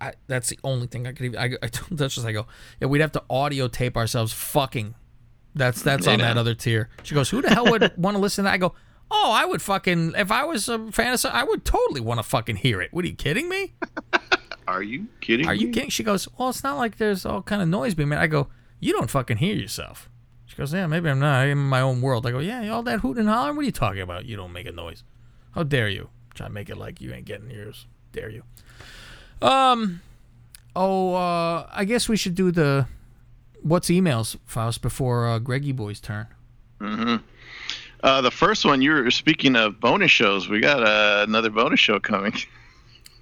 I, 0.00 0.14
that's 0.28 0.48
the 0.48 0.58
only 0.64 0.86
thing 0.86 1.06
I 1.06 1.12
could 1.12 1.26
even. 1.26 1.38
I, 1.38 1.50
I 1.62 1.68
told 1.68 1.98
Duchess, 1.98 2.24
I 2.24 2.32
go, 2.32 2.46
yeah, 2.80 2.88
we'd 2.88 3.00
have 3.00 3.12
to 3.12 3.22
audio 3.28 3.68
tape 3.68 3.96
ourselves 3.96 4.32
fucking. 4.32 4.94
That's 5.54 5.82
that's 5.82 6.06
on 6.08 6.18
that 6.18 6.36
other 6.36 6.54
tier. 6.54 6.88
She 7.04 7.14
goes, 7.14 7.30
who 7.30 7.40
the 7.40 7.50
hell 7.50 7.70
would 7.70 7.92
want 7.96 8.16
to 8.16 8.20
listen 8.20 8.44
to 8.44 8.48
that? 8.48 8.54
I 8.54 8.58
go, 8.58 8.74
oh, 9.10 9.32
I 9.32 9.44
would 9.44 9.62
fucking 9.62 10.14
if 10.16 10.30
I 10.32 10.44
was 10.44 10.68
a 10.68 10.90
fan 10.90 11.12
of, 11.12 11.20
some- 11.20 11.34
I 11.34 11.44
would 11.44 11.64
totally 11.64 12.00
want 12.00 12.18
to 12.18 12.24
fucking 12.24 12.56
hear 12.56 12.80
it. 12.82 12.92
What 12.92 13.04
are 13.04 13.08
you 13.08 13.14
kidding 13.14 13.48
me? 13.48 13.74
Are 14.66 14.82
you 14.82 15.08
kidding? 15.20 15.46
Are 15.46 15.54
you 15.54 15.66
me? 15.66 15.72
kidding? 15.74 15.90
She 15.90 16.02
goes, 16.02 16.26
Well, 16.38 16.48
it's 16.48 16.62
not 16.64 16.78
like 16.78 16.96
there's 16.96 17.26
all 17.26 17.42
kind 17.42 17.60
of 17.60 17.68
noise 17.68 17.94
being 17.94 18.08
made. 18.08 18.16
I 18.18 18.26
go, 18.26 18.48
You 18.84 18.92
don't 18.92 19.08
fucking 19.08 19.38
hear 19.38 19.54
yourself. 19.54 20.10
She 20.44 20.56
goes, 20.56 20.74
Yeah, 20.74 20.86
maybe 20.86 21.08
I'm 21.08 21.18
not. 21.18 21.38
I'm 21.38 21.52
in 21.52 21.58
my 21.58 21.80
own 21.80 22.02
world. 22.02 22.26
I 22.26 22.32
go, 22.32 22.40
Yeah, 22.40 22.68
all 22.68 22.82
that 22.82 23.00
hooting 23.00 23.22
and 23.22 23.30
hollering. 23.30 23.56
What 23.56 23.62
are 23.62 23.64
you 23.64 23.72
talking 23.72 24.02
about? 24.02 24.26
You 24.26 24.36
don't 24.36 24.52
make 24.52 24.66
a 24.66 24.72
noise. 24.72 25.02
How 25.52 25.62
dare 25.62 25.88
you? 25.88 26.10
Try 26.34 26.48
to 26.48 26.52
make 26.52 26.68
it 26.68 26.76
like 26.76 27.00
you 27.00 27.10
ain't 27.14 27.24
getting 27.24 27.48
yours. 27.48 27.86
Dare 28.12 28.28
you? 28.28 28.42
Um. 29.40 30.02
Oh, 30.76 31.14
uh, 31.14 31.66
I 31.72 31.86
guess 31.86 32.10
we 32.10 32.18
should 32.18 32.34
do 32.34 32.50
the 32.50 32.86
what's 33.62 33.88
emails, 33.88 34.36
Faust, 34.44 34.82
before 34.82 35.28
uh, 35.28 35.38
Greggy 35.38 35.72
Boy's 35.72 35.98
turn. 35.98 36.26
Mm-hmm. 36.78 37.24
Uh, 38.02 38.20
the 38.20 38.30
first 38.30 38.66
one, 38.66 38.82
you 38.82 38.92
were 38.92 39.10
speaking 39.10 39.56
of 39.56 39.80
bonus 39.80 40.10
shows. 40.10 40.50
We 40.50 40.60
got 40.60 40.82
uh, 40.82 41.24
another 41.26 41.48
bonus 41.48 41.80
show 41.80 41.98
coming. 41.98 42.34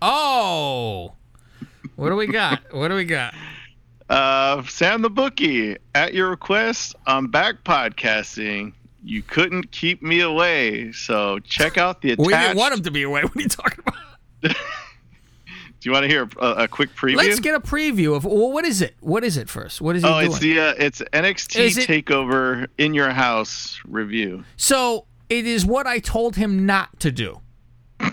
Oh, 0.05 1.13
what 1.95 2.09
do 2.09 2.17
we 2.17 2.27
got? 2.27 2.75
what 2.75 2.89
do 2.89 2.97
we 2.97 3.05
got? 3.05 3.35
Uh, 4.13 4.63
Sam 4.65 5.01
the 5.01 5.09
Bookie, 5.09 5.79
at 5.95 6.13
your 6.13 6.29
request, 6.29 6.95
I'm 7.07 7.29
back 7.29 7.65
podcasting. 7.65 8.75
You 9.03 9.23
couldn't 9.23 9.71
keep 9.73 10.03
me 10.03 10.21
away, 10.21 10.93
so 10.93 11.39
check 11.39 11.79
out 11.79 12.03
the 12.03 12.11
attached. 12.13 12.27
We 12.27 12.35
didn't 12.35 12.59
want 12.59 12.75
him 12.75 12.83
to 12.83 12.91
be 12.91 13.05
away. 13.05 13.23
What 13.33 13.35
are 13.35 13.41
you 13.41 13.49
talking 13.49 13.85
about? 13.87 13.95
Do 14.43 15.89
you 15.89 15.93
want 15.93 16.03
to 16.05 16.09
hear 16.09 16.29
a, 16.39 16.65
a 16.65 16.69
quick 16.69 16.95
preview? 16.95 17.17
Let's 17.17 17.41
get 17.41 17.55
a 17.55 17.61
preview 17.61 18.15
of 18.15 18.27
well, 18.27 18.53
what 18.53 18.67
is 18.67 18.83
it? 18.83 18.95
What 19.01 19.25
is 19.25 19.39
it 19.39 19.49
first? 19.49 19.81
What 19.81 19.97
is 19.97 20.03
he 20.03 20.09
oh, 20.09 20.21
doing? 20.21 20.27
it's 20.27 20.39
the 20.41 20.61
uh, 20.61 20.75
it's 20.77 21.01
NXT 21.01 21.59
Is 21.59 21.79
it- 21.79 21.89
Takeover 21.89 22.69
in 22.77 22.93
your 22.93 23.11
house 23.11 23.81
review. 23.87 24.45
So 24.59 25.07
it 25.31 25.47
is 25.47 25.65
what 25.65 25.87
I 25.87 26.01
told 26.01 26.37
him 26.37 26.67
not 26.67 27.01
to 27.01 27.11
do. 27.11 27.41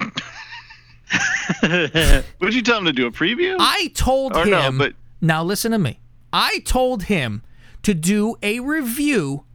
What 1.61 1.91
did 2.39 2.55
you 2.55 2.61
tell 2.61 2.77
him 2.77 2.85
to 2.85 2.93
do? 2.93 3.07
A 3.07 3.11
preview? 3.11 3.57
I 3.59 3.91
told 3.95 4.37
Or 4.37 4.43
him. 4.43 4.51
no, 4.51 4.71
but- 4.71 4.93
now 5.21 5.43
listen 5.43 5.71
to 5.71 5.79
me. 5.79 5.99
I 6.31 6.59
told 6.59 7.03
him 7.03 7.43
to 7.83 7.93
do 7.93 8.35
a 8.43 8.59
review 8.59 9.45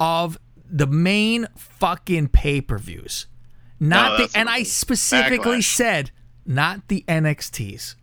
of 0.00 0.38
the 0.68 0.86
main 0.86 1.46
fucking 1.56 2.28
pay 2.28 2.60
per 2.60 2.78
views, 2.78 3.26
not 3.78 4.20
Oh, 4.20 4.26
the. 4.26 4.38
And 4.38 4.48
I 4.48 4.62
specifically 4.64 5.58
Backlash. 5.58 5.74
said 5.76 6.10
not 6.44 6.88
the 6.88 7.04
NXTs 7.08 7.94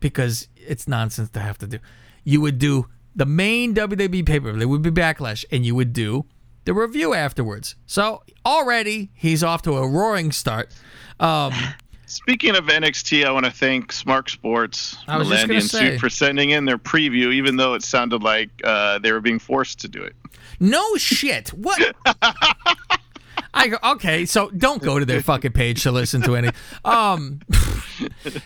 because 0.00 0.48
it's 0.56 0.86
nonsense 0.88 1.30
to 1.30 1.40
have 1.40 1.58
to 1.58 1.66
do. 1.66 1.78
You 2.24 2.40
would 2.42 2.58
do 2.58 2.86
the 3.16 3.26
main 3.26 3.74
WWE 3.74 4.24
pay 4.26 4.38
per 4.40 4.50
view. 4.50 4.58
There 4.58 4.68
would 4.68 4.82
be 4.82 4.90
backlash, 4.90 5.44
and 5.50 5.64
you 5.64 5.74
would 5.74 5.92
do 5.92 6.26
the 6.64 6.74
review 6.74 7.14
afterwards. 7.14 7.74
So 7.86 8.22
already 8.44 9.10
he's 9.14 9.42
off 9.42 9.62
to 9.62 9.76
a 9.76 9.88
roaring 9.88 10.30
start. 10.32 10.72
Um, 11.18 11.52
Speaking 12.10 12.56
of 12.56 12.64
NXT, 12.66 13.24
I 13.24 13.30
want 13.30 13.46
to 13.46 13.52
thank 13.52 13.92
Smart 13.92 14.28
Sports, 14.30 14.96
Melandi 15.06 15.80
and 15.80 16.00
for 16.00 16.10
sending 16.10 16.50
in 16.50 16.64
their 16.64 16.76
preview, 16.76 17.32
even 17.32 17.54
though 17.54 17.74
it 17.74 17.84
sounded 17.84 18.20
like 18.20 18.50
uh, 18.64 18.98
they 18.98 19.12
were 19.12 19.20
being 19.20 19.38
forced 19.38 19.78
to 19.82 19.88
do 19.88 20.02
it. 20.02 20.16
No 20.58 20.96
shit. 20.96 21.50
What? 21.50 21.94
I 23.54 23.68
go 23.68 23.78
okay. 23.92 24.26
So 24.26 24.50
don't 24.50 24.82
go 24.82 24.98
to 24.98 25.04
their 25.04 25.22
fucking 25.22 25.52
page 25.52 25.84
to 25.84 25.92
listen 25.92 26.20
to 26.22 26.34
any. 26.34 26.50
Um. 26.84 27.40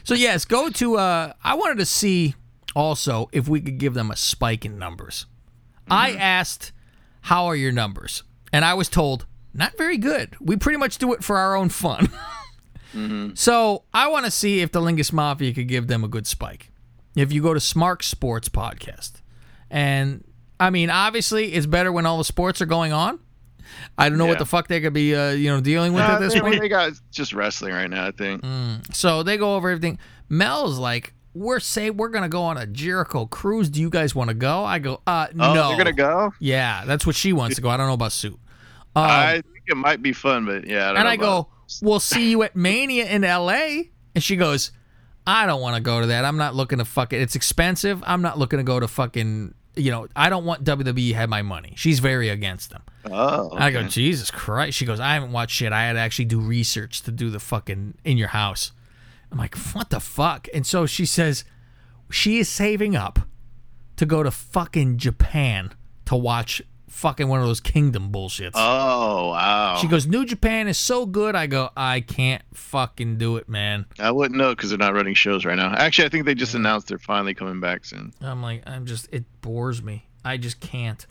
So 0.03 0.15
yes, 0.15 0.45
go 0.45 0.69
to. 0.71 0.97
Uh, 0.99 1.33
I 1.43 1.55
wanted 1.55 1.79
to 1.79 1.87
see 1.87 2.35
also 2.75 3.29
if 3.33 3.49
we 3.49 3.61
could 3.61 3.79
give 3.79 3.95
them 3.95 4.11
a 4.11 4.17
spike 4.17 4.65
in 4.65 4.79
numbers. 4.79 5.27
I 5.89 6.13
asked, 6.13 6.73
"How 7.23 7.47
are 7.47 7.57
your 7.57 7.73
numbers?" 7.73 8.25
And 8.53 8.65
I 8.65 8.75
was 8.75 8.89
told, 8.89 9.27
"Not 9.53 9.79
very 9.79 9.97
good. 9.97 10.37
We 10.41 10.57
pretty 10.57 10.79
much 10.79 10.99
do 10.99 11.13
it 11.13 11.23
for 11.25 11.39
our 11.39 11.57
own 11.57 11.69
fun." 11.71 12.11
So 13.35 13.83
I 13.93 14.09
want 14.09 14.25
to 14.25 14.31
see 14.31 14.61
if 14.61 14.73
the 14.73 14.81
Lingus 14.81 15.13
Mafia 15.13 15.53
could 15.53 15.69
give 15.69 15.87
them 15.89 16.05
a 16.05 16.09
good 16.09 16.27
spike. 16.27 16.71
If 17.17 17.33
you 17.33 17.43
go 17.43 17.55
to 17.55 17.61
Smart 17.61 18.03
Sports 18.05 18.49
Podcast, 18.49 19.21
and 19.71 20.25
I 20.59 20.71
mean, 20.71 20.91
obviously, 20.91 21.53
it's 21.53 21.67
better 21.67 21.93
when 21.93 22.07
all 22.07 22.19
the 22.19 22.25
sports 22.25 22.61
are 22.61 22.67
going 22.67 22.93
on. 22.93 23.19
I 23.99 24.09
don't 24.09 24.19
know 24.19 24.27
what 24.27 24.39
the 24.39 24.47
fuck 24.47 24.69
they 24.69 24.81
could 24.81 24.93
be, 24.93 25.15
uh, 25.15 25.31
you 25.31 25.51
know, 25.51 25.61
dealing 25.61 25.93
with 25.95 26.03
Uh, 26.03 26.07
at 26.15 26.19
this 26.21 26.35
they, 26.35 26.41
point. 26.41 26.61
they 26.61 26.69
got 26.69 26.93
just 27.11 27.33
wrestling 27.33 27.73
right 27.73 27.89
now, 27.89 28.07
I 28.07 28.11
think. 28.13 28.45
So 28.93 29.23
they 29.23 29.37
go 29.37 29.57
over 29.57 29.71
everything. 29.71 29.99
Mel's 30.29 30.79
like, 30.79 31.15
"We're 31.35 31.61
say 31.61 31.91
we're 31.91 32.09
gonna 32.09 32.29
go 32.29 32.43
on 32.43 32.57
a 32.57 32.67
Jericho 32.67 33.27
cruise. 33.27 33.69
Do 33.71 33.81
you 33.81 33.91
guys 33.91 34.15
want 34.15 34.29
to 34.29 34.35
go?" 34.35 34.65
I 34.65 34.79
go, 34.81 35.01
"Uh, 35.07 35.27
Oh, 35.39 35.55
no." 35.55 35.69
they're 35.69 35.79
gonna 35.79 35.93
go. 35.93 36.33
Yeah, 36.41 36.85
that's 36.85 37.07
what 37.07 37.17
she 37.17 37.33
wants 37.33 37.57
to 37.57 37.63
go. 37.63 37.69
I 37.69 37.77
don't 37.77 37.87
know 37.87 37.95
about 37.95 38.13
Suit. 38.13 38.39
I 38.97 39.35
think 39.53 39.65
it 39.67 39.77
might 39.77 40.03
be 40.03 40.13
fun, 40.13 40.45
but 40.47 40.67
yeah. 40.67 40.85
I 40.85 40.93
don't 40.93 40.97
and 40.99 41.09
I 41.09 41.15
about- 41.15 41.49
"We'll 41.83 42.01
see 42.01 42.31
you 42.31 42.43
at 42.43 42.57
Mania 42.57 43.07
in 43.07 43.25
L.A." 43.25 43.91
And 44.15 44.23
she 44.23 44.37
goes, 44.37 44.73
"I 45.27 45.47
don't 45.47 45.61
want 45.61 45.77
to 45.77 45.83
go 45.83 46.01
to 46.01 46.07
that. 46.09 46.25
I'm 46.25 46.37
not 46.37 46.55
looking 46.55 46.79
to 46.79 46.85
fuck 46.85 47.13
it. 47.13 47.21
It's 47.21 47.35
expensive. 47.35 48.03
I'm 48.07 48.23
not 48.23 48.39
looking 48.39 48.59
to 48.59 48.65
go 48.65 48.81
to 48.81 48.89
fucking. 48.89 49.55
You 49.77 49.91
know, 49.91 50.07
I 50.15 50.31
don't 50.31 50.45
want 50.45 50.63
WWE 50.63 51.09
to 51.11 51.15
have 51.15 51.29
my 51.29 51.43
money. 51.43 51.73
She's 51.77 51.99
very 51.99 52.29
against 52.29 52.71
them." 52.71 52.83
Oh, 53.11 53.51
I 53.53 53.71
go. 53.71 53.83
Jesus 53.83 54.31
Christ. 54.31 54.79
She 54.79 54.87
goes, 54.87 55.01
I 55.01 55.15
haven't 55.15 55.33
watched 55.33 55.57
shit. 55.57 55.73
I 55.73 55.83
had 55.83 55.95
to 55.95 55.99
actually 55.99 56.25
do 56.27 56.41
research 56.41 57.03
to 57.03 57.11
do 57.11 57.29
the 57.31 57.39
fucking 57.41 57.99
in 58.05 58.17
your 58.17 58.29
house. 58.29 58.73
I'm 59.31 59.39
like, 59.39 59.57
what 59.73 59.91
the 59.91 60.01
fuck? 60.01 60.49
And 60.55 60.67
so 60.67 60.87
she 60.87 61.05
says 61.05 61.45
she 62.11 62.39
is 62.39 62.49
saving 62.49 62.97
up 62.97 63.19
to 63.97 64.07
go 64.07 64.23
to 64.23 64.31
fucking 64.31 64.99
Japan 64.99 65.73
to 66.07 66.17
watch 66.17 66.63
fucking 66.95 67.29
one 67.29 67.41
of 67.41 67.47
those 67.47 67.61
kingdom 67.61 68.11
bullshits. 68.13 68.53
Oh 68.55 69.31
wow. 69.31 69.77
She 69.81 69.87
goes, 69.89 70.07
New 70.07 70.25
Japan 70.25 70.69
is 70.69 70.79
so 70.79 71.05
good. 71.07 71.35
I 71.35 71.47
go, 71.47 71.71
I 71.77 72.01
can't 72.01 72.43
fucking 72.55 73.19
do 73.19 73.37
it, 73.37 73.49
man. 73.49 73.87
I 73.99 74.11
wouldn't 74.11 74.39
know 74.39 74.55
because 74.55 74.71
they're 74.71 74.79
not 74.79 74.95
running 74.95 75.15
shows 75.15 75.45
right 75.45 75.57
now. 75.57 75.73
Actually, 75.75 76.07
I 76.07 76.09
think 76.09 76.25
they 76.25 76.35
just 76.35 76.55
announced 76.55 76.89
they're 76.89 76.99
finally 76.99 77.35
coming 77.35 77.61
back 77.61 77.85
soon. 77.85 78.13
I'm 78.21 78.43
like, 78.43 78.63
I'm 78.67 78.87
just, 78.87 79.09
it 79.13 79.25
bores 79.43 79.83
me. 79.83 80.07
I 80.25 80.37
just 80.37 80.61
can't. 80.61 81.05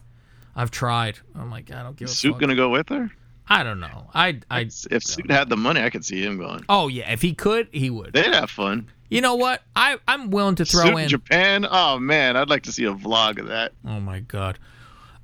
I've 0.55 0.71
tried. 0.71 1.19
I'm 1.35 1.51
like, 1.51 1.71
I 1.71 1.83
don't 1.83 1.95
give 1.97 2.07
a 2.07 2.11
Is 2.11 2.17
Suit 2.17 2.31
fuck. 2.33 2.41
gonna 2.41 2.55
go 2.55 2.69
with 2.69 2.89
her? 2.89 3.11
I 3.47 3.63
don't 3.63 3.79
know. 3.81 4.09
I, 4.13 4.39
I, 4.49 4.69
If 4.89 5.03
Suit 5.03 5.29
had 5.29 5.49
the 5.49 5.57
money, 5.57 5.81
I 5.81 5.89
could 5.89 6.05
see 6.05 6.23
him 6.23 6.37
going. 6.37 6.63
oh 6.69 6.87
yeah, 6.87 7.11
if 7.11 7.21
he 7.21 7.33
could, 7.33 7.67
he 7.71 7.89
would. 7.89 8.13
They'd 8.13 8.33
have 8.33 8.49
fun. 8.49 8.87
You 9.09 9.21
know 9.21 9.35
what? 9.35 9.61
I 9.75 9.97
I'm 10.07 10.31
willing 10.31 10.55
to 10.55 10.65
throw 10.65 10.85
Suit 10.85 10.97
in. 10.97 11.09
Japan. 11.09 11.67
Oh 11.69 11.99
man, 11.99 12.37
I'd 12.37 12.49
like 12.49 12.63
to 12.63 12.71
see 12.71 12.85
a 12.85 12.93
vlog 12.93 13.37
of 13.39 13.47
that. 13.49 13.73
Oh 13.85 13.99
my 13.99 14.21
god. 14.21 14.57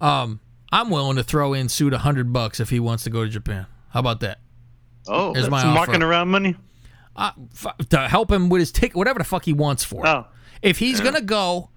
Um, 0.01 0.39
I'm 0.72 0.89
willing 0.89 1.15
to 1.17 1.24
throw 1.24 1.53
in 1.53 1.70
suit 1.70 1.93
a 1.93 1.97
hundred 1.99 2.32
bucks 2.32 2.59
if 2.59 2.70
he 2.70 2.80
wants 2.80 3.03
to 3.05 3.09
go 3.09 3.24
to 3.24 3.30
Japan. 3.30 3.65
How 3.89 3.99
about 4.01 4.20
that? 4.22 4.39
Oh, 5.07 5.34
Here's 5.34 5.49
my 5.49 5.61
Some 5.61 5.72
offer. 5.72 5.78
marking 5.91 6.03
around 6.03 6.28
money. 6.30 6.55
Uh, 7.15 7.32
f- 7.53 7.76
to 7.89 8.07
help 8.07 8.32
him 8.32 8.49
with 8.49 8.59
his 8.59 8.72
ticket, 8.72 8.95
whatever 8.95 9.17
the 9.20 9.26
fuck 9.26 9.45
he 9.45 9.53
wants 9.53 9.84
for. 9.84 10.05
it. 10.05 10.09
Oh, 10.09 10.28
If 10.61 10.78
he's 10.80 10.99
gonna 11.01 11.22
go, 11.22 11.70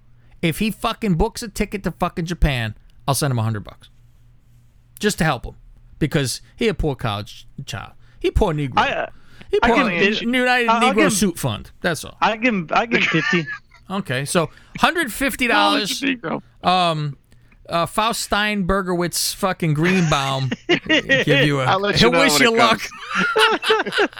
if 0.43 0.59
he 0.59 0.71
fucking 0.71 1.15
books 1.15 1.43
a 1.43 1.49
ticket 1.49 1.83
to 1.85 1.91
fucking 1.93 2.27
Japan, 2.27 2.75
I'll 3.09 3.15
send 3.15 3.31
him 3.31 3.39
a 3.39 3.43
hundred 3.43 3.65
bucks, 3.65 3.89
just 5.01 5.19
to 5.19 5.25
help 5.25 5.45
him, 5.47 5.55
because 5.99 6.43
he 6.57 6.69
a 6.69 6.75
poor 6.75 6.95
college 6.95 7.47
child. 7.65 7.93
He 8.21 8.31
poor 8.31 8.53
Negro. 8.53 8.75
I 8.77 8.89
uh, 8.93 9.07
he 9.51 9.59
I 9.63 9.69
poor 9.69 9.77
can- 9.79 9.93
it- 9.93 10.21
United 10.23 10.69
I'll 10.69 10.93
Negro 10.93 10.97
give 10.97 11.13
Suit 11.13 11.39
Fund. 11.39 11.71
That's 11.81 12.05
all. 12.05 12.17
I 12.21 12.37
give 12.37 12.55
him 12.55 12.69
I 12.71 12.87
give 12.87 13.03
him 13.03 13.09
fifty. 13.09 13.47
Okay, 13.91 14.25
so 14.25 14.49
hundred 14.79 15.13
fifty 15.13 15.49
dollars. 15.49 16.03
Um, 16.63 17.19
uh, 17.69 17.87
Faust 17.87 18.29
Steinbergerwitz 18.31 19.35
fucking 19.35 19.75
Greenbaum 19.75 20.51
give 20.89 21.47
you 21.47 21.61
a. 21.61 21.65
I'll 21.65 21.81
let 21.81 21.97
he'll 21.97 22.09
you 22.09 22.13
know 22.13 22.21
wish 22.21 22.33
when 22.41 22.43
you 22.43 22.55
it 22.55 22.59
luck. 22.59 22.81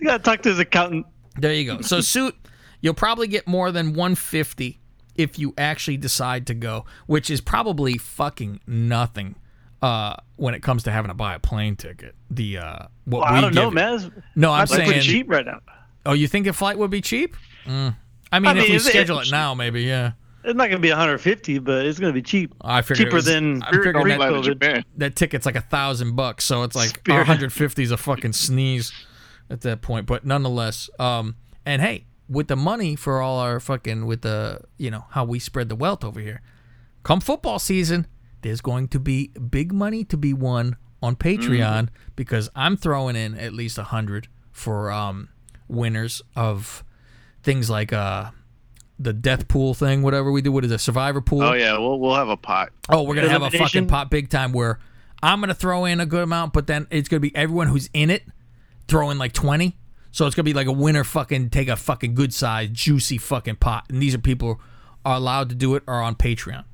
You 0.00 0.06
gotta 0.06 0.22
talk 0.22 0.42
to 0.42 0.50
his 0.50 0.60
accountant. 0.60 1.06
There 1.36 1.52
you 1.52 1.64
go. 1.64 1.80
So 1.80 2.00
suit, 2.00 2.36
you'll 2.80 2.94
probably 2.94 3.26
get 3.26 3.48
more 3.48 3.72
than 3.72 3.88
150 3.94 4.78
if 5.16 5.38
you 5.40 5.54
actually 5.58 5.96
decide 5.96 6.46
to 6.46 6.54
go, 6.54 6.84
which 7.06 7.30
is 7.30 7.40
probably 7.40 7.98
fucking 7.98 8.60
nothing 8.64 9.34
uh, 9.82 10.14
when 10.36 10.54
it 10.54 10.62
comes 10.62 10.84
to 10.84 10.92
having 10.92 11.08
to 11.08 11.14
buy 11.14 11.34
a 11.34 11.40
plane 11.40 11.74
ticket. 11.74 12.14
The 12.30 12.58
uh, 12.58 12.78
what 13.06 13.22
Well, 13.22 13.32
we 13.32 13.38
I 13.38 13.40
don't 13.40 13.54
know, 13.56 13.64
give- 13.70 13.74
man. 13.74 14.22
No, 14.36 14.52
I'm 14.52 14.68
saying 14.68 15.00
cheap 15.00 15.28
right 15.28 15.44
now. 15.44 15.58
Oh, 16.06 16.12
you 16.12 16.28
think 16.28 16.46
a 16.46 16.52
flight 16.52 16.78
would 16.78 16.90
be 16.92 17.00
cheap? 17.00 17.36
Mm. 17.66 17.96
I 18.30 18.38
mean, 18.38 18.46
I 18.46 18.50
if 18.60 18.62
mean, 18.62 18.72
we 18.74 18.78
schedule 18.78 19.16
it 19.18 19.22
it's- 19.22 19.32
now, 19.32 19.54
maybe 19.54 19.82
yeah. 19.82 20.12
It's 20.48 20.56
not 20.56 20.70
gonna 20.70 20.80
be 20.80 20.88
150, 20.88 21.58
but 21.58 21.84
it's 21.84 21.98
gonna 21.98 22.14
be 22.14 22.22
cheap. 22.22 22.54
I 22.62 22.80
figured 22.80 23.08
cheaper 23.08 23.10
it 23.10 23.14
was, 23.14 23.24
than 23.26 23.62
I 23.62 23.70
figured 23.70 23.94
pre-COVID. 23.94 24.60
that, 24.60 24.84
that 24.96 25.14
ticket's 25.14 25.44
like 25.44 25.56
a 25.56 25.60
thousand 25.60 26.16
bucks, 26.16 26.44
so 26.46 26.62
it's 26.62 26.74
like 26.74 26.88
Spirit. 26.88 27.18
150 27.18 27.82
is 27.82 27.90
a 27.90 27.98
fucking 27.98 28.32
sneeze 28.32 28.90
at 29.50 29.60
that 29.60 29.82
point. 29.82 30.06
But 30.06 30.24
nonetheless, 30.24 30.88
um, 30.98 31.36
and 31.66 31.82
hey, 31.82 32.06
with 32.30 32.48
the 32.48 32.56
money 32.56 32.96
for 32.96 33.20
all 33.20 33.38
our 33.40 33.60
fucking 33.60 34.06
with 34.06 34.22
the 34.22 34.62
you 34.78 34.90
know 34.90 35.04
how 35.10 35.22
we 35.26 35.38
spread 35.38 35.68
the 35.68 35.76
wealth 35.76 36.02
over 36.02 36.18
here, 36.18 36.40
come 37.02 37.20
football 37.20 37.58
season, 37.58 38.06
there's 38.40 38.62
going 38.62 38.88
to 38.88 38.98
be 38.98 39.28
big 39.50 39.70
money 39.70 40.02
to 40.04 40.16
be 40.16 40.32
won 40.32 40.76
on 41.02 41.14
Patreon 41.14 41.90
because 42.16 42.48
I'm 42.56 42.78
throwing 42.78 43.16
in 43.16 43.36
at 43.36 43.52
least 43.52 43.76
a 43.76 43.84
hundred 43.84 44.28
for 44.50 44.90
um 44.90 45.28
winners 45.68 46.22
of 46.34 46.82
things 47.42 47.68
like 47.68 47.92
uh 47.92 48.30
the 48.98 49.12
death 49.12 49.48
pool 49.48 49.74
thing, 49.74 50.02
whatever 50.02 50.32
we 50.32 50.42
do. 50.42 50.50
What 50.50 50.64
is 50.64 50.72
it, 50.72 50.78
survivor 50.78 51.20
pool? 51.20 51.42
Oh 51.42 51.52
yeah, 51.52 51.78
we'll 51.78 51.98
we'll 51.98 52.16
have 52.16 52.28
a 52.28 52.36
pot. 52.36 52.70
Oh, 52.88 53.02
we're 53.02 53.14
gonna 53.14 53.28
have 53.28 53.42
a 53.42 53.50
fucking 53.50 53.86
pot 53.86 54.10
big 54.10 54.28
time 54.28 54.52
where 54.52 54.78
I'm 55.22 55.40
gonna 55.40 55.54
throw 55.54 55.84
in 55.84 56.00
a 56.00 56.06
good 56.06 56.22
amount, 56.24 56.52
but 56.52 56.66
then 56.66 56.86
it's 56.90 57.08
gonna 57.08 57.20
be 57.20 57.34
everyone 57.34 57.68
who's 57.68 57.88
in 57.92 58.10
it 58.10 58.24
throwing 58.88 59.18
like 59.18 59.32
twenty. 59.32 59.76
So 60.10 60.26
it's 60.26 60.34
gonna 60.34 60.44
be 60.44 60.54
like 60.54 60.66
a 60.66 60.72
winner 60.72 61.04
fucking 61.04 61.50
take 61.50 61.68
a 61.68 61.76
fucking 61.76 62.14
good 62.14 62.34
size, 62.34 62.70
juicy 62.72 63.18
fucking 63.18 63.56
pot. 63.56 63.84
And 63.88 64.02
these 64.02 64.14
are 64.14 64.18
people 64.18 64.54
who 64.54 64.60
are 65.04 65.16
allowed 65.16 65.48
to 65.50 65.54
do 65.54 65.74
it 65.74 65.82
are 65.86 66.02
on 66.02 66.14
Patreon. 66.16 66.64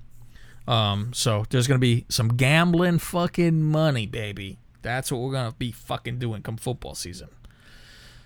Um, 0.67 1.13
so 1.13 1.45
there's 1.51 1.67
gonna 1.67 1.79
be 1.79 2.07
some 2.09 2.29
gambling 2.37 2.99
fucking 2.99 3.63
money, 3.63 4.07
baby. 4.07 4.59
That's 4.83 5.13
what 5.13 5.21
we're 5.21 5.33
gonna 5.33 5.55
be 5.59 5.73
fucking 5.73 6.19
doing 6.19 6.43
come 6.43 6.57
football 6.57 6.95
season. 6.95 7.29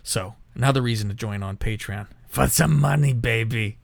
So 0.02 0.34
another 0.54 0.82
reason 0.82 1.08
to 1.08 1.14
join 1.14 1.42
on 1.42 1.56
Patreon 1.56 2.06
for 2.28 2.46
some 2.46 2.78
money, 2.78 3.12
baby. 3.12 3.78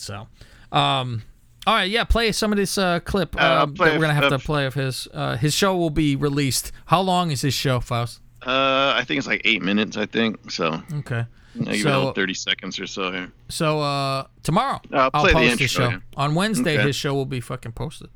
So, 0.00 0.26
um, 0.72 1.22
all 1.66 1.74
right, 1.74 1.90
yeah, 1.90 2.04
play 2.04 2.32
some 2.32 2.52
of 2.52 2.56
this 2.56 2.78
uh, 2.78 3.00
clip 3.00 3.36
Uh, 3.36 3.40
I'll 3.40 3.66
play 3.68 3.90
that 3.90 3.94
we're 3.98 4.06
gonna 4.06 4.14
have 4.14 4.30
to 4.30 4.38
play 4.38 4.66
of 4.66 4.74
his. 4.74 5.06
Uh, 5.12 5.36
his 5.36 5.54
show 5.54 5.76
will 5.76 5.90
be 5.90 6.16
released. 6.16 6.72
How 6.86 7.00
long 7.00 7.30
is 7.30 7.42
his 7.42 7.54
show, 7.54 7.80
Faust? 7.80 8.20
Uh, 8.46 8.94
I 8.96 9.04
think 9.06 9.18
it's 9.18 9.26
like 9.26 9.42
eight 9.44 9.62
minutes. 9.62 9.96
I 9.98 10.06
think 10.06 10.50
so. 10.50 10.82
Okay. 11.00 11.26
I'll 11.66 11.74
So- 11.74 12.12
thirty 12.12 12.32
seconds 12.34 12.78
or 12.80 12.86
so 12.86 13.12
here. 13.12 13.30
So 13.48 13.80
uh, 13.80 14.24
tomorrow 14.42 14.80
I'll 14.92 15.10
I'll 15.12 15.22
play 15.22 15.32
the 15.32 15.38
post 15.50 15.60
his 15.60 15.76
intro, 15.76 15.90
show. 15.90 15.98
On 16.16 16.34
Wednesday, 16.34 16.74
Okay. 16.78 16.86
his 16.86 16.96
show 16.96 17.12
will 17.12 17.26
be 17.26 17.40
fucking 17.40 17.72
posted. 17.72 18.08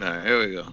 All 0.00 0.08
right, 0.08 0.24
here 0.24 0.38
we 0.46 0.52
go. 0.54 0.68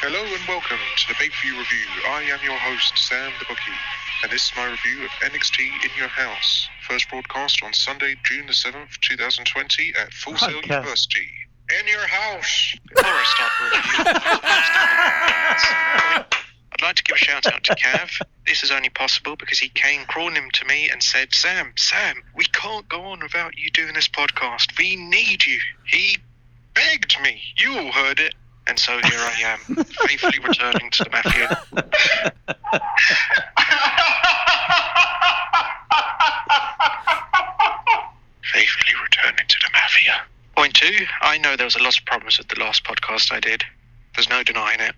Hello 0.00 0.22
and 0.22 0.46
welcome 0.46 0.78
to 0.96 1.08
the 1.08 1.14
Pay-Per-View 1.14 1.58
Review. 1.58 1.84
I 2.06 2.22
am 2.22 2.38
your 2.44 2.56
host, 2.56 2.96
Sam 2.96 3.32
the 3.40 3.46
Bookie, 3.46 3.72
and 4.22 4.30
this 4.30 4.46
is 4.46 4.52
my 4.56 4.66
review 4.66 5.04
of 5.04 5.10
NXT 5.26 5.58
In 5.58 5.90
Your 5.98 6.06
House. 6.06 6.68
First 6.86 7.10
broadcast 7.10 7.64
on 7.64 7.72
Sunday, 7.72 8.14
June 8.22 8.46
the 8.46 8.52
7th, 8.52 8.96
2020 9.00 9.94
at 10.00 10.12
Full 10.12 10.36
Sail 10.36 10.50
Podcast. 10.50 10.62
University. 10.70 11.26
In 11.80 11.88
your 11.88 12.06
house! 12.06 12.76
Before 12.94 13.10
I 13.10 13.24
start 13.34 13.52
the 13.58 13.64
review, 13.76 13.98
I'd 16.72 16.82
like 16.82 16.94
to 16.94 17.02
give 17.02 17.16
a 17.16 17.18
shout 17.18 17.52
out 17.52 17.64
to 17.64 17.74
Cav. 17.74 18.22
This 18.46 18.62
is 18.62 18.70
only 18.70 18.90
possible 18.90 19.34
because 19.34 19.58
he 19.58 19.68
came 19.68 20.04
crawling 20.04 20.48
to 20.52 20.64
me 20.66 20.88
and 20.90 21.02
said, 21.02 21.34
Sam, 21.34 21.72
Sam, 21.76 22.22
we 22.36 22.44
can't 22.44 22.88
go 22.88 23.02
on 23.02 23.18
without 23.18 23.58
you 23.58 23.68
doing 23.72 23.94
this 23.94 24.06
podcast. 24.06 24.78
We 24.78 24.94
need 24.94 25.44
you. 25.44 25.58
He 25.88 26.18
begged 26.74 27.16
me. 27.20 27.42
You 27.56 27.78
all 27.78 27.90
heard 27.90 28.20
it. 28.20 28.36
And 28.68 28.78
so 28.78 28.92
here 28.92 29.18
I 29.18 29.40
am, 29.46 29.58
faithfully 30.06 30.38
returning 30.46 30.90
to 30.90 31.04
the 31.04 31.10
mafia. 31.10 31.48
faithfully 38.52 38.94
returning 39.02 39.46
to 39.48 39.58
the 39.60 39.70
mafia. 39.72 40.20
Point 40.54 40.74
two, 40.74 41.06
I 41.22 41.38
know 41.38 41.56
there 41.56 41.64
was 41.64 41.76
a 41.76 41.82
lot 41.82 41.98
of 41.98 42.04
problems 42.04 42.36
with 42.36 42.48
the 42.48 42.60
last 42.60 42.84
podcast 42.84 43.32
I 43.32 43.40
did. 43.40 43.64
There's 44.14 44.28
no 44.28 44.42
denying 44.42 44.80
it. 44.80 44.94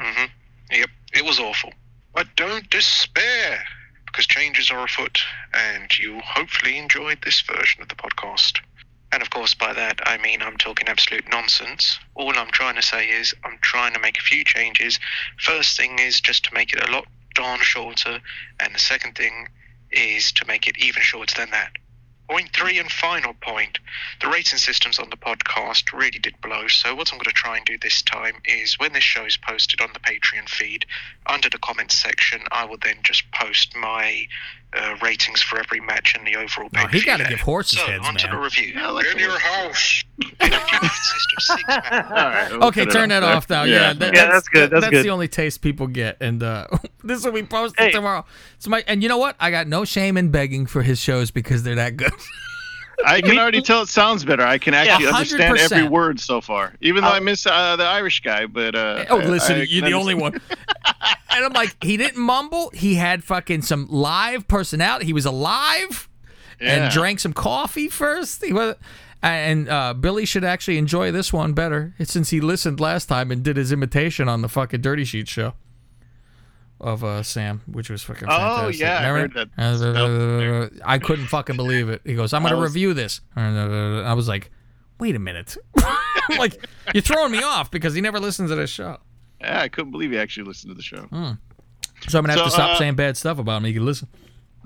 Mm-hmm. 0.00 0.24
Yep, 0.72 0.90
it 1.12 1.24
was 1.24 1.38
awful. 1.38 1.72
But 2.14 2.26
don't 2.36 2.68
despair, 2.70 3.64
because 4.06 4.26
changes 4.26 4.70
are 4.70 4.84
afoot, 4.84 5.20
and 5.52 5.96
you 5.98 6.20
hopefully 6.24 6.78
enjoyed 6.78 7.18
this 7.22 7.40
version 7.42 7.80
of 7.80 7.88
the 7.88 7.94
podcast. 7.94 8.60
And 9.14 9.22
of 9.22 9.30
course, 9.30 9.54
by 9.54 9.72
that, 9.72 10.00
I 10.08 10.18
mean 10.18 10.42
I'm 10.42 10.56
talking 10.56 10.88
absolute 10.88 11.30
nonsense. 11.30 12.00
All 12.16 12.36
I'm 12.36 12.50
trying 12.50 12.74
to 12.74 12.82
say 12.82 13.06
is 13.06 13.32
I'm 13.44 13.58
trying 13.60 13.92
to 13.94 14.00
make 14.00 14.18
a 14.18 14.22
few 14.22 14.42
changes. 14.42 14.98
First 15.38 15.76
thing 15.76 16.00
is 16.00 16.20
just 16.20 16.44
to 16.46 16.54
make 16.54 16.72
it 16.72 16.88
a 16.88 16.90
lot 16.90 17.06
darn 17.32 17.60
shorter, 17.60 18.20
and 18.58 18.74
the 18.74 18.78
second 18.80 19.14
thing 19.14 19.46
is 19.92 20.32
to 20.32 20.44
make 20.46 20.66
it 20.66 20.76
even 20.78 21.00
shorter 21.00 21.32
than 21.36 21.52
that. 21.52 21.70
Point 22.28 22.50
three 22.54 22.78
and 22.78 22.90
final 22.90 23.34
point. 23.34 23.78
The 24.20 24.28
rating 24.28 24.58
systems 24.58 24.98
on 24.98 25.10
the 25.10 25.16
podcast 25.16 25.92
really 25.92 26.18
did 26.18 26.34
blow, 26.40 26.68
so 26.68 26.94
what 26.94 27.12
I'm 27.12 27.18
going 27.18 27.24
to 27.26 27.32
try 27.32 27.56
and 27.58 27.66
do 27.66 27.76
this 27.82 28.00
time 28.02 28.36
is 28.46 28.78
when 28.78 28.92
this 28.94 29.04
show 29.04 29.24
is 29.26 29.36
posted 29.36 29.80
on 29.82 29.90
the 29.92 30.00
Patreon 30.00 30.48
feed, 30.48 30.86
under 31.26 31.50
the 31.50 31.58
comments 31.58 31.96
section, 31.98 32.40
I 32.50 32.64
will 32.64 32.78
then 32.82 32.96
just 33.02 33.30
post 33.32 33.76
my 33.76 34.26
uh, 34.72 34.96
ratings 35.02 35.42
for 35.42 35.58
every 35.58 35.80
match 35.80 36.14
and 36.18 36.26
the 36.26 36.36
overall 36.36 36.68
No, 36.72 36.86
pay 36.86 36.98
he 36.98 37.04
got 37.04 37.18
to 37.18 37.24
give 37.28 37.40
horses 37.40 37.78
so, 37.78 37.86
heads, 37.86 38.06
on 38.06 38.14
to 38.16 38.26
the 38.26 38.32
man. 38.32 38.42
review. 38.42 38.72
In 39.12 39.18
your 39.18 39.38
house. 39.38 40.02
Okay, 42.64 42.86
turn 42.86 43.10
that 43.10 43.22
off 43.22 43.48
now. 43.50 43.64
Yeah, 43.64 43.92
that- 43.92 44.14
Yeah, 44.14 44.26
that's 44.30 44.48
good, 44.48 44.70
that's 44.70 44.82
that's 44.82 44.90
good. 44.90 45.04
the 45.04 45.10
only 45.10 45.28
taste 45.28 45.60
people 45.60 45.86
get, 45.86 46.16
and 46.20 46.42
uh, 46.42 46.66
this 47.04 47.24
will 47.24 47.32
be 47.32 47.42
posted 47.42 47.92
tomorrow. 47.92 48.24
So 48.58 48.70
my 48.70 48.82
and 48.86 49.02
you 49.02 49.08
know 49.08 49.18
what? 49.18 49.36
I 49.38 49.50
got 49.50 49.66
no 49.66 49.84
shame 49.84 50.16
in 50.16 50.30
begging 50.30 50.66
for 50.66 50.82
his 50.82 50.98
shows 51.00 51.30
because 51.30 51.62
they're 51.62 51.74
that 51.74 51.96
good. 51.96 52.12
I 53.04 53.20
can 53.20 53.38
already 53.38 53.60
tell 53.60 53.82
it 53.82 53.88
sounds 53.88 54.24
better. 54.24 54.42
I 54.44 54.58
can 54.58 54.72
actually 54.72 55.08
understand 55.08 55.58
every 55.58 55.88
word 55.88 56.20
so 56.20 56.40
far, 56.40 56.74
even 56.80 57.02
though 57.02 57.10
I 57.10 57.20
miss 57.20 57.44
uh, 57.46 57.76
the 57.76 57.84
Irish 57.84 58.20
guy. 58.22 58.46
But 58.46 58.74
uh, 58.74 59.04
Oh, 59.10 59.16
listen, 59.16 59.56
I 59.56 59.62
you're 59.64 59.84
the 59.84 59.94
only 59.94 60.14
one. 60.14 60.34
and 61.30 61.44
I'm 61.44 61.52
like, 61.52 61.76
he 61.82 61.96
didn't 61.96 62.18
mumble. 62.22 62.70
He 62.72 62.94
had 62.94 63.24
fucking 63.24 63.62
some 63.62 63.88
live 63.90 64.46
personality. 64.48 65.06
He 65.06 65.12
was 65.12 65.26
alive 65.26 66.08
Yeah. 66.60 66.84
and 66.84 66.92
drank 66.92 67.18
some 67.20 67.32
coffee 67.32 67.88
first. 67.88 68.44
He 68.44 68.52
was, 68.52 68.76
and 69.22 69.68
uh, 69.68 69.94
Billy 69.94 70.24
should 70.24 70.44
actually 70.44 70.78
enjoy 70.78 71.10
this 71.10 71.32
one 71.32 71.52
better 71.52 71.94
since 72.04 72.30
he 72.30 72.40
listened 72.40 72.78
last 72.78 73.06
time 73.06 73.30
and 73.32 73.42
did 73.42 73.56
his 73.56 73.72
imitation 73.72 74.28
on 74.28 74.40
the 74.42 74.48
fucking 74.48 74.82
Dirty 74.82 75.04
Sheet 75.04 75.26
show 75.28 75.54
of 76.84 77.02
uh, 77.02 77.22
Sam, 77.22 77.62
which 77.66 77.90
was 77.90 78.02
fucking 78.02 78.28
fantastic. 78.28 78.44
Oh, 78.44 78.56
fantastic. 78.72 78.80
yeah, 78.80 78.98
I 78.98 79.04
heard 79.06 79.34
that. 80.68 80.80
I 80.84 80.98
couldn't 80.98 81.26
fucking 81.26 81.56
believe 81.56 81.88
it. 81.88 82.02
He 82.04 82.14
goes, 82.14 82.32
"I'm 82.32 82.42
gonna 82.42 82.56
was- 82.56 82.70
review 82.70 82.94
this." 82.94 83.20
I 83.36 84.12
was 84.14 84.28
like, 84.28 84.50
"Wait 85.00 85.16
a 85.16 85.18
minute." 85.18 85.56
like 86.38 86.66
you're 86.94 87.02
throwing 87.02 87.32
me 87.32 87.42
off 87.42 87.70
because 87.70 87.94
he 87.94 88.00
never 88.00 88.20
listens 88.20 88.50
to 88.50 88.56
this 88.56 88.70
show. 88.70 88.98
Yeah, 89.40 89.60
I 89.60 89.68
couldn't 89.68 89.90
believe 89.90 90.10
he 90.12 90.18
actually 90.18 90.44
listened 90.46 90.70
to 90.70 90.74
the 90.74 90.82
show. 90.82 91.02
Hmm. 91.02 91.32
So 92.08 92.18
I'm 92.18 92.24
gonna 92.24 92.32
have 92.32 92.38
So, 92.40 92.44
to 92.44 92.50
stop 92.50 92.70
uh, 92.70 92.78
saying 92.78 92.94
bad 92.94 93.16
stuff 93.16 93.38
about 93.38 93.58
him. 93.58 93.64
He 93.64 93.72
can 93.74 93.84
listen. 93.84 94.08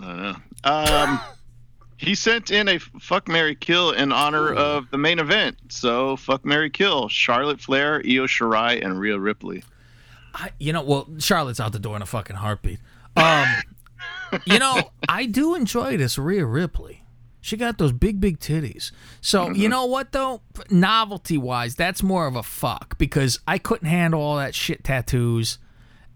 I. 0.00 0.34
Um, 0.64 1.20
he 1.96 2.14
sent 2.14 2.50
in 2.50 2.68
a 2.68 2.78
fuck 2.78 3.28
Mary 3.28 3.54
kill 3.54 3.92
in 3.92 4.12
honor 4.12 4.52
of 4.52 4.90
the 4.90 4.98
main 4.98 5.18
event. 5.18 5.56
So 5.68 6.16
fuck 6.16 6.44
Mary 6.44 6.70
kill: 6.70 7.08
Charlotte 7.08 7.60
Flair, 7.60 7.96
Io 8.04 8.26
Shirai, 8.26 8.84
and 8.84 8.98
Rhea 8.98 9.18
Ripley. 9.18 9.62
I, 10.38 10.52
you 10.58 10.72
know, 10.72 10.82
well, 10.82 11.08
Charlotte's 11.18 11.58
out 11.58 11.72
the 11.72 11.78
door 11.78 11.96
in 11.96 12.02
a 12.02 12.06
fucking 12.06 12.36
heartbeat. 12.36 12.78
Um, 13.16 13.46
you 14.44 14.58
know, 14.58 14.90
I 15.08 15.26
do 15.26 15.54
enjoy 15.54 15.96
this 15.96 16.16
Rhea 16.16 16.46
Ripley. 16.46 17.02
She 17.40 17.56
got 17.56 17.78
those 17.78 17.92
big, 17.92 18.20
big 18.20 18.38
titties. 18.38 18.92
So 19.20 19.50
you 19.50 19.68
know 19.68 19.86
what 19.86 20.12
though, 20.12 20.42
novelty 20.70 21.38
wise, 21.38 21.74
that's 21.76 22.02
more 22.02 22.26
of 22.26 22.36
a 22.36 22.42
fuck 22.42 22.98
because 22.98 23.40
I 23.46 23.58
couldn't 23.58 23.88
handle 23.88 24.20
all 24.20 24.36
that 24.36 24.54
shit 24.54 24.84
tattoos. 24.84 25.58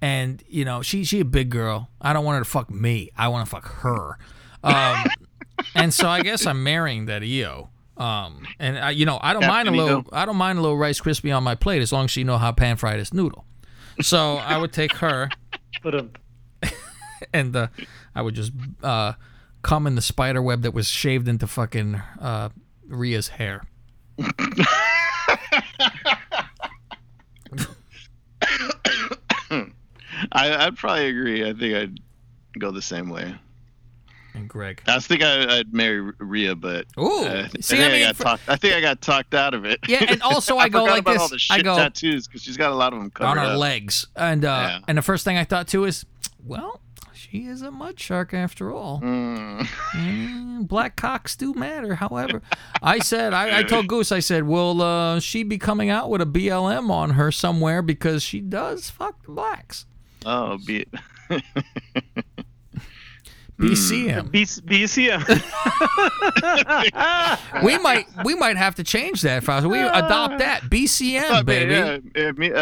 And 0.01 0.43
you 0.49 0.65
know, 0.65 0.82
she 0.82 1.05
she 1.05 1.20
a 1.20 1.24
big 1.24 1.51
girl. 1.51 1.89
I 2.01 2.12
don't 2.12 2.24
want 2.24 2.39
her 2.39 2.44
to 2.44 2.51
fuck 2.51 2.70
me. 2.70 3.11
I 3.16 3.28
want 3.28 3.47
to 3.47 3.51
fuck 3.51 3.65
her. 3.82 4.19
Um, 4.62 5.07
and 5.74 5.94
so 5.94 6.09
I 6.09 6.23
guess 6.23 6.47
I'm 6.47 6.62
marrying 6.62 7.07
that 7.07 7.23
Io. 7.23 7.70
Um, 7.97 8.47
and 8.59 8.78
I, 8.78 8.90
you 8.90 9.07
know, 9.07 9.19
I 9.23 9.32
don't 9.32 9.47
mind 9.47 9.69
a 9.69 9.70
little. 9.70 10.05
I 10.12 10.27
don't 10.27 10.36
mind 10.36 10.59
a 10.59 10.62
little 10.62 10.77
Rice 10.77 11.01
Krispie 11.01 11.35
on 11.35 11.44
my 11.44 11.55
plate 11.55 11.82
as 11.82 11.93
long 11.93 12.05
as 12.07 12.11
she 12.11 12.24
know 12.24 12.36
how 12.36 12.53
pan 12.53 12.77
fried 12.77 12.99
this 12.99 13.12
noodle. 13.12 13.47
So 14.01 14.36
I 14.36 14.56
would 14.56 14.73
take 14.73 14.94
her, 14.94 15.28
But 15.82 15.94
um, 15.94 16.10
and 17.32 17.55
uh, 17.55 17.69
I 18.14 18.23
would 18.23 18.35
just 18.35 18.52
uh, 18.82 19.12
come 19.62 19.86
in 19.86 19.94
the 19.94 20.02
spider 20.02 20.43
web 20.43 20.62
that 20.62 20.73
was 20.73 20.89
shaved 20.89 21.28
into 21.28 21.47
fucking 21.47 21.97
uh, 22.20 22.48
Rhea's 22.86 23.28
hair. 23.28 23.62
I, 30.31 30.66
I'd 30.66 30.77
probably 30.77 31.09
agree. 31.09 31.48
I 31.48 31.52
think 31.52 31.74
I'd 31.74 32.01
go 32.59 32.70
the 32.70 32.82
same 32.82 33.09
way. 33.09 33.35
And 34.35 34.49
Greg. 34.49 34.83
I 34.87 34.95
was 34.95 35.07
thinking 35.07 35.27
I, 35.27 35.59
I'd 35.59 35.75
marry 35.75 36.01
Rhea, 36.19 36.55
but 36.57 36.87
Ooh, 36.99 37.25
uh, 37.25 37.49
see, 37.61 37.77
I, 37.77 37.81
think 37.81 37.81
I 37.83 37.89
mean, 37.93 38.03
got 38.07 38.17
for- 38.17 38.23
talked, 38.25 38.49
I 38.49 38.57
think 38.57 38.75
I 38.75 38.81
got 38.81 39.01
talked 39.03 39.35
out 39.35 39.53
of 39.55 39.65
it. 39.67 39.81
Yeah, 39.87 40.05
and 40.09 40.23
also 40.23 40.57
I 40.57 40.69
go 40.69 40.81
forgot 40.87 40.93
like 40.95 41.05
this. 41.05 41.21
all 41.23 41.29
the 41.29 41.41
I 41.51 41.61
go- 41.63 41.77
tattoos 41.77 42.27
because 42.29 42.43
she's 42.43 42.57
got 42.57 42.73
a 42.73 42.75
lot 42.75 42.93
of 42.95 42.99
them 42.99 43.11
covered 43.11 43.29
on 43.29 43.37
her 43.39 43.53
up. 43.53 43.59
legs. 43.59 44.07
And 44.17 44.45
uh, 44.45 44.49
Yeah. 44.49 44.79
and 44.89 44.97
the 44.99 45.03
first 45.03 45.25
thing 45.25 45.37
I 45.37 45.45
thought 45.45 45.69
too 45.69 45.85
is, 45.85 46.07
well, 46.45 46.81
she 47.13 47.47
is 47.47 47.61
a 47.63 47.71
mud 47.71 48.01
shark 48.01 48.33
after 48.35 48.73
all. 48.73 49.01
Mm. 49.03 49.67
Mm, 49.93 50.67
black 50.69 50.97
cocks 50.97 51.37
do 51.37 51.53
matter. 51.55 51.95
However, 51.97 52.41
I 52.83 53.01
said 53.01 53.35
I, 53.35 53.59
I 53.59 53.63
told 53.65 53.87
Goose 53.87 54.13
I 54.13 54.21
said, 54.21 54.45
will 54.45 54.81
uh, 54.81 55.21
she 55.21 55.43
be 55.43 55.59
coming 55.59 55.91
out 55.91 56.09
with 56.11 56.23
a 56.23 56.27
BLM 56.27 56.91
on 56.91 57.11
her 57.11 57.31
somewhere 57.31 57.83
because 57.83 58.23
she 58.23 58.41
does 58.41 58.89
fuck 58.91 59.23
the 59.25 59.33
blacks. 59.33 59.85
Oh, 60.25 60.57
be 60.67 60.87
BCM. 63.63 64.31
B- 64.31 64.45
BCM. 64.45 65.23
we 67.65 67.79
might 67.79 68.07
we 68.25 68.35
might 68.35 68.57
have 68.57 68.75
to 68.77 68.85
change 68.85 69.23
that. 69.23 69.45
Fausto. 69.45 69.69
We 69.69 69.79
adopt 69.81 70.39
that 70.39 70.63
BCM, 70.63 71.31
I 71.31 71.43
baby. 71.43 71.73
yeah, 71.75 71.99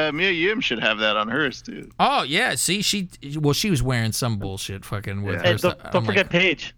uh, 0.02 0.08
uh, 0.08 0.12
Mia 0.12 0.30
Yim 0.30 0.60
should 0.60 0.78
have 0.80 0.98
that 0.98 1.16
on 1.16 1.28
hers 1.28 1.62
too. 1.62 1.90
Oh 1.98 2.22
yeah, 2.22 2.54
see 2.54 2.82
she 2.82 3.08
well 3.36 3.54
she 3.54 3.70
was 3.70 3.82
wearing 3.82 4.12
some 4.12 4.38
bullshit 4.38 4.84
fucking 4.84 5.22
with 5.22 5.42
Hey, 5.42 5.52
her. 5.52 5.58
don't, 5.58 5.92
don't 5.92 6.04
forget 6.06 6.26
like, 6.26 6.30
Paige. 6.32 6.74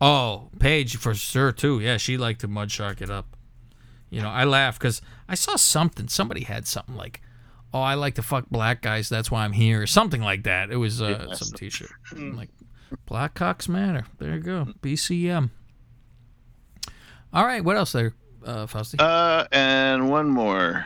oh, 0.00 0.48
Paige 0.58 0.96
for 0.96 1.14
sure 1.14 1.52
too. 1.52 1.80
Yeah, 1.80 1.96
she 1.96 2.16
liked 2.16 2.40
to 2.40 2.48
mud 2.48 2.70
shark 2.70 3.00
it 3.00 3.10
up. 3.10 3.36
You 4.10 4.20
know, 4.20 4.28
I 4.28 4.44
laugh 4.44 4.78
because 4.78 5.00
I 5.28 5.34
saw 5.34 5.56
something. 5.56 6.08
Somebody 6.08 6.44
had 6.44 6.66
something 6.66 6.94
like, 6.96 7.22
"Oh, 7.72 7.80
I 7.80 7.94
like 7.94 8.16
to 8.16 8.22
fuck 8.22 8.50
black 8.50 8.82
guys. 8.82 9.08
That's 9.08 9.30
why 9.30 9.44
I'm 9.44 9.52
here," 9.52 9.80
or 9.82 9.86
something 9.86 10.20
like 10.20 10.42
that. 10.44 10.70
It 10.70 10.76
was 10.76 11.00
uh, 11.00 11.26
Yeah, 11.28 11.34
some 11.34 11.52
T-shirt. 11.56 11.90
I'm 12.10 12.36
like, 12.36 12.50
black 13.06 13.34
cocks 13.34 13.68
matter. 13.68 14.04
There 14.18 14.34
you 14.34 14.40
go. 14.40 14.68
BCM. 14.80 15.50
All 17.32 17.46
right, 17.46 17.64
what 17.64 17.76
else 17.76 17.92
there, 17.92 18.12
uh, 18.44 18.66
Fausti? 18.66 18.96
Uh, 18.98 19.46
and 19.52 20.10
one 20.10 20.28
more. 20.28 20.84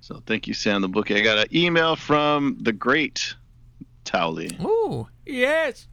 So 0.00 0.20
thank 0.26 0.46
you, 0.48 0.54
Sam 0.54 0.82
the 0.82 0.88
bookie. 0.88 1.14
I 1.16 1.20
got 1.20 1.38
an 1.38 1.46
email 1.56 1.96
from 1.96 2.56
the 2.60 2.72
great 2.72 3.34
Towley. 4.04 4.50
Ooh, 4.60 5.08
yes. 5.24 5.86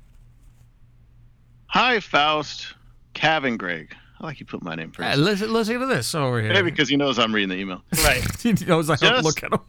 Hi, 1.68 2.00
Faust, 2.00 2.74
Cav, 3.14 3.48
and 3.48 3.58
Greg. 3.58 3.96
I 4.20 4.26
like 4.26 4.40
you 4.40 4.46
put 4.46 4.62
my 4.64 4.76
name 4.76 4.92
Uh, 5.00 5.04
first. 5.04 5.18
listen, 5.20 5.54
listen 5.54 5.80
to 5.80 5.86
this 5.86 6.14
over 6.14 6.42
here. 6.42 6.52
Yeah, 6.54 6.62
because 6.64 6.90
he 6.90 6.98
knows 6.98 7.18
I'm 7.18 7.34
reading 7.34 7.50
the 7.50 7.56
email. 7.58 7.84
Right. 8.04 8.24
he 8.42 8.54
knows 8.54 8.90
I 8.90 8.96
don't 8.98 9.24
look 9.24 9.42
at 9.44 9.54
him. 9.54 9.60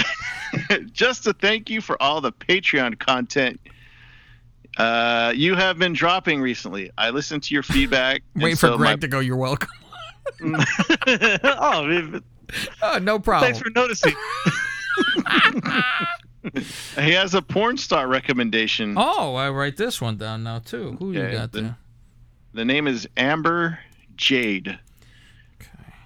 Just 0.92 1.24
to 1.24 1.32
thank 1.34 1.68
you 1.70 1.80
for 1.80 2.00
all 2.02 2.20
the 2.20 2.32
Patreon 2.32 2.98
content 2.98 3.60
uh, 4.76 5.32
you 5.34 5.56
have 5.56 5.76
been 5.76 5.92
dropping 5.92 6.40
recently. 6.40 6.88
I 6.96 7.10
listened 7.10 7.42
to 7.44 7.54
your 7.54 7.64
feedback. 7.64 8.22
Wait 8.36 8.52
for 8.52 8.68
so 8.68 8.76
Greg 8.76 8.98
my- 8.98 9.00
to 9.00 9.08
go. 9.08 9.18
You're 9.18 9.36
welcome. 9.36 9.68
oh, 10.40 11.84
man, 11.84 12.22
Uh, 12.80 13.00
no 13.02 13.18
problem. 13.18 13.44
thanks 13.52 13.58
for 13.58 13.70
noticing. 13.70 14.14
He 16.96 17.12
has 17.12 17.34
a 17.34 17.42
porn 17.42 17.76
star 17.76 18.06
recommendation. 18.06 18.94
Oh, 18.96 19.34
I 19.34 19.50
write 19.50 19.76
this 19.76 20.00
one 20.00 20.16
down 20.16 20.44
now 20.44 20.60
too. 20.60 20.96
Who 20.98 21.12
you 21.12 21.30
got 21.30 21.52
the- 21.52 21.60
there? 21.62 21.76
The 22.54 22.64
name 22.64 22.86
is 22.86 23.08
Amber 23.16 23.78
Jade. 24.16 24.78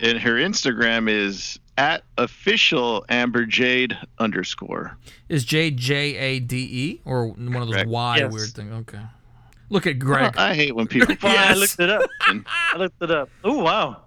And 0.00 0.18
her 0.18 0.32
Instagram 0.34 1.08
is 1.08 1.58
at 1.78 2.02
official 2.18 3.04
Amber 3.08 3.44
Jade 3.46 3.96
underscore. 4.18 4.96
Is 5.28 5.44
J 5.44 5.70
J 5.70 6.16
A 6.16 6.40
D 6.40 6.56
E 6.56 7.00
or 7.04 7.28
one 7.28 7.56
of 7.56 7.66
those 7.68 7.74
Correct. 7.76 7.88
Y 7.90 8.16
Yes. 8.18 8.32
weird 8.32 8.48
things? 8.50 8.72
Okay. 8.72 9.00
Look 9.70 9.86
at 9.86 9.98
Greg. 9.98 10.36
I 10.36 10.54
hate 10.54 10.74
when 10.76 10.86
people. 10.86 11.14
Well, 11.22 11.36
I 11.50 11.54
looked 11.54 11.80
it 11.80 11.88
up. 11.90 12.08
I 12.20 12.76
looked 12.76 13.02
it 13.02 13.10
up. 13.10 13.30
Oh 13.42 13.62
wow. 13.62 14.02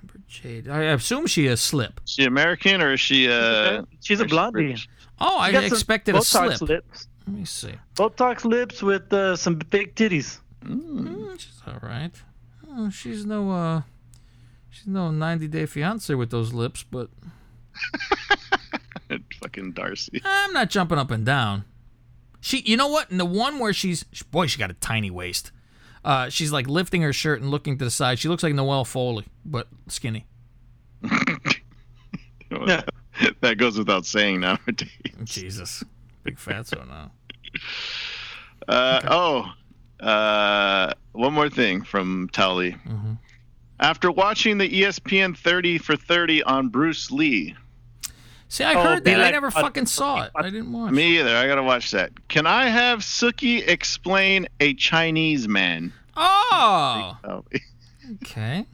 Amber 0.00 0.20
Jade. 0.26 0.68
I 0.68 0.84
assume 0.84 1.26
she 1.26 1.46
is 1.46 1.60
slip. 1.60 2.00
Is 2.04 2.12
she 2.12 2.24
American 2.24 2.80
or 2.82 2.94
is 2.94 3.00
she 3.00 3.28
uh 3.30 3.82
She's 4.00 4.20
a 4.20 4.24
or 4.24 4.28
she 4.28 4.30
blondie. 4.30 4.76
Oh, 5.20 5.38
I 5.38 5.52
got 5.52 5.64
some 5.64 5.72
expected 5.72 6.14
a 6.14 6.18
Botox 6.18 6.56
slip. 6.58 6.60
lips. 6.62 7.08
Let 7.26 7.36
me 7.36 7.44
see. 7.44 7.74
Botox 7.94 8.44
lips 8.44 8.82
with 8.82 9.12
uh, 9.12 9.36
some 9.36 9.56
big 9.70 9.94
titties. 9.94 10.40
Mm, 10.64 11.38
she's 11.38 11.60
all 11.66 11.78
right. 11.82 12.10
Oh, 12.68 12.90
she's 12.90 13.24
no 13.26 13.50
uh, 13.52 13.82
she's 14.72 14.86
no 14.86 15.10
90 15.10 15.48
Day 15.48 15.66
Fiance 15.66 16.12
with 16.14 16.30
those 16.30 16.52
lips, 16.52 16.82
but 16.82 17.08
Fucking 19.40 19.72
Darcy. 19.72 20.20
I'm 20.24 20.52
not 20.52 20.70
jumping 20.70 20.98
up 20.98 21.10
and 21.10 21.24
down. 21.26 21.64
She, 22.40 22.60
you 22.62 22.76
know 22.76 22.88
what? 22.88 23.10
In 23.10 23.18
the 23.18 23.24
one 23.24 23.58
where 23.58 23.72
she's, 23.72 24.02
boy, 24.30 24.46
she 24.46 24.58
got 24.58 24.70
a 24.70 24.74
tiny 24.74 25.10
waist. 25.10 25.52
Uh, 26.04 26.28
she's 26.28 26.50
like 26.50 26.66
lifting 26.66 27.02
her 27.02 27.12
shirt 27.12 27.40
and 27.40 27.50
looking 27.50 27.78
to 27.78 27.84
the 27.84 27.90
side. 27.90 28.18
She 28.18 28.28
looks 28.28 28.42
like 28.42 28.54
Noelle 28.54 28.84
Foley, 28.84 29.26
but 29.44 29.68
skinny. 29.86 30.26
that 33.40 33.56
goes 33.58 33.78
without 33.78 34.04
saying 34.06 34.40
nowadays. 34.40 34.88
Jesus, 35.24 35.84
big 36.24 36.36
fatso 36.36 36.86
now. 36.88 37.12
Uh, 38.66 39.00
Oh, 39.04 39.52
uh, 40.04 40.92
one 41.12 41.32
more 41.32 41.48
thing 41.50 41.82
from 41.82 42.28
Towley. 42.32 42.72
Mm-hmm. 42.72 43.12
After 43.82 44.10
watching 44.12 44.56
the 44.58 44.68
ESPN 44.68 45.36
30 45.36 45.76
for 45.78 45.96
30 45.96 46.42
on 46.44 46.68
Bruce 46.68 47.10
Lee, 47.10 47.54
See, 48.48 48.64
I 48.64 48.74
Oh, 48.74 48.82
heard 48.82 49.04
that. 49.04 49.18
I 49.18 49.22
like- 49.24 49.32
never 49.32 49.50
fucking 49.50 49.86
saw 49.86 50.22
it. 50.24 50.30
I 50.36 50.42
didn't 50.42 50.70
watch. 50.72 50.92
me 50.92 51.18
either. 51.18 51.34
I 51.36 51.46
gotta 51.46 51.62
watch 51.62 51.90
that. 51.92 52.12
Can 52.28 52.46
I 52.46 52.66
have 52.68 52.98
Suki 53.00 53.66
explain 53.66 54.46
a 54.60 54.74
Chinese 54.74 55.48
man? 55.48 55.92
Oh, 56.16 57.16
Oh, 57.24 57.44
okay. 58.22 58.66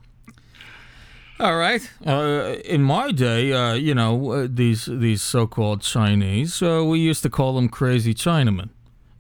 All 1.41 1.57
right. 1.57 1.89
Uh, 2.05 2.57
in 2.65 2.83
my 2.83 3.13
day, 3.13 3.53
uh, 3.53 3.75
you 3.75 3.95
know, 3.95 4.33
uh, 4.33 4.49
these 4.51 4.87
these 4.87 5.23
so-called 5.23 5.83
Chinese, 5.83 6.61
uh, 6.61 6.83
we 6.85 6.99
used 6.99 7.23
to 7.23 7.31
call 7.31 7.55
them 7.55 7.69
crazy 7.69 8.13
Chinamen. 8.13 8.71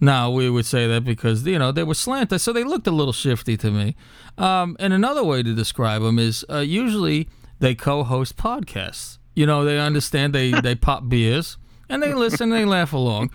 Now 0.01 0.31
we 0.31 0.49
would 0.49 0.66
say 0.66 0.87
that 0.87 1.05
because 1.05 1.47
you 1.47 1.59
know 1.59 1.73
they 1.73 1.83
were 1.83 1.95
slanted, 1.95 2.41
so 2.41 2.53
they 2.53 2.65
looked 2.65 2.87
a 2.87 2.93
little 2.93 3.12
shifty 3.12 3.57
to 3.57 3.70
me. 3.70 3.97
Um, 4.37 4.77
and 4.79 4.93
another 4.93 5.25
way 5.25 5.43
to 5.43 5.55
describe 5.55 6.03
them 6.03 6.19
is 6.19 6.45
uh, 6.49 6.59
usually 6.59 7.29
they 7.59 7.75
co-host 7.75 8.37
podcasts. 8.37 9.19
You 9.35 9.47
know, 9.47 9.65
they 9.65 9.79
understand 9.79 10.35
they 10.35 10.53
they 10.53 10.75
pop 10.75 11.09
beers 11.09 11.57
and 11.89 12.03
they 12.03 12.15
listen, 12.15 12.53
and 12.53 12.61
they 12.61 12.65
laugh 12.65 12.93
along, 12.93 13.31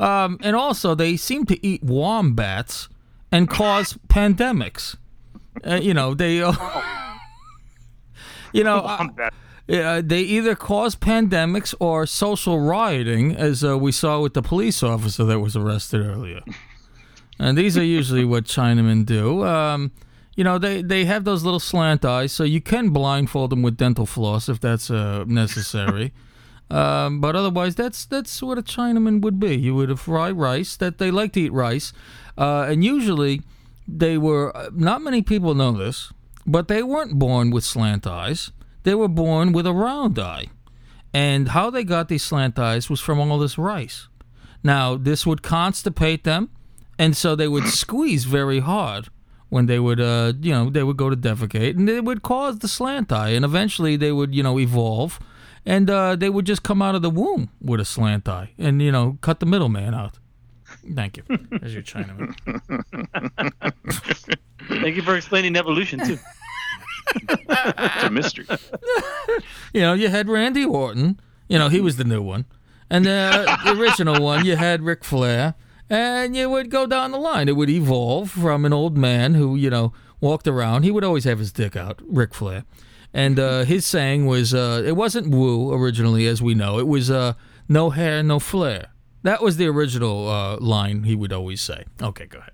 um, 0.00 0.38
and 0.42 0.56
also 0.56 0.94
they 0.94 1.16
seem 1.16 1.44
to 1.46 1.66
eat 1.66 1.82
wombats 1.84 2.88
and 3.30 3.48
cause 3.48 3.94
pandemics. 4.08 4.96
Uh, 5.64 5.76
you 5.76 5.94
know, 5.94 6.14
they. 6.14 6.42
Uh, 6.42 6.52
you 8.52 8.64
know, 8.64 8.78
uh, 8.78 9.06
uh, 9.70 10.02
they 10.04 10.20
either 10.22 10.54
cause 10.54 10.96
pandemics 10.96 11.74
or 11.78 12.06
social 12.06 12.60
rioting, 12.60 13.36
as 13.36 13.62
uh, 13.62 13.76
we 13.76 13.92
saw 13.92 14.20
with 14.20 14.34
the 14.34 14.42
police 14.42 14.82
officer 14.82 15.24
that 15.24 15.40
was 15.40 15.56
arrested 15.56 16.06
earlier. 16.06 16.40
And 17.38 17.56
these 17.56 17.76
are 17.76 17.84
usually 17.84 18.24
what 18.24 18.44
Chinamen 18.44 19.04
do. 19.06 19.44
Um, 19.44 19.92
you 20.34 20.44
know, 20.44 20.58
they, 20.58 20.82
they 20.82 21.04
have 21.04 21.24
those 21.24 21.44
little 21.44 21.60
slant 21.60 22.04
eyes, 22.04 22.32
so 22.32 22.44
you 22.44 22.60
can 22.60 22.90
blindfold 22.90 23.50
them 23.50 23.62
with 23.62 23.76
dental 23.76 24.06
floss 24.06 24.48
if 24.48 24.58
that's 24.60 24.90
uh, 24.90 25.24
necessary. 25.26 26.12
um, 26.70 27.20
but 27.20 27.36
otherwise, 27.36 27.74
that's 27.74 28.06
that's 28.06 28.42
what 28.42 28.58
a 28.58 28.62
Chinaman 28.62 29.20
would 29.20 29.38
be. 29.40 29.56
You 29.56 29.74
would 29.74 29.98
fry 29.98 30.30
rice. 30.30 30.76
That 30.76 30.98
they 30.98 31.10
like 31.10 31.32
to 31.32 31.40
eat 31.40 31.52
rice, 31.52 31.92
uh, 32.36 32.66
and 32.68 32.84
usually 32.84 33.42
they 33.86 34.16
were. 34.18 34.56
uh, 34.56 34.70
Not 34.72 35.02
many 35.02 35.22
people 35.22 35.54
know 35.54 35.72
this, 35.72 36.12
but 36.46 36.68
they 36.68 36.82
weren't 36.82 37.18
born 37.18 37.50
with 37.50 37.64
slant 37.64 38.06
eyes. 38.06 38.52
They 38.82 38.94
were 38.94 39.08
born 39.08 39.52
with 39.52 39.66
a 39.66 39.72
round 39.72 40.18
eye, 40.18 40.46
and 41.12 41.48
how 41.48 41.70
they 41.70 41.84
got 41.84 42.08
these 42.08 42.22
slant 42.22 42.58
eyes 42.58 42.88
was 42.88 43.00
from 43.00 43.18
all 43.18 43.38
this 43.38 43.58
rice. 43.58 44.08
Now, 44.62 44.96
this 44.96 45.26
would 45.26 45.42
constipate 45.42 46.24
them, 46.24 46.50
and 46.98 47.16
so 47.16 47.34
they 47.34 47.48
would 47.48 47.68
squeeze 47.82 48.24
very 48.24 48.60
hard 48.60 49.08
when 49.48 49.66
they 49.66 49.78
would, 49.78 50.00
uh, 50.00 50.34
you 50.40 50.52
know, 50.52 50.68
they 50.68 50.82
would 50.82 50.96
go 50.96 51.08
to 51.08 51.16
defecate, 51.16 51.76
and 51.76 51.88
it 51.88 52.04
would 52.04 52.22
cause 52.22 52.58
the 52.58 52.68
slant 52.68 53.10
eye, 53.12 53.30
and 53.30 53.44
eventually 53.44 53.96
they 53.96 54.12
would, 54.12 54.34
you 54.34 54.42
know, 54.42 54.58
evolve, 54.58 55.18
and 55.64 55.88
uh, 55.88 56.16
they 56.16 56.28
would 56.28 56.44
just 56.44 56.62
come 56.62 56.82
out 56.82 56.94
of 56.94 57.02
the 57.02 57.10
womb 57.10 57.50
with 57.60 57.80
a 57.80 57.84
slant 57.84 58.28
eye, 58.28 58.50
and 58.58 58.82
you 58.82 58.92
know, 58.92 59.18
cut 59.20 59.40
the 59.40 59.46
middleman 59.46 59.94
out. 59.94 60.18
Thank 60.94 61.16
you. 61.16 61.22
There's 61.50 61.74
your 61.74 61.82
Chinaman. 61.82 62.34
Thank 64.68 64.96
you 64.96 65.02
for 65.02 65.16
explaining 65.16 65.56
evolution 65.56 65.98
too. 66.04 66.18
It's 67.14 68.04
a 68.04 68.10
mystery. 68.10 68.46
You 69.74 69.82
know, 69.82 69.92
you 69.92 70.08
had 70.08 70.28
Randy 70.28 70.64
Orton, 70.64 71.20
You 71.48 71.58
know, 71.58 71.68
he 71.68 71.80
was 71.80 71.96
the 71.96 72.04
new 72.04 72.22
one. 72.22 72.46
And 72.90 73.06
uh, 73.06 73.58
the 73.64 73.78
original 73.78 74.22
one, 74.22 74.46
you 74.46 74.56
had 74.56 74.82
Ric 74.82 75.04
Flair, 75.04 75.54
and 75.90 76.34
you 76.34 76.48
would 76.48 76.70
go 76.70 76.86
down 76.86 77.10
the 77.12 77.18
line. 77.18 77.48
It 77.48 77.56
would 77.56 77.68
evolve 77.68 78.30
from 78.30 78.64
an 78.64 78.72
old 78.72 78.96
man 78.96 79.34
who, 79.34 79.56
you 79.56 79.68
know, 79.68 79.92
walked 80.20 80.48
around. 80.48 80.84
He 80.84 80.90
would 80.90 81.04
always 81.04 81.24
have 81.24 81.38
his 81.38 81.52
dick 81.52 81.76
out, 81.76 82.00
Ric 82.06 82.32
Flair. 82.34 82.64
And 83.12 83.38
uh, 83.38 83.64
his 83.64 83.84
saying 83.86 84.26
was, 84.26 84.54
uh, 84.54 84.82
it 84.86 84.96
wasn't 84.96 85.28
woo 85.34 85.72
originally, 85.72 86.26
as 86.26 86.40
we 86.42 86.54
know. 86.54 86.78
It 86.78 86.86
was 86.86 87.10
uh, 87.10 87.34
no 87.68 87.90
hair, 87.90 88.22
no 88.22 88.38
flair. 88.38 88.88
That 89.22 89.42
was 89.42 89.56
the 89.58 89.66
original 89.66 90.28
uh, 90.28 90.56
line 90.58 91.02
he 91.02 91.14
would 91.14 91.32
always 91.32 91.60
say. 91.60 91.84
Okay, 92.00 92.26
go 92.26 92.38
ahead. 92.38 92.52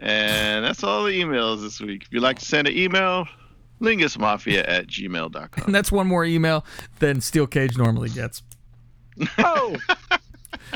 And 0.00 0.64
that's 0.64 0.82
all 0.84 1.04
the 1.04 1.10
emails 1.20 1.62
this 1.62 1.80
week. 1.80 2.02
If 2.04 2.12
you'd 2.12 2.22
like 2.22 2.38
to 2.38 2.44
send 2.44 2.68
an 2.68 2.76
email, 2.76 3.26
lingusmafia 3.80 4.64
at 4.68 4.86
gmail.com. 4.86 5.64
And 5.66 5.74
that's 5.74 5.90
one 5.90 6.06
more 6.06 6.24
email 6.24 6.64
than 7.00 7.20
Steel 7.20 7.46
Cage 7.46 7.76
normally 7.76 8.10
gets. 8.10 8.42
Oh, 9.38 9.76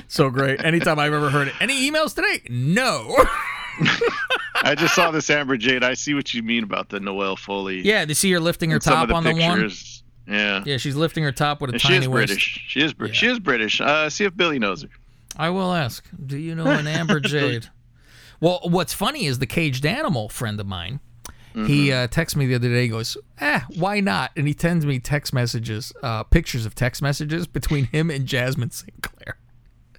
So 0.09 0.31
great. 0.31 0.65
Anytime 0.65 0.99
I've 0.99 1.13
ever 1.13 1.29
heard 1.31 1.49
it. 1.49 1.55
Any 1.61 1.91
emails 1.91 2.15
today? 2.15 2.43
No. 2.49 3.15
I 4.65 4.75
just 4.75 4.95
saw 4.95 5.11
this 5.11 5.29
Amber 5.31 5.57
Jade. 5.57 5.83
I 5.85 5.95
see 5.95 6.15
what 6.15 6.33
you 6.33 6.43
mean 6.43 6.65
about 6.65 6.89
the 6.89 7.01
Noelle 7.01 7.37
Foley. 7.37 7.81
yeah, 7.83 8.05
do 8.05 8.11
you 8.11 8.15
see 8.15 8.31
her 8.33 8.41
lifting 8.41 8.71
her 8.71 8.77
and 8.77 8.83
some 8.83 8.95
top 8.95 9.03
of 9.05 9.09
the 9.09 9.15
on 9.15 9.25
the 9.25 9.33
one? 9.35 9.61
pictures. 9.61 10.03
Yeah. 10.27 10.63
Yeah, 10.65 10.77
she's 10.77 10.95
lifting 10.97 11.25
her 11.25 11.33
top 11.33 11.61
with 11.61 11.71
a 11.71 11.73
And 11.75 11.81
she 11.83 11.89
tiny 11.89 11.99
is 12.01 12.09
waist. 12.09 12.27
British. 12.29 12.65
She 12.69 12.81
is 12.81 12.93
British. 12.95 13.17
She 13.19 13.27
is 13.27 13.39
British. 13.39 13.81
Uh, 13.81 14.09
see 14.09 14.25
if 14.25 14.37
Billy 14.37 14.59
knows 14.59 14.83
her. 14.83 14.89
I 15.37 15.51
will 15.51 15.73
ask. 15.73 16.05
Do 16.27 16.39
you 16.39 16.55
know 16.55 16.67
an 16.67 16.87
Amber 16.87 17.19
Jade? 17.21 17.69
Well, 18.43 18.61
what's 18.65 18.93
funny 18.93 19.25
is 19.27 19.39
the 19.39 19.47
caged 19.47 19.87
animal 19.87 20.29
friend 20.29 20.59
of 20.61 20.67
mine. 20.67 21.01
He 21.55 21.61
Mm-hmm. 21.61 21.93
uh, 21.93 22.07
texted 22.09 22.37
me 22.37 22.47
the 22.47 22.55
other 22.57 22.69
day. 22.71 22.83
He 22.83 22.89
goes, 22.89 23.17
"Eh, 23.41 23.61
why 23.77 24.01
not?" 24.01 24.31
And 24.37 24.49
he 24.49 24.55
sends 24.59 24.85
me 24.87 24.99
text 24.99 25.33
messages, 25.35 25.93
uh, 26.03 26.23
pictures 26.25 26.65
of 26.67 26.75
text 26.75 27.03
messages 27.03 27.47
between 27.47 27.85
him 27.85 28.11
and 28.11 28.27
Jasmin 28.27 28.71
St. 28.71 29.03
Claire. 29.03 29.37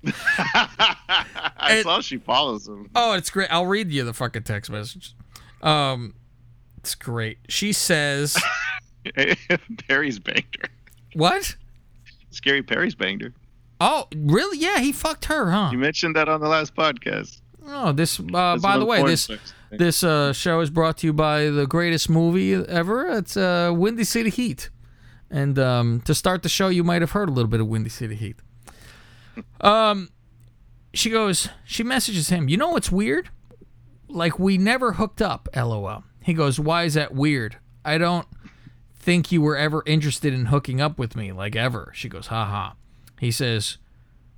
I 0.57 1.81
saw 1.83 2.01
she 2.01 2.17
follows 2.17 2.67
him. 2.67 2.89
Oh, 2.95 3.13
it's 3.13 3.29
great. 3.29 3.49
I'll 3.51 3.65
read 3.67 3.91
you 3.91 4.03
the 4.03 4.13
fucking 4.13 4.43
text 4.43 4.69
message. 4.71 5.15
Um, 5.61 6.15
it's 6.77 6.95
great. 6.95 7.37
She 7.49 7.71
says, 7.71 8.35
Perry's 9.87 10.19
banged 10.19 10.57
her. 10.61 10.69
"What? 11.13 11.55
Scary 12.31 12.63
Perry's 12.63 12.95
banged 12.95 13.21
her. 13.21 13.33
Oh, 13.79 14.07
really? 14.15 14.57
Yeah, 14.57 14.79
he 14.79 14.91
fucked 14.91 15.25
her, 15.25 15.51
huh?" 15.51 15.69
You 15.71 15.77
mentioned 15.77 16.15
that 16.15 16.27
on 16.27 16.41
the 16.41 16.47
last 16.49 16.75
podcast. 16.75 17.41
Oh, 17.67 17.91
this. 17.91 18.19
Uh, 18.19 18.57
by 18.57 18.77
the 18.77 18.85
way, 18.85 19.03
this 19.03 19.29
this 19.71 20.03
uh, 20.03 20.33
show 20.33 20.59
is 20.59 20.69
brought 20.69 20.97
to 20.99 21.07
you 21.07 21.13
by 21.13 21.45
the 21.49 21.65
greatest 21.65 22.09
movie 22.09 22.53
ever. 22.53 23.07
It's 23.17 23.35
uh, 23.37 23.71
Windy 23.75 24.03
City 24.03 24.29
Heat. 24.29 24.69
And 25.29 25.57
um, 25.57 26.01
to 26.01 26.13
start 26.13 26.43
the 26.43 26.49
show, 26.49 26.67
you 26.69 26.83
might 26.83 27.01
have 27.01 27.11
heard 27.11 27.27
a 27.27 27.31
little 27.31 27.49
bit 27.49 27.59
of 27.59 27.67
Windy 27.67 27.89
City 27.89 28.15
Heat. 28.15 28.37
Um, 29.61 30.09
she 30.93 31.09
goes. 31.09 31.49
She 31.65 31.81
messages 31.83 32.29
him. 32.29 32.47
You 32.47 32.57
know 32.57 32.69
what's 32.69 32.91
weird? 32.91 33.29
Like 34.07 34.37
we 34.37 34.59
never 34.59 34.93
hooked 34.93 35.23
up. 35.23 35.49
LOL. 35.55 36.03
He 36.21 36.35
goes. 36.35 36.59
Why 36.59 36.83
is 36.83 36.93
that 36.93 37.15
weird? 37.15 37.57
I 37.83 37.97
don't 37.97 38.27
think 38.95 39.31
you 39.31 39.41
were 39.41 39.57
ever 39.57 39.81
interested 39.87 40.35
in 40.35 40.45
hooking 40.47 40.81
up 40.81 40.99
with 40.99 41.15
me, 41.15 41.31
like 41.31 41.55
ever. 41.55 41.91
She 41.95 42.09
goes. 42.09 42.27
Ha 42.27 42.45
ha. 42.45 42.75
He 43.19 43.31
says. 43.31 43.79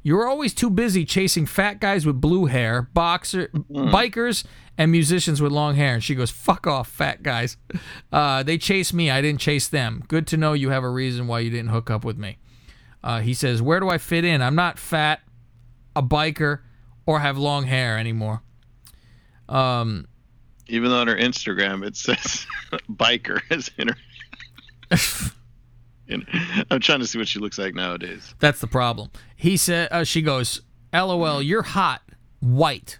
You 0.05 0.17
were 0.17 0.27
always 0.27 0.53
too 0.53 0.69
busy 0.69 1.03
chasing 1.03 1.47
fat 1.47 1.79
guys 1.79 2.05
with 2.05 2.21
blue 2.21 2.45
hair, 2.45 2.83
boxer, 2.93 3.47
bikers, 3.71 4.45
and 4.77 4.91
musicians 4.91 5.41
with 5.41 5.51
long 5.51 5.73
hair. 5.73 5.95
And 5.95 6.03
she 6.03 6.13
goes, 6.13 6.29
"Fuck 6.29 6.67
off, 6.67 6.87
fat 6.87 7.23
guys. 7.23 7.57
Uh, 8.11 8.43
they 8.43 8.59
chased 8.59 8.93
me. 8.93 9.09
I 9.09 9.19
didn't 9.23 9.41
chase 9.41 9.67
them. 9.67 10.03
Good 10.07 10.27
to 10.27 10.37
know 10.37 10.53
you 10.53 10.69
have 10.69 10.83
a 10.83 10.91
reason 10.91 11.25
why 11.25 11.39
you 11.39 11.49
didn't 11.49 11.69
hook 11.69 11.89
up 11.89 12.05
with 12.05 12.19
me." 12.19 12.37
Uh, 13.03 13.21
he 13.21 13.33
says, 13.33 13.63
"Where 13.63 13.79
do 13.79 13.89
I 13.89 13.97
fit 13.97 14.23
in? 14.23 14.43
I'm 14.43 14.53
not 14.53 14.77
fat, 14.77 15.21
a 15.95 16.03
biker, 16.03 16.59
or 17.07 17.21
have 17.21 17.39
long 17.39 17.65
hair 17.65 17.97
anymore." 17.97 18.43
Um, 19.49 20.05
Even 20.67 20.91
though 20.91 20.99
on 20.99 21.07
her 21.07 21.15
Instagram 21.15 21.83
it 21.83 21.95
says 21.95 22.45
biker 22.91 23.41
as 23.49 23.71
in 23.79 23.87
her. 23.87 23.97
And 26.07 26.25
I'm 26.71 26.79
trying 26.79 26.99
to 26.99 27.07
see 27.07 27.17
what 27.17 27.27
she 27.27 27.39
looks 27.39 27.57
like 27.57 27.73
nowadays. 27.75 28.35
That's 28.39 28.59
the 28.59 28.67
problem. 28.67 29.09
He 29.35 29.57
said, 29.57 29.89
uh, 29.91 30.03
she 30.03 30.21
goes, 30.21 30.61
LOL, 30.93 31.41
you're 31.41 31.63
hot, 31.63 32.01
white. 32.39 32.99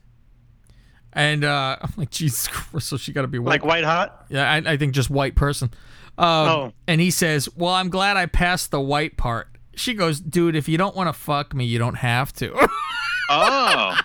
And 1.14 1.44
uh, 1.45 1.77
I'm 1.82 1.94
like, 1.98 2.10
Jesus 2.10 2.48
Christ, 2.48 2.88
so 2.90 2.98
she 2.98 3.14
got 3.14 3.22
to 3.22 3.27
be 3.27 3.40
white. 3.40 3.49
like 3.61 3.65
white 3.65 3.84
hot. 3.86 4.26
Yeah, 4.30 4.52
I, 4.52 4.57
I 4.73 4.77
think 4.77 4.94
just 4.94 5.10
white 5.10 5.36
person. 5.36 5.69
Um, 6.18 6.27
Oh. 6.27 6.73
And 6.88 6.99
he 7.02 7.11
says, 7.11 7.48
Well, 7.56 7.73
I'm 7.73 7.90
glad 7.90 8.18
I 8.18 8.26
passed 8.26 8.72
the 8.72 8.82
white 8.82 9.18
part. 9.18 9.48
She 9.76 9.94
goes, 9.94 10.19
Dude, 10.19 10.56
if 10.56 10.68
you 10.68 10.77
don't 10.77 10.95
want 10.95 11.07
to 11.07 11.14
fuck 11.14 11.53
me, 11.53 11.65
you 11.65 11.77
don't 11.80 11.95
have 11.95 12.34
to. 12.34 12.69
Oh, 13.27 13.98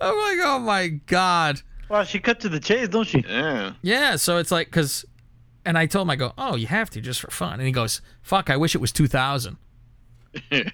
I'm 0.00 0.16
like, 0.16 0.38
Oh 0.46 0.58
my 0.58 0.88
God. 0.88 1.60
Well, 1.88 2.02
she 2.04 2.18
cut 2.18 2.40
to 2.40 2.48
the 2.48 2.58
chase, 2.60 2.88
don't 2.88 3.06
she? 3.06 3.24
yeah. 3.28 3.74
Yeah, 3.82 4.16
so 4.16 4.38
it's 4.38 4.50
like, 4.50 4.68
because, 4.68 5.04
and 5.66 5.76
I 5.76 5.84
told 5.86 6.06
him, 6.06 6.10
I 6.10 6.16
go, 6.16 6.32
Oh, 6.38 6.56
you 6.56 6.68
have 6.68 6.88
to 6.90 7.00
just 7.02 7.20
for 7.20 7.30
fun. 7.30 7.54
And 7.54 7.66
he 7.66 7.72
goes, 7.72 8.00
Fuck, 8.22 8.48
I 8.48 8.56
wish 8.56 8.74
it 8.74 8.80
was 8.80 8.92
2000. 8.92 9.58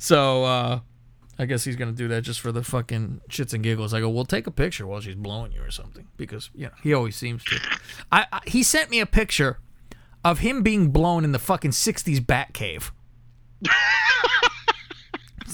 So, 0.00 0.44
uh, 0.44 0.80
I 1.38 1.44
guess 1.44 1.62
he's 1.64 1.76
gonna 1.76 1.92
do 1.92 2.08
that 2.08 2.22
just 2.22 2.40
for 2.40 2.52
the 2.52 2.62
fucking 2.64 3.20
shits 3.28 3.52
and 3.52 3.62
giggles. 3.62 3.92
I 3.92 4.00
go, 4.00 4.08
well, 4.08 4.24
take 4.24 4.46
a 4.46 4.50
picture 4.50 4.86
while 4.86 5.00
she's 5.00 5.14
blowing 5.14 5.52
you 5.52 5.62
or 5.62 5.70
something, 5.70 6.08
because 6.16 6.48
you 6.54 6.64
know 6.64 6.72
he 6.82 6.94
always 6.94 7.16
seems 7.16 7.44
to. 7.44 7.60
I, 8.10 8.26
I 8.32 8.40
he 8.46 8.62
sent 8.62 8.90
me 8.90 8.98
a 9.00 9.06
picture 9.06 9.58
of 10.24 10.38
him 10.38 10.62
being 10.62 10.88
blown 10.88 11.22
in 11.22 11.32
the 11.32 11.38
fucking 11.38 11.72
'60s 11.72 12.26
Bat 12.26 12.54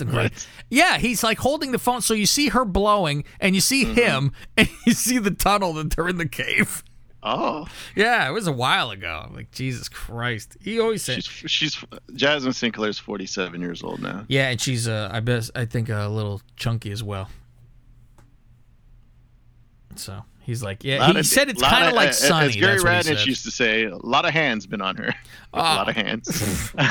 Cave. 0.05 0.09
It's 0.09 0.13
a 0.13 0.15
great- 0.15 0.49
Yeah, 0.71 0.99
he's 0.99 1.23
like 1.25 1.39
holding 1.39 1.73
the 1.73 1.79
phone, 1.79 2.01
so 2.03 2.13
you 2.15 2.27
see 2.27 2.49
her 2.49 2.65
blowing, 2.65 3.25
and 3.41 3.55
you 3.55 3.61
see 3.61 3.85
him, 3.85 4.33
and 4.57 4.69
you 4.87 4.93
see 4.93 5.19
the 5.19 5.31
tunnel 5.31 5.73
that 5.75 5.91
they're 5.97 6.09
in 6.09 6.19
the 6.19 6.29
cave. 6.29 6.83
Oh, 7.23 7.67
Yeah, 7.97 8.29
it 8.29 8.33
was 8.33 8.47
a 8.47 8.53
while 8.53 8.91
ago. 8.93 9.29
Like 9.35 9.51
Jesus 9.51 9.89
Christ, 9.89 10.57
he 10.61 10.79
always 10.79 11.03
said. 11.03 11.25
she's 11.25 11.51
she's 11.51 11.85
Jasmin 12.15 12.53
St. 12.53 12.73
Claire's 12.73 13.01
47 13.01 13.61
years 13.61 13.83
old 13.83 14.01
now. 14.01 14.25
Yeah, 14.29 14.49
and 14.51 14.61
she's 14.61 14.87
uh, 14.87 15.09
I 15.13 15.19
bet 15.21 15.51
I 15.57 15.65
think 15.65 15.89
a 15.89 16.07
little 16.09 16.41
chunky 16.55 16.93
as 16.93 17.03
well. 17.03 17.29
So 19.97 20.25
he's 20.47 20.63
like, 20.63 20.83
yeah, 20.85 21.13
he 21.13 21.19
of- 21.19 21.27
said 21.27 21.51
it's 21.51 21.61
kind 21.63 21.87
of 21.89 21.93
like 21.95 22.09
as- 22.11 22.19
Sunny. 22.19 22.47
As 22.49 22.57
Gary 22.57 22.73
that's 22.73 22.85
what 22.85 22.93
he 22.93 22.99
Radnich 23.13 23.19
said. 23.19 23.27
used 23.27 23.45
to 23.45 23.51
say, 23.51 23.85
a 23.85 23.97
lot 23.97 24.25
of 24.25 24.31
hands 24.33 24.67
been 24.67 24.81
on 24.81 24.97
her. 24.97 25.13
a 25.53 25.59
lot 25.59 25.89
of 25.91 25.95
hands. 25.97 26.73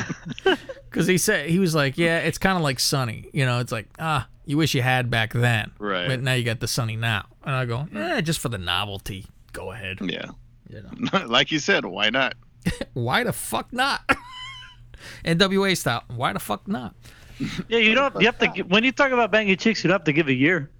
Because 0.89 1.07
he 1.07 1.17
said 1.17 1.49
he 1.49 1.59
was 1.59 1.75
like, 1.75 1.97
yeah, 1.97 2.19
it's 2.19 2.37
kind 2.37 2.55
of 2.55 2.63
like 2.63 2.79
Sunny. 2.79 3.29
You 3.33 3.45
know, 3.45 3.59
it's 3.59 3.71
like 3.71 3.87
ah, 3.99 4.27
you 4.45 4.55
wish 4.57 4.73
you 4.73 4.81
had 4.81 5.09
back 5.09 5.33
then, 5.33 5.71
Right. 5.77 6.07
But 6.07 6.21
now 6.21 6.33
you 6.33 6.43
got 6.45 6.61
the 6.61 6.69
Sunny 6.69 6.95
now, 6.95 7.25
and 7.43 7.53
I 7.53 7.65
go, 7.65 7.85
eh, 7.93 8.21
just 8.21 8.39
for 8.39 8.47
the 8.47 8.57
novelty, 8.57 9.25
go 9.51 9.71
ahead. 9.73 9.97
yeah. 10.01 10.27
You 10.69 10.83
know, 11.11 11.25
like 11.27 11.51
you 11.51 11.59
said, 11.59 11.83
why 11.85 12.09
not? 12.11 12.35
why 12.93 13.25
the 13.25 13.33
fuck 13.33 13.73
not? 13.73 14.09
NWA 15.25 15.75
style, 15.75 16.03
why 16.07 16.31
the 16.31 16.39
fuck 16.39 16.65
not? 16.67 16.95
Yeah, 17.67 17.79
you 17.79 17.93
don't. 17.93 18.17
You 18.21 18.27
have 18.27 18.37
to. 18.39 18.47
When 18.63 18.85
you 18.85 18.93
talk 18.93 19.11
about 19.11 19.31
banging 19.31 19.57
chicks, 19.57 19.83
you 19.83 19.89
don't 19.89 19.95
have 19.99 20.05
to 20.05 20.13
give 20.13 20.29
a 20.29 20.33
year. 20.33 20.71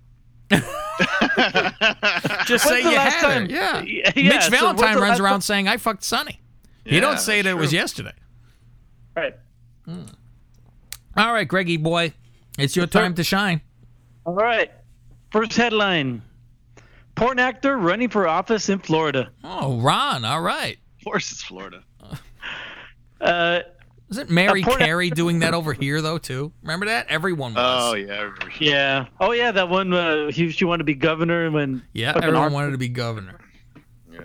Just 2.45 2.66
say 2.66 2.76
When's 2.76 2.84
the 2.86 2.90
you 2.91 2.95
last 2.95 3.14
had 3.16 3.24
her. 3.24 3.40
time- 3.40 3.49
Yeah. 3.49 3.82
Yeah, 3.84 4.12
yeah, 4.16 4.30
Mitch 4.34 4.44
so 4.44 4.49
Valentine 4.52 4.98
runs 4.98 5.20
around 5.20 5.32
time- 5.34 5.41
saying 5.41 5.68
I 5.68 5.78
fucked 5.78 6.03
Sunny. 6.03 6.40
He 6.86 6.95
Yeah, 6.95 7.02
don't 7.02 7.20
say 7.20 7.38
that 7.41 7.49
that's 7.49 7.57
it 7.57 7.60
was 7.60 7.74
yesterday. 7.74 8.14
Right. 9.16 9.36
All 11.18 11.34
right, 11.34 11.48
Greggy 11.48 11.78
boy, 11.78 12.14
it's 12.57 12.76
your 12.76 12.88
time 12.88 13.14
to 13.16 13.24
shine. 13.24 13.62
All 14.26 14.34
right. 14.34 14.72
First 15.32 15.56
headline: 15.56 16.22
Porn 17.16 17.40
actor 17.40 17.78
running 17.78 18.10
for 18.10 18.28
office 18.28 18.70
in 18.70 18.80
Florida. 18.80 19.30
Oh, 19.44 19.80
Ron, 19.80 20.26
all 20.26 20.41
right. 20.41 20.78
Of 20.99 21.06
course, 21.06 21.32
it's 21.32 21.44
Florida. 21.44 21.84
Uh, 23.22 23.60
Isn't 24.10 24.30
Mary 24.30 24.61
A 24.61 24.65
Carey 24.65 25.10
doing 25.10 25.40
that 25.40 25.53
over 25.53 25.73
here 25.73 26.02
though 26.02 26.18
too? 26.18 26.52
Remember 26.61 26.86
that? 26.86 27.07
Everyone 27.10 27.53
was. 27.53 27.84
Oh 27.84 27.95
yeah. 27.95 28.32
Yeah. 28.60 29.06
Oh 29.19 29.32
yeah, 29.32 29.52
that 29.52 29.68
one. 29.68 29.94
Uh, 29.94 30.32
he, 30.32 30.52
she 30.52 30.64
wanted 30.65 30.80
to 30.80 30.84
be 30.84 30.94
governor 30.94 31.49
when. 31.49 31.82
yeah, 31.94 32.14
fucking 32.14 32.27
everyone 32.27 32.49
Ar- 32.49 32.53
wanted 32.53 32.72
to 32.72 32.77
be 32.77 32.90
governor. 32.90 33.40
Yeah. 34.11 34.19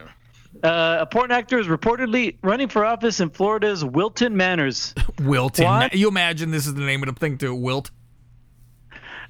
Uh, 0.63 0.99
a 1.01 1.07
porn 1.07 1.31
actor 1.31 1.59
is 1.59 1.67
reportedly 1.67 2.37
running 2.43 2.69
for 2.69 2.85
office 2.85 3.21
in 3.21 3.31
Florida's 3.31 3.83
Wilton 3.83 4.37
Manors. 4.37 4.95
Wilton. 5.23 5.65
What? 5.65 5.95
You 5.95 6.09
imagine 6.09 6.51
this 6.51 6.67
is 6.67 6.75
the 6.75 6.83
name 6.83 7.03
of 7.03 7.15
the 7.15 7.19
thing 7.19 7.39
too? 7.39 7.55
Wilt. 7.55 7.91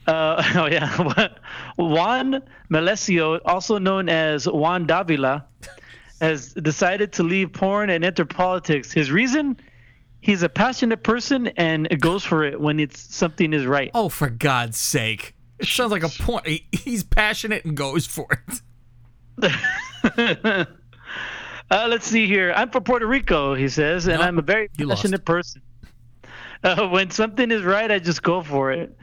Uh, 0.06 0.42
oh 0.56 0.66
yeah, 0.66 1.28
Juan 1.76 2.42
Melesio, 2.70 3.40
also 3.44 3.78
known 3.78 4.08
as 4.08 4.48
Juan 4.48 4.86
Davila, 4.86 5.46
has 6.20 6.54
decided 6.54 7.12
to 7.12 7.22
leave 7.22 7.52
porn 7.52 7.90
and 7.90 8.04
enter 8.04 8.24
politics. 8.24 8.90
His 8.90 9.12
reason: 9.12 9.56
he's 10.20 10.42
a 10.42 10.48
passionate 10.48 11.02
person 11.02 11.48
and 11.48 11.88
goes 12.00 12.24
for 12.24 12.44
it 12.44 12.60
when 12.60 12.80
it's 12.80 13.14
something 13.14 13.52
is 13.52 13.66
right. 13.66 13.90
Oh, 13.94 14.08
for 14.08 14.30
God's 14.30 14.78
sake! 14.78 15.34
It 15.58 15.66
sounds 15.66 15.92
like 15.92 16.02
a 16.02 16.08
point. 16.08 16.46
He, 16.46 16.66
he's 16.72 17.04
passionate 17.04 17.64
and 17.64 17.76
goes 17.76 18.06
for 18.06 18.26
it. 19.40 20.66
Uh, 21.70 21.86
let's 21.88 22.06
see 22.06 22.26
here. 22.26 22.52
I'm 22.56 22.68
from 22.70 22.82
Puerto 22.82 23.06
Rico, 23.06 23.54
he 23.54 23.68
says, 23.68 24.08
and 24.08 24.18
Nope, 24.18 24.26
I'm 24.26 24.38
a 24.40 24.42
very 24.42 24.68
passionate 24.68 25.24
person. 25.24 25.62
Uh, 26.64 26.88
when 26.88 27.10
something 27.10 27.50
is 27.50 27.62
right, 27.62 27.90
I 27.90 28.00
just 28.00 28.22
go 28.22 28.42
for 28.42 28.72
it. 28.72 28.96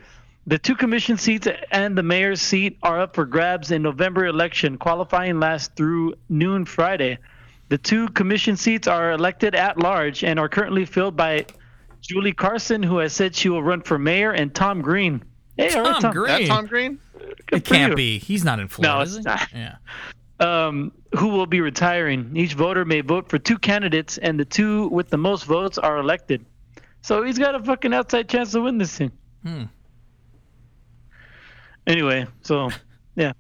The 0.48 0.58
two 0.58 0.76
commission 0.76 1.18
seats 1.18 1.48
and 1.72 1.98
the 1.98 2.04
mayor's 2.04 2.42
seat 2.42 2.78
are 2.84 3.00
up 3.00 3.16
for 3.16 3.26
grabs 3.26 3.72
in 3.72 3.82
November 3.82 4.26
election. 4.26 4.78
Qualifying 4.78 5.40
lasts 5.40 5.74
through 5.76 6.16
noon 6.30 6.66
Friday. 6.66 7.20
The 7.70 7.78
two 7.78 8.08
commission 8.10 8.56
seats 8.56 8.88
are 8.88 9.12
elected 9.12 9.56
at 9.56 9.78
large 9.78 10.24
and 10.24 10.40
are 10.40 10.48
currently 10.48 10.86
filled 10.86 11.16
by 11.18 11.46
Julie 12.02 12.34
Carson, 12.34 12.82
who 12.82 13.00
has 13.00 13.14
said 13.14 13.36
she 13.36 13.50
will 13.50 13.64
run 13.64 13.82
for 13.82 14.00
mayor, 14.00 14.32
and 14.32 14.54
Tom 14.54 14.82
Green. 14.82 15.24
Hey, 15.58 15.74
all 15.74 15.84
right, 15.84 16.02
Tom 16.02 16.14
Green. 16.14 16.28
That 16.28 16.48
Tom 16.48 16.66
Green? 16.68 17.00
It 17.52 17.66
can't 17.66 17.92
you. 17.92 17.96
be. 17.96 18.18
He's 18.20 18.44
not 18.46 18.60
in 18.60 18.68
Florida. 18.68 18.96
No, 18.96 19.02
is 19.02 19.18
it's 19.18 19.26
he? 19.26 19.30
not. 19.30 19.50
Yeah. 19.54 20.68
um, 20.68 20.92
who 21.18 21.30
will 21.30 21.46
be 21.48 21.62
retiring. 21.62 22.32
Each 22.36 22.54
voter 22.54 22.86
may 22.86 23.02
vote 23.02 23.30
for 23.30 23.40
two 23.40 23.58
candidates, 23.58 24.18
and 24.18 24.40
the 24.40 24.46
two 24.46 24.88
with 24.90 25.10
the 25.10 25.18
most 25.18 25.44
votes 25.46 25.78
are 25.78 25.98
elected. 25.98 26.46
So 27.02 27.24
he's 27.24 27.40
got 27.40 27.56
a 27.56 27.60
fucking 27.64 27.94
outside 27.94 28.30
chance 28.30 28.52
to 28.52 28.62
win 28.62 28.78
this 28.78 28.98
thing. 28.98 29.12
Hmm. 29.44 29.64
Anyway, 31.86 32.28
so 32.42 32.70
yeah, 33.16 33.32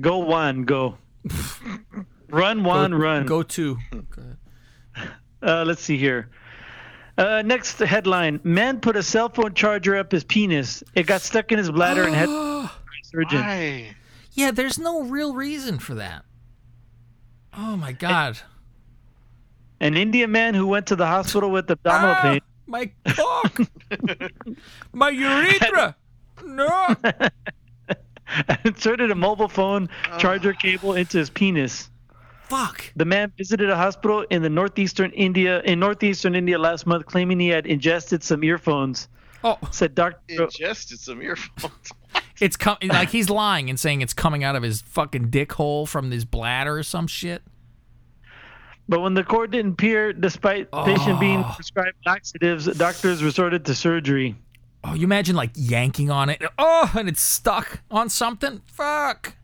go 0.00 0.18
one, 0.18 0.64
go. 0.64 0.96
run 2.30 2.64
one, 2.64 2.90
go, 2.92 2.96
run. 2.96 3.26
Go 3.26 3.42
two. 3.42 3.78
Uh, 5.42 5.64
let's 5.66 5.82
see 5.82 5.96
here. 5.96 6.28
Uh, 7.16 7.42
next 7.44 7.78
headline: 7.78 8.40
Man 8.44 8.80
put 8.80 8.96
a 8.96 9.02
cell 9.02 9.28
phone 9.28 9.54
charger 9.54 9.96
up 9.96 10.12
his 10.12 10.24
penis. 10.24 10.82
It 10.94 11.06
got 11.06 11.20
stuck 11.20 11.50
in 11.52 11.58
his 11.58 11.70
bladder 11.70 12.04
and 12.04 12.14
had 12.14 12.28
surgeon. 13.02 13.40
Why? 13.40 13.96
Yeah, 14.32 14.50
there's 14.52 14.78
no 14.78 15.02
real 15.02 15.34
reason 15.34 15.78
for 15.78 15.94
that. 15.96 16.24
Oh 17.56 17.76
my 17.76 17.92
god. 17.92 18.38
An 19.80 19.96
Indian 19.96 20.30
man 20.32 20.54
who 20.54 20.66
went 20.66 20.86
to 20.88 20.96
the 20.96 21.06
hospital 21.06 21.50
with 21.50 21.70
abdominal 21.70 22.16
Ah, 22.18 22.22
pain. 22.22 22.40
my 22.66 22.90
cock. 23.08 23.60
my 24.92 25.10
urethra. 25.10 25.96
No. 26.44 26.96
inserted 28.64 29.10
a 29.10 29.14
mobile 29.14 29.48
phone 29.48 29.88
charger 30.18 30.52
cable 30.52 30.94
into 30.94 31.18
his 31.18 31.30
penis. 31.30 31.90
Fuck. 32.48 32.92
The 32.96 33.04
man 33.04 33.32
visited 33.36 33.70
a 33.70 33.76
hospital 33.76 34.24
in 34.30 34.42
the 34.42 34.48
northeastern 34.50 35.10
India 35.12 35.60
in 35.62 35.78
northeastern 35.78 36.34
India 36.34 36.58
last 36.58 36.86
month, 36.86 37.06
claiming 37.06 37.38
he 37.40 37.48
had 37.48 37.66
ingested 37.66 38.22
some 38.22 38.42
earphones. 38.42 39.08
Oh, 39.44 39.58
Said 39.70 39.94
Doctor. 39.94 40.44
Ingested 40.44 40.98
some 40.98 41.22
earphones. 41.22 41.92
it's 42.40 42.56
com- 42.56 42.78
like 42.82 43.10
he's 43.10 43.30
lying 43.30 43.70
and 43.70 43.78
saying 43.78 44.00
it's 44.00 44.14
coming 44.14 44.42
out 44.44 44.56
of 44.56 44.62
his 44.62 44.80
fucking 44.80 45.30
dick 45.30 45.52
hole 45.52 45.86
from 45.86 46.10
his 46.10 46.24
bladder 46.24 46.78
or 46.78 46.82
some 46.82 47.06
shit. 47.06 47.42
But 48.88 49.00
when 49.00 49.12
the 49.14 49.22
cord 49.22 49.50
didn't 49.50 49.72
appear, 49.72 50.12
despite 50.14 50.70
patient 50.72 51.16
oh. 51.16 51.20
being 51.20 51.44
Oh. 51.44 51.52
prescribed 51.54 51.98
laxatives, 52.06 52.64
doctors 52.78 53.22
resorted 53.22 53.66
to 53.66 53.74
surgery. 53.74 54.34
Oh, 54.82 54.94
you 54.94 55.04
imagine 55.04 55.36
like 55.36 55.50
yanking 55.54 56.10
on 56.10 56.30
it. 56.30 56.42
Oh, 56.58 56.90
and 56.96 57.08
it's 57.08 57.20
stuck 57.20 57.82
on 57.90 58.08
something. 58.08 58.62
Fuck. 58.64 59.36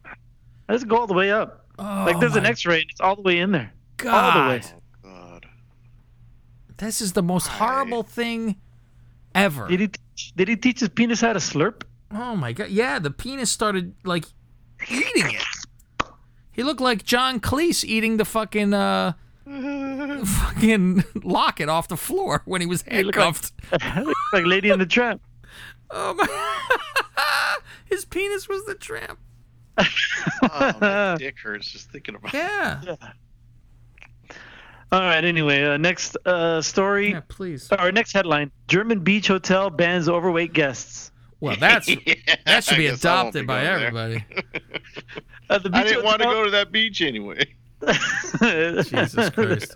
Let's 0.69 0.85
go 0.85 0.97
all 0.97 1.07
the 1.07 1.15
way 1.15 1.31
up. 1.31 1.64
Oh, 1.79 2.05
like 2.07 2.21
there's 2.21 2.37
an 2.37 2.47
X-ray, 2.47 2.83
and 2.83 2.91
it's 2.91 3.01
all 3.01 3.17
the 3.17 3.23
way 3.23 3.39
in 3.39 3.53
there. 3.53 3.73
God. 3.97 4.15
All 4.37 4.43
the 4.43 4.49
way. 4.49 4.63
God. 5.03 5.47
This 6.77 7.01
is 7.01 7.13
the 7.13 7.23
most 7.23 7.47
horrible 7.49 8.03
thing 8.03 8.57
ever. 9.35 9.67
Did 9.69 9.81
he? 9.81 9.89
Teach, 9.89 10.33
did 10.37 10.49
he 10.49 10.57
teach 10.57 10.81
his 10.81 10.89
penis 10.91 11.21
how 11.21 11.33
to 11.33 11.39
slurp? 11.39 11.83
Oh 12.13 12.37
my 12.37 12.53
god. 12.53 12.69
Yeah, 12.71 12.99
the 12.99 13.11
penis 13.11 13.51
started 13.51 13.95
like 14.05 14.25
eating 14.89 15.35
it. 15.35 15.45
He 16.53 16.63
looked 16.63 16.81
like 16.81 17.05
John 17.05 17.41
Cleese 17.41 17.85
eating 17.85 18.17
the 18.19 18.25
fucking 18.25 18.73
uh 18.75 19.15
fucking 20.25 21.05
locket 21.23 21.69
off 21.69 21.89
the 21.89 21.97
floor 21.97 22.43
when 22.45 22.61
he 22.61 22.67
was 22.67 22.85
looked 22.87 23.17
like- 23.17 23.25
handcuffed. 23.25 23.53
like 24.33 24.47
Lady 24.47 24.71
in 24.71 24.79
the 24.79 24.87
Tramp. 24.87 25.21
Oh 25.91 26.15
my 26.15 27.57
His 27.85 28.05
penis 28.05 28.49
was 28.49 28.65
the 28.65 28.75
tramp. 28.75 29.19
Oh, 29.79 30.73
my 30.81 31.17
dick 31.19 31.37
hurts 31.39 31.71
just 31.71 31.91
thinking 31.91 32.15
about 32.15 32.35
it. 32.35 32.39
Yeah. 32.39 32.97
All 34.93 35.01
right. 35.01 35.25
Anyway, 35.25 35.65
uh, 35.65 35.77
next 35.77 36.17
uh, 36.25 36.63
story. 36.63 37.11
Yeah, 37.11 37.21
please. 37.29 37.69
Or 37.77 37.91
next 37.91 38.13
headline: 38.13 38.53
German 38.69 39.01
beach 39.01 39.27
hotel 39.29 39.71
bans 39.71 40.09
overweight 40.09 40.53
guests. 40.53 41.11
Well, 41.41 41.57
that's 41.59 41.89
Yeah, 42.07 42.15
that 42.47 42.65
should 42.65 42.77
be 42.79 42.85
guess 42.85 43.05
I 43.05 43.23
won't 43.23 43.35
adopted 43.35 43.43
be 43.43 43.47
by 43.47 43.65
everybody. 43.65 44.25
Uh, 45.51 45.59
the 45.59 45.69
I 45.75 45.83
didn't 45.83 46.05
want 46.05 46.23
to 46.23 46.25
go 46.25 46.45
to 46.45 46.51
that 46.53 46.73
beach 46.73 47.03
anyway. 47.03 47.45
Jesus 47.87 49.29
Christ. 49.29 49.75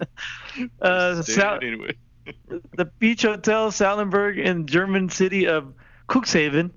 Uh, 0.80 1.20
Stayed 1.20 1.34
Sal- 1.34 1.58
anyway. 1.62 1.92
the 2.74 2.86
beach 2.98 3.20
hotel 3.22 3.70
Sahlenburg 3.70 4.38
in 4.38 4.66
German 4.66 5.10
city 5.10 5.46
of 5.46 5.74
Cuxhaven 6.08 6.70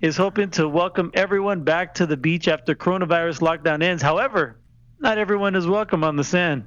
is 0.00 0.16
hoping 0.16 0.50
to 0.50 0.68
welcome 0.68 1.10
everyone 1.14 1.62
back 1.64 1.94
to 1.94 2.06
the 2.06 2.16
beach 2.16 2.48
after 2.48 2.74
coronavirus 2.74 3.40
lockdown 3.40 3.82
ends. 3.82 4.02
However, 4.02 4.56
not 5.00 5.18
everyone 5.18 5.54
is 5.54 5.66
welcome 5.66 6.04
on 6.04 6.16
the 6.16 6.24
sand. 6.24 6.64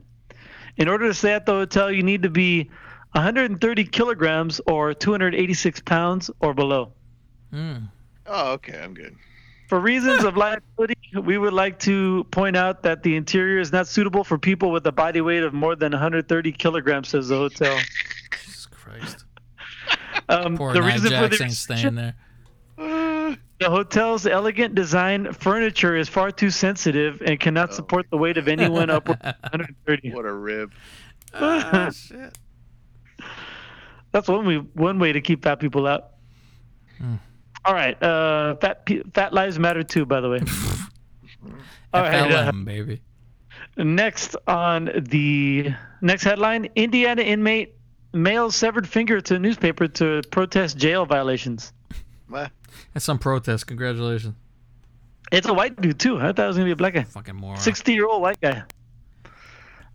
In 0.78 0.88
order 0.88 1.08
to 1.08 1.14
stay 1.14 1.34
at 1.34 1.46
the 1.46 1.54
hotel, 1.54 1.92
you 1.92 2.04
need 2.04 2.24
to 2.24 2.30
be 2.30 2.70
130 3.14 3.86
kilograms 3.86 4.62
or 4.68 4.94
286 4.94 5.82
pounds 5.82 6.32
or 6.40 6.54
below. 6.54 6.94
Oh, 7.54 8.52
okay, 8.54 8.80
I'm 8.82 8.94
good. 8.94 9.16
For 9.68 9.80
reasons 9.80 10.24
of 10.26 10.36
liability, 10.36 10.98
we 11.22 11.38
would 11.38 11.54
like 11.54 11.80
to 11.80 12.26
point 12.32 12.58
out 12.58 12.84
that 12.84 13.04
the 13.04 13.16
interior 13.16 13.60
is 13.60 13.72
not 13.72 13.88
suitable 13.88 14.24
for 14.26 14.38
people 14.38 14.72
with 14.72 14.86
a 14.86 14.92
body 14.92 15.22
weight 15.22 15.44
of 15.44 15.54
more 15.54 15.78
than 15.78 15.94
130 15.94 16.52
kilograms, 16.52 17.10
says 17.10 17.30
the 17.30 17.38
hotel. 17.38 17.80
Jesus 18.32 18.66
Christ. 18.66 19.26
Um, 20.28 20.58
Poor 20.58 20.74
the 20.74 20.82
Nia 20.82 20.94
reason 20.94 21.12
for 21.12 21.28
the 21.30 21.44
ain't 21.44 21.54
staying 21.54 21.96
there. 21.96 22.16
The 23.62 23.70
hotel's 23.70 24.26
elegant 24.26 24.74
design 24.74 25.34
furniture 25.34 25.96
is 25.96 26.10
far 26.10 26.32
too 26.32 26.50
sensitive 26.50 27.22
and 27.24 27.40
cannot 27.40 27.76
support 27.76 28.08
the 28.10 28.18
weight 28.18 28.38
of 28.38 28.48
anyone 28.48 28.90
upward 28.90 29.20
of 29.22 29.36
130. 29.44 30.14
What 30.14 30.26
a 30.26 30.34
rib. 30.34 30.72
Ah, 31.34 31.90
shit. 31.92 32.38
That's 34.12 34.28
one 34.28 34.46
way, 34.46 34.58
one 34.58 35.00
way 35.00 35.14
to 35.14 35.22
keep 35.22 35.44
fat 35.44 35.62
people 35.62 35.88
out. 35.88 36.10
All 37.64 37.74
right, 37.74 38.02
uh, 38.04 38.56
fat 38.56 38.86
fat 39.14 39.32
lives 39.32 39.58
matter 39.58 39.82
too, 39.82 40.06
by 40.06 40.20
the 40.20 40.30
way. 40.30 40.40
All 41.94 42.02
right, 42.02 42.30
uh, 42.30 42.52
baby. 42.52 43.02
next 43.78 44.36
on 44.46 44.90
the 45.10 45.74
next 46.02 46.24
headline: 46.24 46.68
Indiana 46.76 47.22
inmate 47.22 47.76
mails 48.12 48.58
severed 48.58 48.90
finger 48.90 49.22
to 49.22 49.40
newspaper 49.40 49.88
to 49.88 50.22
protest 50.32 50.78
jail 50.78 51.06
violations. 51.06 51.72
What? 52.28 52.52
That's 52.94 53.06
some 53.06 53.20
protest. 53.20 53.68
Congratulations. 53.68 54.36
It's 55.32 55.48
a 55.48 55.54
white 55.54 55.80
dude 55.80 56.00
too. 56.00 56.18
I 56.18 56.34
thought 56.34 56.40
it 56.40 56.48
was 56.48 56.58
gonna 56.58 56.66
be 56.66 56.72
a 56.72 56.76
black 56.76 56.94
guy. 56.94 57.04
Fucking 57.04 57.36
moron. 57.36 57.58
60 57.58 57.94
year 57.94 58.06
old 58.06 58.22
white 58.22 58.40
guy. 58.42 58.64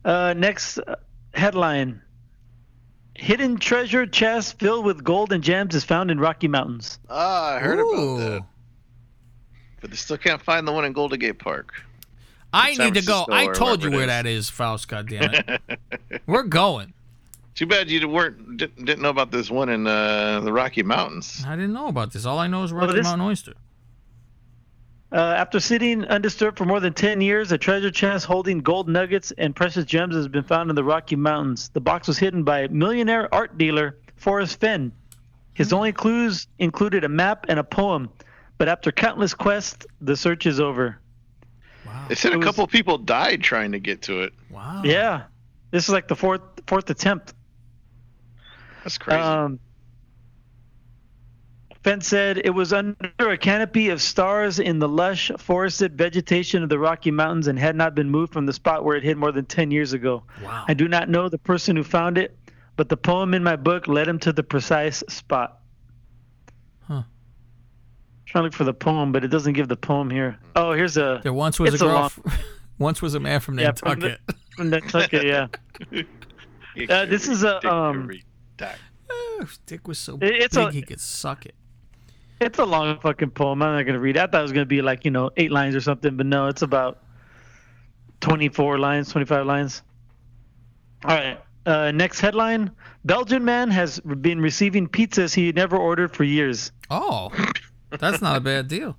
Uh, 0.04 0.34
next 0.36 0.78
uh, 0.78 0.96
headline 1.34 2.00
Hidden 3.18 3.56
treasure 3.56 4.06
chest 4.06 4.58
filled 4.58 4.84
with 4.84 5.02
gold 5.02 5.32
and 5.32 5.42
gems 5.42 5.74
is 5.74 5.84
found 5.84 6.10
in 6.10 6.20
Rocky 6.20 6.48
Mountains. 6.48 6.98
Ah, 7.08 7.54
I 7.54 7.58
heard 7.60 7.78
Ooh. 7.78 7.92
about 7.92 8.18
that. 8.18 8.42
But 9.80 9.90
they 9.90 9.96
still 9.96 10.18
can't 10.18 10.42
find 10.42 10.68
the 10.68 10.72
one 10.72 10.84
in 10.84 10.92
Golden 10.92 11.18
Gate 11.18 11.38
Park. 11.38 11.72
I 12.52 12.74
San 12.74 12.86
need 12.86 13.00
to 13.00 13.06
go. 13.06 13.26
I 13.30 13.46
told 13.48 13.82
you 13.82 13.90
wherever 13.90 14.06
where 14.06 14.20
it 14.20 14.26
is. 14.26 14.48
that 14.48 14.50
is, 14.50 14.50
Faust. 14.50 14.88
Goddammit. 14.88 15.60
We're 16.26 16.42
going. 16.42 16.92
Too 17.56 17.66
bad 17.66 17.90
you 17.90 18.06
weren't 18.06 18.58
didn't, 18.58 18.84
didn't 18.84 19.02
know 19.02 19.08
about 19.08 19.30
this 19.32 19.50
one 19.50 19.68
in 19.70 19.86
uh, 19.86 20.40
the 20.40 20.52
Rocky 20.52 20.82
Mountains. 20.82 21.42
I 21.46 21.56
didn't 21.56 21.72
know 21.72 21.88
about 21.88 22.12
this. 22.12 22.24
All 22.26 22.38
I 22.38 22.46
know 22.46 22.62
is 22.62 22.72
Rocky 22.72 22.92
this- 22.94 23.04
Mountain 23.04 23.26
Oyster. 23.26 23.54
Uh, 25.12 25.16
after 25.18 25.60
sitting 25.60 26.04
undisturbed 26.04 26.58
for 26.58 26.64
more 26.64 26.80
than 26.80 26.92
10 26.92 27.20
years, 27.20 27.52
a 27.52 27.56
treasure 27.58 27.90
chest 27.92 28.26
holding 28.26 28.58
gold 28.58 28.88
nuggets 28.88 29.32
and 29.38 29.54
precious 29.56 29.84
gems 29.84 30.14
has 30.14 30.26
been 30.28 30.42
found 30.42 30.68
in 30.68 30.76
the 30.76 30.82
Rocky 30.84 31.16
Mountains. 31.16 31.70
The 31.72 31.80
box 31.80 32.08
was 32.08 32.18
hidden 32.18 32.42
by 32.42 32.66
millionaire 32.68 33.32
art 33.34 33.56
dealer 33.56 33.96
Forrest 34.16 34.60
Fenn. 34.60 34.92
His 35.54 35.72
only 35.72 35.92
clues 35.92 36.48
included 36.58 37.04
a 37.04 37.08
map 37.08 37.46
and 37.48 37.58
a 37.58 37.64
poem, 37.64 38.10
but 38.58 38.68
after 38.68 38.90
countless 38.92 39.32
quests, 39.32 39.86
the 40.02 40.16
search 40.16 40.44
is 40.44 40.60
over. 40.60 40.98
They 42.08 42.16
said 42.16 42.32
It 42.32 42.34
a 42.34 42.38
was- 42.38 42.44
couple 42.46 42.66
people 42.66 42.98
died 42.98 43.42
trying 43.42 43.72
to 43.72 43.78
get 43.78 44.02
to 44.02 44.22
it. 44.22 44.34
Wow. 44.50 44.82
Yeah, 44.84 45.22
this 45.70 45.84
is 45.84 45.90
like 45.90 46.08
the 46.08 46.16
fourth 46.16 46.42
fourth 46.66 46.90
attempt. 46.90 47.32
That's 48.86 48.98
crazy. 48.98 49.20
Um, 49.20 49.58
Fenn 51.82 52.00
said 52.00 52.38
it 52.44 52.50
was 52.50 52.72
under 52.72 52.96
a 53.18 53.36
canopy 53.36 53.88
of 53.88 54.00
stars 54.00 54.60
in 54.60 54.78
the 54.78 54.88
lush 54.88 55.30
forested 55.38 55.98
vegetation 55.98 56.62
of 56.62 56.68
the 56.68 56.78
Rocky 56.78 57.10
Mountains 57.10 57.48
and 57.48 57.58
had 57.58 57.74
not 57.74 57.96
been 57.96 58.08
moved 58.08 58.32
from 58.32 58.46
the 58.46 58.52
spot 58.52 58.84
where 58.84 58.96
it 58.96 59.02
hid 59.02 59.16
more 59.16 59.32
than 59.32 59.44
10 59.44 59.72
years 59.72 59.92
ago. 59.92 60.22
Wow. 60.42 60.64
I 60.68 60.74
do 60.74 60.86
not 60.86 61.08
know 61.08 61.28
the 61.28 61.38
person 61.38 61.74
who 61.74 61.82
found 61.82 62.16
it, 62.16 62.36
but 62.76 62.88
the 62.88 62.96
poem 62.96 63.34
in 63.34 63.42
my 63.42 63.56
book 63.56 63.88
led 63.88 64.06
him 64.06 64.20
to 64.20 64.32
the 64.32 64.44
precise 64.44 65.02
spot. 65.08 65.58
Huh. 66.86 67.02
Trying 68.26 68.42
to 68.42 68.44
look 68.46 68.54
for 68.54 68.64
the 68.64 68.74
poem, 68.74 69.10
but 69.10 69.24
it 69.24 69.28
doesn't 69.28 69.54
give 69.54 69.66
the 69.68 69.76
poem 69.76 70.10
here. 70.10 70.38
Oh, 70.54 70.72
here's 70.72 70.96
a. 70.96 71.20
There 71.24 71.32
once 71.32 71.58
was 71.58 71.74
It's 71.74 71.82
a 71.82 71.86
a 71.86 71.88
girl. 71.88 71.94
long- 71.96 72.04
f- 72.26 72.44
once 72.78 73.02
was 73.02 73.14
a 73.14 73.20
man 73.20 73.40
from 73.40 73.58
Yeah, 73.58 73.72
from 73.72 73.98
Nantucket. 74.00 74.20
Nantucket, 74.58 75.24
yeah. 75.24 75.46
Uh, 76.90 77.06
this 77.06 77.26
is 77.26 77.42
a 77.42 77.66
um, 77.66 78.10
Oh, 79.10 79.38
his 79.40 79.58
dick 79.66 79.86
was 79.86 79.98
so 79.98 80.14
It- 80.14 80.20
big 80.20 80.42
it's 80.42 80.56
a- 80.56 80.70
he 80.70 80.82
could 80.82 81.00
suck 81.00 81.46
it. 81.46 81.54
it's 82.40 82.58
a 82.58 82.64
long 82.64 82.98
fucking 83.00 83.30
poem. 83.30 83.62
I'm 83.62 83.76
not 83.76 83.82
gonna 83.84 83.98
read 84.00 84.16
it. 84.16 84.20
I 84.20 84.26
thought 84.26 84.40
it 84.40 84.42
was 84.42 84.52
gonna 84.52 84.66
be 84.66 84.82
like 84.82 85.04
you 85.04 85.10
know 85.10 85.30
eight 85.36 85.50
lines 85.52 85.74
or 85.74 85.80
something, 85.80 86.16
but 86.16 86.26
no, 86.26 86.48
it's 86.48 86.62
about 86.62 87.02
24 88.20 88.78
lines, 88.78 89.10
25 89.10 89.46
lines. 89.46 89.82
All 91.04 91.14
right. 91.16 91.38
Uh, 91.66 91.90
next 91.92 92.20
headline: 92.20 92.70
Belgian 93.04 93.44
man 93.44 93.70
has 93.70 93.98
been 94.00 94.40
receiving 94.40 94.86
pizzas 94.88 95.34
he 95.34 95.50
never 95.52 95.76
ordered 95.76 96.14
for 96.14 96.22
years. 96.24 96.70
Oh, 96.90 97.30
that's 97.90 98.22
not 98.22 98.36
a 98.36 98.40
bad 98.40 98.68
deal. 98.68 98.96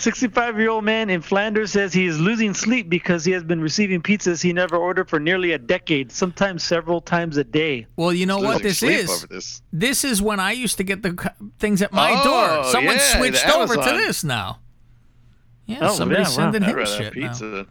65 0.00 0.58
year 0.58 0.70
old 0.70 0.84
man 0.84 1.10
in 1.10 1.20
Flanders 1.20 1.70
says 1.72 1.92
he 1.92 2.06
is 2.06 2.18
losing 2.20 2.54
sleep 2.54 2.88
because 2.88 3.24
he 3.24 3.32
has 3.32 3.44
been 3.44 3.60
receiving 3.60 4.02
pizzas 4.02 4.42
he 4.42 4.52
never 4.52 4.76
ordered 4.76 5.08
for 5.08 5.20
nearly 5.20 5.52
a 5.52 5.58
decade, 5.58 6.10
sometimes 6.10 6.62
several 6.64 7.00
times 7.00 7.36
a 7.36 7.44
day. 7.44 7.86
Well, 7.96 8.12
you 8.12 8.26
know 8.26 8.38
what 8.38 8.62
Losing 8.62 8.88
this 8.88 9.10
is. 9.10 9.26
this. 9.26 9.62
This 9.72 10.04
is 10.04 10.20
when 10.22 10.40
I 10.40 10.52
used 10.52 10.76
to 10.78 10.84
get 10.84 11.02
the 11.02 11.32
things 11.58 11.82
at 11.82 11.92
my 11.92 12.12
Oh, 12.16 12.24
door. 12.24 12.64
Someone 12.72 12.96
yeah, 12.96 13.16
switched 13.18 13.48
over 13.48 13.74
to 13.76 13.80
this 13.96 14.24
now. 14.24 14.60
Yeah, 15.66 15.78
Oh, 15.82 15.94
somebody's 15.94 16.36
yeah, 16.36 16.44
wow. 16.46 16.52
sending 16.52 16.62
I'd 16.64 16.78
him 16.78 16.86
shit 16.86 17.04
have 17.04 17.16
now. 17.16 17.28
pizza. 17.28 17.66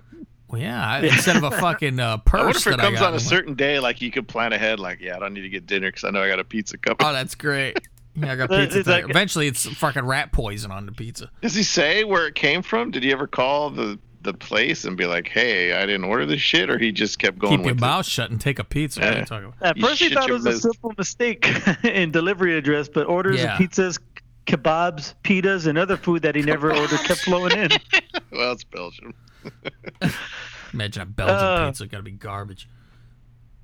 Well, 0.48 0.62
yeah, 0.62 0.88
I- 0.88 1.00
instead 1.02 1.36
of 1.36 1.44
a 1.44 1.52
fucking 1.52 2.00
uh, 2.00 2.18
I 2.34 2.38
wonder 2.44 2.58
if 2.58 2.66
it 2.68 2.70
that 2.72 2.80
comes 2.80 2.98
on 2.98 3.04
a 3.04 3.08
I'm 3.08 3.14
like, 3.14 3.22
certain 3.22 3.54
day, 3.56 3.80
like 3.80 4.02
you 4.02 4.10
could 4.10 4.28
plan 4.28 4.52
ahead, 4.54 4.80
like, 4.80 5.00
yeah, 5.00 5.16
I 5.16 5.20
don't 5.20 5.34
need 5.34 5.42
to 5.42 5.50
get 5.50 5.68
dinner 5.68 5.90
because 5.90 6.04
I 6.06 6.10
know 6.12 6.24
I 6.24 6.28
got 6.28 6.40
a 6.40 6.44
pizza 6.44 6.78
coming. 6.78 6.98
Oh, 7.02 7.14
that's 7.14 7.36
great. 7.36 7.78
Yeah, 8.16 8.34
I 8.34 8.36
got 8.36 8.50
pizza. 8.50 8.80
today. 8.80 8.92
like- 9.02 9.10
Eventually, 9.10 9.48
it's 9.48 9.66
fucking 9.68 10.06
rat 10.06 10.32
poison 10.32 10.72
on 10.72 10.86
the 10.86 10.92
pizza. 10.92 11.30
Does 11.42 11.56
he 11.56 11.64
say 11.64 12.04
where 12.04 12.28
it 12.28 12.36
came 12.36 12.62
from? 12.62 12.92
Did 12.92 13.04
he 13.04 13.12
ever 13.12 13.28
call 13.28 13.70
the 13.70 14.00
the 14.22 14.34
place 14.34 14.84
and 14.84 14.98
be 14.98 15.06
like, 15.06 15.30
"Hey, 15.30 15.72
I 15.72 15.86
didn't 15.86 16.04
order 16.04 16.26
this 16.26 16.42
shit," 16.42 16.70
or 16.70 16.78
he 16.78 16.92
just 16.92 17.20
kept 17.20 17.40
going 17.40 17.58
Keep 17.60 17.66
your 17.66 17.74
with 17.76 17.80
mouth 17.82 18.06
shut 18.06 18.30
and 18.30 18.42
take 18.42 18.60
a 18.60 18.66
pizza. 18.66 19.00
What 19.00 19.08
are 19.10 19.12
you 19.14 19.18
Yeah. 19.20 19.26
talking 19.26 19.46
about? 19.58 19.66
At 19.66 19.78
You 19.78 19.88
first, 19.88 20.02
he 20.02 20.10
thought 20.10 20.24
it 20.24 20.28
your 20.28 20.38
was 20.38 20.46
a 20.46 20.60
simple 20.60 20.94
mistake 20.98 21.48
in 21.86 22.12
delivery 22.12 22.58
address, 22.58 22.90
but 22.90 23.08
orders 23.08 23.40
Yeah. 23.40 23.54
of 23.54 23.60
pizzas, 23.62 23.98
kebabs, 24.46 25.14
pitas, 25.24 25.68
and 25.68 25.78
other 25.78 25.96
food 25.96 26.24
that 26.24 26.36
he 26.36 26.42
never 26.42 26.76
ordered 26.76 27.00
kept 27.06 27.22
flowing 27.22 27.54
in. 27.58 27.70
Well, 28.32 28.52
it's 28.52 28.64
Belgium. 28.66 29.14
Imagine 30.74 31.02
a 31.02 31.06
Belgian 31.06 31.36
Uh, 31.36 31.68
pizza. 31.68 31.88
Got 31.88 31.98
to 31.98 32.04
be 32.04 32.12
garbage. 32.12 32.68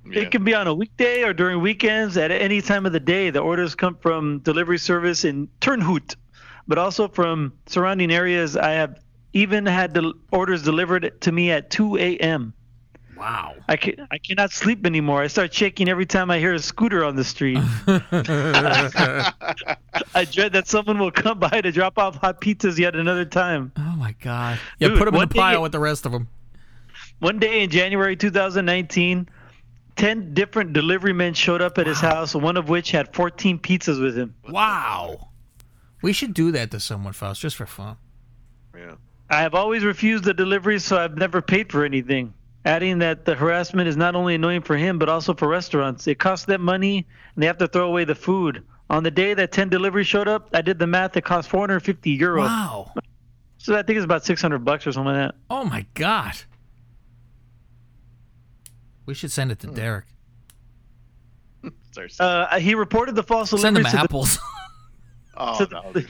Yeah. 0.08 0.22
It 0.22 0.32
can 0.32 0.44
be 0.44 0.54
on 0.54 0.68
a 0.68 0.74
weekday 0.74 1.24
or 1.24 1.34
during 1.34 1.62
weekends 1.62 2.16
at 2.18 2.32
any 2.32 2.62
time 2.62 2.86
of 2.86 2.92
the 2.92 3.00
day. 3.00 3.30
The 3.32 3.40
orders 3.40 3.74
come 3.76 3.96
from 3.96 4.40
delivery 4.40 4.78
service 4.78 5.26
in 5.26 5.48
Turnhout, 5.62 6.16
but 6.68 6.78
also 6.78 7.08
from 7.08 7.54
surrounding 7.66 8.12
areas. 8.12 8.56
I 8.56 8.72
have 8.72 9.00
even 9.34 9.66
had 9.66 9.94
the 9.94 10.14
orders 10.32 10.62
delivered 10.64 11.20
to 11.22 11.32
me 11.32 11.52
at 11.52 11.70
2 11.72 11.98
a.m. 11.98 12.54
Wow. 13.18 13.56
I, 13.68 13.78
can, 13.78 14.08
I 14.12 14.18
cannot 14.18 14.52
sleep 14.52 14.86
anymore. 14.86 15.22
I 15.22 15.28
start 15.28 15.54
shaking 15.54 15.90
every 15.90 16.06
time 16.06 16.30
I 16.30 16.38
hear 16.38 16.54
a 16.54 16.60
scooter 16.60 17.04
on 17.04 17.16
the 17.16 17.24
street. 17.24 17.58
I 20.18 20.26
dread 20.30 20.54
that 20.54 20.68
someone 20.68 21.00
will 21.00 21.12
come 21.12 21.40
by 21.40 21.62
to 21.62 21.72
drop 21.72 21.98
off 21.98 22.18
hot 22.18 22.42
pizzas 22.42 22.78
yet 22.78 22.96
another 22.96 23.26
time. 23.26 23.72
Oh 23.78 23.96
my 23.98 24.14
god. 24.22 24.60
Yeah, 24.80 24.90
Dude, 24.90 24.98
put 24.98 25.06
them 25.06 25.16
in 25.16 25.22
the 25.22 25.28
pile 25.28 25.58
day- 25.58 25.62
with 25.64 25.72
the 25.72 25.80
rest 25.80 26.06
of 26.06 26.12
them. 26.12 26.28
One 27.20 27.40
day 27.40 27.64
in 27.64 27.70
January 27.70 28.18
2019, 28.18 29.30
10 29.96 30.34
different 30.34 30.74
delivery 30.74 31.14
men 31.14 31.34
showed 31.34 31.62
up 31.62 31.78
at 31.78 31.88
his 31.88 32.00
house, 32.00 32.36
one 32.36 32.58
of 32.58 32.70
which 32.70 32.92
had 32.92 33.14
14 33.14 33.60
pizzas 33.60 34.02
with 34.02 34.18
him. 34.18 34.36
Wow. 34.50 35.30
We 36.02 36.14
should 36.14 36.34
do 36.34 36.52
that 36.52 36.72
to 36.72 36.80
someone, 36.80 37.14
Faust, 37.14 37.42
just 37.42 37.56
for 37.56 37.66
fun. 37.66 37.98
Yeah. 38.76 38.96
I 39.30 39.42
have 39.42 39.56
always 39.56 39.84
refused 39.84 40.24
the 40.24 40.34
deliveries, 40.34 40.84
so 40.84 40.98
I've 40.98 41.18
never 41.18 41.42
paid 41.42 41.72
for 41.72 41.86
anything. 41.86 42.34
Adding 42.66 43.00
that 43.00 43.26
the 43.26 43.36
harassment 43.36 43.88
is 43.88 43.96
not 43.96 44.16
only 44.16 44.36
annoying 44.36 44.62
for 44.62 44.76
him, 44.76 45.00
but 45.00 45.08
also 45.08 45.34
for 45.34 45.48
restaurants. 45.48 46.08
It 46.08 46.20
costs 46.20 46.46
them 46.46 46.62
money, 46.62 47.06
and 47.36 47.42
they 47.42 47.48
have 47.48 47.58
to 47.60 47.68
throw 47.68 47.88
away 47.88 48.06
the 48.06 48.16
food. 48.16 48.64
On 48.90 49.02
the 49.04 49.12
day 49.12 49.34
that 49.34 49.52
10 49.52 49.70
deliveries 49.70 50.08
showed 50.08 50.28
up, 50.28 50.50
I 50.54 50.62
did 50.62 50.78
the 50.78 50.88
math. 50.88 51.16
It 51.18 51.24
cost 51.24 51.50
450 51.50 52.18
euros. 52.18 52.46
Wow. 52.46 52.92
So 53.58 53.76
I 53.76 53.82
think 53.82 53.98
it's 53.98 54.06
about 54.06 54.26
600 54.26 54.60
bucks 54.60 54.86
or 54.86 54.92
something 54.92 55.14
like 55.14 55.30
that. 55.30 55.36
Oh 55.50 55.64
my 55.64 55.86
god. 55.96 56.36
We 59.06 59.14
should 59.14 59.32
send 59.32 59.52
it 59.52 59.60
to 59.60 59.68
Derek. 59.68 60.06
Uh, 62.20 62.60
he 62.60 62.76
reported 62.76 63.16
the 63.16 63.24
false 63.24 63.50
Send 63.52 63.78
him 63.78 63.84
deliveries 63.84 63.92
to 63.92 63.98
the, 63.98 64.04
apples. 64.04 64.40
oh, 65.38 65.58
to 65.58 65.66
that 65.68 65.94
the, 65.94 66.06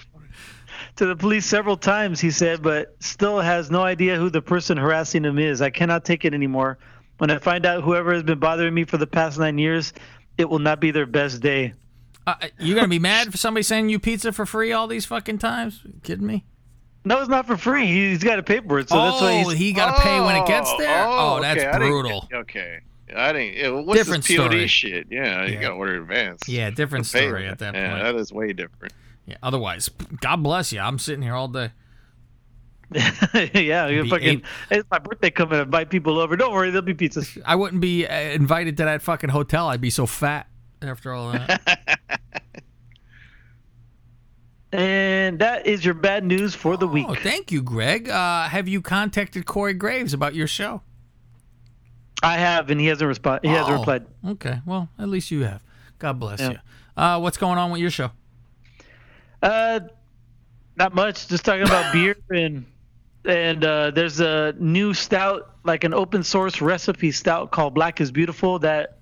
to 0.96 1.06
the 1.06 1.16
police 1.16 1.46
several 1.46 1.78
times, 1.78 2.20
he 2.20 2.32
said, 2.32 2.64
but 2.64 2.96
still 3.00 3.40
has 3.40 3.70
no 3.70 3.82
idea 3.82 4.18
who 4.18 4.32
the 4.32 4.42
person 4.42 4.78
harassing 4.78 5.24
him 5.24 5.38
is. 5.38 5.62
I 5.62 5.70
cannot 5.70 6.04
take 6.04 6.26
it 6.26 6.34
anymore. 6.34 6.80
When 7.20 7.30
I 7.30 7.38
find 7.38 7.66
out 7.68 7.84
whoever 7.84 8.14
has 8.14 8.24
been 8.24 8.40
bothering 8.40 8.74
me 8.74 8.84
for 8.84 8.98
the 8.98 9.08
past 9.08 9.38
nine 9.38 9.60
years, 9.60 9.94
it 10.40 10.50
will 10.50 10.60
not 10.60 10.80
be 10.82 10.90
their 10.90 11.06
best 11.06 11.40
day. 11.42 11.74
uh, 12.26 12.36
you 12.60 12.74
gonna 12.74 12.88
be 12.88 13.00
mad 13.00 13.32
for 13.32 13.38
somebody 13.38 13.62
sending 13.62 13.90
you 13.90 14.00
pizza 14.00 14.32
for 14.32 14.48
free 14.48 14.72
all 14.72 14.88
these 14.88 15.06
fucking 15.06 15.38
times? 15.38 15.82
You 15.86 15.94
kidding 16.04 16.26
me? 16.26 16.46
No, 17.06 17.20
it's 17.20 17.30
not 17.30 17.46
for 17.46 17.56
free. 17.56 17.86
He's 17.86 18.24
got 18.24 18.38
to 18.38 18.44
pay 18.44 18.60
for 18.62 18.80
it, 18.80 18.90
so 18.90 18.96
that's 18.98 19.22
why 19.22 19.44
oh, 19.46 19.50
he's. 19.50 19.58
he 19.60 19.74
got 19.74 19.96
to 19.96 20.02
pay 20.02 20.20
when 20.20 20.36
it 20.36 20.48
gets 20.48 20.76
there. 20.78 21.06
Oh, 21.08 21.40
that's 21.40 21.60
okay, 21.60 21.70
I 21.70 21.74
didn't- 21.74 21.88
brutal. 21.92 22.28
okay. 22.34 22.80
I 23.16 23.32
didn't. 23.32 23.54
Yeah, 23.56 23.70
what's 23.70 24.00
Different 24.00 24.24
this 24.26 24.36
POD 24.36 24.46
story. 24.48 24.68
shit? 24.68 25.08
Yeah, 25.12 25.46
you 25.46 25.60
gotta 25.60 25.76
order 25.76 25.96
in 25.98 26.02
advance. 26.02 26.50
Yeah, 26.50 26.72
different 26.72 27.06
story 27.06 27.48
at 27.48 27.60
that 27.60 27.76
yeah, 27.76 27.92
point. 27.92 28.04
that 28.04 28.16
is 28.16 28.34
way 28.34 28.52
different. 28.52 28.94
Yeah, 29.28 29.38
otherwise, 29.44 29.90
God 30.22 30.38
bless 30.38 30.74
you. 30.74 30.80
I'm 30.80 30.98
sitting 30.98 31.22
here 31.22 31.36
all 31.36 31.48
day. 31.48 31.72
yeah, 33.54 33.88
you 33.88 34.10
fucking. 34.10 34.28
eight- 34.40 34.44
It's 34.72 34.90
my 34.90 34.98
birthday 35.00 35.30
coming. 35.30 35.60
Invite 35.60 35.92
people 35.92 36.18
over. 36.20 36.36
Don't 36.36 36.52
worry, 36.52 36.72
there'll 36.72 36.82
be 36.82 36.96
pizzas. 36.96 37.40
I 37.46 37.56
wouldn't 37.56 37.82
be 37.82 38.08
uh, 38.08 38.14
invited 38.16 38.78
to 38.78 38.86
that 38.86 39.04
fucking 39.04 39.30
hotel. 39.30 39.68
I'd 39.70 39.82
be 39.82 39.92
so 39.92 40.08
fat 40.08 40.48
after 40.82 41.14
all 41.14 41.32
that. 41.32 42.00
And 44.76 45.40
that 45.40 45.66
is 45.68 45.86
your 45.86 45.94
bad 45.94 46.26
news 46.26 46.54
for 46.54 46.76
the 46.76 46.86
week. 46.88 47.06
oh, 47.08 47.16
thank 47.16 47.50
you, 47.50 47.62
Greg. 47.62 48.10
Uh, 48.10 48.44
have 48.50 48.68
you 48.68 48.82
contacted 48.82 49.46
Corey 49.46 49.74
Graves 49.74 50.14
about 50.14 50.36
your 50.36 50.48
show? 50.48 50.82
I 52.22 52.38
have, 52.38 52.70
and 52.70 52.82
he 52.82 52.88
hasn't 52.88 53.08
responded. 53.08 53.48
He 53.48 53.54
hasn't 53.54 53.74
Oh, 53.76 53.80
replied. 53.80 54.06
Okay, 54.28 54.60
well, 54.66 54.90
at 55.00 55.08
least 55.08 55.32
you 55.32 55.44
have. 55.46 55.62
God 55.98 56.20
bless 56.20 56.42
Yeah. 56.42 56.50
you. 56.52 56.58
Uh, 56.98 57.20
what's 57.20 57.38
going 57.38 57.58
on 57.58 57.72
with 57.72 57.80
your 57.80 57.90
show? 57.90 58.12
Uh, 59.42 59.80
not 60.76 60.94
much. 60.94 61.28
Just 61.30 61.46
talking 61.46 61.64
about 61.64 61.94
beer 61.94 62.18
and 62.30 62.66
and 63.24 63.64
uh, 63.64 63.92
there's 63.92 64.20
a 64.20 64.54
new 64.60 64.94
stout, 64.94 65.56
like 65.64 65.84
an 65.86 65.94
open 65.94 66.22
source 66.24 66.60
recipe 66.62 67.12
stout 67.12 67.52
called 67.52 67.74
Black 67.74 68.02
is 68.02 68.12
Beautiful 68.12 68.60
that 68.60 68.98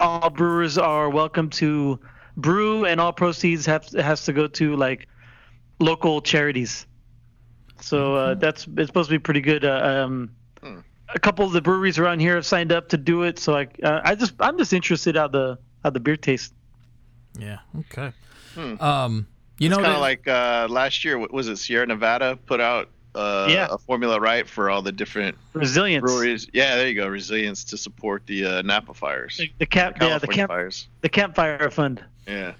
all 0.00 0.30
brewers 0.30 0.78
are 0.78 1.08
welcome 1.10 1.48
to 1.50 1.98
brew, 2.36 2.86
and 2.86 3.00
all 3.00 3.12
proceeds 3.12 3.64
have 3.66 3.86
has 3.92 4.24
to 4.24 4.32
go 4.32 4.46
to 4.48 4.74
like 4.76 5.06
local 5.82 6.20
charities. 6.22 6.86
So 7.80 8.14
uh, 8.14 8.34
that's 8.34 8.66
it's 8.76 8.86
supposed 8.88 9.08
to 9.10 9.14
be 9.14 9.18
pretty 9.18 9.40
good. 9.40 9.64
Uh, 9.64 10.04
um, 10.04 10.30
A 11.14 11.18
couple 11.18 11.44
of 11.44 11.52
the 11.52 11.60
breweries 11.60 11.98
around 11.98 12.20
here 12.20 12.36
have 12.36 12.46
signed 12.46 12.72
up 12.72 12.88
to 12.90 12.96
do 12.96 13.22
it, 13.24 13.38
so 13.38 13.54
I 13.56 13.66
uh, 13.82 14.00
I 14.04 14.14
just 14.14 14.34
I'm 14.40 14.56
just 14.56 14.72
interested 14.72 15.16
how 15.16 15.28
the 15.28 15.58
how 15.82 15.90
the 15.90 16.00
beer 16.00 16.16
tastes. 16.16 16.54
Yeah. 17.38 17.58
Okay. 17.80 18.12
Hmm. 18.54 18.80
Um, 18.80 19.26
you 19.58 19.66
it's 19.68 19.76
know, 19.76 19.82
kind 19.82 19.94
of 19.94 20.00
like 20.00 20.26
uh, 20.28 20.68
last 20.70 21.04
year. 21.04 21.18
what 21.18 21.32
Was 21.32 21.48
it 21.48 21.56
Sierra 21.56 21.86
Nevada 21.86 22.36
put 22.46 22.60
out 22.60 22.88
uh, 23.14 23.46
Yeah. 23.50 23.68
a 23.70 23.78
formula 23.78 24.20
right 24.20 24.48
for 24.48 24.70
all 24.70 24.80
the 24.82 24.92
different 24.92 25.36
Resilience. 25.54 26.02
breweries? 26.02 26.46
Yeah, 26.52 26.76
there 26.76 26.88
you 26.88 26.94
go. 26.94 27.08
Resilience 27.08 27.64
to 27.64 27.76
support 27.76 28.26
the 28.26 28.44
uh, 28.44 28.62
Napa 28.62 28.94
fires. 28.94 29.36
The, 29.38 29.50
the 29.58 29.66
camp, 29.66 29.96
yeah, 30.00 30.18
the 30.18 30.26
California 30.26 30.36
camp, 30.36 30.50
fires. 30.50 30.88
the 31.00 31.08
campfire 31.08 31.70
fund. 31.70 32.02
Yeah. 32.26 32.52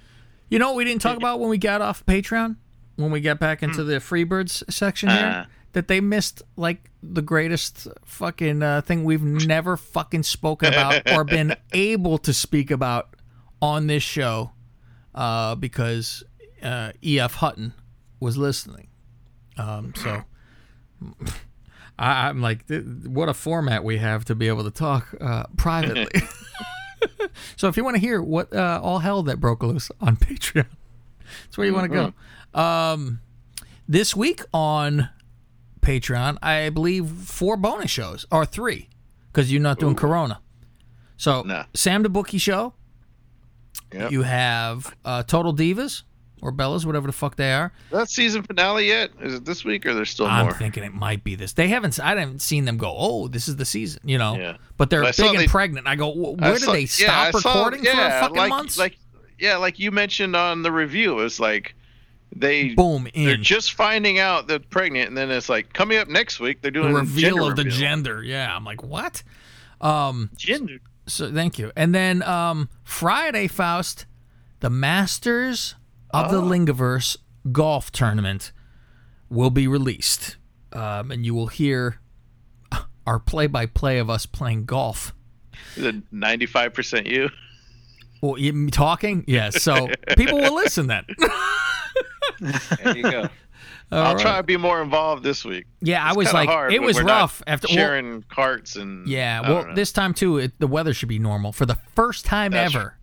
You 0.49 0.59
know 0.59 0.69
what 0.69 0.77
we 0.77 0.85
didn't 0.85 1.01
talk 1.03 1.17
about 1.17 1.41
when 1.41 1.49
we 1.49 1.59
got 1.59 1.81
off 1.81 2.05
Patreon? 2.07 2.57
When 3.03 3.11
we 3.11 3.21
get 3.21 3.39
back 3.39 3.63
into 3.63 3.85
the 3.85 3.97
Freebirds 3.97 4.63
section 4.73 5.09
here? 5.11 5.45
Uh. 5.45 5.45
that 5.73 5.89
they 5.89 6.01
missed 6.01 6.43
like 6.57 6.91
the 7.03 7.23
greatest 7.23 7.89
fucking 8.05 8.63
uh, 8.63 8.81
thing 8.83 9.05
we've 9.05 9.23
never 9.23 9.77
fucking 9.77 10.23
spoken 10.23 10.73
about 10.73 11.11
or 11.13 11.25
been 11.25 11.57
able 11.73 12.19
to 12.19 12.33
speak 12.33 12.71
about 12.71 13.17
on 13.61 13.87
this 13.87 14.03
show 14.03 14.53
uh, 15.15 15.55
because 15.55 16.23
uh, 16.63 16.93
E.F. 17.05 17.35
Hutton 17.35 17.73
was 18.21 18.37
listening. 18.37 18.89
Um, 19.57 19.93
so 19.97 20.23
I, 21.99 22.29
I'm 22.29 22.41
like, 22.41 22.67
th- 22.69 22.85
what 23.07 23.29
a 23.29 23.35
format 23.35 23.85
we 23.85 23.99
have 23.99 24.25
to 24.27 24.35
be 24.35 24.49
able 24.49 24.65
to 24.65 24.71
talk 24.71 25.15
uh, 25.21 25.45
privately. 25.57 26.23
so 27.57 27.69
if 27.69 27.77
you 27.77 27.85
want 27.85 27.97
to 27.97 28.01
hear 28.01 28.23
what 28.23 28.53
uh, 28.55 28.81
all 28.83 29.01
hell 29.01 29.23
that 29.25 29.41
broke 29.41 29.63
loose 29.63 29.91
on 30.01 30.17
Patreon, 30.17 30.67
that's 31.45 31.59
where 31.59 31.67
you 31.67 31.75
want 31.75 31.85
to 31.85 31.89
go. 31.95 32.15
Um, 32.55 33.21
this 33.89 34.15
week 34.17 34.43
on 34.53 35.09
Patreon, 35.81 36.39
I 36.43 36.69
believe 36.71 37.09
four 37.09 37.57
bonus 37.57 37.91
shows 37.91 38.27
or 38.31 38.45
three 38.47 38.89
because 39.33 39.53
you're 39.53 39.63
not 39.63 39.79
doing 39.79 39.95
Corona. 39.97 40.41
So 41.17 41.65
Sam 41.75 42.03
the 42.03 42.09
Bookie 42.09 42.39
show. 42.39 42.75
Yep. 43.93 44.11
You 44.11 44.23
have 44.23 44.95
uh, 45.05 45.23
Total 45.23 45.55
Divas, 45.55 46.03
or 46.41 46.51
Bellas, 46.51 46.87
whatever 46.87 47.07
the 47.07 47.13
fuck 47.13 47.37
they 47.37 47.53
are. 47.53 47.73
Is 47.91 47.99
that 47.99 48.09
season 48.09 48.43
finale 48.43 48.87
yet? 48.87 49.11
Is 49.21 49.35
it 49.35 49.45
this 49.45 49.65
week 49.65 49.85
or 49.85 49.93
there's 49.93 50.09
still 50.09 50.27
I'm 50.27 50.47
more? 50.47 50.55
thinking 50.55 50.83
it 50.83 50.95
might 50.95 51.23
be 51.23 51.35
this. 51.35 51.53
They 51.53 51.69
haven't. 51.69 52.01
I 52.01 52.15
haven't 52.19 52.41
seen 52.41 52.65
them 52.65 52.79
go. 52.79 52.95
Oh, 52.97 53.29
this 53.29 53.49
is 53.49 53.57
the 53.57 53.67
season. 53.67 54.01
You 54.05 54.17
know. 54.19 54.37
Yeah. 54.37 54.57
But 54.79 54.89
they're 54.89 55.03
But 55.03 55.17
big 55.17 55.27
and 55.27 55.39
they- 55.41 55.47
pregnant. 55.47 55.87
I 55.87 55.97
go. 55.97 56.11
"Wh- 56.11 56.43
I 56.43 56.49
Where 56.51 56.59
did 56.59 56.63
saw- 56.63 56.73
they 56.73 56.81
yeah, 56.81 57.31
stop 57.31 57.43
saw- 57.43 57.55
recording 57.55 57.85
yeah, 57.85 57.93
for 57.93 58.17
a 58.17 58.21
fucking 58.21 58.37
like, 58.37 58.49
month? 58.51 58.79
Like, 58.79 58.97
yeah, 59.39 59.57
like 59.59 59.79
you 59.79 59.91
mentioned 59.91 60.35
on 60.35 60.63
the 60.63 60.73
review, 60.73 61.21
it's 61.21 61.39
like 61.39 61.75
they 62.35 62.71
boom 62.75 63.09
they're 63.15 63.37
just 63.37 63.73
finding 63.73 64.19
out 64.19 64.47
they're 64.49 64.59
pregnant, 64.59 65.09
and 65.09 65.17
then 65.17 65.31
it's 65.31 65.49
like 65.49 65.73
coming 65.73 65.99
up 65.99 66.09
next 66.09 66.41
week 66.41 66.63
they're 66.63 66.71
the 66.71 66.81
doing 66.81 66.93
a 66.97 67.01
reveal 67.01 67.47
of 67.49 67.57
the 67.57 67.65
reveal. 67.65 67.79
gender. 67.79 68.23
Yeah, 68.23 68.55
I'm 68.55 68.65
like, 68.65 68.83
what? 68.83 69.23
Um, 69.81 70.31
gender. 70.37 70.79
So 71.07 71.33
thank 71.33 71.59
you. 71.59 71.73
And 71.77 71.95
then 71.95 72.23
um, 72.23 72.69
Friday, 72.85 73.49
Faust, 73.49 74.07
the 74.61 74.71
Masters 74.71 75.75
of 76.11 76.31
the 76.31 76.39
Oh. 76.39 76.43
Lingiverse 76.43 77.17
golf 77.51 77.91
tournament 77.91 78.53
will 79.29 79.51
be 79.51 79.67
released, 79.67 80.37
um, 80.73 81.11
and 81.11 81.27
you 81.27 81.35
will 81.35 81.49
hear 81.49 81.99
our 83.07 83.19
play-by-play 83.19 83.99
of 83.99 84.09
us 84.09 84.27
playing 84.27 84.65
golf. 84.65 85.13
Is 85.77 85.85
it 85.85 85.97
ninety 86.13 86.47
five 86.47 86.73
percent 86.73 87.07
you? 87.07 87.31
Well, 88.21 88.39
you 88.39 88.71
talking? 88.71 89.25
Yes. 89.27 89.63
So 89.63 89.89
people 90.17 90.39
will 90.39 90.55
listen 90.55 90.87
then. 90.87 91.05
There 92.41 92.97
you 92.97 93.03
go. 93.03 93.29
All 93.93 93.99
I'll 94.07 94.19
try 94.19 94.39
to 94.39 94.43
be 94.43 94.57
more 94.57 94.81
involved 94.81 95.23
this 95.23 95.45
week. 95.45 95.67
Yeah, 95.83 96.03
I 96.03 96.15
was 96.15 96.33
like- 96.33 96.49
hard 96.49 96.73
it 96.73 96.81
was 96.81 97.01
rough 97.01 97.43
after- 97.47 97.67
well- 97.69 97.77
sharing 97.77 98.23
carts 98.31 98.77
and 98.77 99.07
Yeah, 99.07 99.41
well, 99.43 99.75
this 99.75 99.93
time 99.93 100.15
too, 100.15 100.39
it, 100.39 100.59
the 100.59 100.67
weather 100.67 100.95
should 100.95 101.11
be 101.11 101.19
normal 101.19 101.53
for 101.53 101.67
the 101.67 101.77
first 101.95 102.25
time 102.25 102.53
That's 102.53 102.75
ever. 102.75 102.97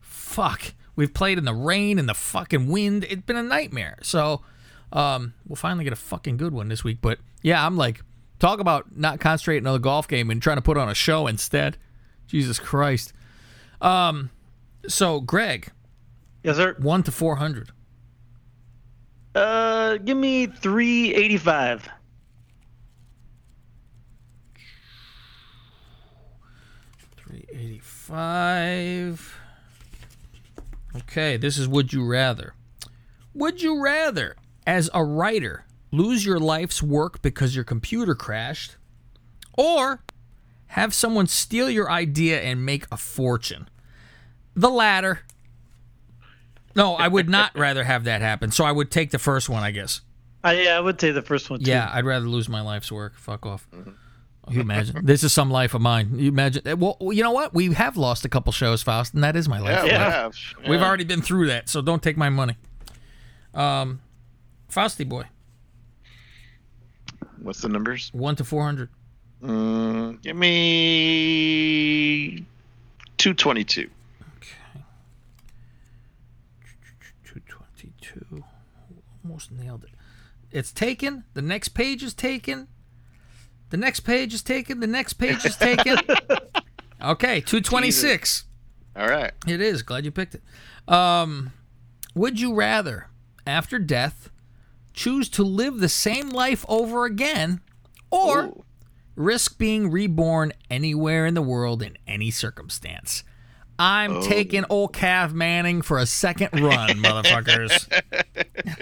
Fuck, 0.00 0.74
we've 0.96 1.14
played 1.14 1.38
in 1.38 1.44
the 1.44 1.54
rain 1.54 2.00
and 2.00 2.08
the 2.08 2.14
fucking 2.14 2.66
wind. 2.66 3.04
It's 3.04 3.22
been 3.22 3.36
a 3.36 3.42
nightmare. 3.44 3.96
So, 4.02 4.42
um, 4.92 5.34
we'll 5.46 5.54
finally 5.56 5.84
get 5.84 5.92
a 5.92 5.96
fucking 5.96 6.36
good 6.36 6.52
one 6.52 6.66
this 6.68 6.82
week. 6.82 6.98
But 7.00 7.20
yeah, 7.42 7.64
I'm 7.64 7.76
like, 7.76 8.02
talk 8.40 8.58
about 8.58 8.96
not 8.96 9.20
concentrating 9.20 9.66
on 9.68 9.72
the 9.74 9.78
golf 9.78 10.08
game 10.08 10.30
and 10.30 10.42
trying 10.42 10.56
to 10.56 10.62
put 10.62 10.76
on 10.76 10.88
a 10.88 10.94
show 10.94 11.28
instead. 11.28 11.76
Jesus 12.26 12.58
Christ. 12.58 13.12
Um, 13.80 14.30
so 14.88 15.20
Greg, 15.20 15.70
yes 16.42 16.56
sir, 16.56 16.74
one 16.80 17.04
to 17.04 17.12
four 17.12 17.36
hundred. 17.36 17.70
Uh, 19.34 19.96
give 19.98 20.16
me 20.16 20.46
385. 20.46 21.88
Three 27.16 27.44
eighty-five. 27.52 29.36
Okay, 30.96 31.36
this 31.36 31.58
is 31.58 31.66
Would 31.66 31.92
You 31.92 32.06
Rather. 32.06 32.54
Would 33.34 33.60
you 33.62 33.82
rather, 33.82 34.36
as 34.66 34.88
a 34.94 35.02
writer, 35.02 35.64
lose 35.90 36.24
your 36.24 36.38
life's 36.38 36.80
work 36.82 37.20
because 37.22 37.56
your 37.56 37.64
computer 37.64 38.14
crashed, 38.14 38.76
or 39.58 40.04
have 40.68 40.94
someone 40.94 41.26
steal 41.26 41.68
your 41.68 41.90
idea 41.90 42.40
and 42.40 42.64
make 42.64 42.86
a 42.92 42.96
fortune? 42.96 43.68
The 44.54 44.70
latter. 44.70 45.20
No, 46.76 46.94
I 46.94 47.08
would 47.08 47.28
not 47.28 47.56
rather 47.56 47.84
have 47.84 48.04
that 48.04 48.20
happen. 48.20 48.50
So 48.50 48.64
I 48.64 48.72
would 48.72 48.90
take 48.90 49.10
the 49.10 49.18
first 49.18 49.48
one, 49.48 49.62
I 49.62 49.70
guess. 49.70 50.00
I, 50.42 50.60
yeah, 50.60 50.76
I 50.76 50.80
would 50.80 51.00
say 51.00 51.10
the 51.12 51.22
first 51.22 51.48
one 51.50 51.60
too. 51.60 51.70
Yeah, 51.70 51.88
I'd 51.92 52.04
rather 52.04 52.26
lose 52.26 52.48
my 52.48 52.60
life's 52.60 52.90
work. 52.92 53.16
Fuck 53.16 53.46
off. 53.46 53.66
You 54.50 54.60
imagine? 54.60 55.06
this 55.06 55.24
is 55.24 55.32
some 55.32 55.50
life 55.50 55.72
of 55.72 55.80
mine. 55.80 56.18
You 56.18 56.28
imagine? 56.28 56.78
Well, 56.78 56.98
you 57.00 57.22
know 57.22 57.30
what? 57.30 57.54
We 57.54 57.72
have 57.72 57.96
lost 57.96 58.26
a 58.26 58.28
couple 58.28 58.52
shows, 58.52 58.82
Faust, 58.82 59.14
and 59.14 59.24
that 59.24 59.36
is 59.36 59.48
my 59.48 59.58
life. 59.58 59.70
Yeah, 59.70 59.82
we 59.84 59.90
work. 59.90 59.98
have. 60.12 60.36
We've 60.68 60.80
Yeah. 60.80 60.86
already 60.86 61.04
been 61.04 61.22
through 61.22 61.46
that, 61.46 61.70
so 61.70 61.80
don't 61.80 62.02
take 62.02 62.18
my 62.18 62.28
money. 62.28 62.56
Um, 63.54 64.00
Fausty 64.68 65.04
boy, 65.04 65.24
What's 67.40 67.62
the 67.62 67.70
numbers? 67.70 68.10
one 68.12 68.36
to 68.36 68.44
four 68.44 68.64
hundred. 68.64 68.90
Mm, 69.42 70.20
give 70.20 70.36
me 70.36 72.44
two 73.16 73.32
twenty 73.32 73.64
two. 73.64 73.88
Two 77.24 77.40
twenty-two. 77.48 78.44
Almost 79.34 79.50
nailed 79.50 79.82
it. 79.82 79.90
It's 80.52 80.70
taken. 80.70 81.24
The 81.34 81.42
next 81.42 81.70
page 81.70 82.04
is 82.04 82.14
taken. 82.14 82.68
The 83.70 83.76
next 83.76 84.00
page 84.00 84.32
is 84.32 84.42
taken. 84.44 84.78
The 84.78 84.86
next 84.86 85.14
page 85.14 85.44
is 85.44 85.56
taken. 85.56 85.98
okay, 87.02 87.40
two 87.40 87.60
twenty-six. 87.60 88.44
All 88.94 89.08
right. 89.08 89.32
It 89.48 89.60
is. 89.60 89.82
Glad 89.82 90.04
you 90.04 90.12
picked 90.12 90.36
it. 90.36 90.42
Um, 90.86 91.52
would 92.14 92.38
you 92.38 92.54
rather, 92.54 93.08
after 93.44 93.80
death, 93.80 94.30
choose 94.92 95.28
to 95.30 95.42
live 95.42 95.78
the 95.80 95.88
same 95.88 96.28
life 96.28 96.64
over 96.68 97.04
again, 97.06 97.60
or 98.12 98.62
risk 99.16 99.58
being 99.58 99.90
reborn 99.90 100.52
anywhere 100.70 101.26
in 101.26 101.34
the 101.34 101.42
world 101.42 101.82
in 101.82 101.98
any 102.06 102.30
circumstance? 102.30 103.24
I'm 103.80 104.18
Oh. 104.18 104.22
taking 104.28 104.64
old 104.70 104.92
Cav 104.92 105.32
Manning 105.32 105.82
for 105.82 105.98
a 105.98 106.06
second 106.06 106.50
run, 106.60 106.90
motherfuckers. 107.02 107.90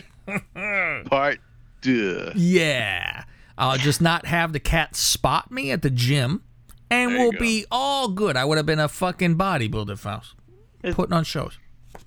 Part 1.07 1.39
two. 1.81 2.31
Yeah. 2.35 3.25
I'll 3.59 3.79
just 3.79 4.01
not 4.01 4.27
have 4.27 4.53
the 4.53 4.61
cat 4.61 4.97
spot 4.97 5.51
me 5.51 5.71
at 5.71 5.83
the 5.83 5.91
gym, 5.91 6.43
and 6.91 7.11
There 7.13 7.19
we'll 7.19 7.33
go. 7.33 7.39
be 7.39 7.67
all 7.71 8.09
good. 8.09 8.37
I 8.37 8.45
would 8.45 8.57
have 8.57 8.67
been 8.67 8.81
a 8.81 8.89
fucking 8.89 9.37
bodybuilder, 9.37 9.99
Faust. 9.99 10.35
Putting 10.83 11.13
on 11.13 11.25
shows. 11.25 11.59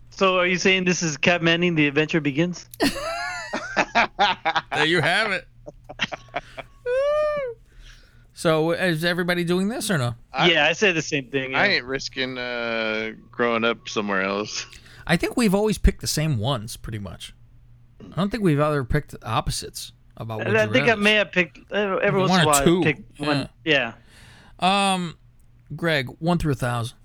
So 0.09 0.37
are 0.39 0.47
you 0.47 0.57
saying 0.57 0.85
this 0.85 1.03
is 1.03 1.17
Cat 1.17 1.43
Manning, 1.43 1.75
The 1.75 1.87
Adventure 1.87 2.21
Begins? 2.21 2.67
There 4.73 4.85
you 4.85 5.01
have 5.01 5.31
it. 5.31 5.47
so, 8.33 8.71
is 8.71 9.05
everybody 9.05 9.43
doing 9.43 9.69
this 9.69 9.89
or 9.89 9.97
no? 9.97 10.15
yeah, 10.45 10.65
I 10.65 10.73
say 10.73 10.91
the 10.91 11.01
same 11.01 11.29
thing. 11.29 11.51
Yeah. 11.51 11.61
I 11.61 11.67
ain't 11.67 11.85
risking 11.85 12.37
uh, 12.37 13.11
growing 13.31 13.63
up 13.63 13.87
somewhere 13.87 14.21
else. 14.21 14.65
I 15.07 15.15
think 15.17 15.37
we've 15.37 15.55
always 15.55 15.77
picked 15.77 16.01
the 16.01 16.07
same 16.07 16.37
ones, 16.37 16.75
pretty 16.77 16.99
much. 16.99 17.33
I 18.01 18.15
don't 18.15 18.29
think 18.29 18.43
we've 18.43 18.59
ever 18.59 18.83
picked 18.83 19.15
opposites 19.23 19.93
about. 20.17 20.41
I, 20.41 20.47
would 20.47 20.57
I 20.57 20.67
think 20.67 20.89
I 20.89 20.95
may 20.95 21.13
have 21.13 21.31
picked 21.31 21.59
uh, 21.71 21.97
every 22.01 22.19
One 22.21 22.29
once 22.29 22.41
in 22.41 22.47
a 22.47 22.49
while. 22.51 22.61
I 22.61 22.65
two. 22.65 22.81
pick 22.83 22.97
one. 23.17 23.49
Yeah. 23.63 23.93
Um, 24.59 25.17
Greg, 25.75 26.09
one 26.19 26.37
through 26.37 26.53
a 26.53 26.55
thousand. 26.55 26.97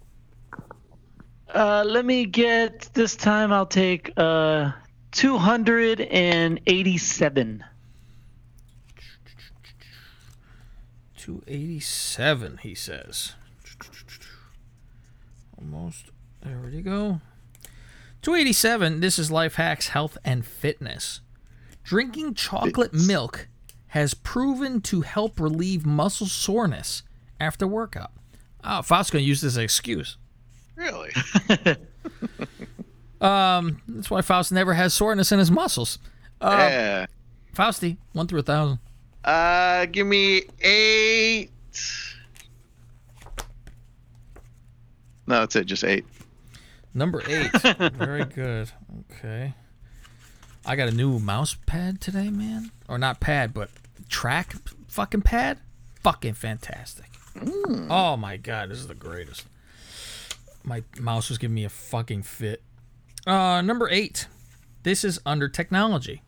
Uh, 1.52 1.84
let 1.86 2.04
me 2.04 2.26
get 2.26 2.90
this 2.94 3.16
time. 3.16 3.52
I'll 3.52 3.66
take 3.66 4.12
uh 4.16 4.70
287. 5.12 7.64
Two 11.16 11.42
eighty-seven. 11.46 12.58
He 12.62 12.74
says. 12.74 13.34
Almost. 15.58 16.06
There 16.42 16.58
we 16.60 16.80
go. 16.80 17.20
287. 18.22 19.00
This 19.00 19.18
is 19.18 19.30
Life 19.30 19.54
Hacks 19.54 19.88
Health 19.88 20.18
and 20.24 20.44
Fitness. 20.44 21.20
Drinking 21.82 22.34
chocolate 22.34 22.92
milk 22.92 23.48
has 23.88 24.14
proven 24.14 24.80
to 24.82 25.00
help 25.00 25.40
relieve 25.40 25.86
muscle 25.86 26.26
soreness 26.26 27.02
after 27.40 27.66
workout. 27.66 28.12
Oh, 28.62 28.82
Faust's 28.82 29.10
going 29.10 29.24
to 29.24 29.28
use 29.28 29.40
this 29.40 29.54
as 29.54 29.56
an 29.56 29.64
excuse. 29.64 30.16
Really? 30.76 31.10
Um, 33.20 33.82
that's 33.86 34.10
why 34.10 34.22
Faust 34.22 34.50
never 34.50 34.72
has 34.74 34.94
soreness 34.94 35.30
in 35.30 35.38
his 35.38 35.50
muscles. 35.50 35.98
Uh, 36.40 36.56
yeah. 36.58 37.06
Fausty, 37.52 37.98
one 38.12 38.26
through 38.26 38.40
a 38.40 38.42
thousand. 38.42 38.78
Uh, 39.24 39.84
give 39.86 40.06
me 40.06 40.42
eight. 40.62 41.50
No, 45.26 45.40
that's 45.40 45.54
it. 45.56 45.66
Just 45.66 45.84
eight. 45.84 46.06
Number 46.92 47.22
eight. 47.28 47.50
Very 47.92 48.24
good. 48.24 48.70
Okay. 49.12 49.54
I 50.66 50.76
got 50.76 50.88
a 50.88 50.92
new 50.92 51.18
mouse 51.18 51.56
pad 51.66 52.00
today, 52.00 52.30
man. 52.30 52.70
Or 52.88 52.98
not 52.98 53.20
pad, 53.20 53.54
but 53.54 53.70
track 54.08 54.54
fucking 54.88 55.22
pad. 55.22 55.58
Fucking 56.02 56.34
fantastic. 56.34 57.06
Oh 57.88 58.16
my 58.16 58.36
god, 58.36 58.70
this 58.70 58.78
is 58.78 58.88
the 58.88 58.94
greatest. 58.94 59.46
My 60.64 60.82
mouse 60.98 61.28
was 61.28 61.38
giving 61.38 61.54
me 61.54 61.64
a 61.64 61.70
fucking 61.70 62.22
fit. 62.22 62.62
Uh, 63.26 63.60
number 63.62 63.88
eight. 63.88 64.26
This 64.82 65.04
is 65.04 65.20
under 65.24 65.48
technology. 65.48 66.22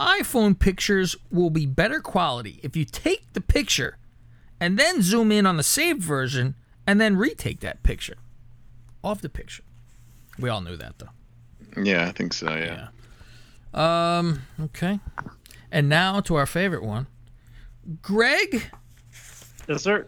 iPhone 0.00 0.58
pictures 0.58 1.14
will 1.30 1.50
be 1.50 1.66
better 1.66 2.00
quality 2.00 2.58
if 2.62 2.74
you 2.76 2.84
take 2.84 3.32
the 3.34 3.40
picture 3.40 3.98
and 4.60 4.78
then 4.78 5.02
zoom 5.02 5.30
in 5.30 5.46
on 5.46 5.56
the 5.58 5.62
saved 5.62 6.02
version 6.02 6.54
and 6.86 7.00
then 7.00 7.16
retake 7.16 7.60
that 7.60 7.82
picture 7.82 8.16
of 9.04 9.20
the 9.22 9.28
picture. 9.28 9.62
We 10.38 10.48
all 10.48 10.60
knew 10.60 10.76
that 10.76 10.98
though. 10.98 11.82
Yeah, 11.82 12.06
I 12.06 12.12
think 12.12 12.32
so. 12.32 12.54
Yeah. 12.54 12.88
Um, 13.74 14.42
okay. 14.60 15.00
And 15.70 15.88
now 15.88 16.20
to 16.20 16.36
our 16.36 16.46
favorite 16.46 16.82
one. 16.82 17.06
Greg 18.02 18.70
Yes, 19.68 19.82
sir. 19.82 20.06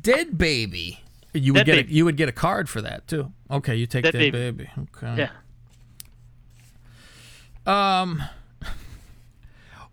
Dead 0.00 0.38
Baby. 0.38 1.00
You 1.32 1.52
would 1.52 1.60
Dead 1.60 1.66
get 1.66 1.76
Baby. 1.76 1.92
A, 1.92 1.94
you 1.94 2.04
would 2.04 2.16
get 2.16 2.28
a 2.28 2.32
card 2.32 2.68
for 2.68 2.80
that 2.80 3.06
too. 3.06 3.32
Okay, 3.50 3.76
you 3.76 3.86
take 3.86 4.04
Dead 4.04 4.12
Dead, 4.12 4.32
Baby. 4.32 4.64
Baby. 4.64 4.70
Okay. 4.96 5.16
Yeah. 5.16 5.30
Um, 7.66 8.22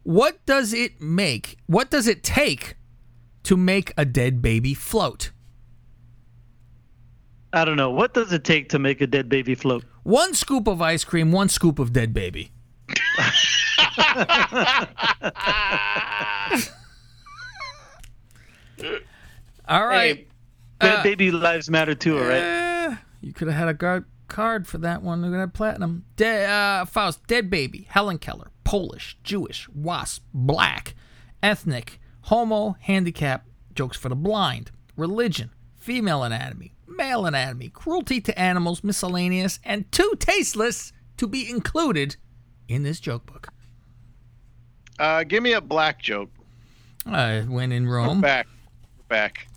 what 0.03 0.45
does 0.45 0.73
it 0.73 1.01
make? 1.01 1.57
What 1.68 1.89
does 1.89 2.07
it 2.07 2.23
take 2.23 2.76
to 3.43 3.57
make 3.57 3.93
a 3.97 4.05
dead 4.05 4.41
baby 4.41 4.73
float? 4.73 5.31
I 7.53 7.65
don't 7.65 7.77
know. 7.77 7.89
What 7.91 8.13
does 8.13 8.31
it 8.33 8.43
take 8.43 8.69
to 8.69 8.79
make 8.79 9.01
a 9.01 9.07
dead 9.07 9.29
baby 9.29 9.55
float? 9.55 9.83
One 10.03 10.33
scoop 10.33 10.67
of 10.67 10.81
ice 10.81 11.03
cream, 11.03 11.31
one 11.31 11.49
scoop 11.49 11.79
of 11.79 11.93
dead 11.93 12.13
baby. 12.13 12.51
All 19.67 19.85
right. 19.85 20.27
Dead 20.79 20.99
Uh, 20.99 21.03
baby 21.03 21.31
lives 21.31 21.69
matter 21.69 21.95
too, 21.95 22.17
all 22.19 22.25
right? 22.25 22.97
You 23.21 23.33
could 23.33 23.47
have 23.47 23.57
had 23.57 23.67
a 23.67 23.73
guard 23.73 24.05
card 24.27 24.67
for 24.67 24.77
that 24.79 25.01
one. 25.01 25.21
We're 25.21 25.29
gonna 25.29 25.39
have 25.41 25.53
platinum. 25.53 26.05
De- 26.15 26.45
uh, 26.45 26.85
Faust, 26.85 27.25
dead 27.27 27.49
baby, 27.49 27.87
Helen 27.89 28.19
Keller, 28.19 28.51
Polish, 28.63 29.17
Jewish, 29.23 29.67
wasp, 29.69 30.23
black, 30.33 30.93
ethnic, 31.41 31.99
homo, 32.21 32.75
handicap, 32.81 33.47
jokes 33.73 33.97
for 33.97 34.09
the 34.09 34.15
blind, 34.15 34.69
religion, 34.95 35.49
female 35.75 36.23
anatomy, 36.23 36.73
male 36.97 37.25
anatomy, 37.25 37.69
cruelty 37.69 38.19
to 38.21 38.37
animals, 38.39 38.83
miscellaneous, 38.83 39.59
and 39.63 39.89
too 39.91 40.13
tasteless 40.19 40.91
to 41.17 41.27
be 41.27 41.49
included 41.49 42.15
in 42.67 42.83
this 42.83 42.99
joke 42.99 43.25
book. 43.25 43.49
Uh, 44.99 45.23
give 45.23 45.43
me 45.43 45.53
a 45.53 45.61
black 45.61 46.01
joke. 46.01 46.29
Uh, 47.05 47.41
when 47.43 47.71
in 47.71 47.87
We're 47.87 47.97
Rome. 47.97 48.19
back. 48.21 48.47
We're 48.97 49.03
back. 49.07 49.47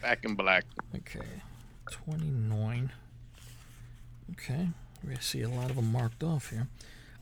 back 0.00 0.24
in 0.24 0.34
black. 0.34 0.64
Okay. 0.94 1.20
29. 1.90 2.92
Okay. 4.32 4.68
We 5.06 5.16
see 5.16 5.42
a 5.42 5.48
lot 5.48 5.70
of 5.70 5.76
them 5.76 5.90
marked 5.90 6.22
off 6.22 6.50
here. 6.50 6.68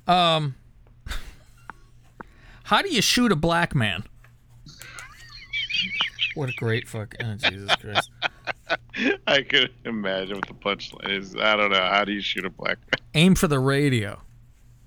Um, 0.07 0.57
how 2.65 2.83
do 2.83 2.93
you 2.93 3.01
shoot 3.01 3.33
a 3.33 3.37
black 3.37 3.75
man? 3.75 4.05
What 6.35 6.49
a 6.49 6.53
great 6.53 6.89
fuck. 6.89 7.15
Oh, 7.23 7.35
Jesus 7.35 7.75
Christ. 7.77 8.11
I 9.27 9.43
could 9.43 9.73
imagine 9.85 10.37
what 10.37 10.47
the 10.47 10.55
punchline 10.55 11.11
is. 11.19 11.35
I 11.37 11.57
don't 11.57 11.71
know. 11.73 11.79
How 11.79 12.05
do 12.05 12.13
you 12.13 12.21
shoot 12.21 12.45
a 12.45 12.51
black 12.51 12.79
man? 12.79 13.07
Aim 13.15 13.35
for 13.35 13.49
the 13.49 13.59
radio. 13.59 14.21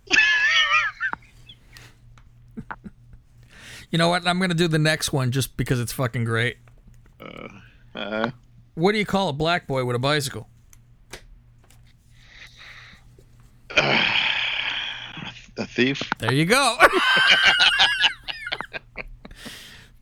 you 3.91 3.98
know 3.98 4.07
what? 4.10 4.26
I'm 4.26 4.38
going 4.38 4.52
to 4.52 4.56
do 4.56 4.68
the 4.70 4.80
next 4.80 5.11
one 5.11 5.32
just 5.32 5.57
because 5.57 5.80
it's 5.80 5.91
fucking 5.91 6.24
great. 6.24 6.57
Uh, 7.20 7.48
uh, 7.94 8.32
What 8.76 8.94
do 8.94 8.98
you 8.98 9.06
call 9.06 9.30
a 9.30 9.34
black 9.34 9.68
boy 9.68 9.84
with 9.84 9.95
a 9.95 9.99
bicycle? 9.99 10.48
a 13.76 14.06
thief. 15.68 16.02
There 16.20 16.32
you 16.34 16.45
go. 16.45 16.78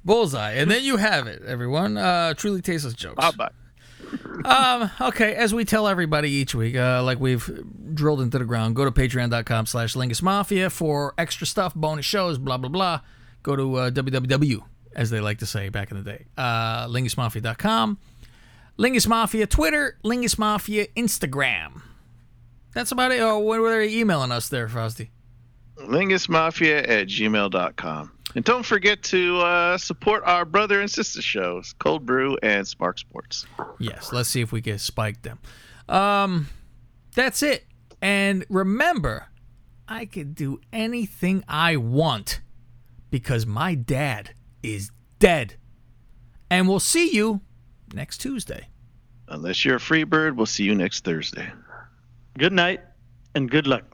Bullseye. 0.03 0.53
And 0.53 0.69
then 0.69 0.83
you 0.83 0.97
have 0.97 1.27
it, 1.27 1.41
everyone. 1.45 1.97
Uh, 1.97 2.33
truly 2.33 2.61
tasteless 2.61 2.93
jokes. 2.93 3.15
Bye 3.15 3.31
bye. 3.31 3.51
Um, 4.43 4.91
okay, 4.99 5.35
as 5.35 5.53
we 5.53 5.63
tell 5.63 5.87
everybody 5.87 6.29
each 6.31 6.53
week, 6.53 6.75
uh, 6.75 7.01
like 7.03 7.19
we've 7.19 7.49
drilled 7.93 8.21
into 8.21 8.39
the 8.39 8.45
ground, 8.45 8.75
go 8.75 8.83
to 8.83 8.91
patreon.com 8.91 9.65
slash 9.65 9.93
Lingus 9.93 10.21
Mafia 10.21 10.69
for 10.69 11.13
extra 11.17 11.47
stuff, 11.47 11.73
bonus 11.75 12.05
shows, 12.05 12.37
blah, 12.37 12.57
blah, 12.57 12.69
blah. 12.69 13.01
Go 13.43 13.55
to 13.55 13.75
uh, 13.75 13.91
www, 13.91 14.63
as 14.95 15.09
they 15.09 15.19
like 15.19 15.39
to 15.39 15.45
say 15.45 15.69
back 15.69 15.91
in 15.91 15.97
the 15.97 16.03
day, 16.03 16.25
uh, 16.37 16.87
lingusmafia.com. 16.87 17.99
Lingus 18.77 19.07
Mafia 19.07 19.47
Twitter, 19.47 19.97
Lingus 20.03 20.37
Mafia 20.37 20.87
Instagram. 20.97 21.81
That's 22.73 22.91
about 22.91 23.11
it. 23.11 23.19
Oh, 23.19 23.39
what 23.39 23.59
were 23.59 23.77
they 23.77 23.93
emailing 23.95 24.31
us 24.31 24.49
there, 24.49 24.67
Frosty? 24.67 25.11
Lingusmafia 25.77 26.87
at 26.87 27.07
gmail.com. 27.07 28.11
And 28.35 28.45
don't 28.45 28.65
forget 28.65 29.03
to 29.03 29.39
uh, 29.39 29.77
support 29.77 30.23
our 30.25 30.45
brother 30.45 30.79
and 30.79 30.89
sister 30.89 31.21
shows, 31.21 31.73
Cold 31.79 32.05
Brew 32.05 32.37
and 32.41 32.65
Spark 32.67 32.97
Sports. 32.97 33.45
Yes, 33.79 34.13
let's 34.13 34.29
see 34.29 34.41
if 34.41 34.51
we 34.51 34.61
can 34.61 34.79
spike 34.79 35.21
them. 35.21 35.39
Um, 35.89 36.47
that's 37.13 37.43
it. 37.43 37.65
And 38.01 38.45
remember, 38.49 39.27
I 39.87 40.05
can 40.05 40.33
do 40.33 40.61
anything 40.71 41.43
I 41.47 41.75
want 41.75 42.41
because 43.09 43.45
my 43.45 43.75
dad 43.75 44.31
is 44.63 44.91
dead. 45.19 45.55
And 46.49 46.67
we'll 46.67 46.79
see 46.79 47.13
you 47.13 47.41
next 47.93 48.19
Tuesday. 48.19 48.67
Unless 49.27 49.63
you're 49.65 49.75
a 49.75 49.79
free 49.79 50.03
bird, 50.03 50.37
we'll 50.37 50.45
see 50.45 50.63
you 50.63 50.75
next 50.75 51.03
Thursday. 51.03 51.51
Good 52.37 52.53
night 52.53 52.81
and 53.35 53.49
good 53.51 53.67
luck. 53.67 53.90